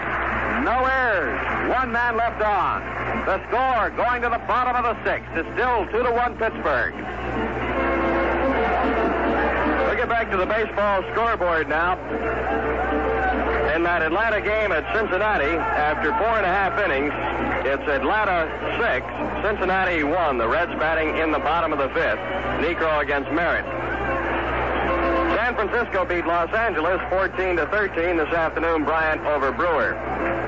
no 0.64 0.85
errors, 0.85 1.70
one 1.70 1.93
man 1.93 2.16
left 2.16 2.43
on. 2.43 2.82
The 3.26 3.39
score 3.48 3.90
going 3.90 4.22
to 4.22 4.28
the 4.28 4.43
bottom 4.47 4.76
of 4.76 4.85
the 4.85 4.97
sixth 5.05 5.30
is 5.36 5.47
still 5.55 5.86
two 5.86 6.02
to 6.02 6.12
one 6.12 6.36
Pittsburgh. 6.39 6.94
We 9.90 9.97
get 9.97 10.09
back 10.09 10.30
to 10.30 10.36
the 10.36 10.47
baseball 10.47 11.02
scoreboard 11.12 11.68
now. 11.68 11.98
In 13.74 13.85
that 13.85 14.02
Atlanta 14.02 14.40
game 14.40 14.72
at 14.72 14.85
Cincinnati, 14.97 15.55
after 15.55 16.10
four 16.18 16.35
and 16.36 16.47
a 16.47 16.48
half 16.48 16.78
innings, 16.82 17.12
it's 17.66 17.86
Atlanta 17.89 18.48
six, 18.80 19.06
Cincinnati 19.44 20.02
one. 20.02 20.39
The 20.39 20.48
Reds 20.48 20.72
batting 20.80 21.18
in 21.18 21.30
the 21.30 21.39
bottom 21.39 21.72
of 21.72 21.78
the 21.78 21.89
fifth. 21.90 22.18
Niekro 22.64 23.02
against 23.02 23.30
Merritt. 23.30 23.66
Francisco 25.59 26.05
beat 26.05 26.24
Los 26.24 26.55
Angeles 26.55 27.01
14 27.10 27.56
to 27.56 27.66
13 27.66 28.16
this 28.16 28.28
afternoon. 28.28 28.85
Bryant 28.85 29.20
over 29.26 29.51
Brewer. 29.51 29.94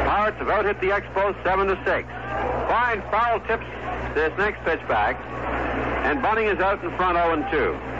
Pirates 0.09 0.39
have 0.39 0.49
out 0.49 0.65
hit 0.65 0.81
the 0.81 0.89
Expos 0.89 1.35
7 1.45 1.69
to 1.69 1.77
6. 1.85 2.09
Cline 2.67 3.03
foul 3.11 3.41
tips 3.41 3.67
this 4.15 4.33
next 4.39 4.65
pitch 4.65 4.81
back, 4.89 5.17
and 6.07 6.23
Bunning 6.23 6.47
is 6.47 6.59
out 6.61 6.83
in 6.83 6.97
front 6.97 7.19
0 7.19 7.51
2. 7.51 7.95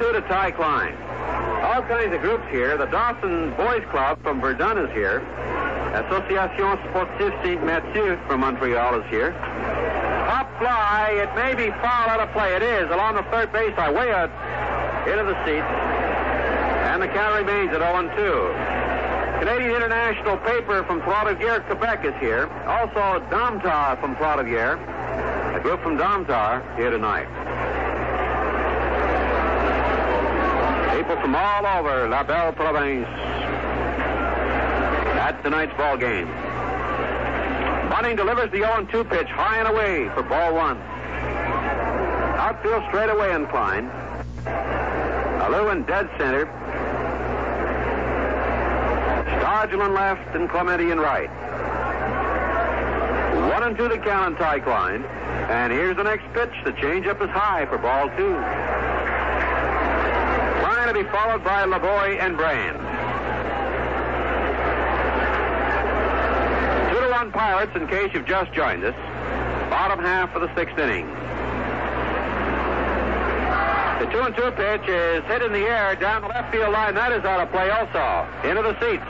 two 0.00 0.12
to 0.12 0.20
Ty 0.22 0.52
Cline. 0.52 0.94
All 1.62 1.82
kinds 1.82 2.14
of 2.14 2.22
groups 2.22 2.44
here. 2.50 2.78
The 2.78 2.86
Dawson 2.86 3.50
Boys 3.54 3.84
Club 3.90 4.22
from 4.22 4.40
Verdun 4.40 4.78
is 4.78 4.90
here. 4.92 5.20
Association 5.90 6.78
Sportive 6.88 7.34
St. 7.42 7.64
Mathieu 7.64 8.16
from 8.28 8.40
Montreal 8.40 9.00
is 9.00 9.10
here. 9.10 9.32
Top 10.30 10.46
fly. 10.58 11.10
It 11.18 11.34
may 11.34 11.54
be 11.54 11.72
foul 11.82 12.08
out 12.08 12.20
of 12.20 12.30
play. 12.30 12.54
It 12.54 12.62
is 12.62 12.88
along 12.90 13.16
the 13.16 13.24
third 13.24 13.52
base 13.52 13.76
line, 13.76 13.94
way 13.94 14.12
out 14.12 14.30
into 15.08 15.24
the 15.24 15.34
seats. 15.44 15.66
And 16.86 17.02
the 17.02 17.08
count 17.08 17.34
remains 17.34 17.74
at 17.74 17.82
0 17.82 18.06
2. 18.14 19.44
Canadian 19.44 19.82
International 19.82 20.36
Paper 20.36 20.84
from 20.84 21.00
Trois-Rivières, 21.02 21.66
Quebec 21.66 22.04
is 22.04 22.14
here. 22.20 22.46
Also, 22.66 23.18
Domtar 23.26 23.98
from 24.00 24.14
Trois-Rivières. 24.14 24.78
A 25.56 25.60
group 25.60 25.82
from 25.82 25.98
Domtar 25.98 26.62
here 26.76 26.90
tonight. 26.90 27.26
People 30.96 31.16
from 31.20 31.34
all 31.34 31.66
over 31.66 32.06
La 32.08 32.22
Belle 32.22 32.52
Province 32.52 33.08
at 35.20 35.42
tonight's 35.42 35.76
ball 35.76 35.98
game. 35.98 36.26
Bunning 37.90 38.16
delivers 38.16 38.50
the 38.52 38.60
0-2 38.60 39.10
pitch 39.10 39.28
high 39.28 39.58
and 39.58 39.68
away 39.68 40.08
for 40.14 40.22
ball 40.22 40.54
one. 40.54 40.78
Outfield 42.40 42.82
straight 42.88 43.10
away 43.10 43.34
inclined. 43.34 43.90
Alou 45.44 45.72
in 45.72 45.82
dead 45.84 46.08
center. 46.16 46.46
Stargell 49.38 49.94
left 49.94 50.34
and 50.34 50.48
Clemente 50.48 50.90
in 50.90 50.98
right. 50.98 51.28
One 53.52 53.62
and 53.62 53.76
two 53.76 53.88
to 53.88 53.98
count 53.98 54.34
on 54.34 54.36
Ty 54.36 54.60
Cline. 54.60 55.04
And 55.04 55.70
here's 55.70 55.96
the 55.96 56.04
next 56.04 56.24
pitch. 56.32 56.54
The 56.64 56.72
changeup 56.72 57.20
is 57.22 57.28
high 57.28 57.66
for 57.66 57.76
ball 57.76 58.08
two 58.16 58.36
to 60.92 61.04
be 61.04 61.08
followed 61.10 61.44
by 61.44 61.62
Laboy 61.66 62.18
and 62.18 62.36
Brand. 62.36 62.89
Two 67.30 67.38
Pirates 67.38 67.72
in 67.76 67.86
case 67.86 68.10
you've 68.12 68.26
just 68.26 68.52
joined 68.52 68.82
us. 68.82 68.94
Bottom 69.70 70.00
half 70.00 70.34
of 70.34 70.42
the 70.42 70.52
sixth 70.56 70.76
inning. 70.78 71.06
The 74.00 74.10
two 74.10 74.20
and 74.22 74.34
two 74.34 74.50
pitch 74.50 74.88
is 74.88 75.22
hit 75.24 75.42
in 75.42 75.52
the 75.52 75.60
air 75.60 75.94
down 75.94 76.22
the 76.22 76.28
left 76.28 76.52
field 76.52 76.72
line. 76.72 76.94
That 76.94 77.12
is 77.12 77.24
out 77.24 77.40
of 77.40 77.50
play 77.52 77.70
also. 77.70 78.26
Into 78.42 78.62
the 78.62 78.74
seats. 78.80 79.06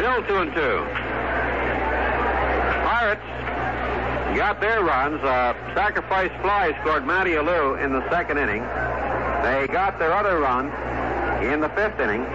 Still 0.00 0.22
two 0.26 0.40
and 0.42 0.52
two. 0.54 0.82
Pirates 2.82 4.36
got 4.36 4.60
their 4.60 4.82
runs. 4.82 5.22
Uh, 5.22 5.54
sacrifice 5.74 6.32
fly 6.40 6.76
scored 6.80 7.06
Matty 7.06 7.32
Alou 7.32 7.80
in 7.84 7.92
the 7.92 8.08
second 8.10 8.38
inning. 8.38 8.62
They 9.42 9.68
got 9.72 10.00
their 10.00 10.12
other 10.12 10.40
run 10.40 10.66
in 11.44 11.60
the 11.60 11.68
fifth 11.68 12.00
inning 12.00 12.26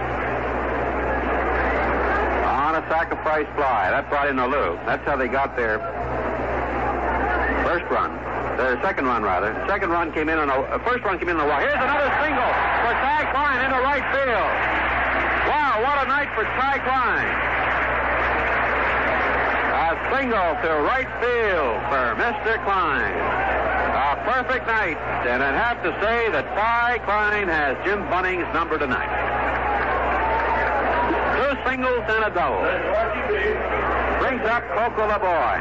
sacrifice 2.92 3.48
fly. 3.56 3.88
That 3.88 4.04
brought 4.12 4.28
in 4.28 4.36
Alou. 4.36 4.76
That's 4.84 5.00
how 5.08 5.16
they 5.16 5.24
got 5.24 5.56
their 5.56 5.80
first 7.64 7.88
run. 7.88 8.12
Their 8.60 8.76
second 8.84 9.08
run, 9.08 9.24
rather. 9.24 9.56
Second 9.64 9.88
run 9.88 10.12
came 10.12 10.28
in 10.28 10.36
on 10.36 10.52
a 10.52 10.60
uh, 10.68 10.76
first 10.84 11.00
run 11.00 11.16
came 11.16 11.32
in 11.32 11.40
on 11.40 11.48
a 11.48 11.48
walk. 11.48 11.64
Here's 11.64 11.72
another 11.72 12.12
single 12.20 12.52
for 12.84 12.92
Ty 13.00 13.32
Cline 13.32 13.64
into 13.64 13.80
right 13.80 14.04
field. 14.12 14.52
Wow, 15.48 15.80
what 15.80 16.04
a 16.04 16.06
night 16.06 16.28
for 16.36 16.44
Ty 16.44 16.84
Cline 16.84 17.32
A 19.72 19.88
single 20.12 20.52
to 20.60 20.70
right 20.84 21.08
field 21.16 21.80
for 21.88 22.04
Mr. 22.20 22.60
Cline. 22.68 23.16
A 24.04 24.20
perfect 24.28 24.68
night, 24.68 25.00
and 25.24 25.40
I'd 25.40 25.56
have 25.56 25.80
to 25.80 25.96
say 26.04 26.28
that 26.28 26.44
Ty 26.52 27.00
Cline 27.08 27.48
has 27.48 27.72
Jim 27.88 28.04
Bunning's 28.12 28.44
number 28.52 28.76
tonight. 28.76 29.31
Singles 31.72 32.04
and 32.06 32.24
a 32.24 32.30
double. 32.34 32.60
Brings 34.20 34.44
up 34.44 34.62
Coco 34.76 35.08
Laboy. 35.08 35.56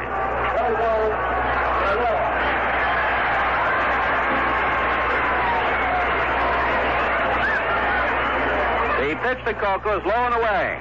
The 9.00 9.16
pitch 9.24 9.46
to 9.46 9.54
Coco 9.54 10.00
is 10.00 10.06
low 10.06 10.12
and 10.12 10.36
away. 10.36 10.78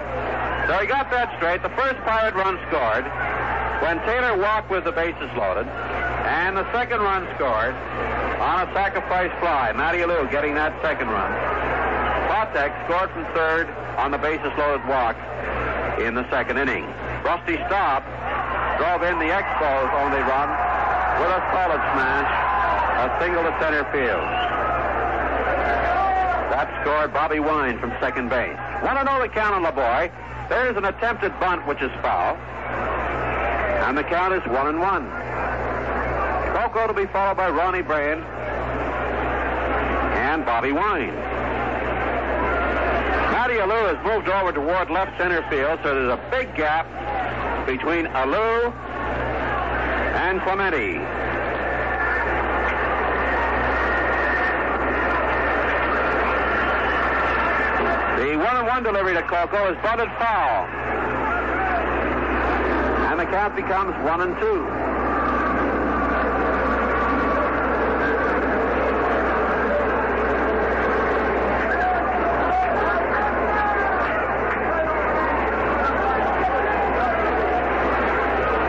So 0.66 0.78
he 0.80 0.88
got 0.88 1.08
that 1.12 1.32
straight. 1.36 1.62
The 1.62 1.70
first 1.78 2.00
Pirate 2.02 2.34
run 2.34 2.58
scored 2.66 3.04
when 3.86 4.04
Taylor 4.10 4.36
walked 4.36 4.68
with 4.68 4.82
the 4.82 4.90
bases 4.90 5.30
loaded, 5.38 5.68
and 6.26 6.56
the 6.56 6.66
second 6.72 7.02
run 7.02 7.28
scored 7.36 7.76
on 8.42 8.68
a 8.68 8.74
sacrifice 8.74 9.30
fly. 9.38 9.70
Matty 9.76 9.98
Alou 9.98 10.28
getting 10.28 10.54
that 10.54 10.74
second 10.82 11.08
run. 11.08 11.59
Patek 12.50 12.84
scored 12.84 13.10
from 13.10 13.24
third 13.32 13.68
on 13.96 14.10
the 14.10 14.18
bases 14.18 14.50
loaded 14.58 14.84
walk 14.88 15.14
in 16.00 16.14
the 16.14 16.28
second 16.30 16.58
inning. 16.58 16.84
Rusty 17.22 17.54
Staub 17.70 18.02
drove 18.78 19.02
in 19.06 19.18
the 19.22 19.30
Expos 19.30 19.90
only 20.02 20.18
run 20.18 20.50
with 21.20 21.30
a 21.30 21.40
solid 21.54 21.78
smash, 21.94 22.26
a 23.06 23.22
single 23.22 23.44
to 23.44 23.54
center 23.62 23.84
field. 23.92 24.26
That 26.50 26.66
scored 26.82 27.12
Bobby 27.12 27.38
Wine 27.38 27.78
from 27.78 27.92
second 28.00 28.30
base. 28.30 28.58
One 28.82 28.98
and 28.98 29.06
the 29.06 29.28
count 29.28 29.54
on 29.54 29.62
Laboy? 29.62 30.10
There's 30.48 30.76
an 30.76 30.86
attempted 30.86 31.38
bunt, 31.38 31.64
which 31.68 31.80
is 31.80 31.90
foul. 32.02 32.34
And 33.86 33.96
the 33.96 34.02
count 34.02 34.34
is 34.34 34.42
one 34.50 34.66
and 34.66 34.80
one. 34.80 35.06
Coco 36.56 36.88
to 36.88 36.94
be 36.94 37.06
followed 37.12 37.36
by 37.36 37.48
Ronnie 37.48 37.82
Brand 37.82 38.24
and 40.18 40.44
Bobby 40.44 40.72
Wine. 40.72 41.29
Matty 43.50 43.62
Alou 43.62 43.96
has 43.96 44.06
moved 44.06 44.28
over 44.28 44.52
toward 44.52 44.90
left 44.90 45.18
center 45.18 45.42
field, 45.50 45.80
so 45.82 45.92
there's 45.92 46.12
a 46.12 46.30
big 46.30 46.54
gap 46.54 46.86
between 47.66 48.06
Alou 48.06 48.72
and 50.14 50.40
Clemente. 50.42 50.98
The 58.20 58.36
one 58.36 58.56
and 58.56 58.66
one 58.68 58.82
delivery 58.84 59.14
to 59.14 59.22
Coco 59.22 59.72
is 59.72 59.76
bunted 59.82 60.10
foul. 60.16 60.66
And 63.10 63.18
the 63.18 63.24
count 63.24 63.56
becomes 63.56 63.96
one 64.04 64.20
and 64.20 64.38
two. 64.38 64.90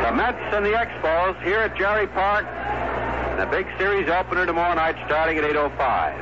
The 0.01 0.17
Mets 0.17 0.50
and 0.63 0.71
the 0.71 0.77
Expos 0.77 1.41
here 1.41 1.57
at 1.57 1.75
Jarry 1.75 2.05
Park. 2.05 2.45
The 3.39 3.47
big 3.47 3.65
series 3.79 4.07
opener 4.09 4.45
tomorrow 4.45 4.75
night 4.75 4.95
starting 5.07 5.39
at 5.39 5.43
8.05. 5.43 6.13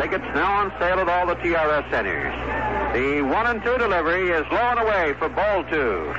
Tickets 0.00 0.24
now 0.34 0.60
on 0.60 0.70
sale 0.78 1.00
at 1.00 1.08
all 1.08 1.26
the 1.26 1.34
TRS 1.34 1.90
centers. 1.90 2.32
The 2.94 3.22
one 3.22 3.46
and 3.46 3.60
two 3.64 3.76
delivery 3.76 4.30
is 4.30 4.46
low 4.52 4.58
and 4.58 4.78
away 4.78 5.14
for 5.18 5.28
ball 5.28 5.64
two. 5.64 6.14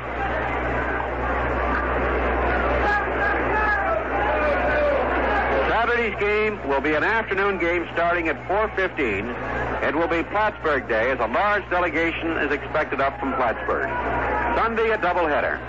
Saturday's 5.69 6.19
game 6.19 6.68
will 6.68 6.82
be 6.82 6.95
an 6.95 7.03
afternoon 7.06 7.60
game 7.60 7.88
starting 7.94 8.27
at 8.27 8.36
4.15. 8.49 9.88
It 9.88 9.95
will 9.95 10.10
be 10.10 10.22
Plattsburgh 10.23 10.90
Day 10.90 11.11
as 11.11 11.19
a 11.19 11.27
large 11.27 11.64
delegation 11.69 12.32
is 12.40 12.52
expected 12.52 12.99
up 12.99 13.18
from 13.22 13.34
Plattsburgh. 13.36 14.15
Sunday, 14.56 14.90
a 14.90 14.98
doubleheader. 14.98 15.60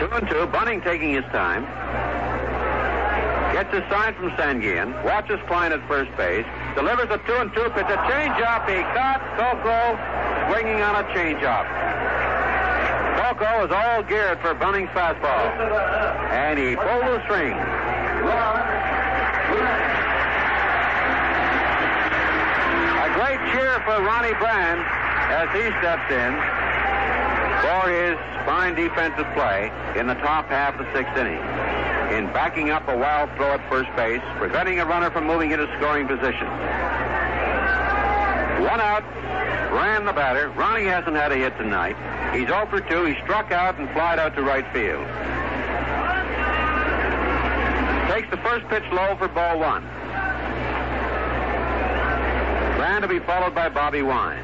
Two 0.00 0.10
and 0.16 0.28
two. 0.28 0.46
Bunning 0.46 0.80
taking 0.80 1.12
his 1.12 1.24
time. 1.32 1.64
Gets 3.52 3.74
a 3.74 3.86
sign 3.90 4.14
from 4.14 4.30
Sanguillen. 4.30 5.04
Watches 5.04 5.38
Cline 5.46 5.72
at 5.72 5.86
first 5.86 6.10
base. 6.16 6.46
Delivers 6.74 7.10
a 7.10 7.18
two 7.26 7.34
and 7.34 7.52
two 7.52 7.68
pitch. 7.70 7.84
A 7.84 7.98
changeup. 8.08 8.66
He 8.68 8.80
caught 8.96 9.20
Coco 9.36 9.98
swinging 10.50 10.80
on 10.80 10.96
a 10.96 11.06
changeup. 11.12 11.66
Coco 13.20 13.66
is 13.66 13.70
all 13.70 14.02
geared 14.02 14.40
for 14.40 14.54
Bunning's 14.54 14.88
fastball. 14.90 15.52
And 16.32 16.58
he 16.58 16.74
pulled 16.74 17.04
the 17.04 17.22
string. 17.24 17.56
Cheer 23.52 23.80
for 23.84 24.02
Ronnie 24.02 24.34
Brand 24.38 24.80
as 25.30 25.48
he 25.54 25.66
steps 25.78 26.06
in 26.10 26.32
for 27.62 27.90
his 27.90 28.16
fine 28.46 28.74
defensive 28.74 29.26
play 29.34 29.70
in 29.96 30.06
the 30.06 30.14
top 30.14 30.48
half 30.48 30.78
of 30.78 30.86
the 30.86 30.92
sixth 30.92 31.16
inning. 31.16 31.40
In 32.16 32.26
backing 32.32 32.70
up 32.70 32.88
a 32.88 32.96
wild 32.96 33.30
throw 33.36 33.52
at 33.52 33.68
first 33.70 33.94
base, 33.96 34.22
preventing 34.38 34.80
a 34.80 34.86
runner 34.86 35.10
from 35.10 35.26
moving 35.26 35.52
into 35.52 35.66
scoring 35.78 36.06
position. 36.06 36.46
One 38.66 38.80
out, 38.80 39.04
ran 39.72 40.04
the 40.04 40.12
batter. 40.12 40.48
Ronnie 40.50 40.86
hasn't 40.86 41.16
had 41.16 41.32
a 41.32 41.36
hit 41.36 41.56
tonight. 41.56 41.96
He's 42.34 42.48
0 42.48 42.66
for 42.66 42.80
2. 42.80 43.04
He 43.04 43.14
struck 43.22 43.52
out 43.52 43.78
and 43.78 43.88
flied 43.90 44.18
out 44.18 44.34
to 44.34 44.42
right 44.42 44.66
field. 44.72 45.06
Takes 48.10 48.30
the 48.30 48.38
first 48.38 48.66
pitch 48.68 48.84
low 48.92 49.16
for 49.16 49.28
ball 49.28 49.58
one. 49.58 49.84
Brand 52.80 53.02
to 53.02 53.08
be 53.08 53.18
followed 53.18 53.54
by 53.54 53.68
Bobby 53.68 54.00
Wine. 54.00 54.42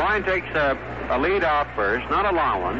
Wine 0.00 0.24
takes 0.24 0.48
a, 0.56 0.78
a 1.10 1.18
lead 1.18 1.44
off 1.44 1.68
first, 1.76 2.08
not 2.08 2.24
a 2.24 2.34
long 2.34 2.62
one. 2.62 2.78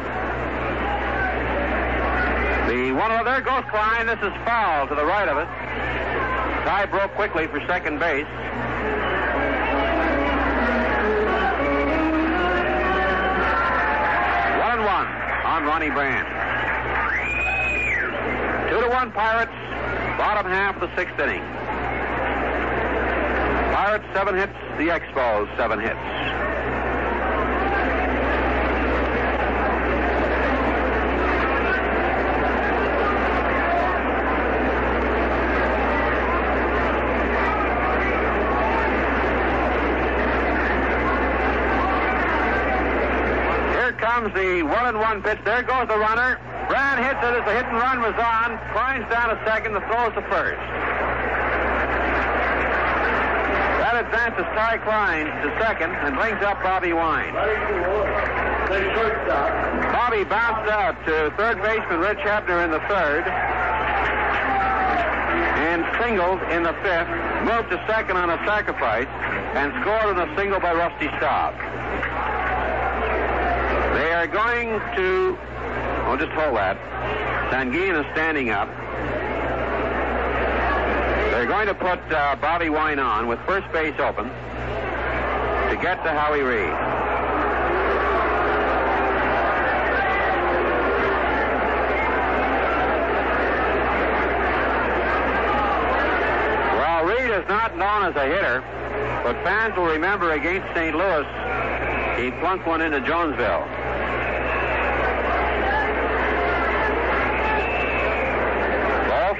The 2.67 2.91
one 2.91 3.11
oh, 3.11 3.23
there 3.23 3.41
goes 3.41 3.63
Cline. 3.69 4.07
This 4.07 4.17
is 4.23 4.33
foul 4.43 4.87
to 4.87 4.95
the 4.95 5.05
right 5.05 5.27
of 5.27 5.37
it. 5.37 5.45
Ty 6.65 6.87
broke 6.87 7.13
quickly 7.13 7.45
for 7.45 7.59
second 7.67 7.99
base. 7.99 8.25
On 15.57 15.63
Ronnie 15.63 15.89
Brand. 15.89 16.27
Two 18.69 18.79
to 18.79 18.89
one 18.89 19.11
Pirates. 19.11 19.51
Bottom 20.15 20.45
half 20.45 20.75
of 20.75 20.81
the 20.81 20.95
sixth 20.95 21.19
inning. 21.19 21.41
Pirates 23.73 24.05
seven 24.13 24.35
hits. 24.35 24.53
The 24.77 24.89
Expos 24.89 25.57
seven 25.57 25.79
hits. 25.79 25.97
Here 43.73 43.97
comes 44.17 44.33
the 44.33 44.63
one 44.63 44.87
and 44.87 44.97
one 44.97 45.21
pitch. 45.21 45.37
There 45.45 45.61
goes 45.61 45.87
the 45.87 45.97
runner. 45.97 46.41
Brand 46.69 46.97
hits 47.05 47.21
it 47.21 47.37
as 47.37 47.45
the 47.45 47.53
hit 47.53 47.69
and 47.69 47.77
run 47.77 48.01
was 48.01 48.17
on. 48.17 48.57
Cline's 48.73 49.05
down 49.13 49.29
a 49.29 49.37
second. 49.45 49.73
The 49.73 49.81
throws 49.85 50.09
to 50.17 50.25
first. 50.25 50.57
That 53.77 53.93
advances 54.01 54.49
Ty 54.57 54.81
Cline 54.81 55.29
to 55.45 55.53
second 55.61 55.93
and 56.01 56.17
brings 56.17 56.41
up 56.41 56.57
Bobby 56.63 56.93
Wine. 56.93 57.37
Bobby 59.93 60.23
bounced 60.25 60.65
out 60.65 60.97
to 61.05 61.29
third 61.37 61.61
baseman 61.61 61.99
Rich 62.01 62.17
Hebner 62.25 62.65
in 62.65 62.71
the 62.71 62.81
third. 62.89 63.21
And 65.61 65.85
singled 66.01 66.41
in 66.49 66.63
the 66.63 66.73
fifth. 66.81 67.13
Moved 67.45 67.69
to 67.69 67.77
second 67.85 68.17
on 68.17 68.31
a 68.31 68.37
sacrifice. 68.49 69.05
And 69.53 69.71
scored 69.83 70.17
on 70.17 70.17
a 70.17 70.35
single 70.35 70.59
by 70.59 70.73
Rusty 70.73 71.05
Staub. 71.21 71.53
Are 74.17 74.25
going 74.25 74.69
to. 74.95 75.37
Oh, 76.07 76.17
just 76.19 76.31
hold 76.31 76.57
that. 76.57 76.75
Sanguillen 77.51 78.03
is 78.03 78.11
standing 78.13 78.49
up. 78.49 78.67
They're 81.29 81.45
going 81.45 81.67
to 81.67 81.75
put 81.75 81.99
uh, 82.11 82.35
Bobby 82.37 82.69
Wine 82.69 82.97
on 82.97 83.27
with 83.27 83.37
first 83.45 83.71
base 83.71 83.93
open 83.99 84.25
to 84.25 85.77
get 85.83 86.03
to 86.03 86.09
Howie 86.09 86.41
Reed. 86.41 86.73
Well, 96.73 97.05
Reed 97.05 97.29
is 97.29 97.47
not 97.47 97.77
known 97.77 98.05
as 98.05 98.15
a 98.15 98.25
hitter, 98.25 98.61
but 99.23 99.35
fans 99.43 99.77
will 99.77 99.85
remember 99.85 100.31
against 100.31 100.73
St. 100.73 100.95
Louis, 100.97 101.27
he 102.19 102.31
plunked 102.39 102.65
one 102.65 102.81
into 102.81 102.99
Jonesville. 103.01 103.76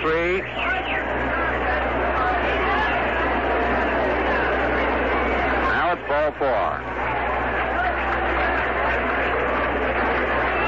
Three. 0.08 0.40
Now 5.76 5.92
it's 5.92 6.08
ball 6.08 6.32
four. 6.40 6.68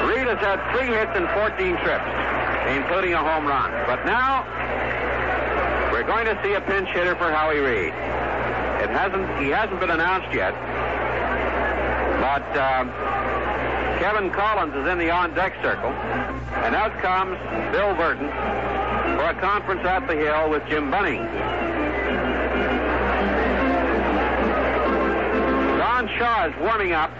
Reed 0.08 0.26
has 0.28 0.40
had 0.44 0.60
three 0.76 0.88
hits 0.88 1.12
and 1.14 1.28
14 1.30 1.76
trips, 1.80 2.04
including 2.76 3.14
a 3.14 3.18
home 3.18 3.46
run. 3.46 3.70
But 3.86 4.04
now 4.04 4.44
we're 5.90 6.04
going 6.06 6.26
to 6.26 6.38
see 6.42 6.52
a 6.52 6.60
pinch 6.60 6.88
hitter 6.90 7.14
for 7.16 7.32
Howie 7.32 7.60
Reed. 7.60 7.94
It 8.84 8.90
hasn't 8.90 9.40
he 9.40 9.48
hasn't 9.48 9.80
been 9.80 9.90
announced 9.90 10.34
yet. 10.34 10.52
But 12.20 12.44
um, 12.58 12.90
Kevin 14.00 14.30
Collins 14.30 14.74
is 14.74 14.86
in 14.86 14.98
the 14.98 15.10
on-deck 15.10 15.54
circle. 15.62 15.90
And 16.60 16.74
out 16.74 16.92
comes 17.00 17.38
Bill 17.72 17.94
Burton 17.94 18.28
for 19.20 19.28
a 19.28 19.34
conference 19.38 19.84
at 19.84 20.06
the 20.08 20.16
Hill 20.16 20.48
with 20.48 20.66
Jim 20.70 20.90
Bunning. 20.90 21.20
Don 25.76 26.08
Shaw 26.16 26.48
is 26.48 26.56
warming 26.56 26.92
up 26.92 27.10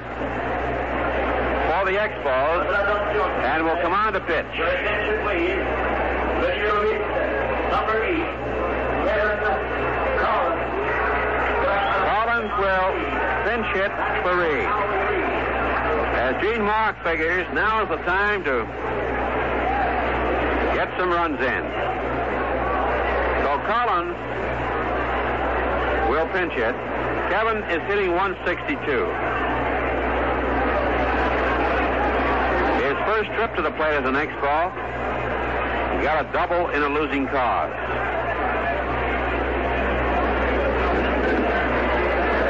for 1.68 1.84
the 1.84 1.98
Expos 2.00 2.64
and 3.44 3.64
will 3.64 3.76
come 3.82 3.92
on 3.92 4.14
to 4.14 4.20
pitch. 4.20 4.46
Attention, 4.48 5.20
please. 5.28 5.60
Pitcher 6.40 6.88
Number 7.68 8.02
eight, 8.08 8.32
Kevin 9.04 9.44
Collins. 10.24 10.64
Collins 12.08 12.52
will 12.64 12.96
pinch 13.44 13.68
hit 13.76 13.92
for 14.24 14.40
Reed. 14.40 14.72
As 16.16 16.40
Gene 16.40 16.62
Mauch 16.62 16.96
figures, 17.04 17.46
now 17.52 17.82
is 17.82 17.90
the 17.90 18.00
time 18.08 18.42
to 18.44 18.89
some 21.00 21.12
runs 21.12 21.40
in. 21.40 21.62
So 23.40 23.56
Collins 23.64 24.12
will 26.10 26.26
pinch 26.28 26.52
hit. 26.52 26.74
Kevin 27.32 27.62
is 27.72 27.80
hitting 27.88 28.12
162. 28.12 28.76
His 32.84 32.96
first 33.08 33.30
trip 33.32 33.56
to 33.56 33.62
the 33.62 33.70
plate 33.70 33.96
is 33.96 34.02
the 34.04 34.12
next 34.12 34.38
ball. 34.42 34.68
He 35.96 36.04
got 36.04 36.20
a 36.20 36.30
double 36.34 36.68
in 36.68 36.82
a 36.82 36.88
losing 36.90 37.26
cause. 37.28 37.72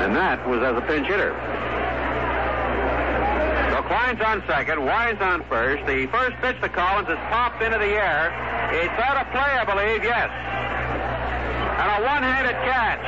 And 0.02 0.16
that 0.16 0.44
was 0.48 0.60
as 0.64 0.76
a 0.76 0.80
pinch 0.88 1.06
hitter. 1.06 1.59
Cline's 3.90 4.20
on 4.20 4.40
second, 4.46 4.86
Wine's 4.86 5.20
on 5.20 5.42
first. 5.48 5.84
The 5.84 6.06
first 6.14 6.36
pitch 6.36 6.54
to 6.62 6.68
Collins 6.68 7.08
is 7.08 7.18
popped 7.26 7.60
into 7.60 7.76
the 7.76 7.90
air. 7.90 8.30
It's 8.70 8.94
out 9.02 9.16
of 9.18 9.26
play, 9.32 9.40
I 9.42 9.64
believe, 9.66 10.04
yes. 10.04 10.30
And 10.30 11.90
a 11.98 12.06
one-handed 12.06 12.54
catch 12.70 13.02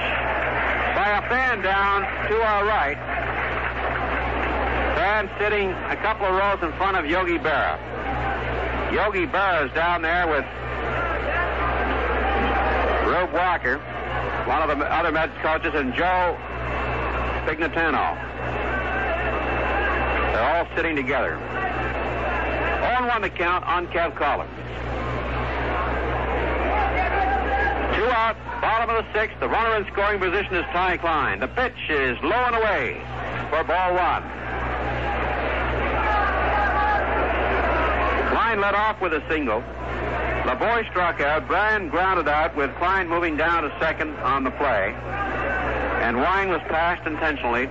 by 0.99 1.19
a 1.19 1.23
fan 1.29 1.63
down 1.63 2.03
to 2.03 2.35
our 2.43 2.67
right. 2.67 2.99
Fan 4.99 5.31
sitting 5.39 5.71
a 5.71 5.95
couple 6.03 6.27
of 6.27 6.35
rows 6.35 6.69
in 6.69 6.77
front 6.77 6.97
of 6.97 7.07
Yogi 7.07 7.39
Berra. 7.39 7.79
Yogi 8.93 9.27
Berra 9.29 9.69
is 9.69 9.73
down 9.75 10.03
there 10.03 10.27
with 10.27 10.45
Rube 13.07 13.33
Walker, 13.33 13.79
one 14.51 14.69
of 14.69 14.77
the 14.77 14.85
other 14.93 15.13
Mets 15.13 15.33
coaches, 15.43 15.75
and 15.77 15.95
Joe 15.95 16.37
Pignatano. 17.47 18.32
They're 20.33 20.57
all 20.57 20.67
sitting 20.75 20.97
together. 20.97 21.37
On 21.37 23.07
one 23.07 23.21
to 23.21 23.29
count 23.29 23.65
on 23.67 23.87
Kev 23.89 24.17
Collins. 24.17 24.51
Two 27.95 28.09
out, 28.09 28.37
bottom 28.63 28.89
of 28.89 29.05
the 29.05 29.13
sixth. 29.13 29.39
The 29.41 29.49
runner 29.49 29.77
in 29.77 29.93
scoring 29.93 30.19
position 30.19 30.55
is 30.55 30.65
Ty 30.73 30.97
Cline. 30.97 31.41
The 31.41 31.49
pitch 31.49 31.77
is 31.91 32.17
low 32.23 32.33
and 32.33 32.57
away 32.57 33.03
for 33.51 33.63
ball 33.65 33.95
one. 33.95 34.23
Cline 38.31 38.61
led 38.61 38.75
off 38.75 39.01
with 39.03 39.13
a 39.13 39.23
single. 39.29 39.63
Laboy 40.45 40.89
struck 40.91 41.21
out. 41.21 41.47
Brian 41.47 41.91
grounded 41.91 42.27
out 42.27 42.57
with 42.57 42.75
Cline 42.77 43.07
moving 43.07 43.37
down 43.37 43.65
to 43.65 43.77
second 43.79 44.17
on 44.21 44.45
the 44.45 44.51
play. 44.53 44.95
And 46.03 46.17
Wine 46.17 46.49
was 46.49 46.61
passed 46.63 47.07
intentionally 47.07 47.69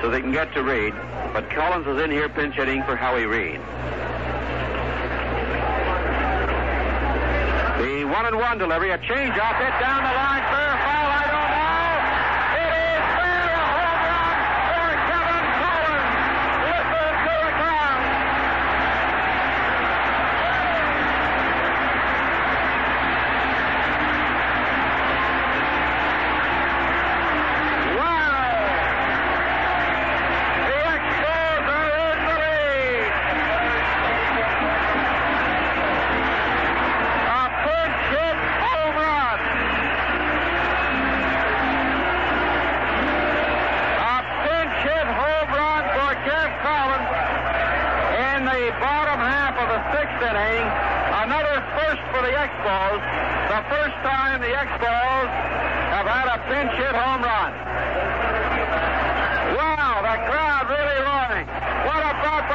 so 0.00 0.08
they 0.08 0.20
can 0.20 0.32
get 0.32 0.54
to 0.54 0.62
Reed. 0.62 0.94
But 1.32 1.48
Collins 1.50 1.86
is 1.86 2.02
in 2.02 2.10
here 2.10 2.28
pinch 2.28 2.56
hitting 2.56 2.82
for 2.82 2.94
Howie 2.94 3.24
Reed. 3.24 3.60
The 7.80 8.04
one 8.04 8.26
and 8.26 8.36
one 8.36 8.58
delivery, 8.58 8.90
a 8.90 8.98
change 8.98 9.38
off 9.38 9.56
hit 9.56 9.72
down 9.80 10.04
the 10.04 10.12
line, 10.12 10.42
fair 10.52 10.71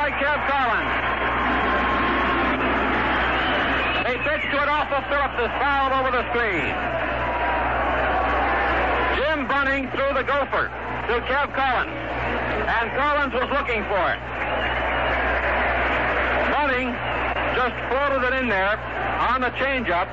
by 0.08 0.16
Kev 0.24 0.40
Collins. 0.48 0.94
He 4.08 4.16
pitched 4.24 4.52
to 4.56 4.60
off 4.70 4.88
of 4.88 5.04
Phillips 5.12 5.36
is 5.36 5.52
fouled 5.60 5.92
over 6.00 6.12
the 6.16 6.24
screen. 6.32 6.72
Jim 9.20 9.48
Bunning 9.52 9.92
threw 9.92 10.08
the 10.16 10.24
gopher 10.24 10.72
to 11.12 11.14
Kev 11.28 11.52
Collins. 11.52 11.92
And 11.92 12.88
Collins 12.96 13.34
was 13.34 13.52
looking 13.52 13.84
for 13.92 14.04
it. 14.16 14.20
Bunning 16.56 16.96
just 17.60 17.76
floated 17.92 18.24
it 18.32 18.34
in 18.40 18.48
there 18.48 18.80
on 19.28 19.42
the 19.42 19.52
changeup. 19.60 20.08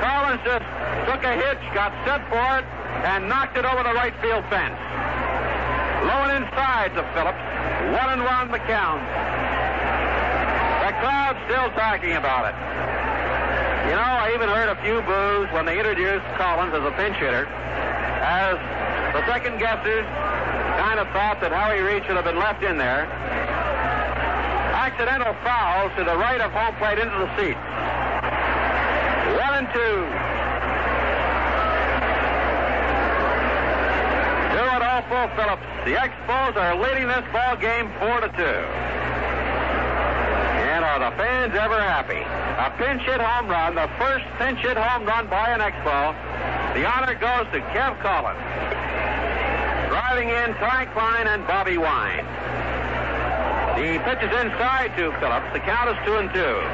Collins 0.00 0.40
just 0.48 0.64
took 1.12 1.20
a 1.24 1.34
hitch, 1.36 1.60
got 1.74 1.92
set 2.08 2.24
for 2.32 2.58
it, 2.58 2.64
and 3.04 3.28
knocked 3.28 3.58
it 3.58 3.66
over 3.66 3.82
the 3.82 3.92
right 3.92 4.14
field 4.22 4.44
fence. 4.48 4.80
Low 6.08 6.24
and 6.24 6.44
inside 6.44 6.94
to 6.94 7.04
Phillips. 7.12 7.42
One 7.92 8.10
and 8.16 8.24
one 8.24 8.50
the 8.50 8.58
count. 8.58 9.25
The 10.96 11.02
crowd 11.02 11.36
still 11.44 11.68
talking 11.76 12.16
about 12.16 12.48
it. 12.48 12.56
You 13.84 13.96
know, 14.00 14.16
I 14.16 14.32
even 14.32 14.48
heard 14.48 14.72
a 14.72 14.80
few 14.80 15.04
boos 15.04 15.44
when 15.52 15.66
they 15.66 15.76
introduced 15.76 16.24
Collins 16.40 16.72
as 16.72 16.80
a 16.80 16.90
pinch 16.96 17.16
hitter, 17.20 17.44
as 18.24 18.56
the 19.12 19.20
second 19.28 19.60
guessers 19.60 20.08
kind 20.80 20.98
of 20.98 21.04
thought 21.12 21.36
that 21.44 21.52
Howie 21.52 21.84
Reed 21.84 22.00
should 22.08 22.16
have 22.16 22.24
been 22.24 22.40
left 22.40 22.64
in 22.64 22.78
there. 22.78 23.04
Accidental 24.72 25.36
foul 25.44 25.92
to 26.00 26.02
the 26.02 26.16
right 26.16 26.40
of 26.40 26.48
home 26.56 26.72
plate 26.80 26.96
into 26.96 27.12
the 27.12 27.28
seat. 27.36 27.60
One 29.36 29.52
and 29.60 29.68
two. 29.76 29.96
Two 34.56 34.64
at 34.64 34.80
Adolfo 34.80 35.12
oh, 35.12 35.28
Phillips. 35.36 35.66
The 35.84 35.92
Expos 36.00 36.56
are 36.56 36.72
leading 36.80 37.06
this 37.06 37.24
ball 37.36 37.60
game 37.60 37.92
four 38.00 38.24
to 38.24 38.32
two. 38.32 38.96
Are 40.96 41.10
the 41.10 41.16
fans 41.18 41.52
ever 41.52 41.76
happy? 41.76 42.24
A 42.24 42.72
pinch 42.80 43.02
hit 43.04 43.20
home 43.20 43.52
run, 43.52 43.74
the 43.74 43.84
first 44.00 44.24
pinch 44.40 44.64
hit 44.64 44.78
home 44.78 45.04
run 45.04 45.28
by 45.28 45.52
an 45.52 45.60
Expo. 45.60 46.16
The 46.72 46.88
honor 46.88 47.12
goes 47.12 47.44
to 47.52 47.60
Kev 47.76 48.00
Collins. 48.00 48.40
Driving 49.92 50.32
in 50.32 50.56
Ty 50.56 50.88
Cline 50.96 51.28
and 51.28 51.46
Bobby 51.46 51.76
Wine. 51.76 52.24
The 53.76 54.00
pitch 54.08 54.24
is 54.24 54.32
inside 54.40 54.96
to 54.96 55.12
Phillips. 55.20 55.52
The 55.52 55.60
count 55.68 55.92
is 55.92 56.00
two 56.08 56.16
and 56.16 56.32
two. 56.32 56.64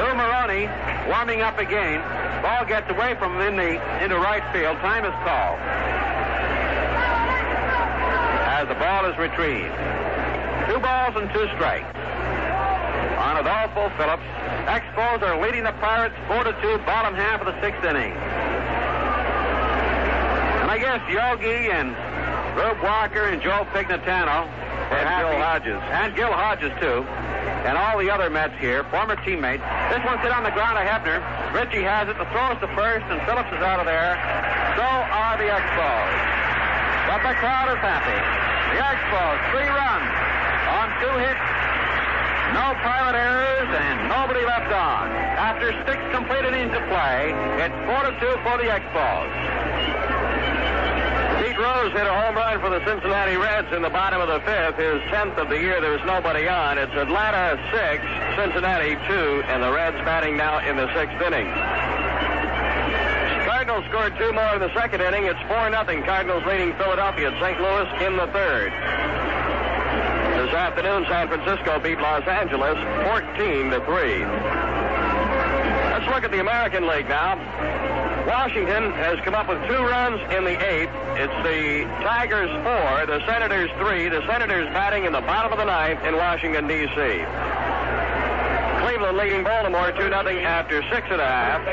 Lou 0.00 0.16
Marone 0.16 0.72
warming 1.12 1.42
up 1.42 1.58
again. 1.58 2.00
Ball 2.40 2.64
gets 2.64 2.88
away 2.88 3.16
from 3.20 3.36
him 3.36 3.52
in 3.52 3.56
the 3.60 4.02
into 4.02 4.16
right 4.16 4.40
field. 4.48 4.80
Time 4.80 5.04
is 5.04 5.12
called. 5.28 5.60
As 8.48 8.64
the 8.64 8.80
ball 8.80 9.04
is 9.04 9.16
retrieved. 9.20 9.76
Two 10.72 10.80
balls 10.80 11.20
and 11.20 11.28
two 11.36 11.44
strikes. 11.60 11.99
On 13.20 13.36
Adolfo 13.36 13.92
Phillips. 14.00 14.24
Expos 14.64 15.20
are 15.20 15.36
leading 15.44 15.62
the 15.62 15.76
Pirates 15.76 16.16
4 16.26 16.44
to 16.44 16.56
2, 16.64 16.78
bottom 16.88 17.12
half 17.12 17.44
of 17.44 17.52
the 17.52 17.60
sixth 17.60 17.84
inning. 17.84 18.16
And 20.64 20.72
I 20.72 20.80
guess 20.80 21.04
Yogi 21.04 21.68
and 21.68 21.92
Rube 22.56 22.80
Walker 22.80 23.28
and 23.28 23.42
Joe 23.44 23.68
Pignatano 23.76 24.48
And 24.88 25.04
Gil 25.04 25.36
Hodges. 25.36 25.80
And 25.92 26.16
Gil 26.16 26.32
Hodges, 26.32 26.72
too. 26.80 27.04
And 27.68 27.76
all 27.76 28.00
the 28.00 28.08
other 28.08 28.32
Mets 28.32 28.56
here, 28.56 28.88
former 28.88 29.20
teammates. 29.20 29.68
This 29.92 30.00
one's 30.08 30.24
hit 30.24 30.32
on 30.32 30.40
the 30.40 30.56
ground 30.56 30.80
to 30.80 30.84
Hebner. 30.88 31.20
Richie 31.52 31.84
has 31.84 32.08
it. 32.08 32.16
The 32.16 32.24
throw 32.32 32.56
is 32.56 32.60
to 32.64 32.72
first, 32.72 33.04
and 33.12 33.20
Phillips 33.28 33.52
is 33.52 33.60
out 33.60 33.84
of 33.84 33.86
there. 33.86 34.16
So 34.80 34.88
are 34.88 35.36
the 35.36 35.44
Expos. 35.44 36.08
But 37.04 37.20
the 37.20 37.36
crowd 37.36 37.68
is 37.68 37.80
happy. 37.84 38.16
The 38.72 38.80
Expos, 38.80 39.36
three 39.52 39.68
runs 39.68 40.08
on 40.72 40.88
two 41.04 41.14
hits. 41.20 41.69
No 42.54 42.74
pilot 42.82 43.14
errors 43.14 43.68
and 43.70 44.08
nobody 44.08 44.44
left 44.44 44.72
on. 44.72 45.10
After 45.38 45.70
six 45.86 45.98
complete 46.10 46.44
innings 46.44 46.74
of 46.74 46.82
play, 46.90 47.30
it's 47.62 47.78
4 47.86 48.10
to 48.10 48.12
2 48.18 48.26
for 48.42 48.58
the 48.58 48.66
Expos. 48.66 49.30
Pete 51.40 51.56
Rose 51.56 51.92
hit 51.92 52.06
a 52.06 52.12
home 52.12 52.34
run 52.34 52.60
for 52.60 52.70
the 52.70 52.84
Cincinnati 52.84 53.36
Reds 53.36 53.72
in 53.72 53.82
the 53.82 53.88
bottom 53.88 54.20
of 54.20 54.28
the 54.28 54.40
fifth, 54.40 54.76
his 54.76 55.00
10th 55.14 55.38
of 55.38 55.48
the 55.48 55.58
year. 55.58 55.80
There's 55.80 56.04
nobody 56.04 56.48
on. 56.48 56.76
It's 56.76 56.92
Atlanta 56.92 57.56
6, 57.70 58.04
Cincinnati 58.36 58.96
2, 59.08 59.42
and 59.46 59.62
the 59.62 59.72
Reds 59.72 59.96
batting 60.04 60.36
now 60.36 60.58
in 60.58 60.76
the 60.76 60.92
sixth 60.92 61.22
inning. 61.22 61.46
Cardinals 63.46 63.84
scored 63.88 64.16
two 64.18 64.32
more 64.32 64.54
in 64.54 64.60
the 64.60 64.74
second 64.74 65.00
inning. 65.00 65.24
It's 65.24 65.40
4 65.46 65.70
nothing. 65.70 66.02
Cardinals 66.02 66.44
leading 66.46 66.74
Philadelphia 66.76 67.30
at 67.30 67.40
St. 67.40 67.60
Louis 67.60 67.88
in 68.06 68.16
the 68.16 68.26
third. 68.32 68.72
This 70.40 70.54
afternoon, 70.54 71.04
San 71.06 71.28
Francisco 71.28 71.78
beat 71.80 72.00
Los 72.00 72.26
Angeles 72.26 72.78
14 73.04 73.72
to 73.72 73.84
3. 73.84 74.24
Let's 75.92 76.08
look 76.08 76.24
at 76.24 76.30
the 76.30 76.40
American 76.40 76.88
League 76.88 77.10
now. 77.10 77.36
Washington 78.26 78.90
has 78.92 79.20
come 79.20 79.34
up 79.34 79.50
with 79.50 79.60
two 79.68 79.76
runs 79.84 80.18
in 80.32 80.44
the 80.44 80.56
eighth. 80.56 80.88
It's 81.20 81.36
the 81.44 81.84
Tigers 82.00 82.48
four, 82.64 83.04
the 83.04 83.20
Senators 83.26 83.68
three. 83.76 84.08
The 84.08 84.26
Senators 84.26 84.64
batting 84.72 85.04
in 85.04 85.12
the 85.12 85.20
bottom 85.20 85.52
of 85.52 85.58
the 85.58 85.66
ninth 85.66 86.02
in 86.04 86.16
Washington, 86.16 86.66
D.C. 86.66 86.96
Leading 89.12 89.42
Baltimore 89.42 89.90
2 89.92 89.98
0 89.98 90.12
after 90.12 90.82
six 90.90 91.06
and 91.10 91.20
a 91.20 91.26
half. 91.26 91.66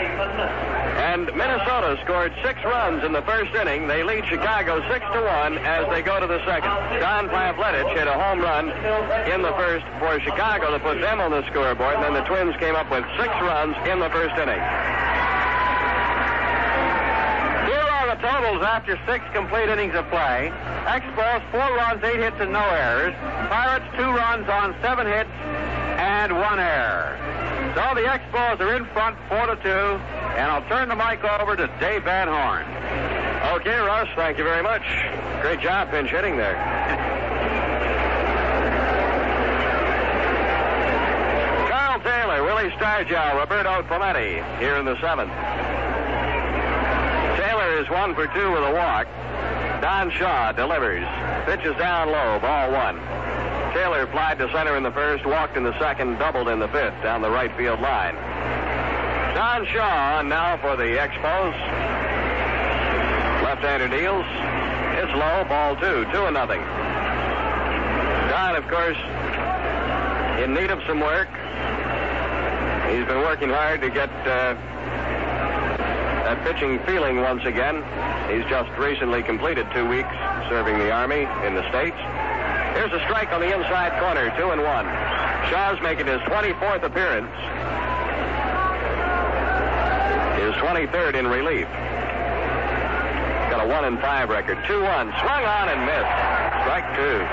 And 0.97 1.26
Minnesota 1.35 1.99
scored 2.03 2.34
six 2.43 2.64
runs 2.64 3.03
in 3.03 3.11
the 3.14 3.22
first 3.22 3.53
inning. 3.53 3.88
They 3.88 4.03
lead 4.03 4.26
Chicago 4.26 4.81
6 4.89 5.05
to 5.14 5.22
1 5.22 5.57
as 5.59 5.88
they 5.89 6.01
go 6.01 6.19
to 6.19 6.27
the 6.27 6.43
second. 6.45 6.72
Don 6.99 7.30
Pavletich 7.30 7.93
hit 7.95 8.07
a 8.07 8.14
home 8.14 8.39
run 8.39 8.69
in 9.31 9.41
the 9.41 9.53
first 9.53 9.85
for 9.99 10.19
Chicago 10.22 10.72
to 10.72 10.80
put 10.80 10.99
them 10.99 11.19
on 11.19 11.31
the 11.31 11.45
scoreboard, 11.47 11.95
and 11.95 12.03
then 12.03 12.14
the 12.14 12.26
Twins 12.26 12.55
came 12.57 12.76
up 12.76 12.89
with 12.89 13.05
six 13.18 13.30
runs 13.41 13.76
in 13.88 13.99
the 13.99 14.09
first 14.09 14.35
inning. 14.35 14.59
Totals 18.22 18.64
after 18.64 18.99
six 19.06 19.23
complete 19.31 19.69
innings 19.69 19.94
of 19.94 20.07
play. 20.10 20.52
Expos, 20.85 21.41
four 21.52 21.76
runs, 21.77 22.03
eight 22.03 22.19
hits, 22.19 22.35
and 22.39 22.52
no 22.52 22.64
errors. 22.64 23.14
Pirates, 23.49 23.85
two 23.95 24.10
runs 24.10 24.49
on 24.49 24.76
seven 24.81 25.06
hits 25.06 25.30
and 25.98 26.34
one 26.34 26.60
error. 26.60 27.15
So 27.76 27.94
the 27.94 28.02
Expos 28.07 28.60
are 28.60 28.76
in 28.76 28.85
front, 28.88 29.18
four 29.30 29.45
to 29.45 29.56
two, 29.61 29.69
and 29.69 30.52
I'll 30.52 30.68
turn 30.68 30.89
the 30.89 30.95
mic 30.95 31.23
over 31.23 31.56
to 31.56 31.68
Dave 31.80 32.03
Van 32.06 32.27
Horne. 32.27 32.65
Okay, 33.61 33.77
Russ, 33.77 34.10
thank 34.15 34.39
you 34.39 34.44
very 34.44 34.64
much. 34.64 34.81
Great 35.41 35.60
job 35.60 35.91
pinch 35.91 36.10
hitting 36.10 36.38
there. 36.38 36.56
Carl 41.69 41.99
Taylor, 42.02 42.44
Willie 42.44 42.72
Stargell, 42.72 43.35
Roberto 43.35 43.84
Clemente 43.84 44.41
here 44.60 44.77
in 44.77 44.85
the 44.85 44.99
seventh. 45.02 45.31
Is 47.77 47.87
one 47.91 48.15
for 48.15 48.25
two 48.25 48.51
with 48.51 48.63
a 48.63 48.73
walk. 48.73 49.05
Don 49.81 50.09
Shaw 50.09 50.51
delivers. 50.51 51.05
Pitches 51.45 51.77
down 51.77 52.09
low, 52.09 52.39
ball 52.39 52.71
one. 52.71 52.97
Taylor 53.71 54.07
flied 54.07 54.39
to 54.39 54.51
center 54.51 54.75
in 54.75 54.81
the 54.81 54.89
first, 54.89 55.23
walked 55.27 55.55
in 55.55 55.63
the 55.63 55.77
second, 55.77 56.17
doubled 56.17 56.47
in 56.47 56.57
the 56.57 56.67
fifth 56.69 56.95
down 57.03 57.21
the 57.21 57.29
right 57.29 57.55
field 57.55 57.79
line. 57.79 58.15
Don 59.35 59.67
Shaw 59.67 60.23
now 60.23 60.57
for 60.57 60.75
the 60.75 60.97
Expos. 60.97 61.53
Left-hander 63.43 63.89
deals. 63.89 64.25
It's 64.97 65.13
low, 65.13 65.45
ball 65.45 65.75
two, 65.75 66.03
two 66.11 66.25
and 66.25 66.33
nothing. 66.33 66.61
Don, 68.33 68.55
of 68.55 68.67
course, 68.73 68.97
in 70.41 70.55
need 70.55 70.71
of 70.71 70.81
some 70.87 70.99
work. 70.99 71.29
He's 72.89 73.05
been 73.05 73.21
working 73.21 73.49
hard 73.49 73.81
to 73.81 73.91
get 73.91 74.09
uh, 74.25 74.55
that 76.27 76.43
pitching 76.43 76.77
feeling 76.83 77.21
once 77.21 77.45
again. 77.45 77.79
He's 78.27 78.43
just 78.51 78.67
recently 78.75 79.23
completed 79.23 79.65
two 79.71 79.87
weeks 79.87 80.11
serving 80.51 80.77
the 80.77 80.91
Army 80.91 81.23
in 81.47 81.55
the 81.55 81.63
States. 81.71 81.95
Here's 82.75 82.91
a 82.91 82.99
strike 83.07 83.31
on 83.31 83.39
the 83.39 83.47
inside 83.47 83.95
corner, 83.95 84.27
two 84.35 84.51
and 84.51 84.59
one. 84.59 84.83
Shaw's 85.47 85.79
making 85.79 86.07
his 86.07 86.19
24th 86.27 86.83
appearance. 86.83 87.31
His 90.35 90.51
23rd 90.59 91.15
in 91.15 91.27
relief. 91.31 91.71
Got 93.47 93.63
a 93.63 93.67
one 93.71 93.85
and 93.87 93.97
five 94.03 94.27
record. 94.27 94.59
Two 94.67 94.83
one. 94.83 95.07
Swung 95.23 95.43
on 95.47 95.71
and 95.71 95.79
missed. 95.87 96.11
Strike 96.67 96.91
two. 96.99 97.23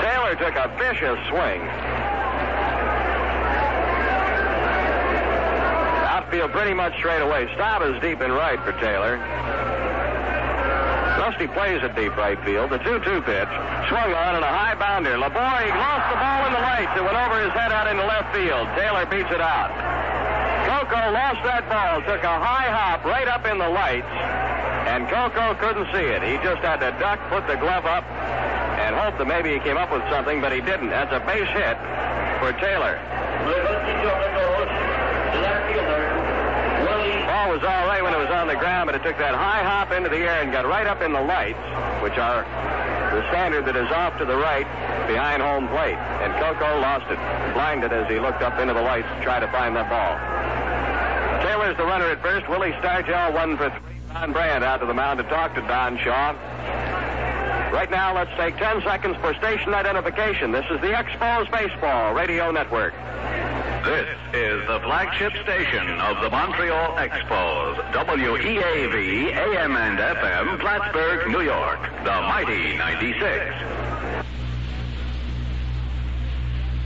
Taylor 0.00 0.32
took 0.40 0.56
a 0.56 0.72
vicious 0.80 1.20
swing. 1.28 1.60
Outfield 6.28 6.52
pretty 6.52 6.74
much 6.74 6.92
straight 6.98 7.22
away. 7.22 7.48
Staub 7.54 7.80
is 7.88 7.96
deep 8.02 8.20
in 8.20 8.30
right 8.30 8.60
for 8.60 8.72
Taylor. 8.84 9.16
Rusty 11.16 11.48
plays 11.48 11.80
at 11.80 11.96
deep 11.96 12.14
right 12.20 12.36
field. 12.44 12.68
The 12.68 12.84
2-2 12.84 13.24
pitch. 13.24 13.48
Swung 13.88 14.12
on 14.12 14.36
and 14.36 14.44
a 14.44 14.52
high 14.52 14.76
bounder. 14.76 15.16
Laboy 15.16 15.72
lost 15.72 16.04
the 16.12 16.20
ball 16.20 16.44
in 16.44 16.52
the 16.52 16.60
lights. 16.60 16.92
It 16.92 17.00
went 17.00 17.16
over 17.16 17.40
his 17.40 17.48
head 17.56 17.72
out 17.72 17.88
into 17.88 18.04
left 18.04 18.36
field. 18.36 18.68
Taylor 18.76 19.08
beats 19.08 19.32
it 19.32 19.40
out. 19.40 19.72
Coco 20.68 21.00
lost 21.16 21.40
that 21.48 21.64
ball. 21.64 22.04
Took 22.04 22.20
a 22.20 22.36
high 22.36 22.68
hop 22.68 23.08
right 23.08 23.26
up 23.26 23.48
in 23.48 23.56
the 23.56 23.68
lights. 23.72 24.12
And 24.84 25.08
Coco 25.08 25.56
couldn't 25.56 25.88
see 25.96 26.12
it. 26.12 26.20
He 26.20 26.36
just 26.44 26.60
had 26.60 26.84
to 26.84 26.92
duck, 27.00 27.24
put 27.32 27.48
the 27.48 27.56
glove 27.56 27.88
up, 27.88 28.04
and 28.04 28.92
hope 28.92 29.16
that 29.16 29.24
maybe 29.24 29.56
he 29.56 29.60
came 29.64 29.80
up 29.80 29.88
with 29.88 30.04
something, 30.12 30.44
but 30.44 30.52
he 30.52 30.60
didn't. 30.60 30.92
That's 30.92 31.08
a 31.08 31.24
base 31.24 31.48
hit 31.56 31.80
for 32.36 32.52
Taylor. 32.60 33.00
Was 37.48 37.64
all 37.64 37.88
right 37.88 38.02
when 38.02 38.12
it 38.12 38.18
was 38.18 38.28
on 38.28 38.46
the 38.46 38.56
ground, 38.56 38.92
but 38.92 38.94
it 38.94 39.02
took 39.02 39.16
that 39.16 39.34
high 39.34 39.64
hop 39.64 39.90
into 39.90 40.10
the 40.10 40.18
air 40.18 40.42
and 40.44 40.52
got 40.52 40.66
right 40.66 40.86
up 40.86 41.00
in 41.00 41.14
the 41.14 41.20
lights, 41.20 41.58
which 42.04 42.18
are 42.20 42.44
the 43.16 43.24
standard 43.32 43.64
that 43.64 43.74
is 43.74 43.90
off 43.90 44.18
to 44.18 44.26
the 44.26 44.36
right 44.36 44.68
behind 45.08 45.40
home 45.40 45.66
plate. 45.68 45.96
And 46.20 46.30
Coco 46.36 46.78
lost 46.78 47.08
it, 47.08 47.16
blinded 47.56 47.90
as 47.90 48.06
he 48.06 48.20
looked 48.20 48.42
up 48.42 48.60
into 48.60 48.74
the 48.74 48.82
lights 48.82 49.08
to 49.16 49.24
try 49.24 49.40
to 49.40 49.48
find 49.48 49.74
that 49.76 49.88
ball. 49.88 50.12
Taylor's 51.42 51.76
the 51.78 51.88
runner 51.88 52.04
at 52.12 52.20
first. 52.20 52.46
Willie 52.50 52.72
Stargell 52.84 53.32
one 53.32 53.56
for 53.56 53.70
three. 53.70 53.96
Don 54.12 54.32
Brand 54.32 54.62
out 54.62 54.80
to 54.80 54.86
the 54.86 54.94
mound 54.94 55.16
to 55.18 55.24
talk 55.24 55.54
to 55.54 55.62
Don 55.62 55.96
Shaw. 55.98 56.36
Right 57.72 57.90
now, 57.90 58.14
let's 58.14 58.30
take 58.36 58.56
10 58.58 58.82
seconds 58.82 59.16
for 59.24 59.32
station 59.34 59.72
identification. 59.72 60.52
This 60.52 60.66
is 60.70 60.80
the 60.80 60.92
Expos 60.92 61.50
Baseball 61.50 62.12
Radio 62.12 62.50
Network. 62.50 62.92
This 63.84 64.08
is 64.34 64.66
the 64.66 64.80
flagship 64.80 65.32
station 65.42 66.00
of 66.00 66.20
the 66.20 66.30
Montreal 66.30 66.96
Expos, 66.96 67.76
WEAV, 67.92 69.32
AM 69.32 69.76
and 69.76 69.98
FM, 69.98 70.60
Plattsburgh, 70.60 71.30
New 71.30 71.42
York, 71.42 71.80
the 72.04 72.10
mighty 72.10 72.76
96. 72.76 73.78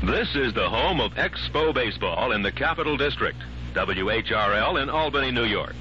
This 0.02 0.34
is 0.36 0.52
the 0.52 0.68
home 0.68 1.00
of 1.00 1.14
Expo 1.14 1.74
Baseball 1.74 2.32
in 2.32 2.42
the 2.42 2.52
Capital 2.52 2.96
District, 2.96 3.38
WHRL 3.72 4.82
in 4.82 4.90
Albany, 4.90 5.30
New 5.30 5.44
York. 5.44 5.74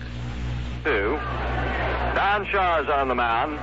Two. 0.84 1.20
Don 2.16 2.46
Shaw's 2.48 2.88
on 2.88 3.08
the 3.08 3.16
mound. 3.16 3.58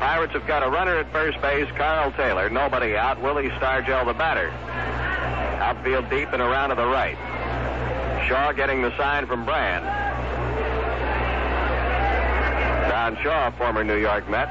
Pirates 0.00 0.32
have 0.32 0.46
got 0.46 0.62
a 0.62 0.70
runner 0.70 0.96
at 0.96 1.12
first 1.12 1.40
base, 1.40 1.68
Carl 1.76 2.10
Taylor. 2.12 2.50
Nobody 2.50 2.96
out. 2.96 3.20
Willie 3.22 3.50
Stargell, 3.50 4.06
the 4.06 4.14
batter. 4.14 4.50
Outfield 5.60 6.08
deep 6.08 6.32
and 6.32 6.40
around 6.40 6.70
to 6.70 6.74
the 6.74 6.86
right. 6.86 7.16
Shaw 8.26 8.52
getting 8.52 8.80
the 8.82 8.96
sign 8.96 9.26
from 9.26 9.44
Brand. 9.44 9.84
Don 12.90 13.16
Shaw, 13.22 13.50
former 13.52 13.84
New 13.84 13.96
York 13.96 14.28
Met. 14.28 14.48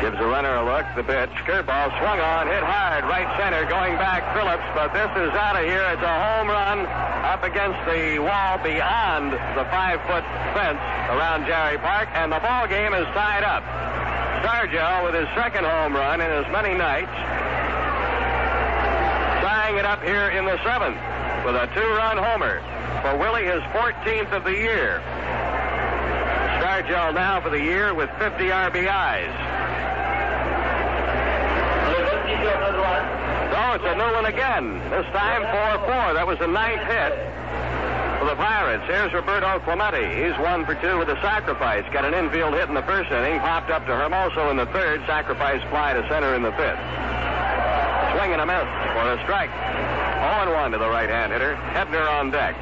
Gives 0.00 0.16
the 0.18 0.24
runner 0.24 0.54
a 0.56 0.64
look. 0.64 0.86
The 0.96 1.02
pitch. 1.04 1.30
Curveball 1.44 1.92
swung 2.00 2.20
on, 2.20 2.46
hit 2.46 2.62
hard, 2.62 3.04
right 3.04 3.28
center, 3.36 3.68
going 3.68 3.96
back 4.00 4.24
Phillips, 4.32 4.64
but 4.72 4.94
this 4.96 5.10
is 5.12 5.28
out 5.36 5.60
of 5.60 5.64
here. 5.68 5.84
It's 5.92 6.00
a 6.00 6.16
home 6.24 6.48
run 6.48 6.86
up 7.28 7.44
against 7.44 7.76
the 7.84 8.16
wall 8.18 8.56
beyond 8.64 9.32
the 9.58 9.68
five-foot 9.68 10.24
fence 10.56 10.80
around 11.12 11.44
Jarry 11.44 11.76
Park, 11.78 12.08
and 12.14 12.32
the 12.32 12.40
ball 12.40 12.66
game 12.66 12.94
is 12.94 13.04
tied 13.12 13.44
up. 13.44 13.60
Stargell 14.40 15.04
with 15.04 15.14
his 15.14 15.28
second 15.36 15.64
home 15.68 15.92
run 15.92 16.20
in 16.20 16.30
as 16.32 16.48
many 16.50 16.72
nights, 16.72 17.12
it 19.80 19.86
up 19.86 20.02
here 20.04 20.28
in 20.28 20.44
the 20.44 20.62
seventh 20.62 21.00
with 21.46 21.56
a 21.56 21.64
two-run 21.72 22.18
homer 22.18 22.60
for 23.00 23.16
Willie, 23.16 23.48
his 23.48 23.62
14th 23.72 24.30
of 24.30 24.44
the 24.44 24.52
year. 24.52 25.00
Stargell 26.60 27.14
now 27.14 27.40
for 27.40 27.48
the 27.48 27.58
year 27.58 27.94
with 27.94 28.10
50 28.18 28.44
RBIs. 28.44 29.32
So 33.48 33.72
it's 33.72 33.84
a 33.88 33.96
new 33.96 34.12
one 34.12 34.26
again. 34.26 34.78
This 34.90 35.06
time 35.16 35.48
4-4. 35.48 36.12
That 36.12 36.26
was 36.26 36.38
the 36.38 36.46
ninth 36.46 36.84
hit 36.84 37.16
for 38.20 38.26
the 38.28 38.36
Pirates. 38.36 38.84
Here's 38.84 39.14
Roberto 39.14 39.60
Clemente. 39.60 40.04
He's 40.12 40.36
one 40.44 40.66
for 40.66 40.74
two 40.74 40.98
with 40.98 41.08
a 41.08 41.18
sacrifice. 41.22 41.84
Got 41.90 42.04
an 42.04 42.12
infield 42.12 42.52
hit 42.52 42.68
in 42.68 42.74
the 42.74 42.82
first 42.82 43.10
inning. 43.10 43.40
Popped 43.40 43.70
up 43.70 43.86
to 43.86 43.92
Hermoso 43.92 44.50
in 44.50 44.58
the 44.58 44.66
third. 44.66 45.00
Sacrifice 45.06 45.62
fly 45.70 45.94
to 45.94 46.06
center 46.10 46.34
in 46.34 46.42
the 46.42 46.52
fifth 46.52 47.89
swing 48.12 48.32
and 48.32 48.40
a 48.40 48.46
miss 48.46 48.66
for 48.92 49.06
a 49.12 49.18
strike. 49.22 49.50
0 49.50 50.54
1 50.54 50.72
to 50.72 50.78
the 50.78 50.88
right 50.88 51.08
hand 51.08 51.32
hitter. 51.32 51.54
Hebner 51.74 52.08
on 52.08 52.30
deck. 52.30 52.54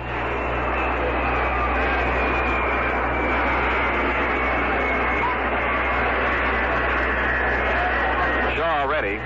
Shaw 8.56 8.84
ready. 8.84 9.16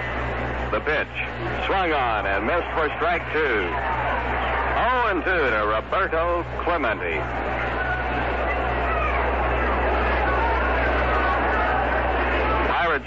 The 0.71 0.81
pitch. 0.81 1.09
Swung 1.67 1.93
on 1.93 2.27
and 2.27 2.47
missed 2.47 2.71
for 2.75 2.89
strike 2.97 3.23
two. 3.33 3.69
0 4.79 5.23
2 5.25 5.51
to 5.51 5.67
Roberto 5.67 6.45
Clemente. 6.65 7.19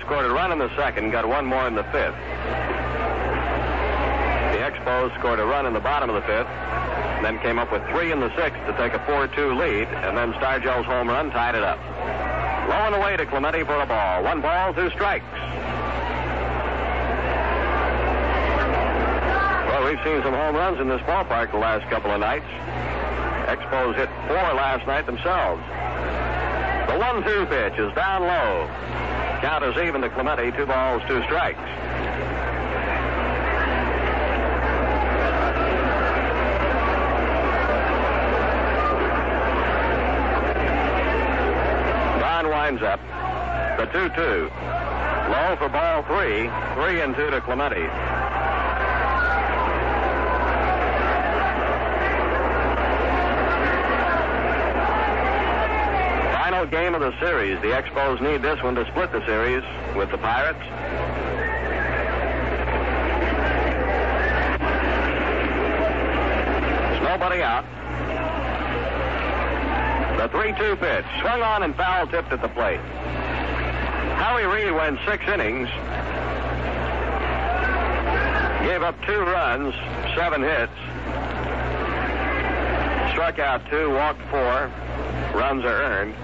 Scored 0.01 0.25
a 0.25 0.29
run 0.29 0.51
in 0.51 0.59
the 0.59 0.69
second, 0.75 1.11
got 1.11 1.27
one 1.27 1.45
more 1.45 1.67
in 1.67 1.75
the 1.75 1.83
fifth. 1.85 2.15
The 4.53 4.61
Expos 4.61 5.17
scored 5.19 5.39
a 5.39 5.45
run 5.45 5.65
in 5.65 5.73
the 5.73 5.79
bottom 5.79 6.09
of 6.09 6.15
the 6.15 6.21
fifth, 6.21 6.47
then 7.25 7.39
came 7.39 7.57
up 7.57 7.71
with 7.71 7.81
three 7.89 8.11
in 8.11 8.19
the 8.19 8.29
sixth 8.35 8.59
to 8.67 8.73
take 8.77 8.93
a 8.93 8.99
4-2 8.99 9.57
lead, 9.57 9.87
and 10.05 10.15
then 10.15 10.33
Stargell's 10.33 10.85
home 10.85 11.09
run 11.09 11.31
tied 11.31 11.55
it 11.55 11.63
up. 11.63 11.79
Low 12.69 12.85
and 12.85 12.95
away 12.95 13.17
to 13.17 13.25
Clemente 13.25 13.63
for 13.63 13.81
a 13.81 13.85
ball. 13.85 14.23
One 14.23 14.41
ball, 14.41 14.73
two 14.75 14.91
strikes. 14.91 15.25
Well, 19.65 19.85
we've 19.85 20.03
seen 20.05 20.21
some 20.21 20.33
home 20.33 20.55
runs 20.55 20.79
in 20.79 20.87
this 20.87 21.01
ballpark 21.01 21.51
the 21.51 21.57
last 21.57 21.89
couple 21.89 22.11
of 22.11 22.19
nights. 22.19 22.45
Expos 23.49 23.95
hit 23.95 24.09
four 24.27 24.53
last 24.53 24.85
night 24.85 25.07
themselves. 25.07 25.61
The 26.89 26.99
one-two 26.99 27.45
pitch 27.47 27.79
is 27.79 27.93
down 27.95 28.21
low. 28.21 29.14
Count 29.41 29.63
is 29.63 29.75
even 29.77 30.01
to 30.01 30.09
Clemente, 30.09 30.51
two 30.51 30.65
balls, 30.65 31.01
two 31.07 31.21
strikes. 31.23 31.59
Don 42.19 42.49
winds 42.49 42.81
up. 42.81 42.99
The 43.77 43.85
2-2. 43.87 44.49
Low 45.29 45.55
for 45.57 45.69
ball 45.69 46.03
three. 46.03 46.49
Three 46.75 47.01
and 47.01 47.15
two 47.15 47.29
to 47.29 47.41
Clemente. 47.41 48.34
Final 56.65 56.83
game 56.83 56.95
of 56.95 57.01
the 57.01 57.19
series. 57.19 57.61
The 57.61 57.67
Expos 57.67 58.19
need 58.21 58.41
this 58.41 58.61
one 58.63 58.73
to 58.75 58.87
split 58.87 59.11
the 59.11 59.23
series 59.27 59.63
with 59.95 60.09
the 60.09 60.17
Pirates. 60.17 60.57
There's 66.89 67.03
nobody 67.03 67.43
out. 67.43 67.65
The 70.17 70.29
3-2 70.29 70.79
pitch. 70.79 71.05
Swung 71.21 71.41
on 71.43 71.63
and 71.63 71.75
foul 71.75 72.07
tipped 72.07 72.31
at 72.31 72.41
the 72.41 72.47
plate. 72.47 72.79
Howie 74.17 74.45
Reed 74.45 74.73
went 74.73 74.97
six 75.05 75.23
innings. 75.27 75.69
Gave 78.65 78.81
up 78.81 78.95
two 79.05 79.19
runs, 79.19 79.75
seven 80.15 80.41
hits. 80.41 80.73
Struck 83.11 83.37
out 83.37 83.61
two, 83.69 83.91
walked 83.91 84.21
four. 84.31 84.71
Runs 85.35 85.63
are 85.63 85.83
earned. 85.83 86.15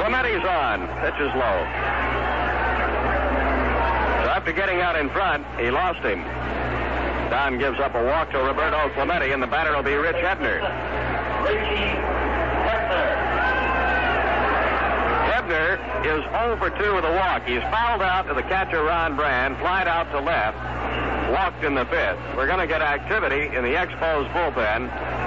Clemente's 0.00 0.44
on. 0.70 0.82
Is 0.82 1.34
low. 1.34 1.58
So 4.22 4.30
after 4.30 4.52
getting 4.52 4.80
out 4.80 4.96
in 4.96 5.10
front, 5.10 5.44
he 5.58 5.70
lost 5.70 5.98
him. 6.00 6.22
Don 7.30 7.58
gives 7.58 7.78
up 7.80 7.94
a 7.94 8.04
walk 8.04 8.30
to 8.30 8.38
Roberto 8.38 8.88
Clemente, 8.94 9.32
and 9.32 9.42
the 9.42 9.46
batter 9.46 9.74
will 9.74 9.82
be 9.82 9.94
Rich 9.94 10.16
Hebner. 10.16 10.62
Richie. 11.44 11.98
Hebner 15.30 15.78
is 16.06 16.22
0 16.30 16.56
for 16.58 16.70
2 16.70 16.94
with 16.94 17.04
a 17.04 17.12
walk. 17.12 17.42
He's 17.44 17.62
fouled 17.62 18.02
out 18.02 18.28
to 18.28 18.34
the 18.34 18.42
catcher 18.42 18.82
Ron 18.82 19.16
Brand, 19.16 19.56
flied 19.58 19.88
out 19.88 20.10
to 20.12 20.20
left, 20.20 20.56
walked 21.32 21.64
in 21.64 21.74
the 21.74 21.84
fifth. 21.86 22.18
We're 22.36 22.46
going 22.46 22.60
to 22.60 22.66
get 22.66 22.82
activity 22.82 23.54
in 23.54 23.64
the 23.64 23.74
Expos 23.74 24.30
bullpen. 24.32 25.19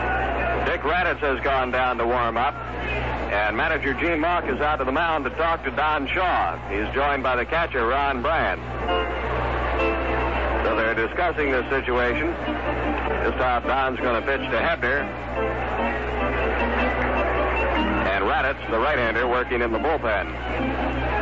Dick 0.65 0.81
Radatz 0.81 1.19
has 1.19 1.39
gone 1.41 1.71
down 1.71 1.97
to 1.97 2.05
warm 2.05 2.37
up, 2.37 2.55
and 2.55 3.55
manager 3.57 3.93
Gene 3.93 4.19
Mauch 4.19 4.45
is 4.45 4.61
out 4.61 4.77
to 4.77 4.85
the 4.85 4.91
mound 4.91 5.25
to 5.25 5.29
talk 5.31 5.63
to 5.65 5.71
Don 5.71 6.07
Shaw. 6.07 6.57
He's 6.69 6.87
joined 6.93 7.21
by 7.21 7.35
the 7.35 7.45
catcher 7.45 7.85
Ron 7.85 8.21
Brand. 8.21 8.61
So 10.65 10.75
they're 10.75 10.95
discussing 10.95 11.51
this 11.51 11.67
situation. 11.69 12.27
This 12.27 13.35
time 13.35 13.63
Don's 13.63 13.99
going 13.99 14.21
to 14.21 14.27
pitch 14.27 14.41
to 14.51 14.57
Hebner. 14.57 15.03
And 18.07 18.23
Radatz, 18.23 18.71
the 18.71 18.79
right-hander, 18.79 19.27
working 19.27 19.61
in 19.61 19.71
the 19.71 19.79
bullpen. 19.79 21.12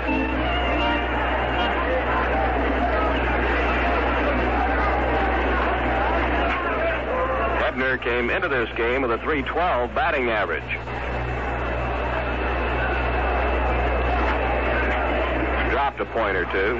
Hebner 7.72 8.02
came 8.02 8.30
into 8.30 8.50
this 8.50 8.68
game 8.76 9.02
with 9.02 9.12
a 9.12 9.18
312 9.20 9.96
batting 9.96 10.30
average. 10.30 10.62
Dropped 15.72 16.02
a 16.02 16.06
point 16.06 16.36
or 16.36 16.44
two. 16.52 16.80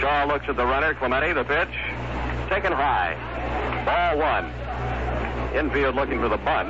Shaw 0.00 0.24
looks 0.28 0.48
at 0.48 0.56
the 0.56 0.64
runner, 0.64 0.94
Clemente, 0.94 1.32
the 1.32 1.42
pitch. 1.42 1.74
Taken 2.48 2.72
high. 2.72 3.16
Ball 3.84 4.18
one. 4.18 4.52
Infield 5.56 5.96
looking 5.96 6.20
for 6.20 6.28
the 6.28 6.36
bunt. 6.36 6.68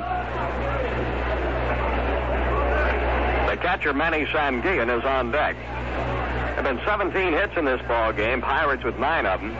The 3.51 3.57
catcher, 3.57 3.93
Manny 3.93 4.25
Sanguillen, 4.25 4.97
is 4.97 5.05
on 5.05 5.31
deck. 5.31 5.55
There 6.53 6.61
have 6.61 6.77
been 6.77 6.85
17 6.85 7.33
hits 7.33 7.53
in 7.57 7.65
this 7.65 7.81
ball 7.87 8.13
game. 8.13 8.39
Pirates 8.39 8.83
with 8.83 8.99
nine 8.99 9.25
of 9.25 9.41
them. 9.41 9.55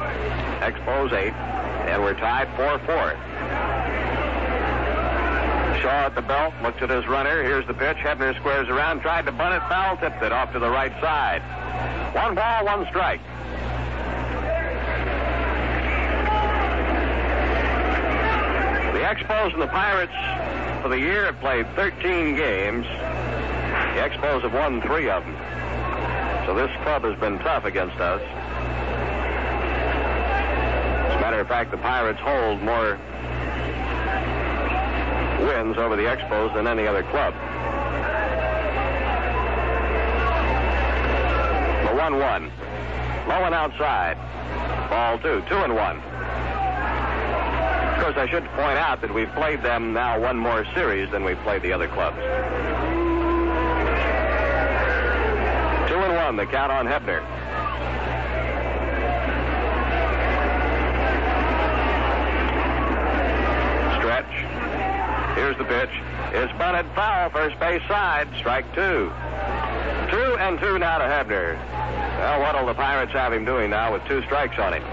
Expos 0.62 1.12
eight. 1.12 1.34
And 1.34 2.04
we're 2.04 2.14
tied 2.14 2.48
4-4. 2.50 2.86
Shaw 5.82 6.06
at 6.06 6.14
the 6.14 6.22
belt, 6.22 6.54
looks 6.62 6.82
at 6.84 6.92
his 6.92 7.08
runner. 7.08 7.42
Here's 7.42 7.66
the 7.66 7.74
pitch. 7.74 7.98
Hebner 7.98 8.38
squares 8.38 8.70
around, 8.70 9.02
tried 9.02 9.26
to 9.26 9.32
bunt 9.32 9.56
it, 9.56 9.68
foul 9.68 9.98
tipped 9.98 10.22
it 10.22 10.32
off 10.32 10.54
to 10.54 10.60
the 10.60 10.70
right 10.70 10.94
side. 11.02 11.42
One 12.16 12.36
ball, 12.36 12.64
one 12.64 12.86
strike. 12.88 13.22
The 18.94 19.00
Expos 19.00 19.54
and 19.54 19.62
the 19.64 19.68
Pirates 19.68 20.14
for 20.84 20.90
the 20.90 21.00
year 21.00 21.26
have 21.26 21.40
played 21.40 21.68
13 21.76 22.36
games. 22.36 22.86
The 22.86 24.00
Expos 24.00 24.44
have 24.44 24.54
won 24.54 24.80
three 24.84 25.10
of 25.10 25.24
them. 25.24 25.53
This 26.56 26.70
club 26.84 27.04
has 27.04 27.20
been 27.20 27.40
tough 27.40 27.66
against 27.66 28.00
us. 28.00 28.22
As 31.10 31.16
a 31.16 31.20
matter 31.20 31.40
of 31.40 31.48
fact, 31.48 31.72
the 31.72 31.78
Pirates 31.78 32.20
hold 32.20 32.62
more 32.62 33.00
wins 35.46 35.78
over 35.78 35.96
the 35.96 36.04
Expos 36.04 36.54
than 36.54 36.68
any 36.68 36.86
other 36.86 37.02
club. 37.04 37.34
The 41.88 41.96
1 41.96 42.20
1. 42.20 42.52
Low 43.28 43.44
and 43.46 43.56
outside. 43.56 44.18
Ball 44.90 45.18
two. 45.20 45.42
Two 45.50 45.58
and 45.58 45.74
one. 45.74 45.98
Of 45.98 46.04
course, 48.04 48.18
I 48.18 48.28
should 48.30 48.46
point 48.52 48.78
out 48.78 49.02
that 49.02 49.12
we've 49.14 49.32
played 49.34 49.64
them 49.64 49.94
now 49.94 50.20
one 50.20 50.38
more 50.38 50.66
series 50.76 51.10
than 51.10 51.24
we've 51.24 51.40
played 51.40 51.64
the 51.64 51.74
other 51.74 51.88
clubs. 51.88 52.18
One, 56.24 56.38
the 56.38 56.46
count 56.46 56.72
on 56.72 56.86
Hebner. 56.86 57.20
Stretch. 64.00 65.36
Here's 65.36 65.58
the 65.58 65.66
pitch. 65.66 65.90
It's 66.34 66.54
bunted 66.58 66.86
foul, 66.96 67.30
first 67.30 67.60
base 67.60 67.82
side, 67.88 68.30
strike 68.40 68.66
two. 68.74 69.12
Two 70.10 70.38
and 70.40 70.60
two 70.60 70.80
now 70.80 70.98
to 71.00 71.04
Hebner. 71.04 71.58
Well, 72.20 72.40
what'll 72.40 72.66
the 72.68 72.74
Pirates 72.74 73.12
have 73.12 73.34
him 73.34 73.44
doing 73.44 73.70
now 73.70 73.92
with 73.92 74.06
two 74.06 74.22
strikes 74.24 74.58
on 74.58 74.74
him? 74.74 74.84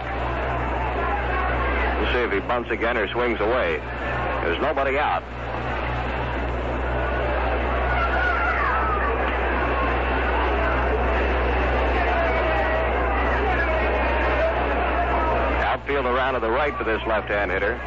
We'll 2.01 2.13
see 2.13 2.21
if 2.21 2.33
he 2.33 2.41
bunts 2.41 2.71
again 2.71 2.97
or 2.97 3.07
swings 3.09 3.39
away. 3.41 3.77
There's 3.77 4.61
nobody 4.61 4.99
out. 4.99 5.23
Outfield 15.63 16.00
around 16.11 16.35
to 16.35 16.41
the 16.41 16.51
right 16.51 16.77
for 16.77 16.85
this 16.85 17.01
left-hand 17.07 17.51
hitter. 17.51 17.79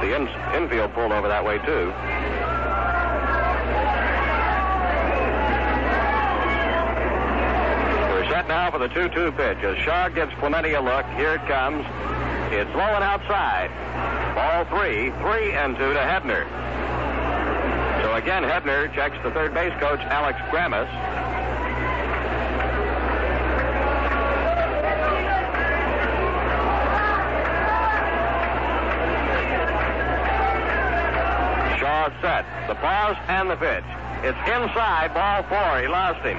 The 0.00 0.14
in- 0.14 0.62
infield 0.62 0.92
pulled 0.94 1.12
over 1.12 1.28
that 1.28 1.44
way 1.44 1.58
too. 1.58 1.92
We're 8.12 8.28
set 8.28 8.48
now 8.48 8.70
for 8.70 8.78
the 8.78 8.88
2-2 8.88 9.36
pitch. 9.36 9.58
As 9.64 9.78
Shaw 9.78 10.08
gives 10.08 10.32
Clemente 10.34 10.74
a 10.74 10.80
look, 10.80 11.06
here 11.16 11.34
it 11.34 11.46
comes. 11.46 11.84
It's 12.52 12.70
low 12.74 12.80
and 12.80 13.04
outside. 13.04 13.70
Ball 14.34 14.64
three, 14.66 15.10
three 15.22 15.52
and 15.52 15.76
two 15.76 15.92
to 15.94 16.00
Hebner. 16.00 16.44
So 18.02 18.14
again, 18.14 18.42
Hebner 18.42 18.92
checks 18.94 19.16
the 19.22 19.30
third 19.30 19.54
base 19.54 19.72
coach, 19.80 20.00
Alex 20.00 20.38
Grammas. 20.50 20.88
Pause 32.80 33.16
and 33.28 33.50
the 33.50 33.56
pitch. 33.56 33.84
It's 34.24 34.38
inside, 34.48 35.12
ball 35.12 35.42
four. 35.44 35.80
He 35.80 35.88
lost 35.88 36.20
him. 36.24 36.36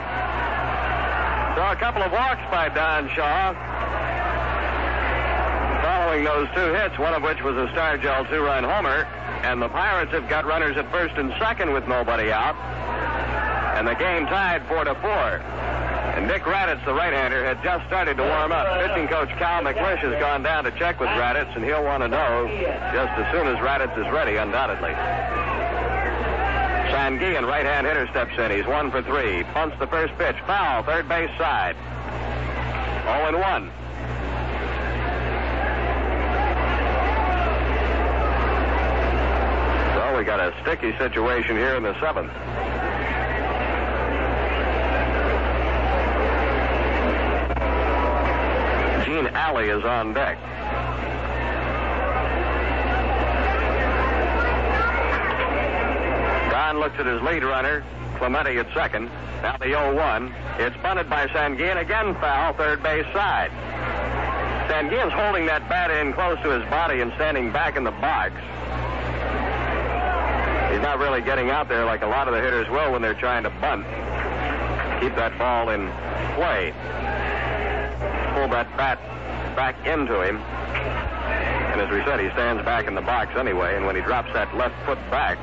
So 1.56 1.62
a 1.68 1.76
couple 1.76 2.02
of 2.02 2.12
walks 2.12 2.42
by 2.50 2.70
Don 2.70 3.10
Shaw. 3.10 3.54
Following 5.82 6.24
those 6.24 6.48
two 6.56 6.74
hits, 6.74 6.98
one 6.98 7.14
of 7.14 7.24
which 7.24 7.42
was 7.42 7.56
a 7.58 7.68
Stargell 7.74 8.28
two-run 8.30 8.64
homer, 8.64 9.08
and 9.44 9.62
the 9.62 9.70
Pirates 9.70 10.12
have 10.12 10.30
got 10.30 10.46
runners 10.46 10.78
at 10.78 10.90
first 10.92 11.16
and 11.16 11.34
second 11.40 11.74
with 11.74 11.88
nobody 11.88 12.32
out, 12.32 12.56
and 13.78 13.88
the 13.88 13.96
game 13.96 14.26
tied 14.28 14.66
four 14.68 14.84
to 14.84 14.96
four. 14.96 15.42
And 16.12 16.28
Dick 16.28 16.44
Radatz, 16.44 16.84
the 16.86 16.94
right-hander, 16.94 17.44
had 17.46 17.64
just 17.64 17.86
started 17.88 18.18
to 18.18 18.24
warm 18.24 18.52
up. 18.52 18.68
Pitching 18.86 19.08
coach 19.08 19.30
Cal 19.38 19.64
McLish 19.64 20.00
has 20.00 20.20
gone 20.20 20.44
down 20.44 20.66
to 20.66 20.72
check 20.72 21.00
with 21.00 21.10
Radatz, 21.10 21.56
and 21.56 21.64
he'll 21.64 21.84
want 21.84 22.04
to 22.04 22.10
know 22.10 22.48
just 22.94 23.12
as 23.18 23.32
soon 23.32 23.48
as 23.48 23.58
Radatz 23.58 23.98
is 23.98 24.12
ready, 24.12 24.36
undoubtedly. 24.36 24.92
Sanguillen, 26.92 27.48
right-hand 27.48 27.88
hitter, 27.88 28.06
steps 28.08 28.38
in. 28.38 28.52
He's 28.52 28.68
one 28.68 28.92
for 28.92 29.02
three. 29.02 29.44
Punts 29.54 29.80
the 29.80 29.88
first 29.88 30.14
pitch. 30.18 30.36
Foul, 30.46 30.84
third 30.84 31.08
base 31.08 31.32
side. 31.38 31.78
0 33.06 33.28
and 33.28 33.40
1. 33.40 33.72
So 39.96 40.18
we 40.18 40.26
got 40.26 40.42
a 40.42 40.54
sticky 40.62 40.92
situation 40.98 41.56
here 41.56 41.76
in 41.76 41.84
the 41.84 41.98
seventh. 42.02 42.32
Gene 49.06 49.28
Alley 49.28 49.70
is 49.70 49.86
on 49.86 50.14
deck. 50.14 50.38
Don 56.52 56.82
looks 56.82 57.00
at 57.00 57.06
his 57.06 57.22
lead 57.22 57.46
runner, 57.46 57.82
Clemente 58.18 58.58
at 58.58 58.68
second. 58.74 59.06
Now 59.42 59.56
the 59.56 59.68
0-1. 59.68 60.60
It's 60.60 60.76
bunted 60.84 61.10
by 61.10 61.28
Sanguillen. 61.28 61.80
Again 61.80 62.14
foul, 62.16 62.52
third 62.54 62.84
base 62.84 63.06
side. 63.14 63.50
Sanguillen's 64.70 65.14
holding 65.14 65.46
that 65.46 65.70
bat 65.70 65.90
in 65.92 66.12
close 66.12 66.38
to 66.44 66.50
his 66.50 66.70
body 66.70 67.00
and 67.00 67.14
standing 67.14 67.54
back 67.54 67.78
in 67.78 67.86
the 67.86 67.92
box. 67.92 68.34
He's 70.74 70.82
not 70.82 71.00
really 71.00 71.22
getting 71.22 71.50
out 71.50 71.70
there 71.70 71.86
like 71.86 72.02
a 72.02 72.08
lot 72.08 72.28
of 72.28 72.34
the 72.34 72.42
hitters 72.42 72.70
will 72.70 72.92
when 72.92 73.02
they're 73.02 73.14
trying 73.14 73.44
to 73.44 73.50
bunt. 73.50 73.86
Keep 75.00 75.16
that 75.16 75.38
ball 75.38 75.70
in 75.70 75.88
play. 76.36 76.74
Pull 78.36 78.50
that 78.50 78.68
bat 78.76 79.00
back 79.56 79.76
into 79.88 80.22
him. 80.22 80.36
And 80.36 81.80
as 81.80 81.90
we 81.90 82.04
said, 82.04 82.20
he 82.20 82.30
stands 82.32 82.62
back 82.66 82.88
in 82.88 82.96
the 82.96 83.02
box 83.02 83.38
anyway, 83.38 83.78
and 83.78 83.86
when 83.86 83.96
he 83.96 84.02
drops 84.02 84.34
that 84.34 84.54
left 84.54 84.76
foot 84.86 85.00
back, 85.10 85.38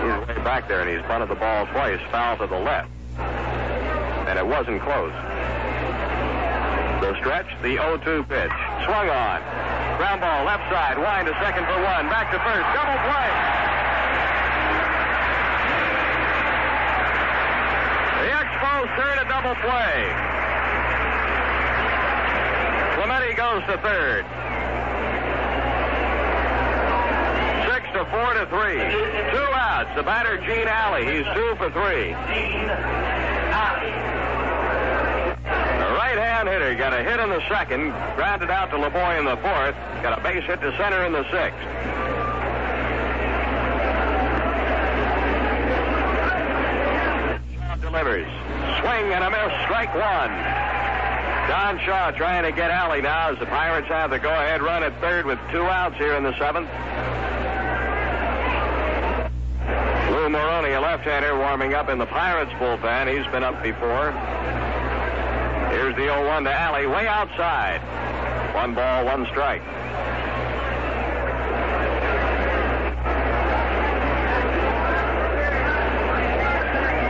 he's 0.00 0.28
way 0.28 0.44
back 0.44 0.68
there, 0.68 0.80
and 0.80 0.90
he's 0.90 1.06
bunted 1.06 1.28
the 1.28 1.34
ball 1.34 1.66
twice, 1.66 2.00
foul 2.10 2.36
to 2.38 2.46
the 2.46 2.58
left. 2.58 2.90
And 3.18 4.38
it 4.38 4.46
wasn't 4.46 4.80
close. 4.82 5.12
The 7.00 7.16
stretch, 7.20 7.48
the 7.62 7.76
0-2 7.76 8.28
pitch. 8.28 8.52
Swung 8.84 9.08
on. 9.08 9.40
Ground 9.96 10.20
ball, 10.20 10.44
left 10.44 10.64
side, 10.72 10.98
Wine 10.98 11.24
to 11.26 11.32
second 11.40 11.64
for 11.66 11.80
one. 11.82 12.08
Back 12.08 12.30
to 12.32 12.38
first, 12.40 12.66
double 12.72 13.00
play. 13.08 13.30
The 18.20 18.30
Expos 18.36 18.88
turn 18.96 19.16
a 19.18 19.26
double 19.28 19.56
play. 19.64 19.96
Clemente 22.96 23.34
goes 23.34 23.62
to 23.64 23.76
third. 23.82 24.24
Four 28.08 28.32
to 28.32 28.46
three. 28.46 28.80
Two 29.30 29.52
outs. 29.52 29.90
The 29.94 30.02
batter, 30.02 30.38
Gene 30.38 30.66
Alley. 30.66 31.04
He's 31.04 31.26
two 31.34 31.54
for 31.56 31.70
three. 31.70 32.08
The 35.44 35.90
right-hand 36.00 36.48
hitter 36.48 36.74
got 36.76 36.94
a 36.94 37.04
hit 37.04 37.20
in 37.20 37.28
the 37.28 37.46
second, 37.48 37.92
grounded 38.16 38.50
out 38.50 38.70
to 38.70 38.76
Laboy 38.76 39.18
in 39.18 39.26
the 39.26 39.36
fourth, 39.36 39.74
got 40.02 40.18
a 40.18 40.22
base 40.22 40.44
hit 40.44 40.62
to 40.62 40.74
center 40.78 41.04
in 41.04 41.12
the 41.12 41.24
sixth. 41.30 41.60
Delivers. 47.82 48.26
Swing 48.80 49.12
and 49.12 49.24
a 49.24 49.30
miss, 49.30 49.52
strike 49.64 49.94
one. 49.94 50.32
Don 51.48 51.78
Shaw 51.84 52.12
trying 52.12 52.44
to 52.44 52.52
get 52.52 52.70
Alley 52.70 53.02
now 53.02 53.30
as 53.30 53.38
the 53.38 53.46
Pirates 53.46 53.88
have 53.88 54.10
the 54.10 54.18
go-ahead 54.18 54.62
run 54.62 54.82
at 54.82 54.98
third 55.00 55.26
with 55.26 55.38
two 55.52 55.64
outs 55.64 55.96
here 55.96 56.14
in 56.14 56.22
the 56.22 56.36
seventh. 56.38 56.70
Marone, 60.30 60.76
a 60.76 60.80
left-hander, 60.80 61.36
warming 61.36 61.74
up 61.74 61.88
in 61.88 61.98
the 61.98 62.06
Pirates 62.06 62.52
bullpen. 62.52 63.12
He's 63.12 63.26
been 63.32 63.42
up 63.42 63.60
before. 63.64 64.12
Here's 65.70 65.96
the 65.96 66.02
0-1 66.02 66.44
to 66.44 66.52
Alley, 66.52 66.86
way 66.86 67.08
outside. 67.08 67.80
One 68.54 68.74
ball, 68.74 69.06
one 69.06 69.26
strike. 69.26 69.62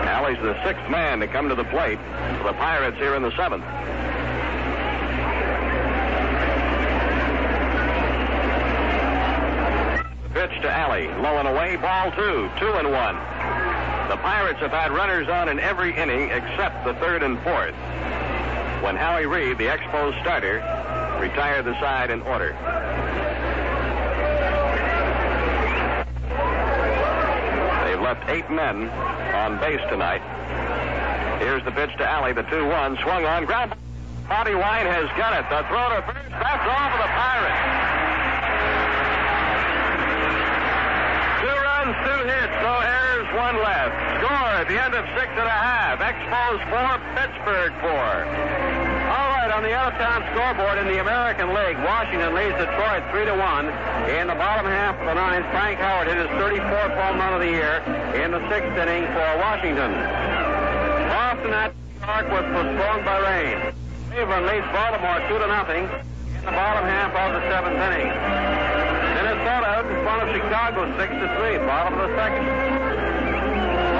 Alley's 0.08 0.38
the 0.38 0.56
sixth 0.64 0.88
man 0.88 1.20
to 1.20 1.26
come 1.26 1.50
to 1.50 1.54
the 1.54 1.64
plate 1.64 1.98
for 2.38 2.44
the 2.44 2.54
Pirates 2.54 2.96
here 2.96 3.16
in 3.16 3.22
the 3.22 3.36
seventh. 3.36 3.64
Pitch 10.32 10.49
to 10.62 10.70
Alley, 10.70 11.08
low 11.08 11.38
and 11.38 11.48
away, 11.48 11.76
ball 11.76 12.10
two, 12.12 12.50
two 12.58 12.72
and 12.74 12.90
one. 12.90 13.16
The 14.08 14.16
Pirates 14.16 14.58
have 14.60 14.72
had 14.72 14.90
runners 14.92 15.28
on 15.28 15.48
in 15.48 15.58
every 15.58 15.96
inning 15.96 16.30
except 16.30 16.84
the 16.84 16.94
third 16.94 17.22
and 17.22 17.38
fourth. 17.40 17.74
When 18.82 18.96
Howie 18.96 19.26
Reed, 19.26 19.58
the 19.58 19.66
Expos 19.66 20.20
starter, 20.20 20.56
retired 21.20 21.64
the 21.64 21.78
side 21.80 22.10
in 22.10 22.20
order. 22.22 22.52
They've 27.84 28.00
left 28.00 28.28
eight 28.28 28.50
men 28.50 28.88
on 29.34 29.58
base 29.60 29.80
tonight. 29.88 30.22
Here's 31.40 31.64
the 31.64 31.72
pitch 31.72 31.96
to 31.98 32.06
Alley, 32.06 32.32
the 32.32 32.42
2-1, 32.44 33.00
swung 33.02 33.24
on, 33.24 33.46
ground. 33.46 33.74
Bobby 34.28 34.54
Wine 34.54 34.86
has 34.86 35.08
got 35.16 35.32
it. 35.32 35.48
The 35.48 35.66
throw 35.68 35.88
to 35.88 36.02
first, 36.02 36.30
that's 36.30 36.66
all 36.68 36.90
for 36.90 36.98
the 36.98 37.08
Pirates. 37.08 37.79
Hits, 42.24 42.54
no 42.60 42.76
errors, 42.80 43.28
one 43.34 43.56
left. 43.62 43.94
Score 44.20 44.50
at 44.60 44.68
the 44.68 44.76
end 44.76 44.94
of 44.94 45.04
six 45.16 45.28
and 45.32 45.48
a 45.48 45.58
half. 45.60 46.00
Expos 46.00 46.60
four, 46.68 46.92
Pittsburgh 47.16 47.72
four. 47.80 48.10
All 49.10 49.28
right, 49.34 49.50
on 49.50 49.62
the 49.62 49.74
out-of-town 49.74 50.22
scoreboard 50.30 50.78
in 50.78 50.86
the 50.86 51.00
American 51.00 51.50
League, 51.50 51.78
Washington 51.82 52.34
leads 52.34 52.54
Detroit 52.60 53.02
three 53.10 53.24
to 53.24 53.34
one. 53.34 53.66
In 54.12 54.28
the 54.28 54.38
bottom 54.38 54.66
half 54.66 54.94
of 55.00 55.06
the 55.06 55.14
ninth, 55.14 55.46
Frank 55.50 55.80
Howard 55.80 56.08
hit 56.08 56.16
his 56.16 56.30
34th 56.38 56.94
home 56.94 57.18
run 57.18 57.34
of 57.34 57.40
the 57.40 57.50
year 57.50 57.82
in 58.20 58.30
the 58.30 58.42
sixth 58.52 58.76
inning 58.76 59.08
for 59.16 59.28
Washington. 59.40 59.90
Boston 61.10 61.52
at 61.56 61.74
New 61.74 62.06
York 62.06 62.26
was 62.30 62.46
postponed 62.54 63.04
by 63.04 63.18
rain. 63.18 63.74
Cleveland 64.12 64.46
leads 64.46 64.66
Baltimore 64.70 65.18
two 65.26 65.38
to 65.40 65.46
nothing 65.48 65.84
in 65.88 66.44
the 66.44 66.52
bottom 66.52 66.84
half 66.84 67.10
of 67.16 67.32
the 67.34 67.42
seventh 67.48 67.80
inning. 67.80 68.59
Of 70.10 70.34
Chicago 70.34 70.84
six 70.98 71.08
to 71.14 71.26
three, 71.38 71.56
bottom 71.64 71.94
of 71.94 72.10
the 72.10 72.12
second. 72.18 72.44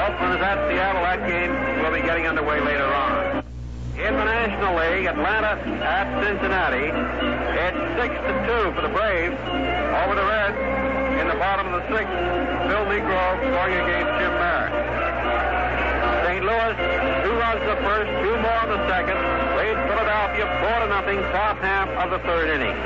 Oakland 0.05 0.35
is 0.37 0.43
at 0.43 0.59
Seattle. 0.69 1.01
That 1.07 1.23
game 1.24 1.55
will 1.81 1.95
be 1.95 2.03
getting 2.03 2.27
underway 2.27 2.61
later 2.61 2.85
on. 2.85 3.41
In 3.95 4.12
the 4.19 4.27
National 4.27 4.74
League, 4.74 5.07
Atlanta 5.07 5.55
at 5.81 6.11
Cincinnati. 6.20 6.93
It's 6.93 7.81
six 7.97 8.11
to 8.11 8.32
two 8.43 8.74
for 8.74 8.82
the 8.82 8.93
Braves 8.93 9.39
over 10.03 10.19
the 10.19 10.27
Reds 10.27 10.61
in 11.23 11.31
the 11.31 11.39
bottom 11.41 11.73
of 11.73 11.81
the 11.81 11.87
sixth. 11.89 12.12
Phil 12.12 12.85
Niekro 12.91 13.23
scoring 13.41 13.81
against 13.81 14.11
Jim 14.20 14.35
Merritt. 14.35 14.74
St. 16.27 16.43
Louis, 16.45 16.74
two 17.24 17.35
runs 17.39 17.62
the 17.65 17.78
first, 17.87 18.11
two 18.20 18.35
more 18.45 18.61
in 18.66 18.70
the 18.77 18.82
second. 18.93 19.16
Leads 19.57 19.81
Philadelphia 19.89 20.45
four 20.59 20.77
to 20.85 20.89
nothing, 20.91 21.23
top 21.32 21.57
half 21.65 21.89
of 21.97 22.11
the 22.12 22.20
third 22.28 22.51
inning. 22.51 22.77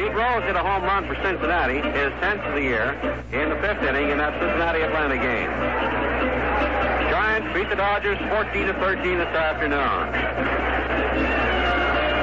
Pete 0.00 0.16
Rose 0.16 0.42
hit 0.44 0.56
a 0.56 0.64
home 0.64 0.84
run 0.84 1.04
for 1.04 1.14
Cincinnati, 1.20 1.76
his 1.76 2.08
10th 2.24 2.40
of 2.48 2.54
the 2.54 2.62
year, 2.62 2.96
in 3.36 3.50
the 3.52 3.56
fifth 3.60 3.84
inning 3.84 4.08
in 4.08 4.16
that 4.16 4.32
Cincinnati-Atlanta 4.40 5.20
game. 5.20 5.52
Giants 7.12 7.52
beat 7.52 7.68
the 7.68 7.76
Dodgers 7.76 8.16
14 8.32 8.72
to 8.72 8.72
13 8.80 9.18
this 9.18 9.28
afternoon. 9.28 10.08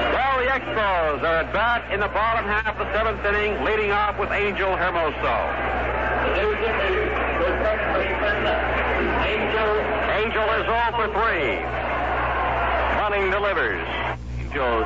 Well, 0.09 0.35
the 0.41 0.49
Expos 0.49 1.21
are 1.21 1.45
at 1.45 1.53
bat 1.53 1.93
in 1.93 1.99
the 1.99 2.09
bottom 2.09 2.49
half 2.49 2.65
of 2.65 2.81
the 2.81 2.89
seventh 2.97 3.21
inning, 3.21 3.61
leading 3.61 3.91
off 3.91 4.17
with 4.17 4.31
Angel 4.31 4.73
Hermoso. 4.73 5.37
Angel 10.17 10.47
is 10.57 10.65
all 10.65 10.91
for 10.97 11.13
three. 11.13 11.61
Bunning 12.97 13.29
delivers. 13.29 13.85
Angel 14.41 14.81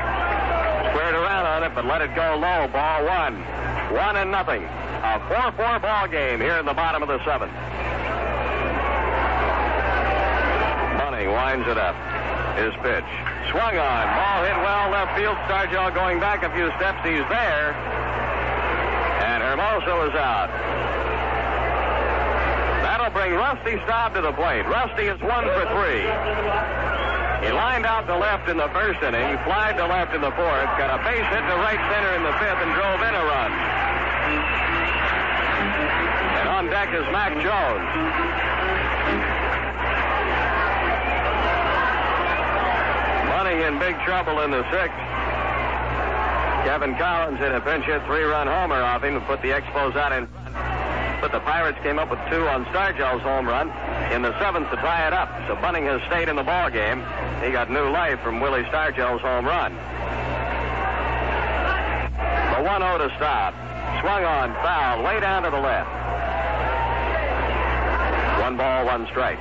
squared 0.91 1.15
around 1.15 1.40
on 1.61 1.71
it, 1.71 1.75
but 1.75 1.85
let 1.85 2.01
it 2.01 2.13
go 2.15 2.35
low. 2.35 2.67
Ball 2.73 3.05
one. 3.05 3.35
One 3.93 4.17
and 4.17 4.31
nothing. 4.31 4.63
A 4.63 5.19
4-4 5.29 5.81
ball 5.81 6.07
game 6.07 6.39
here 6.39 6.57
in 6.57 6.65
the 6.65 6.73
bottom 6.73 7.01
of 7.03 7.09
the 7.09 7.23
seventh. 7.25 7.53
Bunning 10.97 11.29
winds 11.29 11.67
it 11.67 11.77
up. 11.77 11.95
His 12.57 12.73
pitch. 12.81 13.05
Swung 13.51 13.77
on. 13.77 14.03
Ball 14.17 14.43
hit 14.45 14.57
well 14.57 14.89
left 14.89 15.17
field. 15.17 15.37
Stargell 15.45 15.93
going 15.93 16.19
back 16.19 16.43
a 16.43 16.49
few 16.53 16.69
steps. 16.77 16.99
He's 17.05 17.25
there. 17.29 17.73
And 19.21 19.43
Hermoso 19.43 20.09
is 20.09 20.15
out. 20.15 20.49
That'll 22.81 23.11
bring 23.11 23.33
Rusty 23.33 23.77
Staub 23.85 24.13
to 24.15 24.21
the 24.21 24.33
plate. 24.33 24.65
Rusty 24.65 25.03
is 25.03 25.19
one 25.21 25.45
for 25.45 25.65
three. 25.77 27.20
He 27.41 27.49
lined 27.49 27.85
out 27.87 28.05
to 28.05 28.15
left 28.15 28.47
in 28.49 28.57
the 28.57 28.69
first 28.69 29.01
inning, 29.01 29.37
flied 29.43 29.75
to 29.77 29.87
left 29.87 30.13
in 30.13 30.21
the 30.21 30.29
fourth, 30.31 30.69
got 30.77 30.93
a 30.93 31.01
base 31.01 31.25
hit 31.25 31.41
to 31.41 31.55
right 31.57 31.81
center 31.89 32.13
in 32.13 32.21
the 32.21 32.33
fifth, 32.37 32.61
and 32.61 32.71
drove 32.77 33.01
in 33.01 33.13
a 33.17 33.23
run. 33.25 33.51
And 36.37 36.47
on 36.49 36.65
deck 36.69 36.93
is 36.93 37.01
Mac 37.09 37.33
Jones. 37.41 37.81
Money 43.33 43.63
in 43.65 43.79
big 43.79 43.97
trouble 44.05 44.41
in 44.41 44.51
the 44.51 44.61
sixth. 44.69 45.01
Kevin 46.63 46.95
Collins 46.95 47.39
hit 47.39 47.51
a 47.51 47.61
pinch 47.61 47.85
hit 47.85 48.05
three-run 48.05 48.45
homer 48.45 48.83
off 48.83 49.03
him 49.03 49.15
to 49.15 49.21
put 49.21 49.41
the 49.41 49.49
Expos 49.49 49.95
out 49.95 50.11
in 50.11 50.27
front. 50.27 50.80
But 51.21 51.31
the 51.31 51.39
Pirates 51.39 51.77
came 51.83 51.99
up 51.99 52.09
with 52.09 52.19
two 52.31 52.47
on 52.47 52.65
Stargell's 52.65 53.21
home 53.21 53.47
run 53.47 53.69
in 54.11 54.23
the 54.23 54.37
seventh 54.39 54.71
to 54.71 54.75
tie 54.77 55.05
it 55.05 55.13
up. 55.13 55.29
So 55.47 55.55
Bunning 55.61 55.85
has 55.85 56.01
stayed 56.07 56.29
in 56.29 56.35
the 56.35 56.43
ball 56.43 56.71
game. 56.71 57.05
He 57.45 57.51
got 57.51 57.69
new 57.69 57.89
life 57.89 58.19
from 58.21 58.41
Willie 58.41 58.63
Stargell's 58.63 59.21
home 59.21 59.45
run. 59.45 59.75
The 62.51 62.67
1-0 62.67 62.97
to 62.97 63.15
Staub. 63.17 63.53
Swung 64.01 64.23
on, 64.23 64.53
foul, 64.65 65.03
way 65.03 65.19
down 65.19 65.43
to 65.43 65.51
the 65.51 65.59
left. 65.59 65.89
One 68.41 68.57
ball, 68.57 68.85
one 68.85 69.05
strike. 69.05 69.37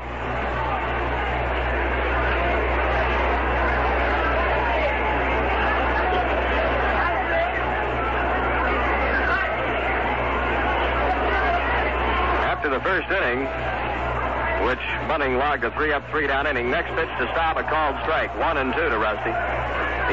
After 12.71 12.79
the 12.79 12.85
first 12.85 13.11
inning, 13.11 13.41
which 14.65 14.79
Bunning 15.09 15.39
logged 15.39 15.65
a 15.65 15.73
three 15.73 15.93
up, 15.93 16.09
three 16.11 16.29
down 16.29 16.47
inning. 16.47 16.71
Next 16.71 16.91
pitch 16.91 17.09
to 17.19 17.27
Staub 17.33 17.57
a 17.57 17.65
called 17.65 17.97
strike. 18.03 18.31
One 18.39 18.59
and 18.59 18.73
two 18.73 18.89
to 18.89 18.97
Rusty. 18.97 19.33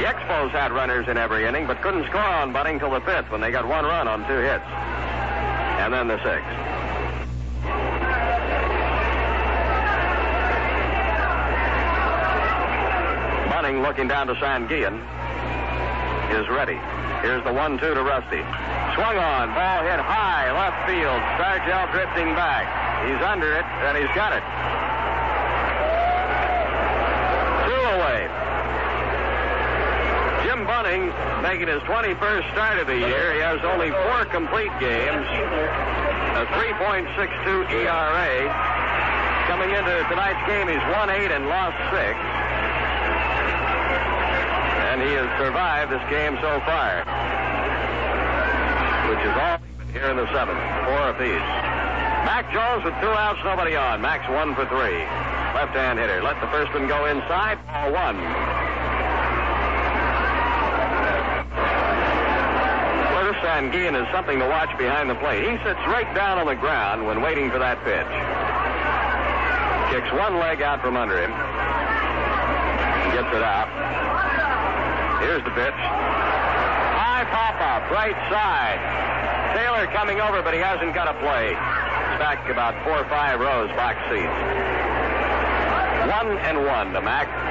The 0.02 0.08
Expos 0.08 0.50
had 0.50 0.72
runners 0.72 1.08
in 1.08 1.18
every 1.18 1.46
inning, 1.46 1.68
but 1.68 1.84
couldn't 1.84 2.08
score 2.08 2.20
on 2.20 2.54
Bunning 2.54 2.80
till 2.80 2.90
the 2.90 3.02
fifth 3.02 3.30
when 3.30 3.42
they 3.42 3.52
got 3.52 3.68
one 3.68 3.86
run 3.86 4.08
on 4.08 4.26
two 4.26 4.40
hits. 4.40 4.64
And 4.66 5.94
then 5.94 6.08
the 6.08 6.18
sixth. 6.24 6.48
Bunning 13.52 13.84
looking 13.84 14.08
down 14.08 14.26
to 14.26 14.34
Sanguillen 14.34 15.17
is 16.36 16.48
ready. 16.50 16.78
Here's 17.22 17.44
the 17.44 17.54
one-two 17.54 17.94
to 17.94 18.04
Rusty. 18.04 18.44
Swung 18.96 19.18
on, 19.18 19.54
ball 19.56 19.84
hit 19.84 20.00
high, 20.00 20.52
left 20.52 20.90
field. 20.90 21.22
Stargell 21.40 21.88
drifting 21.92 22.36
back. 22.36 22.68
He's 23.08 23.22
under 23.24 23.54
it, 23.54 23.66
and 23.88 23.96
he's 23.96 24.12
got 24.12 24.34
it. 24.36 24.44
Two 27.64 27.84
away. 27.96 28.28
Jim 30.44 30.66
Bunning 30.66 31.14
making 31.42 31.68
his 31.68 31.82
21st 31.88 32.52
start 32.52 32.80
of 32.80 32.88
the 32.88 32.98
year. 32.98 33.34
He 33.34 33.40
has 33.40 33.64
only 33.64 33.92
four 33.92 34.26
complete 34.26 34.74
games, 34.80 35.28
a 36.36 36.44
3.62 36.58 37.72
ERA. 37.72 38.52
Coming 39.48 39.72
into 39.72 39.96
tonight's 40.10 40.44
game, 40.48 40.68
he's 40.68 40.84
won 40.92 41.10
eight 41.10 41.32
and 41.32 41.48
lost 41.48 41.78
six. 41.94 42.47
And 44.98 45.06
he 45.06 45.14
has 45.14 45.30
survived 45.38 45.94
this 45.94 46.02
game 46.10 46.34
so 46.42 46.58
far, 46.66 47.06
which 49.06 49.22
is 49.22 49.36
all 49.38 49.62
here 49.94 50.10
in 50.10 50.18
the 50.18 50.26
seventh, 50.34 50.58
four 50.90 51.14
apiece. 51.14 51.48
Mac 52.26 52.50
Jones 52.50 52.82
with 52.84 52.98
two 52.98 53.14
outs, 53.14 53.38
nobody 53.46 53.76
on. 53.76 54.02
Mac's 54.02 54.28
one 54.28 54.56
for 54.58 54.66
three. 54.66 54.98
Left-hand 55.54 56.00
hitter. 56.02 56.24
Let 56.24 56.42
the 56.42 56.50
first 56.50 56.74
one 56.74 56.88
go 56.90 57.06
inside. 57.06 57.62
Ball 57.70 57.94
one. 57.94 58.18
Curtis 63.14 63.38
Sanguillen 63.46 63.94
is 64.02 64.10
something 64.12 64.40
to 64.40 64.50
watch 64.50 64.76
behind 64.80 65.12
the 65.12 65.16
plate. 65.22 65.46
He 65.46 65.62
sits 65.62 65.80
right 65.94 66.10
down 66.16 66.40
on 66.40 66.48
the 66.48 66.58
ground 66.58 67.06
when 67.06 67.22
waiting 67.22 67.52
for 67.52 67.60
that 67.60 67.78
pitch. 67.86 68.10
Kicks 69.94 70.12
one 70.18 70.42
leg 70.42 70.64
out 70.64 70.82
from 70.82 70.98
under 70.98 71.22
him. 71.22 71.30
Gets 73.14 73.30
it 73.38 73.44
out. 73.46 74.17
Here's 75.38 75.46
the 75.46 75.54
pitch. 75.54 75.78
High 75.78 77.24
pop-up, 77.30 77.92
right 77.92 78.18
side. 78.26 78.82
Taylor 79.56 79.86
coming 79.94 80.20
over, 80.20 80.42
but 80.42 80.56
he 80.56 80.60
hasn't 80.60 80.96
got 80.96 81.08
a 81.08 81.14
play. 81.20 81.54
Back 82.18 82.50
about 82.50 82.74
four 82.84 82.98
or 82.98 83.06
five 83.06 83.40
rows, 83.40 83.70
box 83.78 84.02
seats. 84.10 84.26
One 86.10 86.40
and 86.42 86.66
one 86.66 86.92
to 86.94 87.02
Mac. 87.02 87.47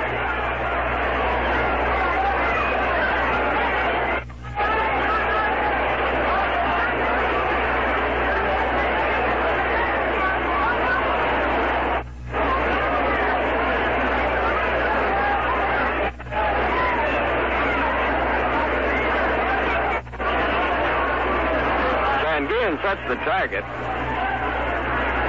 Target 23.46 23.64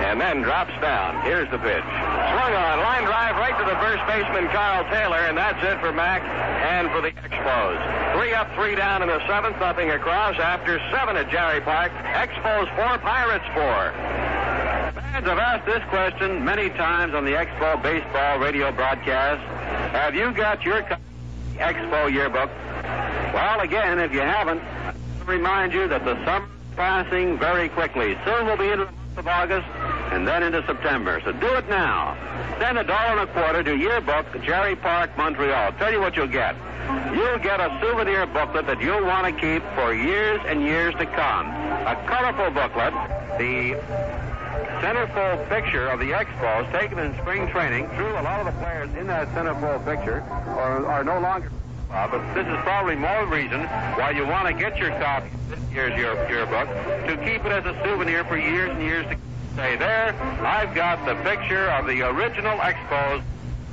and 0.07 0.22
then 0.22 0.41
drops 0.41 0.73
down. 0.81 1.22
Here's 1.22 1.49
the 1.52 1.60
pitch. 1.60 1.84
Swung 1.84 2.53
on, 2.56 2.80
line 2.80 3.03
drive 3.03 3.35
right 3.35 3.53
to 3.60 3.65
the 3.65 3.77
first 3.77 4.02
baseman, 4.07 4.48
Carl 4.49 4.85
Taylor, 4.85 5.18
and 5.27 5.38
that's 5.38 5.61
it 5.61 5.80
for 5.81 5.91
Mac 5.91 6.23
and 6.23 6.89
for 6.89 7.02
the 7.02 7.11
Expos. 7.11 7.77
Three 8.18 8.34
up, 8.34 8.49
three 8.56 8.73
down 8.73 9.03
in 9.03 9.10
the 9.10 9.19
seventh, 9.27 9.60
nothing 9.60 9.91
across. 9.91 10.39
After 10.39 10.80
seven 10.91 11.18
at 11.18 11.30
Jarry 11.30 11.61
Park, 11.61 11.91
Expos 11.91 12.73
four, 12.76 12.98
Pirates 12.98 13.45
four. 13.53 13.91
Fans 14.98 15.26
have 15.27 15.38
asked 15.38 15.65
this 15.68 15.84
question 15.89 16.44
many 16.44 16.69
times 16.69 17.14
on 17.14 17.26
the 17.26 17.31
Expo 17.31 17.84
baseball 17.84 18.39
radio 18.39 18.72
broadcast. 18.72 19.44
Have 19.91 20.15
you 20.15 20.31
got 20.31 20.64
your 20.64 20.81
Expo 21.57 22.11
yearbook? 22.11 22.49
Well, 23.34 23.60
again, 23.60 23.99
if 23.99 24.14
you 24.14 24.22
haven't, 24.22 24.61
I 24.61 24.94
remind 25.26 25.73
you 25.73 25.88
that 25.89 26.06
the 26.06 26.15
summer 26.26 26.48
passing 26.78 27.38
very 27.40 27.68
quickly. 27.68 28.16
Soon 28.24 28.45
we'll 28.45 28.56
be 28.56 28.70
into 28.70 28.86
the 28.86 28.91
month 28.91 29.18
of 29.18 29.28
August 29.28 29.68
and 30.14 30.26
then 30.26 30.44
into 30.44 30.64
September. 30.66 31.20
So 31.26 31.34
do 31.34 31.54
it 31.56 31.68
now. 31.68 32.16
Send 32.60 32.78
a 32.78 32.84
dollar 32.84 33.20
and 33.20 33.30
a 33.30 33.34
quarter 33.34 33.64
to 33.64 33.76
Yearbook, 33.76 34.28
Jarry 34.44 34.76
Park, 34.76 35.18
Montreal. 35.18 35.74
Tell 35.74 35.91
you 35.91 35.99
what 35.99 36.16
you'll 36.16 36.28
get. 36.28 36.56
You'll 37.14 37.40
get 37.40 37.60
a 37.60 37.78
souvenir 37.82 38.26
booklet 38.28 38.68
that 38.68 38.80
you'll 38.80 39.04
want 39.04 39.26
to 39.26 39.34
keep 39.41 39.64
for 39.76 39.94
years 39.94 40.40
and 40.45 40.62
years 40.62 40.94
to 40.95 41.06
come. 41.08 41.48
A 41.49 42.02
colorful 42.08 42.52
booklet. 42.52 42.94
The 43.38 43.76
centerfold 44.80 45.49
picture 45.49 45.90
of 45.90 45.99
the 45.99 46.12
Expos 46.12 46.72
taken 46.72 46.99
in 46.99 47.18
spring 47.18 47.49
training. 47.49 47.90
True, 47.95 48.12
a 48.12 48.22
lot 48.22 48.40
of 48.40 48.45
the 48.45 48.60
players 48.62 48.94
in 48.95 49.08
that 49.08 49.28
centerfold 49.30 49.84
picture 49.84 50.22
are, 50.22 50.86
are 50.86 51.04
no 51.04 51.20
longer. 51.20 51.52
Uh, 51.92 52.08
but 52.08 52.34
this 52.34 52.46
is 52.46 52.58
probably 52.64 52.96
more 52.96 53.26
reason 53.28 53.62
why 53.96 54.12
you 54.12 54.26
want 54.26 54.48
to 54.48 54.54
get 54.54 54.78
your 54.78 54.90
copy 55.00 55.30
year's 55.72 55.98
year, 55.98 56.14
yearbook 56.30 56.68
to 57.08 57.16
keep 57.24 57.46
it 57.46 57.52
as 57.52 57.66
a 57.66 57.82
souvenir 57.84 58.24
for 58.26 58.38
years 58.38 58.70
and 58.72 58.82
years 58.82 59.06
to 59.06 59.12
come. 59.12 59.22
say 59.56 59.76
there 59.78 60.14
I've 60.44 60.76
got 60.76 61.06
the 61.06 61.16
picture 61.24 61.70
of 61.72 61.88
the 61.88 62.02
original 62.02 62.58
Expos 62.60 63.24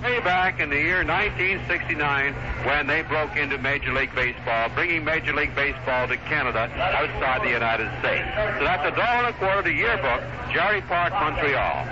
way 0.02 0.20
back 0.20 0.60
in 0.60 0.68
the 0.68 0.76
year 0.76 1.02
1969 1.04 2.34
when 2.64 2.86
they 2.86 3.02
broke 3.02 3.36
into 3.36 3.56
Major 3.58 3.92
League 3.92 4.14
Baseball, 4.14 4.68
bringing 4.74 5.02
Major 5.02 5.32
League 5.34 5.54
Baseball 5.54 6.06
to 6.08 6.16
Canada 6.18 6.70
outside 6.78 7.42
the 7.42 7.50
United 7.50 7.88
States. 8.00 8.28
So 8.58 8.64
that's 8.64 8.84
a 8.86 8.94
dollar 8.94 9.26
and 9.26 9.34
a 9.34 9.38
quarter 9.38 9.62
to 9.62 9.72
yearbook, 9.72 10.22
Jarry 10.52 10.82
Park, 10.82 11.12
Montreal. 11.14 11.86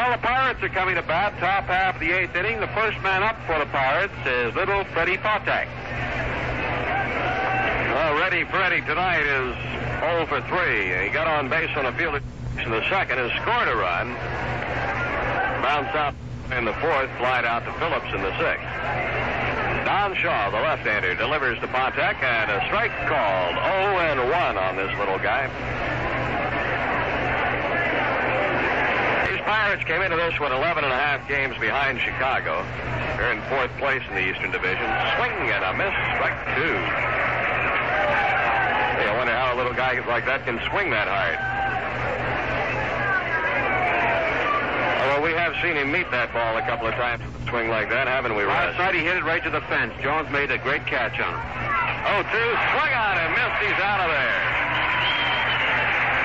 Well, 0.00 0.16
the 0.16 0.26
Pirates 0.26 0.62
are 0.62 0.70
coming 0.70 0.94
to 0.94 1.02
bat, 1.02 1.36
top 1.40 1.64
half 1.64 1.96
of 1.96 2.00
the 2.00 2.10
eighth 2.10 2.34
inning. 2.34 2.58
The 2.58 2.72
first 2.72 2.96
man 3.02 3.22
up 3.22 3.36
for 3.44 3.58
the 3.58 3.66
Pirates 3.66 4.16
is 4.24 4.54
little 4.54 4.82
Freddie 4.96 5.18
Patek. 5.18 5.68
Well, 7.92 8.18
Ready 8.18 8.44
Freddy 8.44 8.80
tonight 8.80 9.28
is 9.28 9.52
0 10.00 10.24
for 10.24 10.40
3. 10.48 11.04
He 11.04 11.12
got 11.12 11.26
on 11.26 11.50
base 11.50 11.68
on 11.76 11.84
a 11.84 11.92
field 11.92 12.16
in 12.16 12.70
the 12.70 12.80
second 12.88 13.18
and 13.18 13.30
scored 13.42 13.68
a 13.68 13.76
run. 13.76 14.16
Bounced 15.60 15.92
out 15.92 16.14
in 16.56 16.64
the 16.64 16.72
fourth, 16.80 17.10
flied 17.18 17.44
out 17.44 17.66
to 17.66 17.72
Phillips 17.76 18.08
in 18.16 18.22
the 18.24 18.32
sixth. 18.40 18.64
Don 19.84 20.16
Shaw, 20.16 20.48
the 20.48 20.64
left-hander, 20.64 21.14
delivers 21.14 21.60
to 21.60 21.68
Patek, 21.68 22.24
and 22.24 22.50
a 22.50 22.64
strike 22.72 22.96
called 23.04 23.52
0 23.52 24.00
and 24.00 24.30
1 24.32 24.56
on 24.56 24.76
this 24.76 24.98
little 24.98 25.18
guy. 25.18 25.44
Pirates 29.44 29.84
came 29.84 30.02
into 30.02 30.16
this 30.16 30.38
one 30.38 30.52
11 30.52 30.84
and 30.84 30.92
a 30.92 30.96
half 30.96 31.26
games 31.28 31.56
behind 31.58 32.00
Chicago. 32.00 32.64
They're 33.16 33.32
in 33.32 33.42
fourth 33.48 33.70
place 33.78 34.02
in 34.08 34.14
the 34.14 34.24
Eastern 34.28 34.50
Division. 34.50 34.84
Swing 35.16 35.36
and 35.52 35.64
a 35.64 35.72
miss, 35.76 35.94
strike 36.16 36.38
two. 36.56 36.76
Hey, 38.96 39.08
I 39.08 39.14
wonder 39.16 39.32
how 39.32 39.54
a 39.54 39.56
little 39.56 39.72
guy 39.72 39.96
like 40.06 40.26
that 40.26 40.44
can 40.44 40.60
swing 40.70 40.90
that 40.90 41.08
hard. 41.08 41.36
Although 45.00 45.20
oh, 45.20 45.26
we 45.26 45.32
have 45.32 45.56
seen 45.60 45.76
him 45.76 45.90
meet 45.90 46.10
that 46.12 46.32
ball 46.32 46.56
a 46.56 46.62
couple 46.62 46.86
of 46.86 46.94
times 46.94 47.24
with 47.24 47.34
a 47.42 47.50
swing 47.50 47.68
like 47.68 47.90
that, 47.90 48.06
haven't 48.06 48.36
we, 48.36 48.44
Russ? 48.44 48.72
Last 48.72 48.78
night 48.78 48.94
he 48.94 49.02
hit 49.04 49.16
it 49.16 49.24
right 49.24 49.42
to 49.42 49.50
the 49.50 49.60
fence. 49.66 49.92
Jones 50.00 50.30
made 50.30 50.50
a 50.50 50.58
great 50.58 50.86
catch 50.86 51.18
on 51.18 51.34
him. 51.34 51.42
Oh, 52.08 52.20
two, 52.30 52.50
swung 52.72 52.92
on 52.94 53.16
him, 53.20 53.30
missed, 53.36 53.60
he's 53.64 53.80
out 53.80 54.00
of 54.00 54.08
there. 54.12 54.40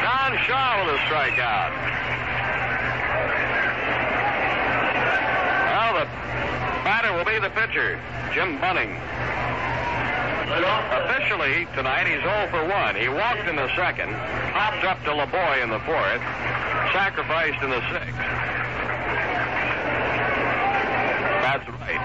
Don 0.05 0.31
Shaw 0.47 0.85
with 0.85 0.95
a 0.95 0.99
strikeout. 1.07 2.04
Batter 6.85 7.17
will 7.17 7.25
be 7.25 7.39
the 7.39 7.49
pitcher, 7.49 7.99
Jim 8.31 8.61
Bunning. 8.61 8.93
Officially, 10.45 11.65
tonight, 11.73 12.05
he's 12.05 12.21
0 12.21 12.47
for 12.51 12.63
1. 12.63 12.95
He 12.95 13.09
walked 13.09 13.47
in 13.49 13.55
the 13.55 13.75
second, 13.75 14.13
hopped 14.53 14.85
up 14.85 15.03
to 15.05 15.09
Laboy 15.09 15.63
in 15.63 15.71
the 15.71 15.79
fourth, 15.79 16.21
sacrificed 16.93 17.63
in 17.63 17.71
the 17.71 17.81
sixth. 17.89 18.13
That's 21.41 21.67
right. 21.81 21.97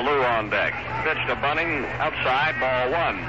Alou 0.00 0.24
on 0.24 0.48
deck. 0.48 0.72
Pitch 1.04 1.20
to 1.28 1.36
Bunning, 1.36 1.84
outside, 2.00 2.58
ball 2.58 2.92
one. 2.96 3.20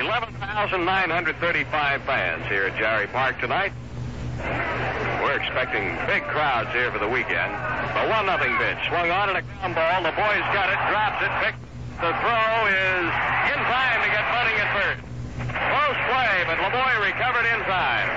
11,935 0.00 2.02
fans 2.04 2.46
here 2.46 2.64
at 2.64 2.78
Jarry 2.78 3.08
Park 3.08 3.38
tonight. 3.40 3.74
We're 5.22 5.36
expecting 5.36 5.96
big 6.06 6.24
crowds 6.24 6.72
here 6.72 6.90
for 6.90 6.98
the 6.98 7.08
weekend. 7.08 7.52
The 7.96 8.08
one 8.08 8.26
nothing 8.26 8.56
pitch 8.56 8.78
swung 8.88 9.10
on 9.10 9.28
and 9.28 9.38
a 9.38 9.42
ground 9.42 9.74
ball. 9.74 10.02
The 10.02 10.16
boys 10.16 10.44
got 10.56 10.68
it, 10.72 10.80
drops 10.88 11.20
it, 11.22 11.32
picked. 11.44 11.62
The 12.00 12.12
throw 12.24 12.66
is 12.66 13.06
in 13.52 13.60
time 13.68 14.00
to 14.00 14.08
get 14.08 14.24
Bunning 14.32 14.56
at 14.56 14.70
first. 14.72 15.02
Close 15.52 16.00
play, 16.08 16.44
but 16.46 16.56
Laboy 16.58 16.94
recovered 17.04 17.44
in 17.44 17.60
time. 17.68 18.08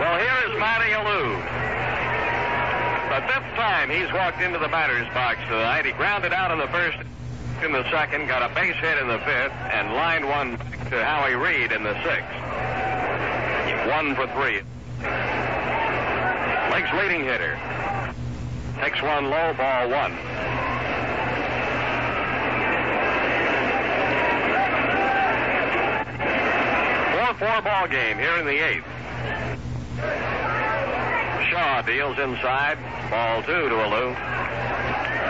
Well, 0.00 0.18
here 0.18 0.38
is 0.50 0.58
Matty 0.58 0.90
Alou. 0.92 1.38
The 3.08 3.20
fifth 3.32 3.54
time 3.56 3.90
he's 3.90 4.12
walked 4.12 4.40
into 4.42 4.58
the 4.58 4.68
batter's 4.68 5.08
box 5.14 5.38
tonight. 5.48 5.86
He 5.86 5.92
grounded 5.92 6.32
out 6.32 6.50
in 6.50 6.58
the 6.58 6.68
first, 6.68 6.98
in 7.64 7.72
the 7.72 7.88
second, 7.90 8.26
got 8.26 8.48
a 8.48 8.54
base 8.54 8.76
hit 8.76 8.98
in 8.98 9.08
the 9.08 9.18
fifth, 9.18 9.52
and 9.70 9.92
lined 9.94 10.24
one 10.26 10.56
to 10.90 11.04
Howie 11.04 11.34
Reed 11.34 11.72
in 11.72 11.82
the 11.82 11.94
sixth. 12.02 12.30
One 13.88 14.14
for 14.14 14.26
three. 14.28 14.62
Lake's 16.70 16.92
leading 16.94 17.24
hitter. 17.24 17.58
Takes 18.80 19.02
one 19.02 19.30
low, 19.30 19.52
ball 19.54 19.90
one. 19.90 20.16
Four-four 27.18 27.62
ball 27.62 27.88
game 27.88 28.18
here 28.18 28.36
in 28.36 28.46
the 28.46 28.58
eighth. 28.58 28.84
Shaw 31.50 31.82
deals 31.82 32.18
inside. 32.18 32.78
Ball 33.10 33.42
two 33.42 33.68
to 33.68 33.74
Alou. 33.74 34.79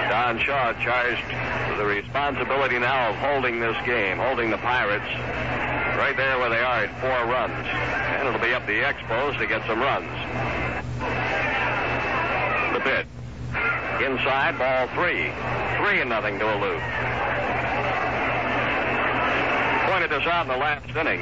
Don 0.08 0.38
Shaw 0.40 0.72
charged 0.82 1.24
with 1.70 1.78
the 1.78 1.86
responsibility 1.86 2.78
now 2.78 3.10
of 3.10 3.16
holding 3.16 3.60
this 3.60 3.76
game, 3.84 4.18
holding 4.18 4.50
the 4.50 4.58
Pirates 4.58 5.06
right 5.96 6.16
there 6.16 6.38
where 6.38 6.50
they 6.50 6.58
are 6.58 6.84
at 6.84 7.00
four 7.00 7.30
runs. 7.30 7.66
And 7.66 8.26
it'll 8.26 8.40
be 8.40 8.54
up 8.54 8.66
the 8.66 8.80
Expos 8.80 9.38
to 9.38 9.46
get 9.46 9.64
some 9.66 9.80
runs. 9.80 10.10
The 12.74 12.80
pitch. 12.80 13.06
Inside, 14.04 14.58
ball 14.58 14.88
three. 14.94 15.30
Three 15.78 16.00
and 16.00 16.08
nothing 16.08 16.38
to 16.38 16.44
Alou. 16.44 16.80
Pointed 19.90 20.10
this 20.10 20.26
out 20.26 20.42
in 20.42 20.48
the 20.48 20.56
last 20.56 20.88
inning. 20.96 21.20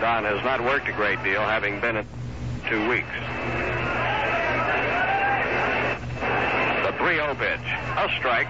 Don 0.00 0.24
has 0.24 0.44
not 0.44 0.60
worked 0.60 0.88
a 0.88 0.92
great 0.92 1.22
deal, 1.24 1.40
having 1.40 1.80
been 1.80 1.96
in 1.96 2.06
two 2.68 2.88
weeks. 2.88 3.08
3-0 7.08 7.38
pitch. 7.38 7.60
A 7.96 8.10
strike. 8.18 8.48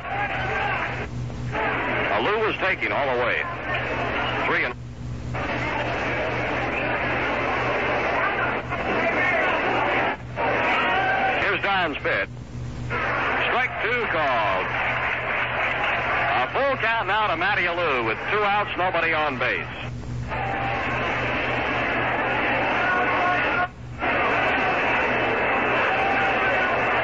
Alou 2.19 2.45
was 2.45 2.57
taking 2.57 2.91
all 2.91 3.15
the 3.15 3.23
way. 3.23 3.37
Three 4.47 4.65
and 4.65 4.75
Here's 11.41 11.63
Don's 11.63 11.99
pitch. 11.99 12.29
Strike 13.47 13.83
two 13.85 14.03
called. 14.11 14.67
A 16.35 16.49
full 16.53 16.77
count 16.79 17.07
now 17.07 17.29
to 17.29 17.37
Matty 17.37 17.63
Alou 17.63 18.07
with 18.07 18.19
two 18.33 18.43
outs, 18.43 18.77
nobody 18.77 19.13
on 19.13 19.39
base. 19.39 19.65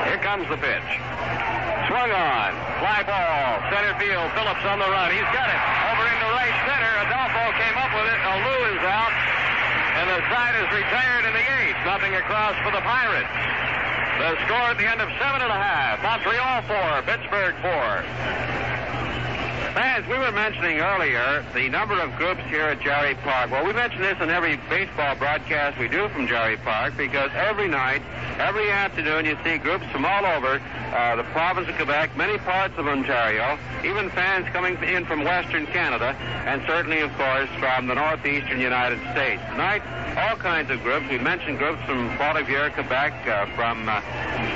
Here 0.08 0.18
comes 0.18 0.48
the 0.48 0.56
pitch. 0.56 1.13
Swung 1.94 2.10
on. 2.10 2.50
Fly 2.82 3.06
ball. 3.06 3.62
Center 3.70 3.94
field. 4.02 4.26
Phillips 4.34 4.66
on 4.66 4.82
the 4.82 4.90
run. 4.90 5.14
He's 5.14 5.30
got 5.30 5.46
it. 5.46 5.60
Over 5.94 6.02
into 6.10 6.26
right 6.34 6.50
center. 6.66 6.90
Adolfo 7.06 7.54
came 7.54 7.78
up 7.78 7.94
with 7.94 8.10
it. 8.10 8.18
Alou 8.18 8.58
is 8.74 8.82
out. 8.82 9.14
And 10.02 10.10
the 10.10 10.18
side 10.26 10.58
is 10.58 10.66
retired 10.74 11.22
in 11.22 11.30
the 11.30 11.46
eighth. 11.62 11.78
Nothing 11.86 12.18
across 12.18 12.58
for 12.66 12.74
the 12.74 12.82
Pirates. 12.82 13.30
The 14.18 14.34
score 14.42 14.74
at 14.74 14.78
the 14.82 14.90
end 14.90 15.06
of 15.06 15.08
seven 15.22 15.38
and 15.38 15.54
a 15.54 15.60
half. 15.62 16.02
Montreal 16.02 16.66
four. 16.66 16.90
Pittsburgh 17.06 17.54
four. 17.62 18.02
Fans, 19.78 20.06
we 20.08 20.18
were 20.18 20.32
mentioning 20.32 20.78
earlier 20.78 21.46
the 21.54 21.68
number 21.68 21.94
of 22.00 22.14
groups 22.16 22.42
here 22.50 22.74
at 22.74 22.80
Jarry 22.80 23.14
Park. 23.22 23.52
Well, 23.52 23.64
we 23.64 23.72
mention 23.72 24.02
this 24.02 24.18
in 24.20 24.30
every 24.30 24.56
baseball 24.68 25.14
broadcast 25.14 25.78
we 25.78 25.86
do 25.86 26.08
from 26.08 26.26
Jarry 26.26 26.56
Park 26.56 26.96
because 26.96 27.30
every 27.34 27.68
night, 27.68 28.02
every 28.38 28.70
afternoon, 28.70 29.26
you 29.26 29.38
see 29.44 29.58
groups 29.58 29.86
from 29.92 30.04
all 30.04 30.26
over 30.26 30.60
uh, 30.94 31.16
the 31.16 31.24
province 31.34 31.68
of 31.68 31.74
Quebec, 31.74 32.16
many 32.16 32.38
parts 32.38 32.78
of 32.78 32.86
Ontario, 32.86 33.58
even 33.84 34.08
fans 34.10 34.46
coming 34.52 34.80
in 34.84 35.04
from 35.04 35.24
Western 35.24 35.66
Canada, 35.66 36.14
and 36.46 36.62
certainly, 36.68 37.00
of 37.00 37.12
course, 37.14 37.48
from 37.58 37.88
the 37.88 37.94
northeastern 37.94 38.60
United 38.60 39.00
States. 39.10 39.42
Tonight, 39.50 39.82
all 40.16 40.36
kinds 40.36 40.70
of 40.70 40.80
groups. 40.82 41.06
We 41.10 41.18
mentioned 41.18 41.58
groups 41.58 41.82
from 41.84 42.16
Bolivier, 42.16 42.70
Quebec, 42.70 43.12
uh, 43.26 43.46
from 43.56 43.88
uh, 43.88 44.00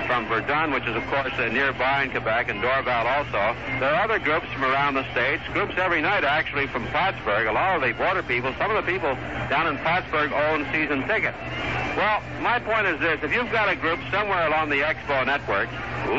from 0.06 0.27
Verdun, 0.28 0.70
which 0.70 0.86
is, 0.86 0.94
of 0.94 1.05
course, 1.09 1.32
uh, 1.39 1.48
nearby 1.48 2.05
in 2.05 2.10
Quebec, 2.10 2.48
and 2.48 2.62
Dorval 2.62 3.05
also. 3.05 3.59
There 3.81 3.93
are 3.93 4.05
other 4.05 4.20
groups 4.20 4.47
from 4.52 4.65
around 4.65 4.94
the 4.94 5.10
states. 5.10 5.43
Groups 5.52 5.74
every 5.77 6.01
night, 6.01 6.23
actually, 6.23 6.69
from 6.69 6.86
Plattsburgh. 6.86 7.48
A 7.48 7.52
lot 7.52 7.77
of 7.77 7.82
the 7.82 7.93
border 7.94 8.23
people, 8.23 8.55
some 8.59 8.70
of 8.70 8.85
the 8.85 8.90
people 8.90 9.15
down 9.51 9.66
in 9.66 9.77
Plattsburgh 9.78 10.32
own 10.32 10.66
season 10.73 11.02
tickets. 11.09 11.36
Well, 11.98 12.23
my 12.40 12.60
point 12.60 12.86
is 12.86 13.01
this. 13.01 13.19
If 13.24 13.35
you've 13.35 13.51
got 13.51 13.69
a 13.69 13.74
group 13.74 13.98
somewhere 14.12 14.47
along 14.47 14.70
the 14.70 14.81
Expo 14.82 15.27
network 15.27 15.69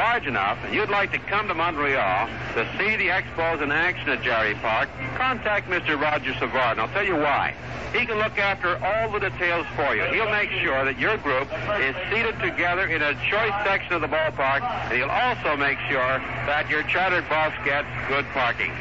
large 0.10 0.26
enough 0.26 0.58
and 0.66 0.74
you'd 0.74 0.90
like 0.90 1.12
to 1.12 1.20
come 1.20 1.48
to 1.48 1.54
Montreal 1.54 2.28
to 2.56 2.68
see 2.80 2.96
the 2.96 3.10
Expos 3.10 3.62
in 3.62 3.72
action 3.72 4.10
at 4.10 4.24
Jarry 4.24 4.56
Park, 4.56 4.90
contact 5.16 5.70
Mr. 5.70 6.02
Roger 6.02 6.34
Savard, 6.40 6.80
and 6.80 6.82
I'll 6.82 6.94
tell 6.98 7.06
you 7.06 7.14
why. 7.14 7.54
He 7.94 8.08
can 8.08 8.18
look 8.18 8.36
after 8.40 8.84
all 8.84 9.12
the 9.12 9.20
details 9.20 9.68
for 9.76 9.96
you. 9.96 10.02
He'll 10.06 10.32
make 10.32 10.50
sure 10.66 10.84
that 10.84 10.98
your 10.98 11.18
group 11.18 11.48
is 11.78 11.94
seated 12.10 12.34
together 12.42 12.88
in 12.88 13.04
a 13.04 13.14
choice 13.30 13.54
section 13.64 13.94
of 13.94 14.02
the 14.02 14.08
ballpark, 14.08 14.66
and 14.90 14.98
he'll 14.98 15.14
also 15.14 15.56
make 15.56 15.78
sure 15.88 16.18
that 16.50 16.68
your 16.72 16.82
chartered 16.90 17.30
bus 17.30 17.54
gets 17.64 17.88
good 18.08 18.26
parking. 18.34 18.74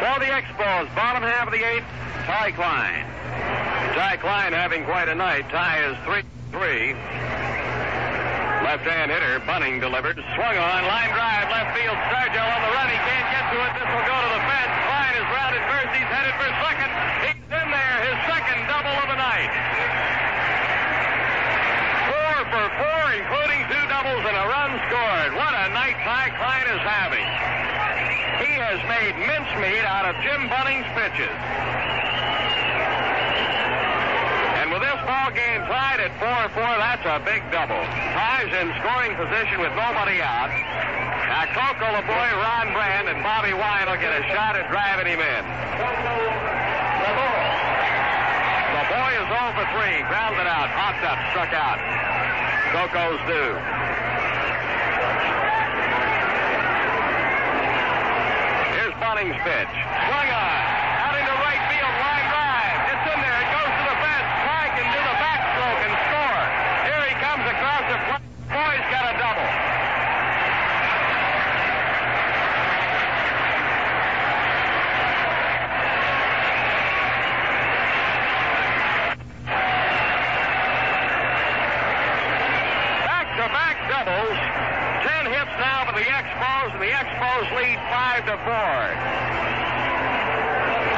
For 0.00 0.16
the 0.16 0.32
Expos, 0.32 0.88
bottom 0.96 1.22
half 1.22 1.46
of 1.46 1.52
the 1.52 1.60
eighth, 1.62 1.84
Ty 2.24 2.52
Cline. 2.52 3.04
Ty 3.92 4.16
Cline 4.16 4.54
having 4.54 4.84
quite 4.86 5.10
a 5.10 5.14
night. 5.14 5.44
Ty 5.50 5.92
is 5.92 5.96
3 6.08 6.22
3. 6.52 7.59
Left-hand 8.60 9.08
hitter, 9.10 9.40
Bunning 9.48 9.80
delivered, 9.80 10.20
swung 10.36 10.56
on, 10.56 10.80
line 10.84 11.10
drive, 11.16 11.48
left 11.48 11.72
field. 11.72 11.96
Stargell 12.12 12.44
on 12.44 12.60
the 12.60 12.72
run. 12.76 12.88
He 12.92 13.00
can't 13.08 13.28
get 13.32 13.44
to 13.48 13.56
it. 13.56 13.72
This 13.72 13.88
will 13.88 14.04
go 14.04 14.16
to 14.20 14.30
the 14.36 14.42
fence. 14.44 14.72
Cline 14.84 15.16
is 15.16 15.26
rounded 15.32 15.64
first. 15.64 15.90
He's 15.96 16.10
headed 16.12 16.34
for 16.36 16.48
second. 16.60 16.90
He's 17.24 17.40
in 17.56 17.66
there. 17.72 17.96
His 18.04 18.18
second 18.28 18.60
double 18.68 18.92
of 19.00 19.08
the 19.08 19.16
night. 19.16 19.52
Four 22.12 22.36
for 22.52 22.64
four, 22.76 23.02
including 23.16 23.60
two 23.72 23.84
doubles 23.88 24.24
and 24.28 24.36
a 24.36 24.46
run 24.48 24.72
scored. 24.92 25.32
What 25.40 25.52
a 25.56 25.72
night 25.72 25.96
Ty 26.04 26.36
Cline 26.36 26.68
is 26.68 26.82
having. 26.84 27.26
He 28.44 28.52
has 28.56 28.80
made 28.88 29.12
mincemeat 29.24 29.84
out 29.84 30.08
of 30.08 30.16
Jim 30.24 30.48
Bunning's 30.48 30.88
pitches. 30.96 31.36
And 34.60 34.72
with 34.72 34.80
this 34.80 35.00
ball 35.08 35.19
game 35.30 35.62
tied 35.66 36.00
at 36.00 36.12
4-4, 36.18 36.54
that's 36.78 37.06
a 37.06 37.18
big 37.24 37.42
double. 37.50 37.78
Ty's 38.14 38.50
in 38.50 38.68
scoring 38.82 39.14
position 39.14 39.62
with 39.62 39.70
nobody 39.78 40.18
out. 40.22 40.50
Now 41.30 41.46
Coco 41.54 41.86
Laboy, 41.94 42.30
Ron 42.42 42.74
Brand, 42.74 43.08
and 43.08 43.22
Bobby 43.22 43.54
Wine 43.54 43.86
will 43.86 44.00
get 44.02 44.10
a 44.10 44.22
shot 44.34 44.56
at 44.58 44.66
driving 44.70 45.06
him 45.06 45.22
in. 45.22 45.42
Laboy 48.74 49.10
is 49.18 49.26
0 49.30 49.54
for 49.54 49.66
3, 49.78 50.02
grounded 50.10 50.46
out, 50.46 50.68
popped 50.74 51.04
up, 51.06 51.18
struck 51.30 51.52
out. 51.54 51.78
Coco's 52.74 53.22
due. 53.26 53.54
Here's 58.74 58.94
Bunning's 58.98 59.38
pitch. 59.42 59.74
Swung 60.06 60.30
on. 60.34 60.39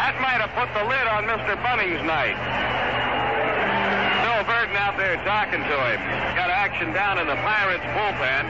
That 0.00 0.16
might 0.24 0.40
have 0.40 0.56
put 0.56 0.72
the 0.72 0.84
lid 0.88 1.04
on 1.04 1.28
Mr. 1.28 1.52
Bunning's 1.60 2.00
night. 2.08 2.40
Bill 4.24 4.40
Burton 4.48 4.76
out 4.76 4.96
there 4.96 5.20
talking 5.20 5.60
to 5.60 5.76
him. 5.92 6.00
Got 6.32 6.48
action 6.48 6.92
down 6.96 7.18
in 7.20 7.26
the 7.28 7.36
Pirates 7.44 7.84
bullpen. 7.92 8.48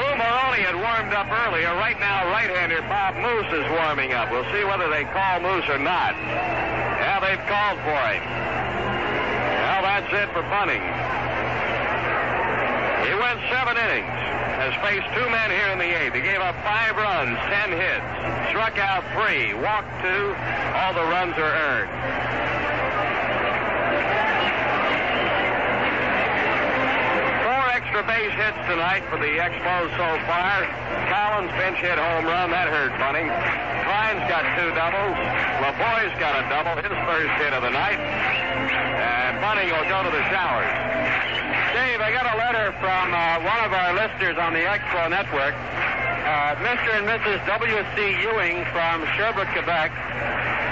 Lou 0.00 0.12
Marone 0.16 0.64
had 0.64 0.76
warmed 0.80 1.12
up 1.12 1.28
earlier. 1.28 1.68
Right 1.76 2.00
now, 2.00 2.24
right-hander 2.32 2.80
Bob 2.88 3.16
Moose 3.20 3.52
is 3.52 3.68
warming 3.76 4.14
up. 4.14 4.30
We'll 4.32 4.48
see 4.52 4.64
whether 4.64 4.88
they 4.88 5.04
call 5.04 5.40
Moose 5.40 5.68
or 5.68 5.78
not. 5.78 6.16
Yeah, 6.16 7.20
they've 7.20 7.44
called 7.44 7.76
for 7.84 8.00
him. 8.08 8.24
Well, 8.24 9.82
that's 9.84 10.08
it 10.16 10.32
for 10.32 10.42
Bunning. 10.48 10.80
He 13.06 13.14
went 13.14 13.38
seven 13.50 13.76
innings. 13.76 14.18
Has 14.58 14.74
faced 14.82 15.06
two 15.14 15.28
men 15.30 15.54
here 15.54 15.70
in 15.70 15.78
the 15.78 15.86
eighth. 15.86 16.14
He 16.14 16.20
gave 16.20 16.42
up 16.42 16.54
five 16.66 16.96
runs, 16.98 17.38
ten 17.46 17.70
hits, 17.70 18.02
struck 18.50 18.74
out 18.74 19.06
three, 19.14 19.54
walked 19.54 20.02
two. 20.02 20.34
All 20.74 20.92
the 20.98 21.06
runs 21.06 21.38
are 21.38 21.54
earned. 21.54 21.94
Four 27.46 27.64
extra 27.70 28.02
base 28.02 28.34
hits 28.34 28.58
tonight 28.66 29.06
for 29.06 29.22
the 29.22 29.38
Expos 29.38 29.94
so 29.94 30.08
far. 30.26 30.66
Collins 31.06 31.54
bench 31.54 31.78
hit 31.78 31.94
home 31.94 32.26
run. 32.26 32.50
That 32.50 32.66
hurt 32.66 32.98
Bunning. 32.98 33.30
Cline's 33.30 34.26
got 34.26 34.42
two 34.58 34.74
doubles. 34.74 35.14
Laboy's 35.62 36.18
got 36.18 36.34
a 36.34 36.42
double, 36.50 36.74
his 36.82 36.98
first 37.06 37.30
hit 37.38 37.54
of 37.54 37.62
the 37.62 37.70
night. 37.70 38.02
And 38.02 39.38
Bunning 39.38 39.70
will 39.70 39.86
go 39.86 40.02
to 40.02 40.10
the 40.10 40.24
showers. 40.34 40.87
Dave, 41.88 42.04
I 42.04 42.12
got 42.12 42.28
a 42.28 42.36
letter 42.36 42.68
from 42.84 43.16
uh, 43.16 43.40
one 43.48 43.64
of 43.64 43.72
our 43.72 43.96
listeners 43.96 44.36
on 44.36 44.52
the 44.52 44.60
Expo 44.60 45.08
Network. 45.08 45.56
Uh, 45.56 46.52
Mr. 46.60 46.92
and 47.00 47.08
Mrs. 47.08 47.40
W.C. 47.48 47.96
Ewing 48.28 48.60
from 48.76 49.08
Sherbrooke, 49.16 49.48
Quebec. 49.56 49.88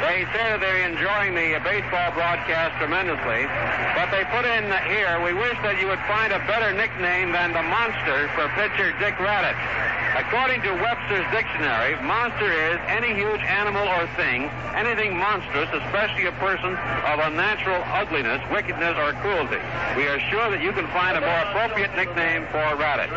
They 0.05 0.29
say 0.37 0.61
they're 0.61 0.85
enjoying 0.85 1.33
the 1.33 1.57
baseball 1.65 2.13
broadcast 2.13 2.77
tremendously, 2.77 3.49
but 3.97 4.13
they 4.13 4.29
put 4.29 4.45
in 4.45 4.69
here, 4.93 5.17
we 5.25 5.33
wish 5.33 5.57
that 5.65 5.81
you 5.81 5.89
would 5.89 6.05
find 6.05 6.37
a 6.37 6.41
better 6.45 6.77
nickname 6.77 7.33
than 7.33 7.57
the 7.57 7.65
monster 7.65 8.29
for 8.37 8.53
pitcher 8.53 8.93
Dick 9.01 9.17
Radatz. 9.17 9.96
According 10.17 10.63
to 10.63 10.73
Webster's 10.81 11.31
dictionary, 11.31 11.93
monster 12.01 12.51
is 12.51 12.81
any 12.89 13.13
huge 13.13 13.41
animal 13.43 13.87
or 13.87 14.09
thing, 14.17 14.49
anything 14.73 15.15
monstrous, 15.15 15.69
especially 15.69 16.25
a 16.25 16.33
person 16.41 16.73
of 16.73 17.21
unnatural 17.21 17.85
ugliness, 17.93 18.41
wickedness, 18.51 18.97
or 18.97 19.13
cruelty. 19.21 19.61
We 19.95 20.09
are 20.09 20.19
sure 20.33 20.51
that 20.51 20.63
you 20.63 20.73
can 20.73 20.89
find 20.89 21.19
a 21.19 21.21
more 21.21 21.41
appropriate 21.53 21.95
nickname 21.95 22.47
for 22.49 22.65
Radatz. 22.81 23.13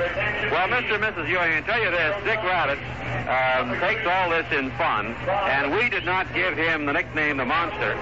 Well, 0.52 0.68
Mr. 0.68 1.00
and 1.00 1.04
Mrs. 1.08 1.30
Ewing, 1.30 1.56
I 1.56 1.62
can 1.62 1.64
tell 1.64 1.82
you 1.82 1.90
this, 1.90 2.12
Dick 2.26 2.40
Radatz 2.44 2.84
um, 3.32 3.80
takes 3.80 4.06
all 4.06 4.30
this 4.30 4.52
in 4.52 4.70
fun, 4.72 5.16
and 5.48 5.72
we 5.72 5.90
did 5.90 6.04
not 6.04 6.28
give 6.34 6.58
him 6.58 6.86
the 6.86 6.92
nickname 6.92 7.38
the 7.38 7.46
monster. 7.46 7.96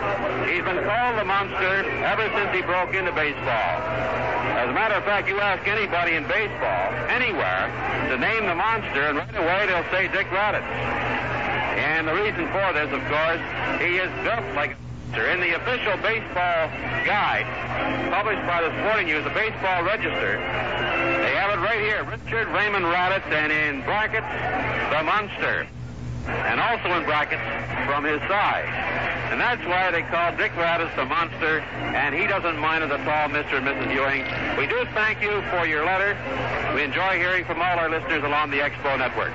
He's 0.50 0.64
been 0.66 0.84
called 0.84 1.20
the 1.20 1.26
monster 1.26 1.86
ever 2.02 2.26
since 2.34 2.50
he 2.50 2.64
broke 2.64 2.96
into 2.96 3.12
baseball. 3.12 4.27
As 4.68 4.72
a 4.72 4.76
matter 4.76 4.96
of 4.96 5.06
fact, 5.06 5.30
you 5.30 5.40
ask 5.40 5.66
anybody 5.66 6.20
in 6.20 6.28
baseball, 6.28 6.92
anywhere, 7.08 7.72
to 8.12 8.18
name 8.20 8.44
the 8.52 8.54
monster, 8.54 9.00
and 9.08 9.16
right 9.16 9.36
away 9.40 9.64
they'll 9.64 9.88
say 9.96 10.12
Dick 10.12 10.28
Radatz. 10.28 10.68
And 11.80 12.06
the 12.06 12.12
reason 12.12 12.52
for 12.52 12.76
this, 12.76 12.92
of 12.92 13.00
course, 13.08 13.40
he 13.80 13.96
is 13.96 14.12
built 14.28 14.44
like 14.60 14.76
a 14.76 14.80
monster. 15.08 15.32
In 15.32 15.40
the 15.40 15.56
official 15.56 15.96
baseball 16.04 16.68
guide, 17.08 17.48
published 18.12 18.44
by 18.44 18.60
the 18.60 18.76
Sporting 18.84 19.08
News, 19.08 19.24
the 19.24 19.32
Baseball 19.32 19.88
Register, 19.88 20.36
they 20.36 21.32
have 21.40 21.56
it 21.56 21.64
right 21.64 21.80
here, 21.80 22.04
Richard 22.04 22.52
Raymond 22.52 22.84
Radatz, 22.92 23.32
and 23.32 23.54
in 23.56 23.88
brackets, 23.88 24.28
the 24.92 25.02
monster. 25.08 25.64
And 26.28 26.60
also 26.60 26.92
in 26.98 27.04
brackets, 27.04 27.44
from 27.88 28.04
his 28.04 28.20
size. 28.28 28.68
And 29.32 29.40
that's 29.40 29.64
why 29.68 29.92
they 29.92 30.04
call 30.04 30.36
Dick 30.36 30.52
Radatz 30.54 30.96
the 30.96 31.06
monster, 31.06 31.60
and 31.96 32.16
he 32.16 32.28
doesn't 32.28 32.58
mind 32.60 32.84
it 32.84 32.92
at 32.92 33.04
all, 33.04 33.28
Mr. 33.28 33.60
and 33.60 33.68
Mrs. 33.68 33.92
Ewing. 33.92 34.24
We 34.58 34.68
do 34.68 34.88
thank 34.96 35.22
you 35.22 35.44
for 35.52 35.68
your 35.68 35.86
letter. 35.86 36.16
We 36.76 36.84
enjoy 36.84 37.20
hearing 37.20 37.44
from 37.46 37.62
all 37.62 37.80
our 37.80 37.90
listeners 37.90 38.24
along 38.24 38.52
the 38.52 38.60
Expo 38.60 38.98
Network. 38.98 39.32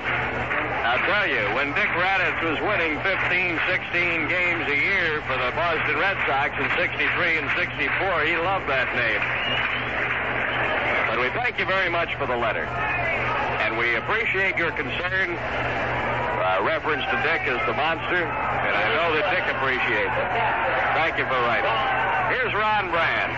I'll 0.83 1.05
tell 1.05 1.29
you, 1.29 1.45
when 1.55 1.73
Dick 1.73 1.89
Radatz 1.95 2.41
was 2.41 2.59
winning 2.61 2.99
15, 3.01 3.57
16 3.69 4.27
games 4.27 4.65
a 4.67 4.75
year 4.75 5.21
for 5.29 5.37
the 5.37 5.49
Boston 5.55 5.95
Red 5.97 6.17
Sox 6.25 6.53
in 6.57 6.67
63 6.77 7.37
and 7.37 7.49
64, 7.57 8.25
he 8.25 8.35
loved 8.37 8.67
that 8.69 8.89
name. 8.97 9.21
But 11.09 11.21
we 11.21 11.29
thank 11.39 11.57
you 11.57 11.65
very 11.65 11.89
much 11.89 12.13
for 12.15 12.27
the 12.27 12.35
letter. 12.35 12.65
And 13.63 13.77
we 13.77 13.95
appreciate 13.95 14.57
your 14.57 14.71
concern 14.71 15.37
reference 16.63 17.03
to 17.11 17.17
Dick 17.27 17.43
as 17.51 17.59
the 17.67 17.75
monster, 17.75 18.23
and 18.23 18.73
I 18.73 18.87
know 18.95 19.11
that 19.19 19.27
Dick 19.35 19.43
appreciates 19.51 20.15
it. 20.15 20.29
Thank 20.95 21.19
you 21.19 21.27
for 21.27 21.35
writing. 21.43 21.67
Here's 22.31 22.55
Ron 22.55 22.87
Brand. 22.87 23.35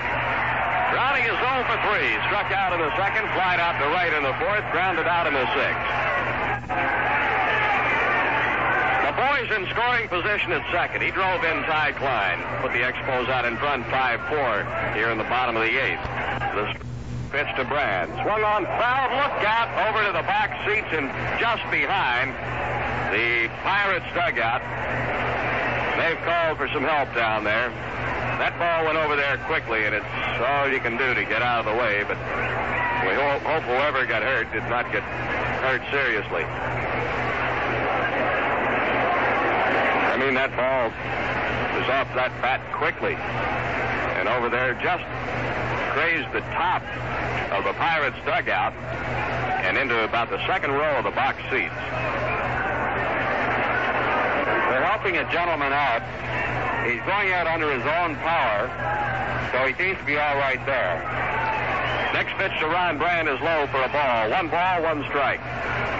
Browning 0.93 1.25
is 1.25 1.33
0 1.41 1.65
for 1.65 1.77
3. 1.89 2.05
Struck 2.29 2.53
out 2.53 2.71
in 2.77 2.79
the 2.79 2.93
second, 2.95 3.25
flied 3.33 3.57
out 3.59 3.81
to 3.81 3.89
right 3.89 4.13
in 4.13 4.21
the 4.21 4.33
fourth, 4.37 4.63
grounded 4.69 5.09
out 5.09 5.25
in 5.25 5.33
the 5.33 5.47
sixth. 5.57 5.89
The 9.09 9.13
boys 9.17 9.49
in 9.57 9.65
scoring 9.73 10.07
position 10.07 10.53
at 10.53 10.61
second. 10.71 11.01
He 11.01 11.09
drove 11.09 11.43
in 11.43 11.65
Ty 11.65 11.97
Cline. 11.97 12.39
Put 12.61 12.77
the 12.77 12.85
Expos 12.85 13.27
out 13.27 13.45
in 13.45 13.57
front 13.57 13.83
5-4 13.89 14.93
here 14.93 15.09
in 15.09 15.17
the 15.17 15.25
bottom 15.25 15.57
of 15.57 15.63
the 15.63 15.73
eighth. 15.73 16.05
Pitch 17.31 17.47
to 17.57 17.65
Brand. 17.65 18.11
Swung 18.23 18.43
on 18.43 18.65
foul. 18.65 19.09
Look 19.15 19.43
out 19.45 19.69
over 19.89 20.05
to 20.05 20.11
the 20.13 20.23
back 20.23 20.51
seats 20.65 20.87
and 20.91 21.09
just 21.39 21.63
behind 21.71 22.31
the 23.13 23.47
Pirates 23.63 24.05
dugout. 24.13 24.61
They've 25.97 26.19
called 26.25 26.57
for 26.57 26.67
some 26.69 26.83
help 26.83 27.13
down 27.15 27.43
there. 27.43 27.69
That 28.37 28.59
ball 28.59 28.85
went 28.85 28.97
over 28.97 29.15
there 29.15 29.37
quickly, 29.47 29.85
and 29.85 29.95
it's 29.95 30.05
all 30.43 30.67
you 30.67 30.79
can 30.79 30.97
do 30.97 31.13
to 31.13 31.23
get 31.23 31.41
out 31.41 31.63
of 31.63 31.71
the 31.71 31.77
way, 31.79 32.03
but 32.03 32.17
we 33.07 33.15
hope, 33.15 33.41
hope 33.47 33.63
whoever 33.63 34.05
got 34.05 34.23
hurt 34.23 34.51
did 34.51 34.63
not 34.67 34.91
get 34.91 35.03
hurt 35.63 35.81
seriously. 35.91 36.43
I 40.11 40.17
mean, 40.19 40.33
that 40.35 40.51
ball 40.55 40.91
was 41.79 41.87
off 41.89 42.07
that 42.15 42.31
bat 42.41 42.59
quickly, 42.73 43.15
and 43.15 44.27
over 44.27 44.49
there 44.49 44.73
just 44.83 45.03
grazed 45.95 46.27
the 46.33 46.43
top 46.51 46.83
of 47.56 47.64
the 47.64 47.72
Pirates 47.80 48.17
dugout 48.25 48.74
and 49.64 49.77
into 49.77 50.03
about 50.03 50.30
the 50.30 50.45
second 50.45 50.72
row 50.72 50.99
of 50.99 51.06
the 51.06 51.11
box 51.11 51.40
seats. 51.48 51.72
They're 54.67 54.83
helping 54.83 55.15
a 55.15 55.24
gentleman 55.32 55.72
out. 55.72 56.03
He's 56.83 56.99
going 57.07 57.32
out 57.32 57.48
under 57.48 57.72
his 57.72 57.88
own 57.88 58.19
power, 58.19 58.67
so 59.56 59.64
he 59.64 59.74
seems 59.80 59.98
to 59.98 60.03
be 60.03 60.19
all 60.19 60.35
right 60.35 60.59
there. 60.65 60.99
Next 62.11 62.35
pitch 62.35 62.51
to 62.59 62.67
Ron 62.67 62.98
Brand 62.98 63.30
is 63.30 63.40
low 63.40 63.65
for 63.72 63.80
a 63.80 63.88
ball. 63.88 64.30
One 64.32 64.49
ball, 64.49 64.83
one 64.83 65.01
strike. 65.07 65.40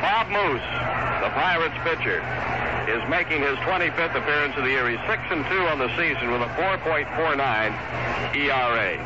Bob 0.04 0.28
Moose, 0.28 0.68
the 1.24 1.32
Pirates 1.32 1.80
pitcher, 1.88 2.20
is 2.90 3.02
making 3.10 3.42
his 3.42 3.58
25th 3.66 4.14
appearance 4.14 4.54
of 4.58 4.64
the 4.64 4.70
year. 4.70 4.88
He's 4.90 5.00
6 5.10 5.22
and 5.32 5.44
2 5.46 5.52
on 5.74 5.80
the 5.80 5.90
season 5.98 6.32
with 6.32 6.42
a 6.42 6.50
4.49 6.54 7.08
ERA. 8.38 8.98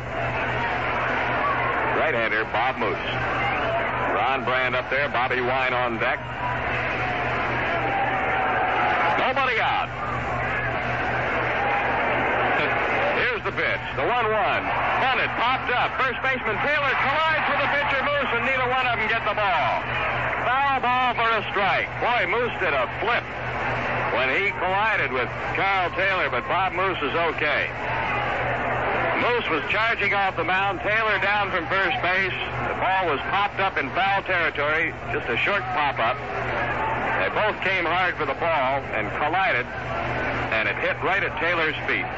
Right-hander 1.96 2.44
Bob 2.52 2.76
Moose. 2.76 2.98
Ron 4.16 4.44
Brand 4.44 4.76
up 4.76 4.90
there, 4.90 5.08
Bobby 5.08 5.40
Wine 5.40 5.72
on 5.72 5.96
deck. 5.96 6.20
Nobody 9.16 9.56
out. 9.64 9.88
Here's 13.16 13.40
the 13.48 13.56
pitch. 13.56 13.80
The 13.96 14.04
1 14.04 14.08
1. 14.08 14.28
Bunted, 14.28 15.32
popped 15.40 15.72
up. 15.72 15.96
First 15.96 16.20
baseman 16.20 16.60
Taylor 16.60 16.92
collides 17.00 17.48
with 17.48 17.64
the 17.64 17.70
pitcher 17.72 18.04
Moose, 18.04 18.28
and 18.36 18.44
neither 18.44 18.68
one 18.68 18.84
of 18.84 19.00
them 19.00 19.08
get 19.08 19.24
the 19.24 19.32
ball. 19.32 19.80
Foul 20.44 20.84
ball 20.84 21.16
for 21.16 21.32
a 21.32 21.40
strike. 21.48 21.88
Boy, 22.04 22.28
Moose 22.28 22.52
did 22.60 22.76
a 22.76 22.84
flip 23.00 23.24
when 24.12 24.28
he 24.34 24.50
collided 24.58 25.12
with 25.12 25.28
Carl 25.54 25.90
Taylor, 25.94 26.28
but 26.30 26.46
Bob 26.48 26.72
Moose 26.72 26.98
is 26.98 27.14
okay. 27.34 27.70
Moose 29.20 29.48
was 29.50 29.62
charging 29.70 30.14
off 30.14 30.36
the 30.36 30.44
mound. 30.44 30.80
Taylor 30.80 31.18
down 31.20 31.50
from 31.50 31.66
first 31.68 32.00
base. 32.02 32.32
The 32.32 32.76
ball 32.80 33.06
was 33.06 33.20
popped 33.28 33.60
up 33.60 33.76
in 33.76 33.90
foul 33.90 34.22
territory. 34.22 34.94
Just 35.12 35.28
a 35.28 35.36
short 35.36 35.62
pop 35.76 35.98
up. 35.98 36.16
They 37.20 37.28
both 37.36 37.60
came 37.62 37.84
hard 37.84 38.16
for 38.16 38.24
the 38.24 38.34
ball 38.34 38.80
and 38.96 39.10
collided, 39.20 39.66
and 40.56 40.68
it 40.68 40.76
hit 40.76 40.96
right 41.04 41.22
at 41.22 41.38
Taylor's 41.38 41.76
feet. 41.86 42.08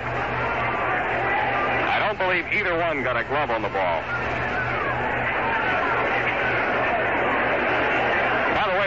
I 1.90 1.98
don't 1.98 2.18
believe 2.18 2.46
either 2.52 2.78
one 2.78 3.02
got 3.02 3.16
a 3.16 3.24
glove 3.24 3.50
on 3.50 3.62
the 3.62 3.68
ball. 3.68 4.02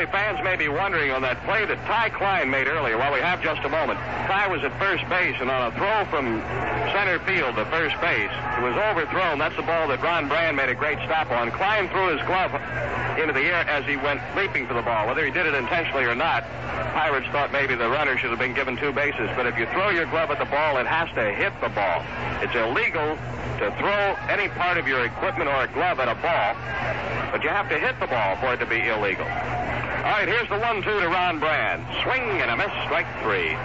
Fans 0.08 0.44
may 0.44 0.56
be 0.56 0.68
wondering 0.68 1.12
on 1.12 1.22
that 1.22 1.44
play 1.44 1.66
that 1.66 1.78
Ty 1.86 2.10
Cline 2.10 2.50
made 2.50 2.68
earlier. 2.68 2.98
Well, 2.98 3.14
we 3.14 3.20
have 3.20 3.42
just 3.42 3.62
a 3.64 3.70
moment. 3.70 4.00
Ty 4.28 4.48
was 4.48 4.64
at 4.64 4.78
first 4.80 5.08
base, 5.10 5.36
and 5.40 5.50
on 5.50 5.72
a 5.72 5.76
throw 5.76 6.06
from 6.10 6.42
center 6.94 7.20
field 7.26 7.56
to 7.56 7.66
first 7.68 8.00
base, 8.02 8.32
it 8.32 8.64
was 8.64 8.76
overthrown. 8.90 9.40
That's 9.40 9.56
the 9.56 9.64
ball 9.64 9.88
that 9.90 10.02
Ron 10.02 10.28
Brand 10.28 10.58
made 10.58 10.70
a 10.70 10.76
great 10.76 10.98
stop 11.06 11.32
on. 11.32 11.52
Cline 11.52 11.90
threw 11.90 12.16
his 12.16 12.26
glove 12.28 12.54
into 13.20 13.34
the 13.34 13.46
air 13.48 13.68
as 13.68 13.86
he 13.86 13.98
went 13.98 14.22
leaping 14.36 14.68
for 14.68 14.74
the 14.74 14.82
ball. 14.82 15.08
Whether 15.08 15.26
he 15.26 15.32
did 15.32 15.46
it 15.46 15.54
intentionally 15.54 16.06
or 16.06 16.16
not, 16.16 16.44
Pirates 16.94 17.28
thought 17.32 17.52
maybe 17.52 17.76
the 17.76 17.90
runner 17.90 18.18
should 18.18 18.30
have 18.30 18.40
been 18.40 18.54
given 18.54 18.78
two 18.78 18.92
bases. 18.92 19.30
But 19.36 19.48
if 19.48 19.58
you 19.58 19.66
throw 19.68 19.90
your 19.90 20.06
glove 20.06 20.32
at 20.32 20.40
the 20.40 20.46
ball, 20.46 20.78
it 20.78 20.88
has 20.88 21.10
to 21.16 21.32
hit 21.34 21.54
the 21.62 21.70
ball. 21.70 22.04
It's 22.42 22.56
illegal 22.56 23.18
to 23.60 23.72
throw 23.80 24.16
any 24.28 24.50
part 24.50 24.78
of 24.78 24.88
your 24.88 25.06
equipment 25.06 25.50
or 25.50 25.64
a 25.64 25.68
glove 25.68 26.00
at 26.00 26.10
a 26.10 26.16
ball, 26.16 26.56
but 27.32 27.44
you 27.44 27.50
have 27.50 27.70
to 27.70 27.80
hit 27.80 28.00
the 28.00 28.08
ball 28.08 28.36
for 28.38 28.54
it 28.54 28.58
to 28.58 28.66
be 28.66 28.88
illegal. 28.88 29.26
All 30.04 30.12
right, 30.12 30.28
here's 30.28 30.50
the 30.50 30.60
one-two 30.60 31.00
to 31.00 31.08
Ron 31.08 31.40
Brand. 31.40 31.86
Swing 32.04 32.42
and 32.42 32.52
a 32.52 32.58
miss, 32.58 32.72
strike 32.86 33.08
three. 33.24 33.56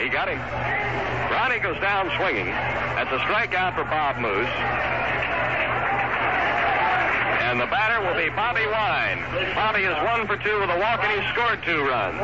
He 0.00 0.08
got 0.08 0.28
him. 0.28 0.38
Ronnie 1.30 1.58
goes 1.58 1.80
down 1.80 2.10
swinging. 2.16 2.46
That's 2.46 3.10
a 3.10 3.18
strikeout 3.26 3.74
for 3.74 3.84
Bob 3.84 4.16
Moose. 4.18 4.48
And 7.44 7.60
the 7.60 7.66
batter 7.66 8.00
will 8.06 8.16
be 8.16 8.30
Bobby 8.30 8.66
Wine. 8.66 9.22
Bobby 9.54 9.82
is 9.82 9.96
one 10.02 10.26
for 10.26 10.36
two 10.36 10.60
with 10.60 10.70
a 10.70 10.78
walk, 10.78 11.04
and 11.04 11.20
he 11.20 11.28
scored 11.32 11.62
two 11.62 11.84
runs. 11.86 12.18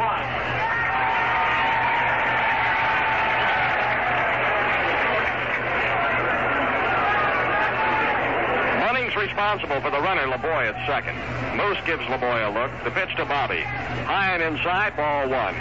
Responsible 9.21 9.81
for 9.83 9.91
the 9.91 10.01
runner, 10.01 10.23
Laboy 10.23 10.73
at 10.73 10.87
second. 10.89 11.15
Moose 11.55 11.77
gives 11.85 12.03
Laboy 12.05 12.41
a 12.41 12.51
look. 12.57 12.73
The 12.85 12.91
pitch 12.91 13.15
to 13.17 13.27
Bobby. 13.27 13.61
High 13.61 14.35
and 14.35 14.43
inside, 14.43 14.97
ball 14.97 15.29
one. 15.29 15.55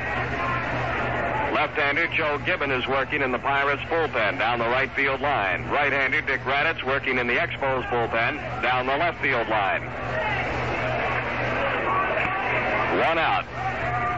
Left-hander 1.54 2.08
Joe 2.16 2.40
Gibbon 2.46 2.72
is 2.72 2.88
working 2.88 3.22
in 3.22 3.34
the 3.34 3.40
Pirates 3.40 3.82
bullpen 3.84 4.40
down 4.40 4.60
the 4.60 4.70
right 4.70 4.90
field 4.96 5.20
line. 5.20 5.68
Right-hander 5.68 6.22
Dick 6.22 6.40
Radatz 6.42 6.86
working 6.86 7.18
in 7.18 7.28
the 7.28 7.36
Expos 7.36 7.84
bullpen 7.90 8.40
down 8.62 8.86
the 8.88 8.96
left 8.96 9.22
field 9.22 9.50
line. 9.50 9.84
One 13.04 13.18
out. 13.18 13.44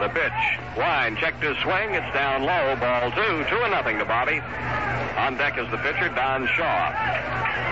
The 0.00 0.08
pitch. 0.08 0.78
Wine 0.78 1.16
checked 1.16 1.42
his 1.42 1.56
swing. 1.58 1.94
It's 1.94 2.14
down 2.14 2.44
low. 2.44 2.76
Ball 2.76 3.10
two. 3.10 3.44
Two 3.50 3.60
and 3.62 3.72
nothing 3.72 3.98
to 3.98 4.04
Bobby. 4.04 4.38
On 5.18 5.36
deck 5.36 5.58
is 5.58 5.68
the 5.72 5.78
pitcher, 5.78 6.08
Don 6.10 6.46
Shaw. 6.46 7.71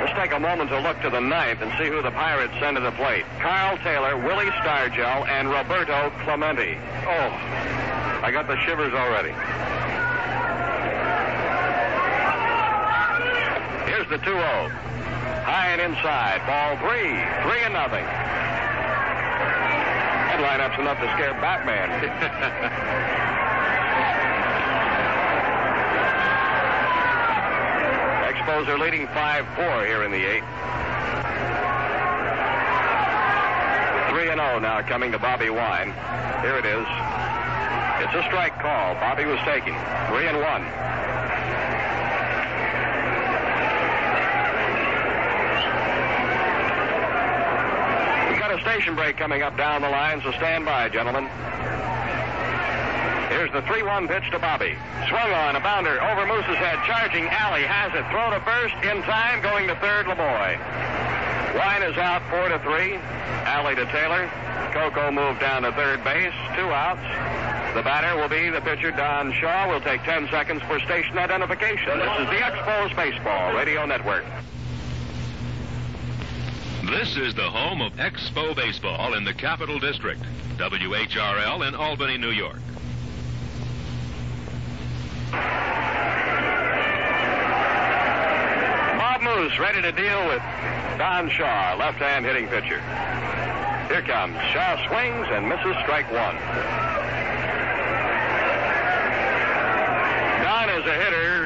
Let's 0.00 0.18
take 0.18 0.32
a 0.32 0.40
moment 0.40 0.70
to 0.70 0.80
look 0.80 0.98
to 1.02 1.10
the 1.10 1.20
ninth 1.20 1.60
and 1.60 1.70
see 1.78 1.86
who 1.86 2.00
the 2.00 2.10
Pirates 2.10 2.54
send 2.58 2.76
to 2.76 2.82
the 2.82 2.90
plate. 2.92 3.24
Carl 3.38 3.76
Taylor, 3.84 4.16
Willie 4.16 4.50
Stargell, 4.64 5.28
and 5.28 5.50
Roberto 5.50 6.10
Clemente. 6.24 6.78
Oh, 7.04 7.30
I 8.24 8.30
got 8.32 8.46
the 8.48 8.56
shivers 8.64 8.94
already. 8.94 9.32
Here's 13.90 14.08
the 14.08 14.16
2 14.24 14.24
0. 14.24 14.40
High 15.44 15.68
and 15.72 15.80
inside. 15.82 16.40
Ball 16.46 16.78
three. 16.78 17.12
Three 17.44 17.60
and 17.60 17.74
nothing. 17.74 18.04
That 20.30 20.40
lineup's 20.40 20.78
enough 20.80 20.98
to 21.00 21.12
scare 21.12 21.34
Batman. 21.34 23.26
Expos 28.50 28.66
are 28.66 28.78
leading 28.78 29.06
5-4 29.06 29.86
here 29.86 30.02
in 30.02 30.10
the 30.10 30.24
eighth. 30.24 30.44
3 34.10 34.28
and 34.28 34.40
0 34.40 34.58
now 34.58 34.82
coming 34.82 35.12
to 35.12 35.20
Bobby 35.20 35.50
Wine. 35.50 35.92
Here 36.42 36.56
it 36.58 36.64
is. 36.64 36.86
It's 38.02 38.14
a 38.14 38.22
strike 38.26 38.58
call. 38.58 38.94
Bobby 38.94 39.24
was 39.24 39.38
taking. 39.44 39.74
3 40.08 40.26
and 40.26 40.40
1. 40.40 40.62
We 48.32 48.38
got 48.38 48.50
a 48.52 48.60
station 48.62 48.96
break 48.96 49.16
coming 49.16 49.42
up 49.42 49.56
down 49.56 49.82
the 49.82 49.90
line, 49.90 50.20
so 50.22 50.32
stand 50.32 50.64
by, 50.64 50.88
gentlemen. 50.88 51.28
Here's 53.40 53.52
the 53.52 53.62
3-1 53.62 54.06
pitch 54.06 54.30
to 54.32 54.38
Bobby. 54.38 54.76
Swung 55.08 55.32
on, 55.32 55.56
a 55.56 55.60
bounder 55.60 55.96
over 56.02 56.26
Moose's 56.26 56.60
head. 56.60 56.76
Charging 56.84 57.24
Alley 57.24 57.62
has 57.62 57.88
it. 57.96 58.04
Throw 58.12 58.28
to 58.28 58.38
first 58.44 58.74
in 58.84 59.00
time. 59.08 59.40
Going 59.40 59.66
to 59.66 59.74
third, 59.76 60.04
Laboy. 60.04 60.60
Wine 61.56 61.82
is 61.82 61.96
out 61.96 62.20
4 62.28 62.50
to 62.50 62.58
3. 62.58 62.96
Alley 63.48 63.76
to 63.76 63.86
Taylor. 63.86 64.28
Coco 64.76 65.10
moved 65.10 65.40
down 65.40 65.62
to 65.62 65.72
third 65.72 66.04
base. 66.04 66.34
Two 66.54 66.68
outs. 66.68 67.00
The 67.74 67.80
batter 67.80 68.20
will 68.20 68.28
be 68.28 68.50
the 68.50 68.60
pitcher, 68.60 68.90
Don 68.90 69.32
Shaw. 69.32 69.70
We'll 69.70 69.80
take 69.80 70.02
10 70.02 70.28
seconds 70.28 70.60
for 70.68 70.78
station 70.80 71.16
identification. 71.16 71.96
This 71.96 72.12
is 72.20 72.26
the 72.28 72.44
Expos 72.44 72.94
Baseball 72.94 73.54
Radio 73.54 73.86
Network. 73.86 74.26
This 76.84 77.16
is 77.16 77.34
the 77.34 77.48
home 77.48 77.80
of 77.80 77.94
Expo 77.94 78.54
Baseball 78.54 79.14
in 79.14 79.24
the 79.24 79.32
Capital 79.32 79.78
District. 79.78 80.20
WHRL 80.58 81.66
in 81.66 81.74
Albany, 81.74 82.18
New 82.18 82.32
York. 82.32 82.60
Bob 88.98 89.22
Moose 89.22 89.58
ready 89.58 89.80
to 89.82 89.92
deal 89.92 90.26
with 90.28 90.42
Don 90.98 91.30
Shaw, 91.30 91.74
left-hand 91.78 92.26
hitting 92.26 92.46
pitcher. 92.48 92.82
Here 93.88 94.02
comes. 94.02 94.36
Shaw 94.52 94.76
swings 94.86 95.26
and 95.30 95.48
misses 95.48 95.74
strike 95.82 96.10
one. 96.12 96.36
Don 100.44 100.68
is 100.68 100.86
a 100.86 100.94
hitter, 100.94 101.39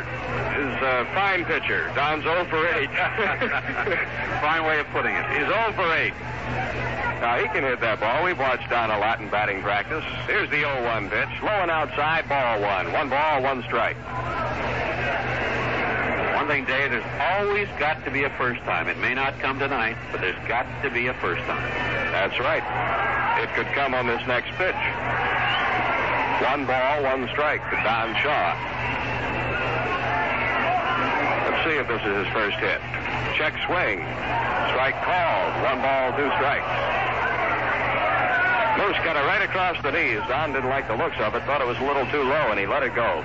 a 0.82 1.02
uh, 1.02 1.14
fine 1.14 1.44
pitcher. 1.44 1.90
Don's 1.94 2.24
0 2.24 2.44
for 2.46 2.66
8. 2.66 2.88
fine 4.40 4.64
way 4.64 4.80
of 4.80 4.86
putting 4.88 5.14
it. 5.14 5.24
He's 5.30 5.46
0 5.46 5.72
for 5.74 5.92
8. 5.92 6.12
Now, 7.24 7.38
he 7.38 7.48
can 7.48 7.62
hit 7.64 7.80
that 7.80 8.00
ball. 8.00 8.24
We've 8.24 8.38
watched 8.38 8.68
Don 8.68 8.90
a 8.90 8.98
lot 8.98 9.20
in 9.20 9.30
batting 9.30 9.62
practice. 9.62 10.04
Here's 10.26 10.50
the 10.50 10.62
0-1 10.62 11.08
pitch. 11.08 11.42
Low 11.42 11.48
and 11.48 11.70
outside, 11.70 12.28
ball 12.28 12.60
one. 12.60 12.92
One 12.92 13.08
ball, 13.08 13.42
one 13.42 13.62
strike. 13.62 13.96
One 16.36 16.46
thing, 16.48 16.66
Dave, 16.66 16.90
there's 16.90 17.08
always 17.40 17.68
got 17.78 18.04
to 18.04 18.10
be 18.10 18.24
a 18.24 18.30
first 18.36 18.60
time. 18.62 18.88
It 18.88 18.98
may 18.98 19.14
not 19.14 19.38
come 19.40 19.58
tonight, 19.58 19.96
but 20.12 20.20
there's 20.20 20.36
got 20.46 20.66
to 20.82 20.90
be 20.90 21.06
a 21.06 21.14
first 21.14 21.40
time. 21.44 21.70
That's 22.12 22.38
right. 22.38 22.62
It 23.42 23.48
could 23.54 23.72
come 23.72 23.94
on 23.94 24.06
this 24.06 24.20
next 24.26 24.50
pitch. 24.60 24.76
One 26.44 26.66
ball, 26.66 27.02
one 27.02 27.26
strike 27.32 27.62
to 27.70 27.76
Don 27.80 28.14
Shaw. 28.20 29.43
See 31.64 31.80
if 31.80 31.88
this 31.88 32.02
is 32.04 32.26
his 32.26 32.28
first 32.36 32.60
hit. 32.60 32.76
Check 33.40 33.56
swing. 33.64 34.04
Strike 34.76 35.00
called. 35.00 35.52
One 35.64 35.80
ball, 35.80 36.12
two 36.12 36.28
strikes. 36.36 36.68
Moose 38.76 39.00
got 39.00 39.16
it 39.16 39.24
right 39.24 39.40
across 39.40 39.80
the 39.80 39.90
knees. 39.90 40.20
Don 40.28 40.52
didn't 40.52 40.68
like 40.68 40.86
the 40.88 40.96
looks 40.96 41.16
of 41.20 41.34
it, 41.34 41.42
thought 41.44 41.62
it 41.62 41.66
was 41.66 41.78
a 41.78 41.84
little 41.88 42.04
too 42.12 42.20
low, 42.20 42.52
and 42.52 42.60
he 42.60 42.66
let 42.66 42.82
it 42.82 42.94
go. 42.94 43.24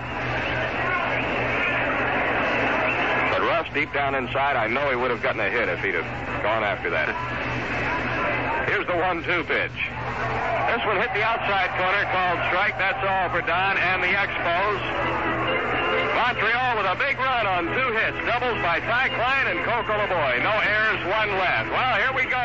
But 3.34 3.44
Russ 3.44 3.68
deep 3.74 3.92
down 3.92 4.16
inside. 4.16 4.56
I 4.56 4.68
know 4.68 4.90
he 4.90 4.96
would 4.96 5.12
have 5.12 5.22
gotten 5.22 5.42
a 5.42 5.50
hit 5.50 5.68
if 5.68 5.84
he'd 5.84 5.96
have 5.96 6.08
gone 6.42 6.64
after 6.64 6.90
that. 6.92 7.12
Here's 8.70 8.88
the 8.88 8.96
one-two 8.96 9.44
pitch. 9.52 9.78
This 10.72 10.86
one 10.88 10.96
hit 10.96 11.12
the 11.12 11.28
outside 11.28 11.76
corner, 11.76 12.08
called 12.08 12.40
strike. 12.48 12.78
That's 12.80 13.04
all 13.04 13.28
for 13.36 13.46
Don 13.46 13.76
and 13.76 14.00
the 14.02 14.16
Expos. 14.16 15.39
Montreal 16.20 16.76
with 16.76 16.86
a 16.86 16.98
big 17.00 17.18
run 17.18 17.48
on 17.48 17.64
two 17.64 17.92
hits, 17.96 18.18
doubles 18.28 18.60
by 18.62 18.82
Ty 18.82 19.08
Cline 19.08 19.56
and 19.56 19.64
Coco 19.64 19.94
Laboy. 19.94 20.44
No 20.44 20.52
errors, 20.52 21.00
one 21.08 21.32
left. 21.40 21.72
Well, 21.72 21.96
here 21.96 22.12
we 22.12 22.28
go. 22.28 22.44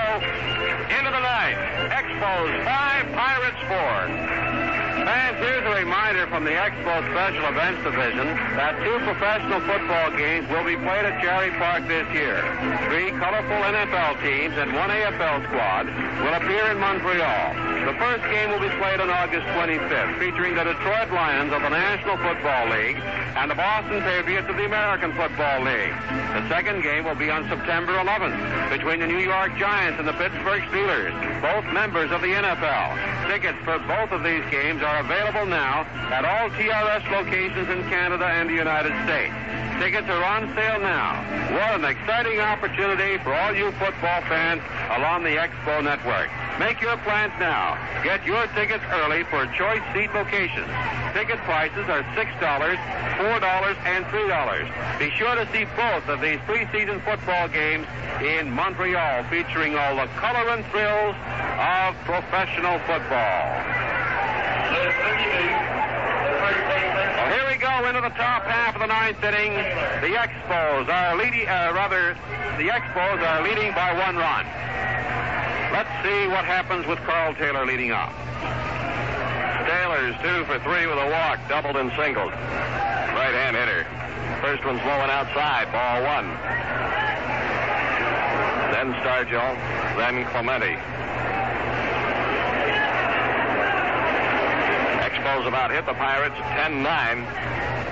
Into 0.95 1.11
the 1.11 1.19
ninth. 1.19 1.59
Expos 1.91 2.65
five, 2.65 3.11
Pirates 3.11 3.59
four. 3.67 4.54
Fans, 5.05 5.37
here's 5.37 5.67
a 5.69 5.75
reminder 5.85 6.27
from 6.29 6.45
the 6.45 6.57
Expo 6.57 6.97
Special 7.13 7.45
Events 7.53 7.85
Division 7.85 8.25
that 8.57 8.73
two 8.81 8.97
professional 9.05 9.61
football 9.69 10.09
games 10.17 10.49
will 10.49 10.65
be 10.65 10.81
played 10.81 11.05
at 11.05 11.21
Jarry 11.21 11.53
Park 11.61 11.85
this 11.85 12.09
year. 12.17 12.41
Three 12.89 13.13
colorful 13.21 13.61
NFL 13.69 14.17
teams 14.25 14.57
and 14.57 14.73
one 14.73 14.89
AFL 14.89 15.45
squad 15.45 15.93
will 16.25 16.33
appear 16.33 16.73
in 16.73 16.81
Montreal. 16.81 17.53
The 17.85 17.93
first 18.01 18.25
game 18.33 18.49
will 18.49 18.65
be 18.65 18.73
played 18.81 18.97
on 18.97 19.13
August 19.13 19.45
25th, 19.53 20.17
featuring 20.17 20.57
the 20.57 20.65
Detroit 20.65 21.13
Lions 21.13 21.53
of 21.53 21.61
the 21.61 21.69
National 21.69 22.17
Football 22.17 22.73
League 22.73 22.97
and 23.37 23.51
the 23.51 23.55
Boston 23.55 24.01
Patriots 24.01 24.49
of 24.49 24.57
the 24.57 24.65
American 24.65 25.13
Football 25.13 25.69
League. 25.69 25.93
The 26.33 26.49
second 26.49 26.81
game 26.81 27.05
will 27.05 27.15
be 27.15 27.29
on 27.29 27.45
September 27.53 27.93
11th 28.01 28.73
between 28.73 29.01
the 29.01 29.07
New 29.07 29.21
York 29.21 29.53
Giants 29.61 30.01
and 30.01 30.09
the 30.09 30.17
Pittsburgh 30.17 30.65
Steelers, 30.73 31.13
both 31.45 31.69
members 31.75 32.11
of 32.11 32.23
the 32.25 32.33
NFL. 32.33 33.29
Tickets 33.29 33.59
for 33.69 33.79
both 33.85 34.13
of 34.17 34.25
these 34.25 34.45
games 34.51 34.81
are 34.83 34.94
available 35.01 35.47
now 35.47 35.83
at 36.13 36.25
all 36.25 36.51
TRS 36.51 37.11
locations 37.11 37.69
in 37.69 37.83
Canada 37.89 38.27
and 38.27 38.49
the 38.49 38.55
United 38.55 38.93
States. 39.05 39.35
Tickets 39.81 40.09
are 40.09 40.23
on 40.23 40.47
sale 40.55 40.79
now. 40.79 41.19
What 41.51 41.81
an 41.81 41.85
exciting 41.85 42.39
opportunity 42.39 43.19
for 43.19 43.35
all 43.35 43.55
you 43.55 43.73
football 43.73 44.23
fans 44.31 44.63
along 44.95 45.25
the 45.25 45.35
Expo 45.35 45.83
Network. 45.83 46.31
Make 46.59 46.81
your 46.81 46.97
plans 46.99 47.33
now. 47.41 47.75
Get 48.05 48.25
your 48.25 48.47
tickets 48.55 48.85
early 48.93 49.25
for 49.25 49.47
choice 49.59 49.83
seat 49.93 50.15
locations. 50.15 50.71
Ticket 51.13 51.39
prices 51.43 51.89
are 51.91 52.03
$6, 52.15 52.39
$4, 52.39 53.77
and 53.87 54.05
$3. 54.07 54.99
Be 54.99 55.11
sure 55.11 55.35
to 55.35 55.47
see 55.53 55.65
both 55.77 56.07
of 56.09 56.21
these 56.21 56.39
preseason 56.47 57.05
football 57.05 57.49
games 57.49 57.87
in 58.23 58.51
Montreal 58.51 59.25
featuring 59.25 59.77
all 59.77 59.97
the 59.97 60.07
color 60.15 60.49
and 60.51 60.65
thrills 60.67 61.17
of 61.59 61.95
professional 62.07 62.79
football. 62.87 64.34
Well, 67.15 67.29
here 67.33 67.47
we 67.51 67.57
go 67.57 67.89
into 67.89 68.01
the 68.01 68.15
top 68.17 68.45
half 68.45 68.75
of 68.75 68.81
the 68.81 68.87
ninth 68.87 69.23
inning. 69.23 69.53
The 70.01 70.17
Expos 70.17 70.89
are 70.89 71.17
leading, 71.17 71.49
uh, 71.49 71.73
rather, 71.75 72.17
the 72.57 72.69
Expos 72.69 73.21
are 73.21 73.43
leading 73.43 73.73
by 73.75 73.93
one 73.93 74.17
run. 74.17 74.47
Let's 75.73 75.91
see 76.07 76.29
what 76.29 76.45
happens 76.45 76.87
with 76.87 76.99
Carl 77.01 77.35
Taylor 77.35 77.67
leading 77.67 77.93
off. 77.93 78.15
Taylor's 79.67 80.15
two 80.23 80.45
for 80.45 80.59
three 80.61 80.87
with 80.87 80.99
a 80.99 81.11
walk, 81.11 81.41
doubled 81.49 81.77
and 81.77 81.91
singled. 81.97 82.33
Right 82.33 83.35
hand 83.35 83.57
hitter. 83.57 83.87
First 84.41 84.65
one's 84.65 84.81
blowing 84.83 85.11
outside, 85.11 85.73
ball 85.73 86.03
one. 86.05 86.29
Then 88.73 88.93
Stargell, 89.01 89.57
then 89.97 90.25
Clemente. 90.27 90.77
Expos 95.25 95.49
about 95.49 95.73
hit 95.73 95.87
the 95.87 95.97
Pirates 95.97 96.37
10-9. 96.37 96.85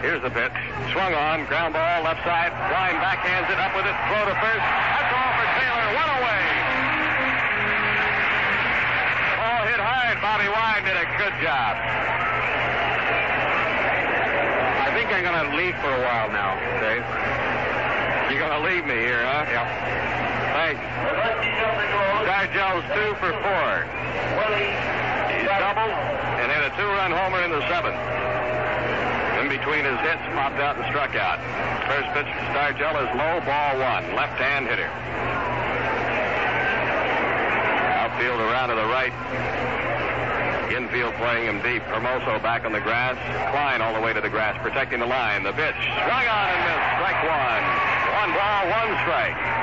Here's 0.04 0.20
the 0.20 0.28
pitch. 0.28 0.52
Swung 0.92 1.16
on, 1.16 1.48
ground 1.48 1.72
ball, 1.72 2.04
left 2.04 2.20
side. 2.28 2.52
Wine 2.52 3.00
backhands 3.00 3.48
it 3.48 3.56
up 3.56 3.72
with 3.72 3.88
it. 3.88 3.96
Throw 4.12 4.20
to 4.28 4.36
first. 4.36 4.60
That's 4.60 5.12
all 5.16 5.32
for 5.40 5.48
Taylor. 5.56 5.88
One 5.96 6.12
away. 6.12 6.42
Oh, 9.40 9.60
hit 9.64 9.80
hard. 9.80 10.20
Bobby 10.20 10.44
Wine 10.52 10.84
did 10.84 10.92
a 10.92 11.08
good 11.16 11.32
job. 11.40 11.72
I 14.84 14.92
think 14.92 15.08
I'm 15.08 15.24
going 15.24 15.40
to 15.40 15.56
leave 15.56 15.76
for 15.80 15.88
a 15.88 16.02
while 16.04 16.28
now, 16.28 16.60
Dave. 16.84 17.00
You're 18.28 18.44
going 18.44 18.60
to 18.60 18.68
leave 18.68 18.84
me 18.84 19.00
here, 19.00 19.24
huh? 19.24 19.48
Yep. 19.48 19.66
Thanks. 20.52 20.84
Stargell's 22.28 22.84
two 22.92 23.16
for 23.16 23.32
four. 23.40 23.88
He's 25.52 25.60
doubled 25.60 25.92
and 25.92 26.48
hit 26.48 26.64
a 26.64 26.72
two-run 26.80 27.12
homer 27.12 27.44
in 27.44 27.50
the 27.52 27.60
seventh. 27.68 28.00
In 29.44 29.52
between 29.52 29.84
his 29.84 30.00
hits, 30.00 30.24
popped 30.32 30.56
out 30.56 30.80
and 30.80 30.84
struck 30.88 31.12
out. 31.12 31.36
First 31.84 32.08
pitch 32.16 32.24
to 32.24 32.42
Stargell 32.56 32.96
is 32.96 33.10
low, 33.12 33.36
ball 33.44 33.76
one. 33.76 34.16
Left-hand 34.16 34.64
hitter. 34.64 34.88
Outfield 38.00 38.40
around 38.40 38.72
to 38.72 38.76
the 38.80 38.88
right. 38.88 39.12
Infield 40.72 41.12
playing 41.20 41.44
him 41.44 41.60
deep. 41.60 41.82
Hermoso 41.84 42.40
back 42.40 42.64
on 42.64 42.72
the 42.72 42.80
grass. 42.80 43.20
Cline 43.52 43.82
all 43.82 43.92
the 43.92 44.00
way 44.00 44.14
to 44.14 44.22
the 44.22 44.30
grass, 44.32 44.56
protecting 44.62 45.00
the 45.00 45.06
line. 45.06 45.42
The 45.42 45.52
pitch 45.52 45.76
swung 45.76 46.26
on 46.32 46.48
and 46.48 46.60
missed. 46.64 46.88
Strike 46.96 47.20
one. 47.28 47.62
One 48.24 48.32
ball, 48.32 48.62
one 48.72 48.96
strike. 49.04 49.61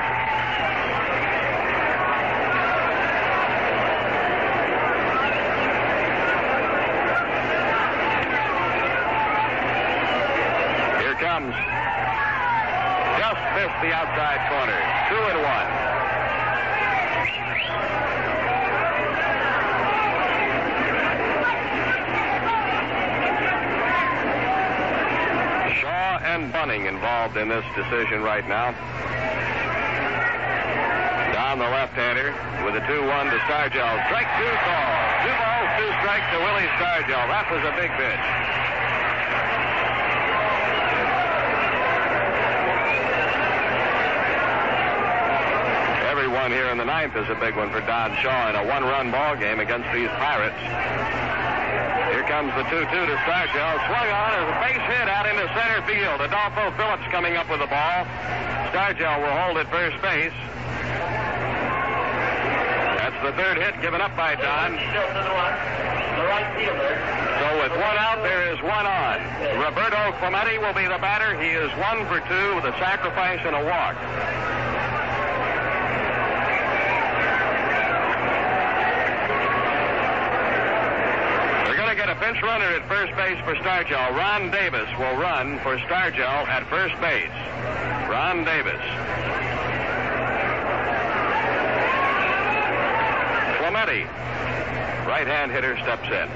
The 13.80 13.94
outside 13.94 14.44
corner. 14.52 14.76
Two 15.08 15.16
and 15.16 15.40
one. 15.40 15.68
Shaw 25.80 26.20
and 26.20 26.52
Bunning 26.52 26.84
involved 26.84 27.38
in 27.38 27.48
this 27.48 27.64
decision 27.74 28.20
right 28.20 28.46
now. 28.46 28.72
Don 31.32 31.58
the 31.58 31.64
left-hander 31.64 32.36
with 32.66 32.76
a 32.76 32.84
2-1 32.84 33.30
to 33.30 33.38
Stargell. 33.48 33.96
Strike 34.04 34.28
two 34.36 34.54
call. 34.60 34.92
Two 35.24 35.32
balls, 35.40 35.70
two 35.80 35.90
strikes 36.04 36.28
to 36.32 36.38
Willie 36.44 36.68
Stargell. 36.76 37.24
That 37.32 37.48
was 37.50 37.64
a 37.64 37.72
big 37.80 37.90
pitch. 37.96 38.69
The 46.80 46.88
ninth 46.88 47.12
is 47.14 47.28
a 47.28 47.36
big 47.36 47.52
one 47.60 47.68
for 47.68 47.84
Don 47.84 48.16
Shaw 48.24 48.48
in 48.48 48.56
a 48.56 48.64
one-run 48.64 49.12
ball 49.12 49.36
game 49.36 49.60
against 49.60 49.84
these 49.92 50.08
Pirates. 50.16 50.56
Here 52.08 52.24
comes 52.24 52.56
the 52.56 52.64
2-2 52.72 52.88
to 52.88 53.16
Stargell. 53.28 53.76
Swung 53.84 54.08
on 54.08 54.32
as 54.40 54.48
a 54.48 54.56
base 54.64 54.80
hit 54.88 55.04
out 55.04 55.28
into 55.28 55.44
center 55.52 55.84
field. 55.84 56.24
Adolfo 56.24 56.72
Phillips 56.80 57.04
coming 57.12 57.36
up 57.36 57.52
with 57.52 57.60
the 57.60 57.68
ball. 57.68 58.08
Stargell 58.72 59.20
will 59.20 59.36
hold 59.44 59.60
at 59.60 59.68
first 59.68 60.00
base. 60.00 60.32
That's 62.96 63.20
the 63.28 63.36
third 63.36 63.60
hit 63.60 63.76
given 63.84 64.00
up 64.00 64.16
by 64.16 64.40
Don. 64.40 64.80
So 64.80 65.04
with 67.60 67.76
one 67.76 67.96
out, 68.00 68.24
there 68.24 68.56
is 68.56 68.60
one 68.64 68.88
on. 68.88 69.20
Roberto 69.60 70.16
Clemente 70.16 70.56
will 70.56 70.72
be 70.72 70.88
the 70.88 70.96
batter. 70.96 71.36
He 71.36 71.52
is 71.52 71.68
one 71.76 72.08
for 72.08 72.24
two 72.24 72.56
with 72.56 72.64
a 72.64 72.72
sacrifice 72.80 73.44
and 73.44 73.52
a 73.52 73.64
walk. 73.68 74.00
Pinch 82.30 82.42
runner 82.44 82.66
at 82.66 82.86
first 82.86 83.14
base 83.16 83.38
for 83.44 83.56
Stargell. 83.56 84.16
Ron 84.16 84.52
Davis 84.52 84.88
will 84.98 85.16
run 85.16 85.58
for 85.60 85.76
Stargell 85.78 86.46
at 86.46 86.64
first 86.68 86.94
base. 87.00 87.28
Ron 88.08 88.44
Davis. 88.44 88.80
Clemente, 93.58 94.04
right-hand 95.08 95.50
hitter, 95.50 95.76
steps 95.78 96.06
in. 96.06 96.28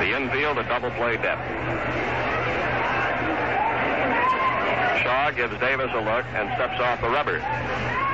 The 0.00 0.16
infield, 0.16 0.56
a 0.56 0.64
double 0.64 0.90
play 0.92 1.18
depth. 1.18 1.44
Shaw 5.02 5.30
gives 5.32 5.58
Davis 5.60 5.90
a 5.92 6.00
look 6.00 6.24
and 6.32 6.48
steps 6.54 6.80
off 6.80 7.00
the 7.02 7.10
rubber. 7.10 8.09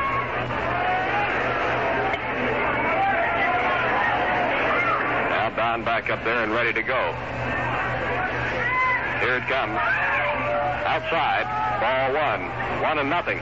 Don 5.77 5.85
back 5.85 6.09
up 6.09 6.25
there 6.25 6.43
and 6.43 6.53
ready 6.53 6.73
to 6.73 6.81
go. 6.81 7.13
Here 9.21 9.37
it 9.37 9.45
comes. 9.45 9.77
Outside, 10.89 11.45
ball 11.85 12.15
one. 12.15 12.49
One 12.81 12.99
and 12.99 13.11
nothing. 13.11 13.39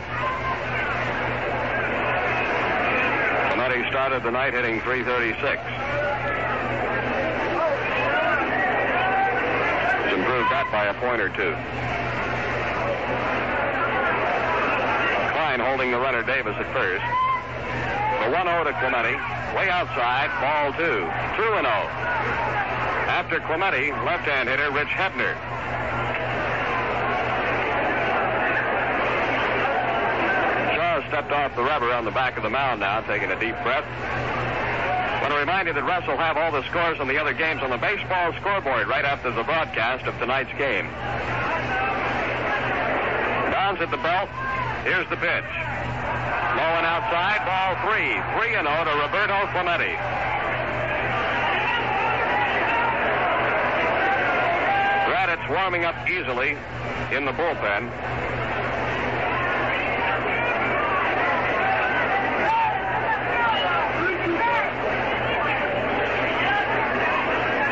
Clemente 3.53 3.89
started 3.89 4.25
the 4.25 4.33
night 4.33 4.53
hitting 4.53 4.81
336. 4.81 5.63
He's 10.03 10.19
improved 10.19 10.51
that 10.51 10.67
by 10.73 10.87
a 10.87 10.95
point 10.95 11.21
or 11.21 11.29
two. 11.29 11.55
Cline 15.35 15.61
holding 15.61 15.93
the 15.93 16.01
runner 16.01 16.25
Davis 16.25 16.57
at 16.59 16.67
first. 16.73 17.34
The 18.21 18.31
1-0 18.31 18.65
to 18.65 18.73
Clemente. 18.81 19.15
Way 19.57 19.69
outside, 19.71 20.31
ball 20.41 20.73
two. 20.73 21.07
2 21.37 21.53
and 21.55 21.67
0. 21.67 21.75
After 23.11 23.41
Clemente, 23.41 23.93
left-hand 24.05 24.49
hitter 24.49 24.71
Rich 24.71 24.89
Hebner. 24.89 25.35
Shaw 30.75 31.09
stepped 31.09 31.33
off 31.33 31.55
the 31.55 31.63
rubber 31.63 31.93
on 31.93 32.05
the 32.05 32.11
back 32.11 32.37
of 32.37 32.43
the 32.43 32.51
mound 32.51 32.81
now, 32.81 33.01
taking 33.03 33.31
a 33.31 33.39
deep 33.39 33.55
breath. 33.63 33.85
Want 35.23 35.33
to 35.33 35.39
remind 35.39 35.69
you 35.69 35.75
that 35.75 35.85
Russ 35.85 36.07
will 36.07 36.19
have 36.19 36.37
all 36.37 36.53
the 36.53 36.63
scores 36.69 37.01
on 37.01 37.09
the 37.09 37.17
other 37.17 37.33
games 37.33 37.63
on 37.63 37.71
the 37.71 37.79
baseball 37.79 38.33
scoreboard 38.41 38.89
right 38.89 39.05
after 39.05 39.31
the 39.31 39.43
broadcast 39.43 40.05
of 40.05 40.19
tonight's 40.19 40.53
game. 40.59 40.85
Don's 43.53 43.81
at 43.81 43.91
the 43.91 43.97
belt. 43.97 44.29
Here's 44.85 45.09
the 45.09 45.17
pitch. 45.17 45.49
Outside, 46.95 47.45
ball 47.45 47.75
three. 47.91 48.15
3 48.39 48.55
and 48.55 48.69
0 48.69 48.85
to 48.85 48.91
Roberto 49.03 49.51
Clemente. 49.51 49.97
Radatz 55.11 55.51
warming 55.51 55.85
up 55.85 56.09
easily 56.09 56.51
in 57.11 57.25
the 57.25 57.33
bullpen. 57.33 57.91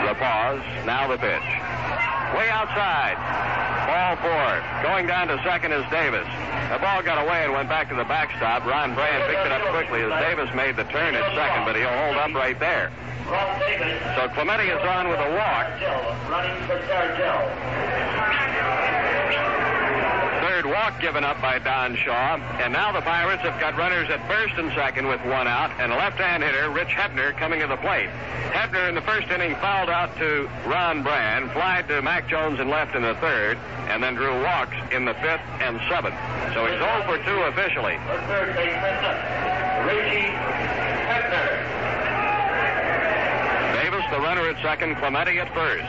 The 0.02 0.14
pause. 0.18 0.62
Now 0.84 1.06
the 1.06 1.18
pitch. 1.18 1.46
Way 2.36 2.50
outside. 2.50 3.14
Ball 3.86 4.16
four. 4.16 4.82
Going 4.82 5.06
down 5.06 5.28
to 5.28 5.40
second 5.44 5.70
is 5.70 5.88
Davis. 5.92 6.26
The 6.72 6.78
ball 6.78 7.02
got 7.02 7.20
away 7.22 7.44
and 7.44 7.52
went 7.52 7.68
back 7.68 7.90
to 7.90 7.94
the 7.94 8.04
backstop. 8.04 8.64
Ron 8.64 8.94
Brand 8.94 9.28
picked 9.28 9.44
it 9.44 9.52
up 9.52 9.60
quickly 9.76 10.00
as 10.00 10.08
Davis 10.24 10.48
made 10.56 10.74
the 10.74 10.84
turn 10.84 11.14
at 11.14 11.34
second, 11.36 11.66
but 11.66 11.76
he'll 11.76 11.92
hold 11.92 12.16
up 12.16 12.32
right 12.32 12.58
there. 12.58 12.90
So 14.16 14.28
Clemente 14.32 14.72
is 14.72 14.80
on 14.80 15.08
with 15.12 15.20
a 15.20 15.36
walk. 15.36 15.68
Running 16.32 16.56
for 16.64 16.80
walk 20.72 20.98
given 21.00 21.22
up 21.22 21.40
by 21.42 21.58
Don 21.58 21.94
Shaw. 21.96 22.36
And 22.58 22.72
now 22.72 22.92
the 22.92 23.02
Pirates 23.02 23.42
have 23.42 23.60
got 23.60 23.76
runners 23.76 24.08
at 24.08 24.26
first 24.26 24.54
and 24.56 24.72
second 24.72 25.06
with 25.06 25.20
one 25.26 25.46
out, 25.46 25.70
and 25.78 25.92
a 25.92 25.96
left-hand 25.96 26.42
hitter, 26.42 26.70
Rich 26.70 26.88
Hebner, 26.88 27.36
coming 27.36 27.60
to 27.60 27.66
the 27.66 27.76
plate. 27.76 28.08
Hebner 28.50 28.88
in 28.88 28.94
the 28.94 29.02
first 29.02 29.28
inning 29.28 29.54
fouled 29.56 29.90
out 29.90 30.16
to 30.16 30.48
Ron 30.66 31.02
Brand, 31.02 31.52
flied 31.52 31.88
to 31.88 32.00
Mack 32.00 32.26
Jones 32.26 32.58
in 32.58 32.70
left 32.70 32.96
in 32.96 33.02
the 33.02 33.14
third, 33.16 33.58
and 33.88 34.02
then 34.02 34.14
drew 34.14 34.42
walks 34.42 34.76
in 34.90 35.04
the 35.04 35.14
fifth 35.14 35.44
and 35.60 35.78
seventh. 35.90 36.16
So 36.54 36.64
he's 36.64 36.80
0 36.80 37.04
for 37.04 37.18
2 37.20 37.30
officially. 37.52 38.00
third 38.26 38.56
baseman, 38.56 38.96
Richie 39.84 40.32
Hebner. 41.04 41.68
Davis, 43.76 44.04
the 44.10 44.20
runner 44.20 44.48
at 44.48 44.56
second, 44.62 44.96
Clemente 44.96 45.38
at 45.38 45.52
first. 45.52 45.84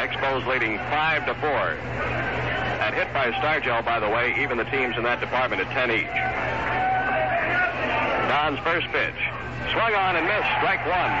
Expos 0.00 0.46
leading 0.46 0.78
5 0.78 1.26
to 1.26 1.34
4. 1.34 2.29
And 2.80 2.94
hit 2.94 3.12
by 3.12 3.30
Stargell, 3.32 3.84
by 3.84 4.00
the 4.00 4.08
way, 4.08 4.34
even 4.40 4.56
the 4.56 4.64
teams 4.64 4.96
in 4.96 5.02
that 5.04 5.20
department 5.20 5.60
at 5.60 5.70
10 5.70 5.90
each. 5.90 6.06
Don's 8.28 8.58
first 8.60 8.86
pitch. 8.88 9.14
Swung 9.72 9.94
on 9.94 10.16
and 10.16 10.26
missed. 10.26 10.48
Strike 10.58 10.80
one. 10.86 11.12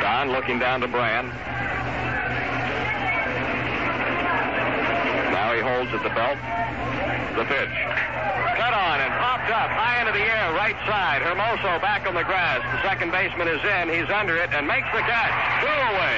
Don 0.00 0.30
looking 0.32 0.58
down 0.58 0.80
to 0.80 0.88
Brand. 0.88 1.30
Holds 5.84 5.94
at 5.94 6.02
the 6.02 6.14
belt. 6.14 6.38
The 7.36 7.44
pitch. 7.44 7.76
Cut 8.56 8.72
on 8.72 9.00
and 9.00 9.12
popped 9.20 9.50
up 9.50 9.70
high 9.70 10.00
into 10.00 10.12
the 10.12 10.24
air, 10.24 10.52
right 10.54 10.76
side. 10.86 11.22
Hermoso 11.22 11.80
back 11.80 12.06
on 12.06 12.14
the 12.14 12.22
grass. 12.22 12.62
The 12.62 12.88
second 12.88 13.10
baseman 13.10 13.48
is 13.48 13.62
in. 13.64 13.88
He's 13.88 14.08
under 14.10 14.36
it 14.36 14.50
and 14.52 14.66
makes 14.66 14.86
the 14.92 15.00
catch. 15.00 15.34
Two 15.60 15.68
away. 15.68 16.16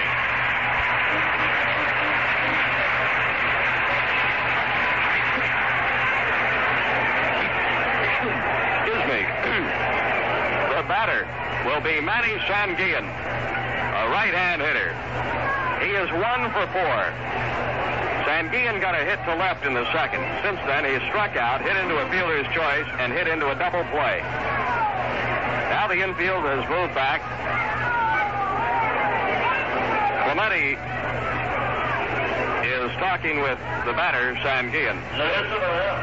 Excuse 8.87 9.05
me. 9.11 9.21
the 10.77 10.85
batter 10.87 11.27
will 11.65 11.81
be 11.81 12.01
Manny 12.01 12.39
Sanguillen, 12.47 13.07
a 13.07 14.11
right-hand 14.11 14.63
hitter. 14.63 14.95
He 15.83 15.93
is 15.93 16.11
one 16.13 16.51
for 16.53 16.67
four. 16.73 17.36
Sanguillen 18.27 18.81
got 18.81 18.99
a 18.99 19.05
hit 19.05 19.23
to 19.23 19.37
left 19.37 19.65
in 19.65 19.73
the 19.73 19.87
second. 19.93 20.19
Since 20.43 20.59
then, 20.67 20.83
he 20.83 20.99
struck 21.09 21.37
out, 21.37 21.63
hit 21.63 21.77
into 21.77 21.95
a 21.95 22.11
fielder's 22.11 22.47
choice, 22.51 22.87
and 22.99 23.13
hit 23.13 23.29
into 23.29 23.49
a 23.51 23.55
double 23.55 23.85
play. 23.95 24.19
Now 25.71 25.87
the 25.87 26.03
infield 26.03 26.43
has 26.43 26.69
moved 26.69 26.93
back. 26.93 27.23
Clemente 30.27 30.75
is 32.67 32.91
talking 32.99 33.43
with 33.43 33.59
the 33.87 33.95
batter, 33.95 34.35
Sanguillen. 34.43 34.99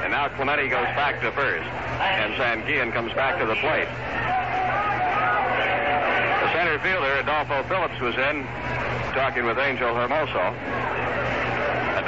And 0.08 0.12
now 0.16 0.30
Clemente 0.30 0.70
goes 0.70 0.88
back 0.96 1.20
to 1.22 1.32
first, 1.34 1.68
and 2.00 2.34
Sanguillen 2.40 2.94
comes 2.94 3.12
back 3.14 3.38
to 3.40 3.46
the 3.46 3.56
plate. 3.56 3.92
The 6.40 6.52
center 6.56 6.80
fielder, 6.80 7.20
Adolfo 7.20 7.68
Phillips, 7.68 8.00
was 8.00 8.16
in, 8.16 8.48
talking 9.12 9.44
with 9.46 9.60
Angel 9.60 9.94
Hermoso. 9.94 10.56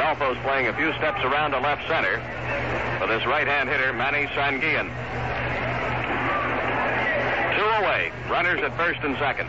Adolfo's 0.06 0.38
playing 0.44 0.68
a 0.68 0.74
few 0.74 0.94
steps 0.94 1.20
around 1.24 1.50
to 1.50 1.60
left 1.60 1.82
center 1.88 2.20
for 3.00 3.08
this 3.08 3.26
right-hand 3.26 3.68
hitter, 3.68 3.92
Manny 3.92 4.28
Sanguillen. 4.38 4.86
Two 7.58 7.84
away. 7.84 8.12
Runners 8.30 8.62
at 8.62 8.78
first 8.78 9.00
and 9.02 9.18
second. 9.18 9.48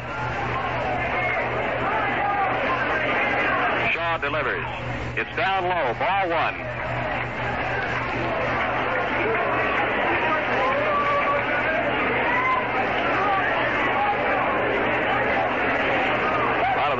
Shaw 3.92 4.16
delivers. 4.16 4.64
It's 5.18 5.36
down 5.36 5.64
low. 5.64 5.92
Ball 5.98 6.30
one. 6.30 6.75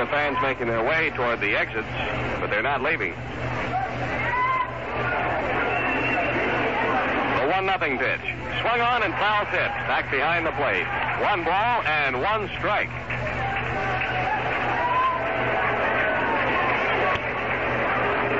The 0.07 0.13
fans 0.13 0.39
making 0.43 0.69
their 0.69 0.85
way 0.85 1.11
toward 1.11 1.41
the 1.41 1.57
exits, 1.57 1.89
but 2.41 2.49
they're 2.49 2.63
not 2.63 2.83
leaving. 2.83 3.11
The 7.41 7.49
one 7.51 7.67
nothing 7.67 7.99
pitch. 7.99 8.21
Swung 8.61 8.81
on 8.81 9.03
and 9.03 9.13
foul 9.15 9.45
tip. 9.47 9.71
Back 9.89 10.11
behind 10.11 10.47
the 10.47 10.53
plate. 10.53 10.87
One 11.23 11.45
ball 11.45 11.83
and 11.83 12.21
one 12.21 12.49
strike. 12.59 12.91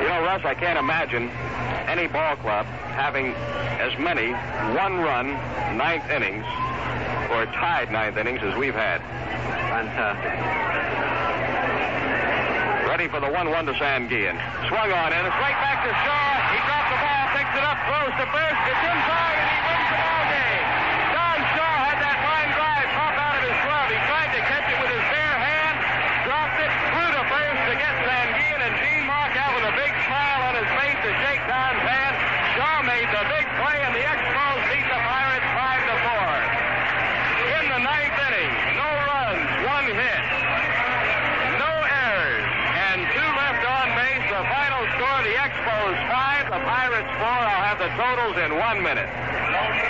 You 0.01 0.07
know, 0.07 0.21
Russ, 0.23 0.45
I 0.45 0.55
can't 0.57 0.79
imagine 0.79 1.29
any 1.87 2.07
ball 2.07 2.35
club 2.37 2.65
having 2.95 3.33
as 3.79 3.97
many 3.99 4.31
one-run 4.75 5.33
ninth 5.77 6.09
innings 6.09 6.45
or 7.31 7.45
tied 7.53 7.91
ninth 7.91 8.17
innings 8.17 8.39
as 8.41 8.55
we've 8.55 8.73
had. 8.73 9.01
Fantastic. 9.67 11.36
For 12.97 13.21
the 13.21 13.29
1-1 13.29 13.69
to 13.69 13.77
Sanguillen. 13.77 14.41
Swung 14.67 14.89
on 14.89 15.13
and 15.13 15.21
it's 15.21 15.37
right 15.37 15.53
back 15.61 15.85
to 15.85 15.91
Shaw. 16.01 16.29
He 16.49 16.57
dropped 16.65 16.89
the 16.89 16.97
ball, 16.97 17.23
picks 17.37 17.53
it 17.53 17.61
up, 17.61 17.77
throws 17.85 18.09
to 18.17 18.25
first. 18.33 18.57
It's 18.73 18.83
inside 18.89 19.37
and 19.37 19.49
he 19.53 19.66
the 47.87 47.95
totals 47.95 48.35
in 48.35 48.51
one 48.57 48.83
minute. 48.83 49.07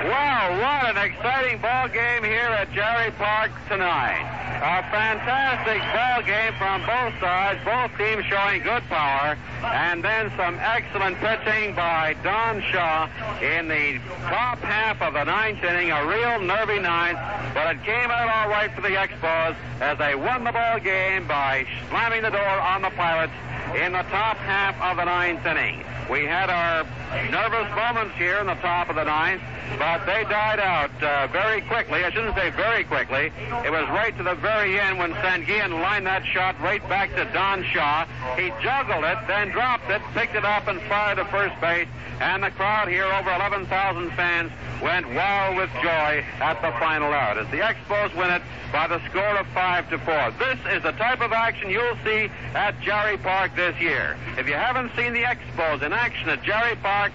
Wow, 0.06 0.54
what 0.62 0.96
an 0.96 1.02
exciting 1.02 1.60
ball 1.60 1.88
game 1.88 2.24
here 2.24 2.54
at 2.54 2.72
Jarry 2.72 3.10
Park 3.12 3.50
tonight. 3.68 4.22
A 4.62 4.86
fantastic 4.94 5.82
ball 5.94 6.22
game 6.22 6.54
from 6.62 6.82
both 6.86 7.20
sides, 7.20 7.60
both 7.66 7.90
teams 7.98 8.24
showing 8.26 8.62
good 8.62 8.84
power, 8.84 9.36
and 9.64 10.04
then 10.04 10.32
some 10.38 10.60
excellent 10.62 11.18
pitching 11.18 11.74
by 11.74 12.16
Don 12.22 12.62
Shaw 12.70 13.10
in 13.42 13.68
the 13.68 14.00
top 14.30 14.60
half 14.60 15.02
of 15.02 15.14
the 15.14 15.24
ninth 15.24 15.64
inning, 15.64 15.90
a 15.90 16.06
real 16.06 16.40
nervy 16.40 16.80
ninth, 16.80 17.18
but 17.56 17.76
it 17.76 17.84
came 17.84 18.12
out 18.12 18.30
all 18.30 18.50
right 18.50 18.72
for 18.76 18.82
the 18.82 18.94
Expos 18.94 19.56
as 19.82 19.98
they 19.98 20.14
won 20.14 20.44
the 20.44 20.52
ball 20.52 20.80
game 20.80 21.28
by 21.28 21.66
slamming 21.90 22.22
the 22.22 22.30
door 22.30 22.60
on 22.62 22.84
the 22.84 22.92
Pirates 22.92 23.34
in 23.76 23.92
the 23.92 24.04
top 24.14 24.38
half 24.38 24.80
of 24.82 24.98
the 24.98 25.06
ninth 25.06 25.46
inning. 25.48 25.84
We 26.10 26.26
had 26.26 26.50
our 26.50 26.86
nervous 27.32 27.70
moments 27.76 28.16
here 28.16 28.38
in 28.38 28.48
the 28.48 28.56
top 28.56 28.90
of 28.90 28.96
the 28.96 29.04
ninth, 29.04 29.42
but 29.78 30.06
they 30.06 30.24
died 30.24 30.60
out 30.60 30.92
uh, 31.02 31.28
very 31.28 31.62
quickly. 31.62 32.04
I 32.04 32.12
shouldn't 32.12 32.36
say 32.36 32.50
very 32.52 32.84
quickly. 32.84 33.32
It 33.66 33.72
was 33.72 33.88
right 33.90 34.16
to 34.18 34.24
the 34.24 34.36
very 34.36 34.80
end 34.80 34.98
when 34.98 35.14
Sanguillen 35.14 35.82
lined 35.82 36.06
that 36.06 36.26
shot 36.26 36.60
right 36.62 36.82
back 36.90 37.16
to 37.16 37.26
Don 37.34 37.64
Shaw. 37.64 38.06
He 38.36 38.52
juggled 38.62 39.04
it, 39.04 39.18
then 39.28 39.50
dropped 39.50 39.90
it, 39.90 40.02
picked 40.14 40.36
it 40.36 40.46
up, 40.46 40.68
and 40.68 40.82
fired 40.84 41.18
to 41.18 41.26
first 41.26 41.60
base. 41.62 41.88
And 42.20 42.44
the 42.44 42.50
crowd 42.52 42.88
here, 42.88 43.06
over 43.06 43.32
11,000 43.32 44.10
fans, 44.12 44.52
went 44.82 45.08
wild 45.14 45.58
with 45.58 45.70
joy 45.82 46.24
at 46.40 46.62
the 46.62 46.72
final 46.80 47.12
out 47.14 47.38
as 47.38 47.48
the 47.50 47.58
Expos 47.58 48.16
win 48.16 48.30
it 48.30 48.42
by 48.72 48.88
the 48.88 49.04
score 49.10 49.38
of 49.38 49.48
5 49.48 49.90
to 49.90 49.98
4. 50.00 50.34
This 50.38 50.60
is 50.76 50.84
the 50.84 50.92
type 50.94 51.22
of 51.22 51.32
action 51.32 51.70
you'll 51.70 51.98
see 52.04 52.30
at 52.54 52.80
Jarry 52.82 53.18
Park 53.18 53.56
this 53.56 53.80
year. 53.80 54.18
If 54.38 54.48
you 54.48 54.54
haven't 54.54 54.92
seen 54.96 55.14
the 55.14 55.24
Expos 55.24 55.82
in 55.82 55.94
action 55.94 56.30
at 56.30 56.44
Jarry 56.44 56.76
Park, 56.78 57.07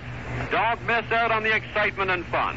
don't 0.51 0.83
miss 0.87 1.11
out 1.13 1.31
on 1.31 1.43
the 1.43 1.55
excitement 1.55 2.11
and 2.11 2.25
fun. 2.27 2.57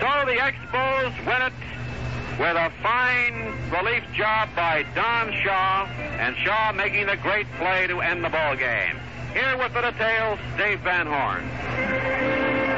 So 0.00 0.26
the 0.26 0.36
Expos 0.36 1.26
win 1.26 1.42
it 1.42 1.52
with 2.38 2.56
a 2.56 2.72
fine 2.82 3.54
relief 3.70 4.02
job 4.14 4.48
by 4.56 4.84
Don 4.94 5.32
Shaw, 5.42 5.86
and 6.18 6.36
Shaw 6.38 6.72
making 6.72 7.06
the 7.06 7.16
great 7.16 7.46
play 7.58 7.86
to 7.86 8.00
end 8.00 8.24
the 8.24 8.28
ball 8.28 8.56
game. 8.56 8.98
Here 9.32 9.56
with 9.56 9.72
the 9.72 9.82
details, 9.82 10.38
Dave 10.58 10.80
Van 10.80 11.06
Horne. 11.06 11.48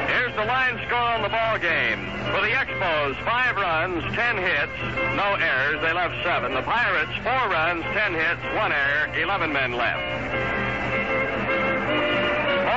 Here's 0.07 0.33
the 0.35 0.45
line 0.45 0.79
score 0.87 0.97
on 0.97 1.21
the 1.21 1.29
ball 1.29 1.57
game. 1.59 2.05
For 2.33 2.41
the 2.41 2.53
Expos, 2.53 3.15
five 3.25 3.55
runs, 3.55 4.03
ten 4.15 4.37
hits, 4.37 4.77
no 5.15 5.35
errors. 5.39 5.81
They 5.81 5.93
left 5.93 6.15
seven. 6.23 6.53
The 6.53 6.61
Pirates, 6.61 7.13
four 7.23 7.49
runs, 7.49 7.83
ten 7.93 8.13
hits, 8.13 8.41
one 8.55 8.71
error, 8.71 9.13
eleven 9.19 9.51
men 9.53 9.73
left. 9.73 10.66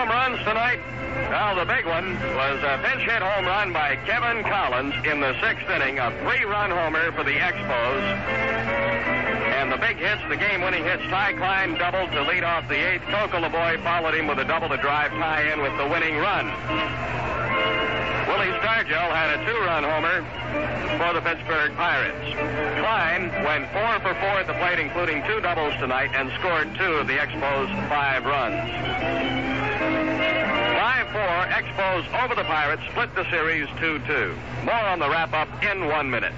Home 0.00 0.08
runs 0.08 0.38
tonight. 0.44 0.80
Well, 1.28 1.56
the 1.56 1.66
big 1.66 1.84
one 1.84 2.14
was 2.34 2.62
a 2.64 2.80
pinch 2.82 3.02
hit 3.02 3.20
home 3.20 3.44
run 3.44 3.70
by 3.70 3.96
Kevin 4.06 4.42
Collins 4.44 4.94
in 5.04 5.20
the 5.20 5.38
sixth 5.42 5.68
inning, 5.68 5.98
a 5.98 6.10
three-run 6.22 6.70
homer 6.70 7.12
for 7.12 7.22
the 7.22 7.36
Expos. 7.36 8.00
And 9.60 9.70
the 9.70 9.76
big 9.76 9.98
hits, 9.98 10.22
the 10.30 10.38
game-winning 10.38 10.84
hits, 10.84 11.02
Ty 11.10 11.34
Cline 11.34 11.74
doubled 11.74 12.12
to 12.12 12.22
lead 12.22 12.44
off 12.44 12.66
the 12.66 12.80
eighth. 12.80 13.02
Coco 13.12 13.40
followed 13.82 14.14
him 14.14 14.26
with 14.26 14.38
a 14.38 14.44
double 14.46 14.70
to 14.70 14.78
drive 14.78 15.10
Ty 15.10 15.52
in 15.52 15.60
with 15.60 15.76
the 15.76 15.86
winning 15.86 16.16
run. 16.16 16.48
Willie 18.30 18.54
Stargell 18.62 19.10
had 19.10 19.40
a 19.40 19.44
two-run 19.44 19.82
homer 19.82 20.22
for 21.02 21.12
the 21.14 21.20
Pittsburgh 21.20 21.74
Pirates. 21.74 22.32
Cline 22.78 23.26
went 23.42 23.66
four 23.72 23.98
for 23.98 24.14
four 24.20 24.38
at 24.38 24.46
the 24.46 24.54
plate, 24.54 24.78
including 24.78 25.24
two 25.26 25.40
doubles 25.40 25.74
tonight, 25.80 26.10
and 26.14 26.30
scored 26.38 26.72
two 26.78 26.92
of 27.02 27.08
the 27.08 27.14
Expos' 27.14 27.66
five 27.88 28.24
runs. 28.24 28.70
5-4, 31.10 31.50
Expos 31.50 32.22
over 32.22 32.36
the 32.36 32.44
Pirates, 32.44 32.82
split 32.92 33.12
the 33.16 33.28
series 33.30 33.66
2-2. 33.82 34.36
More 34.64 34.74
on 34.74 35.00
the 35.00 35.10
wrap-up 35.10 35.48
in 35.64 35.88
one 35.88 36.08
minute. 36.08 36.32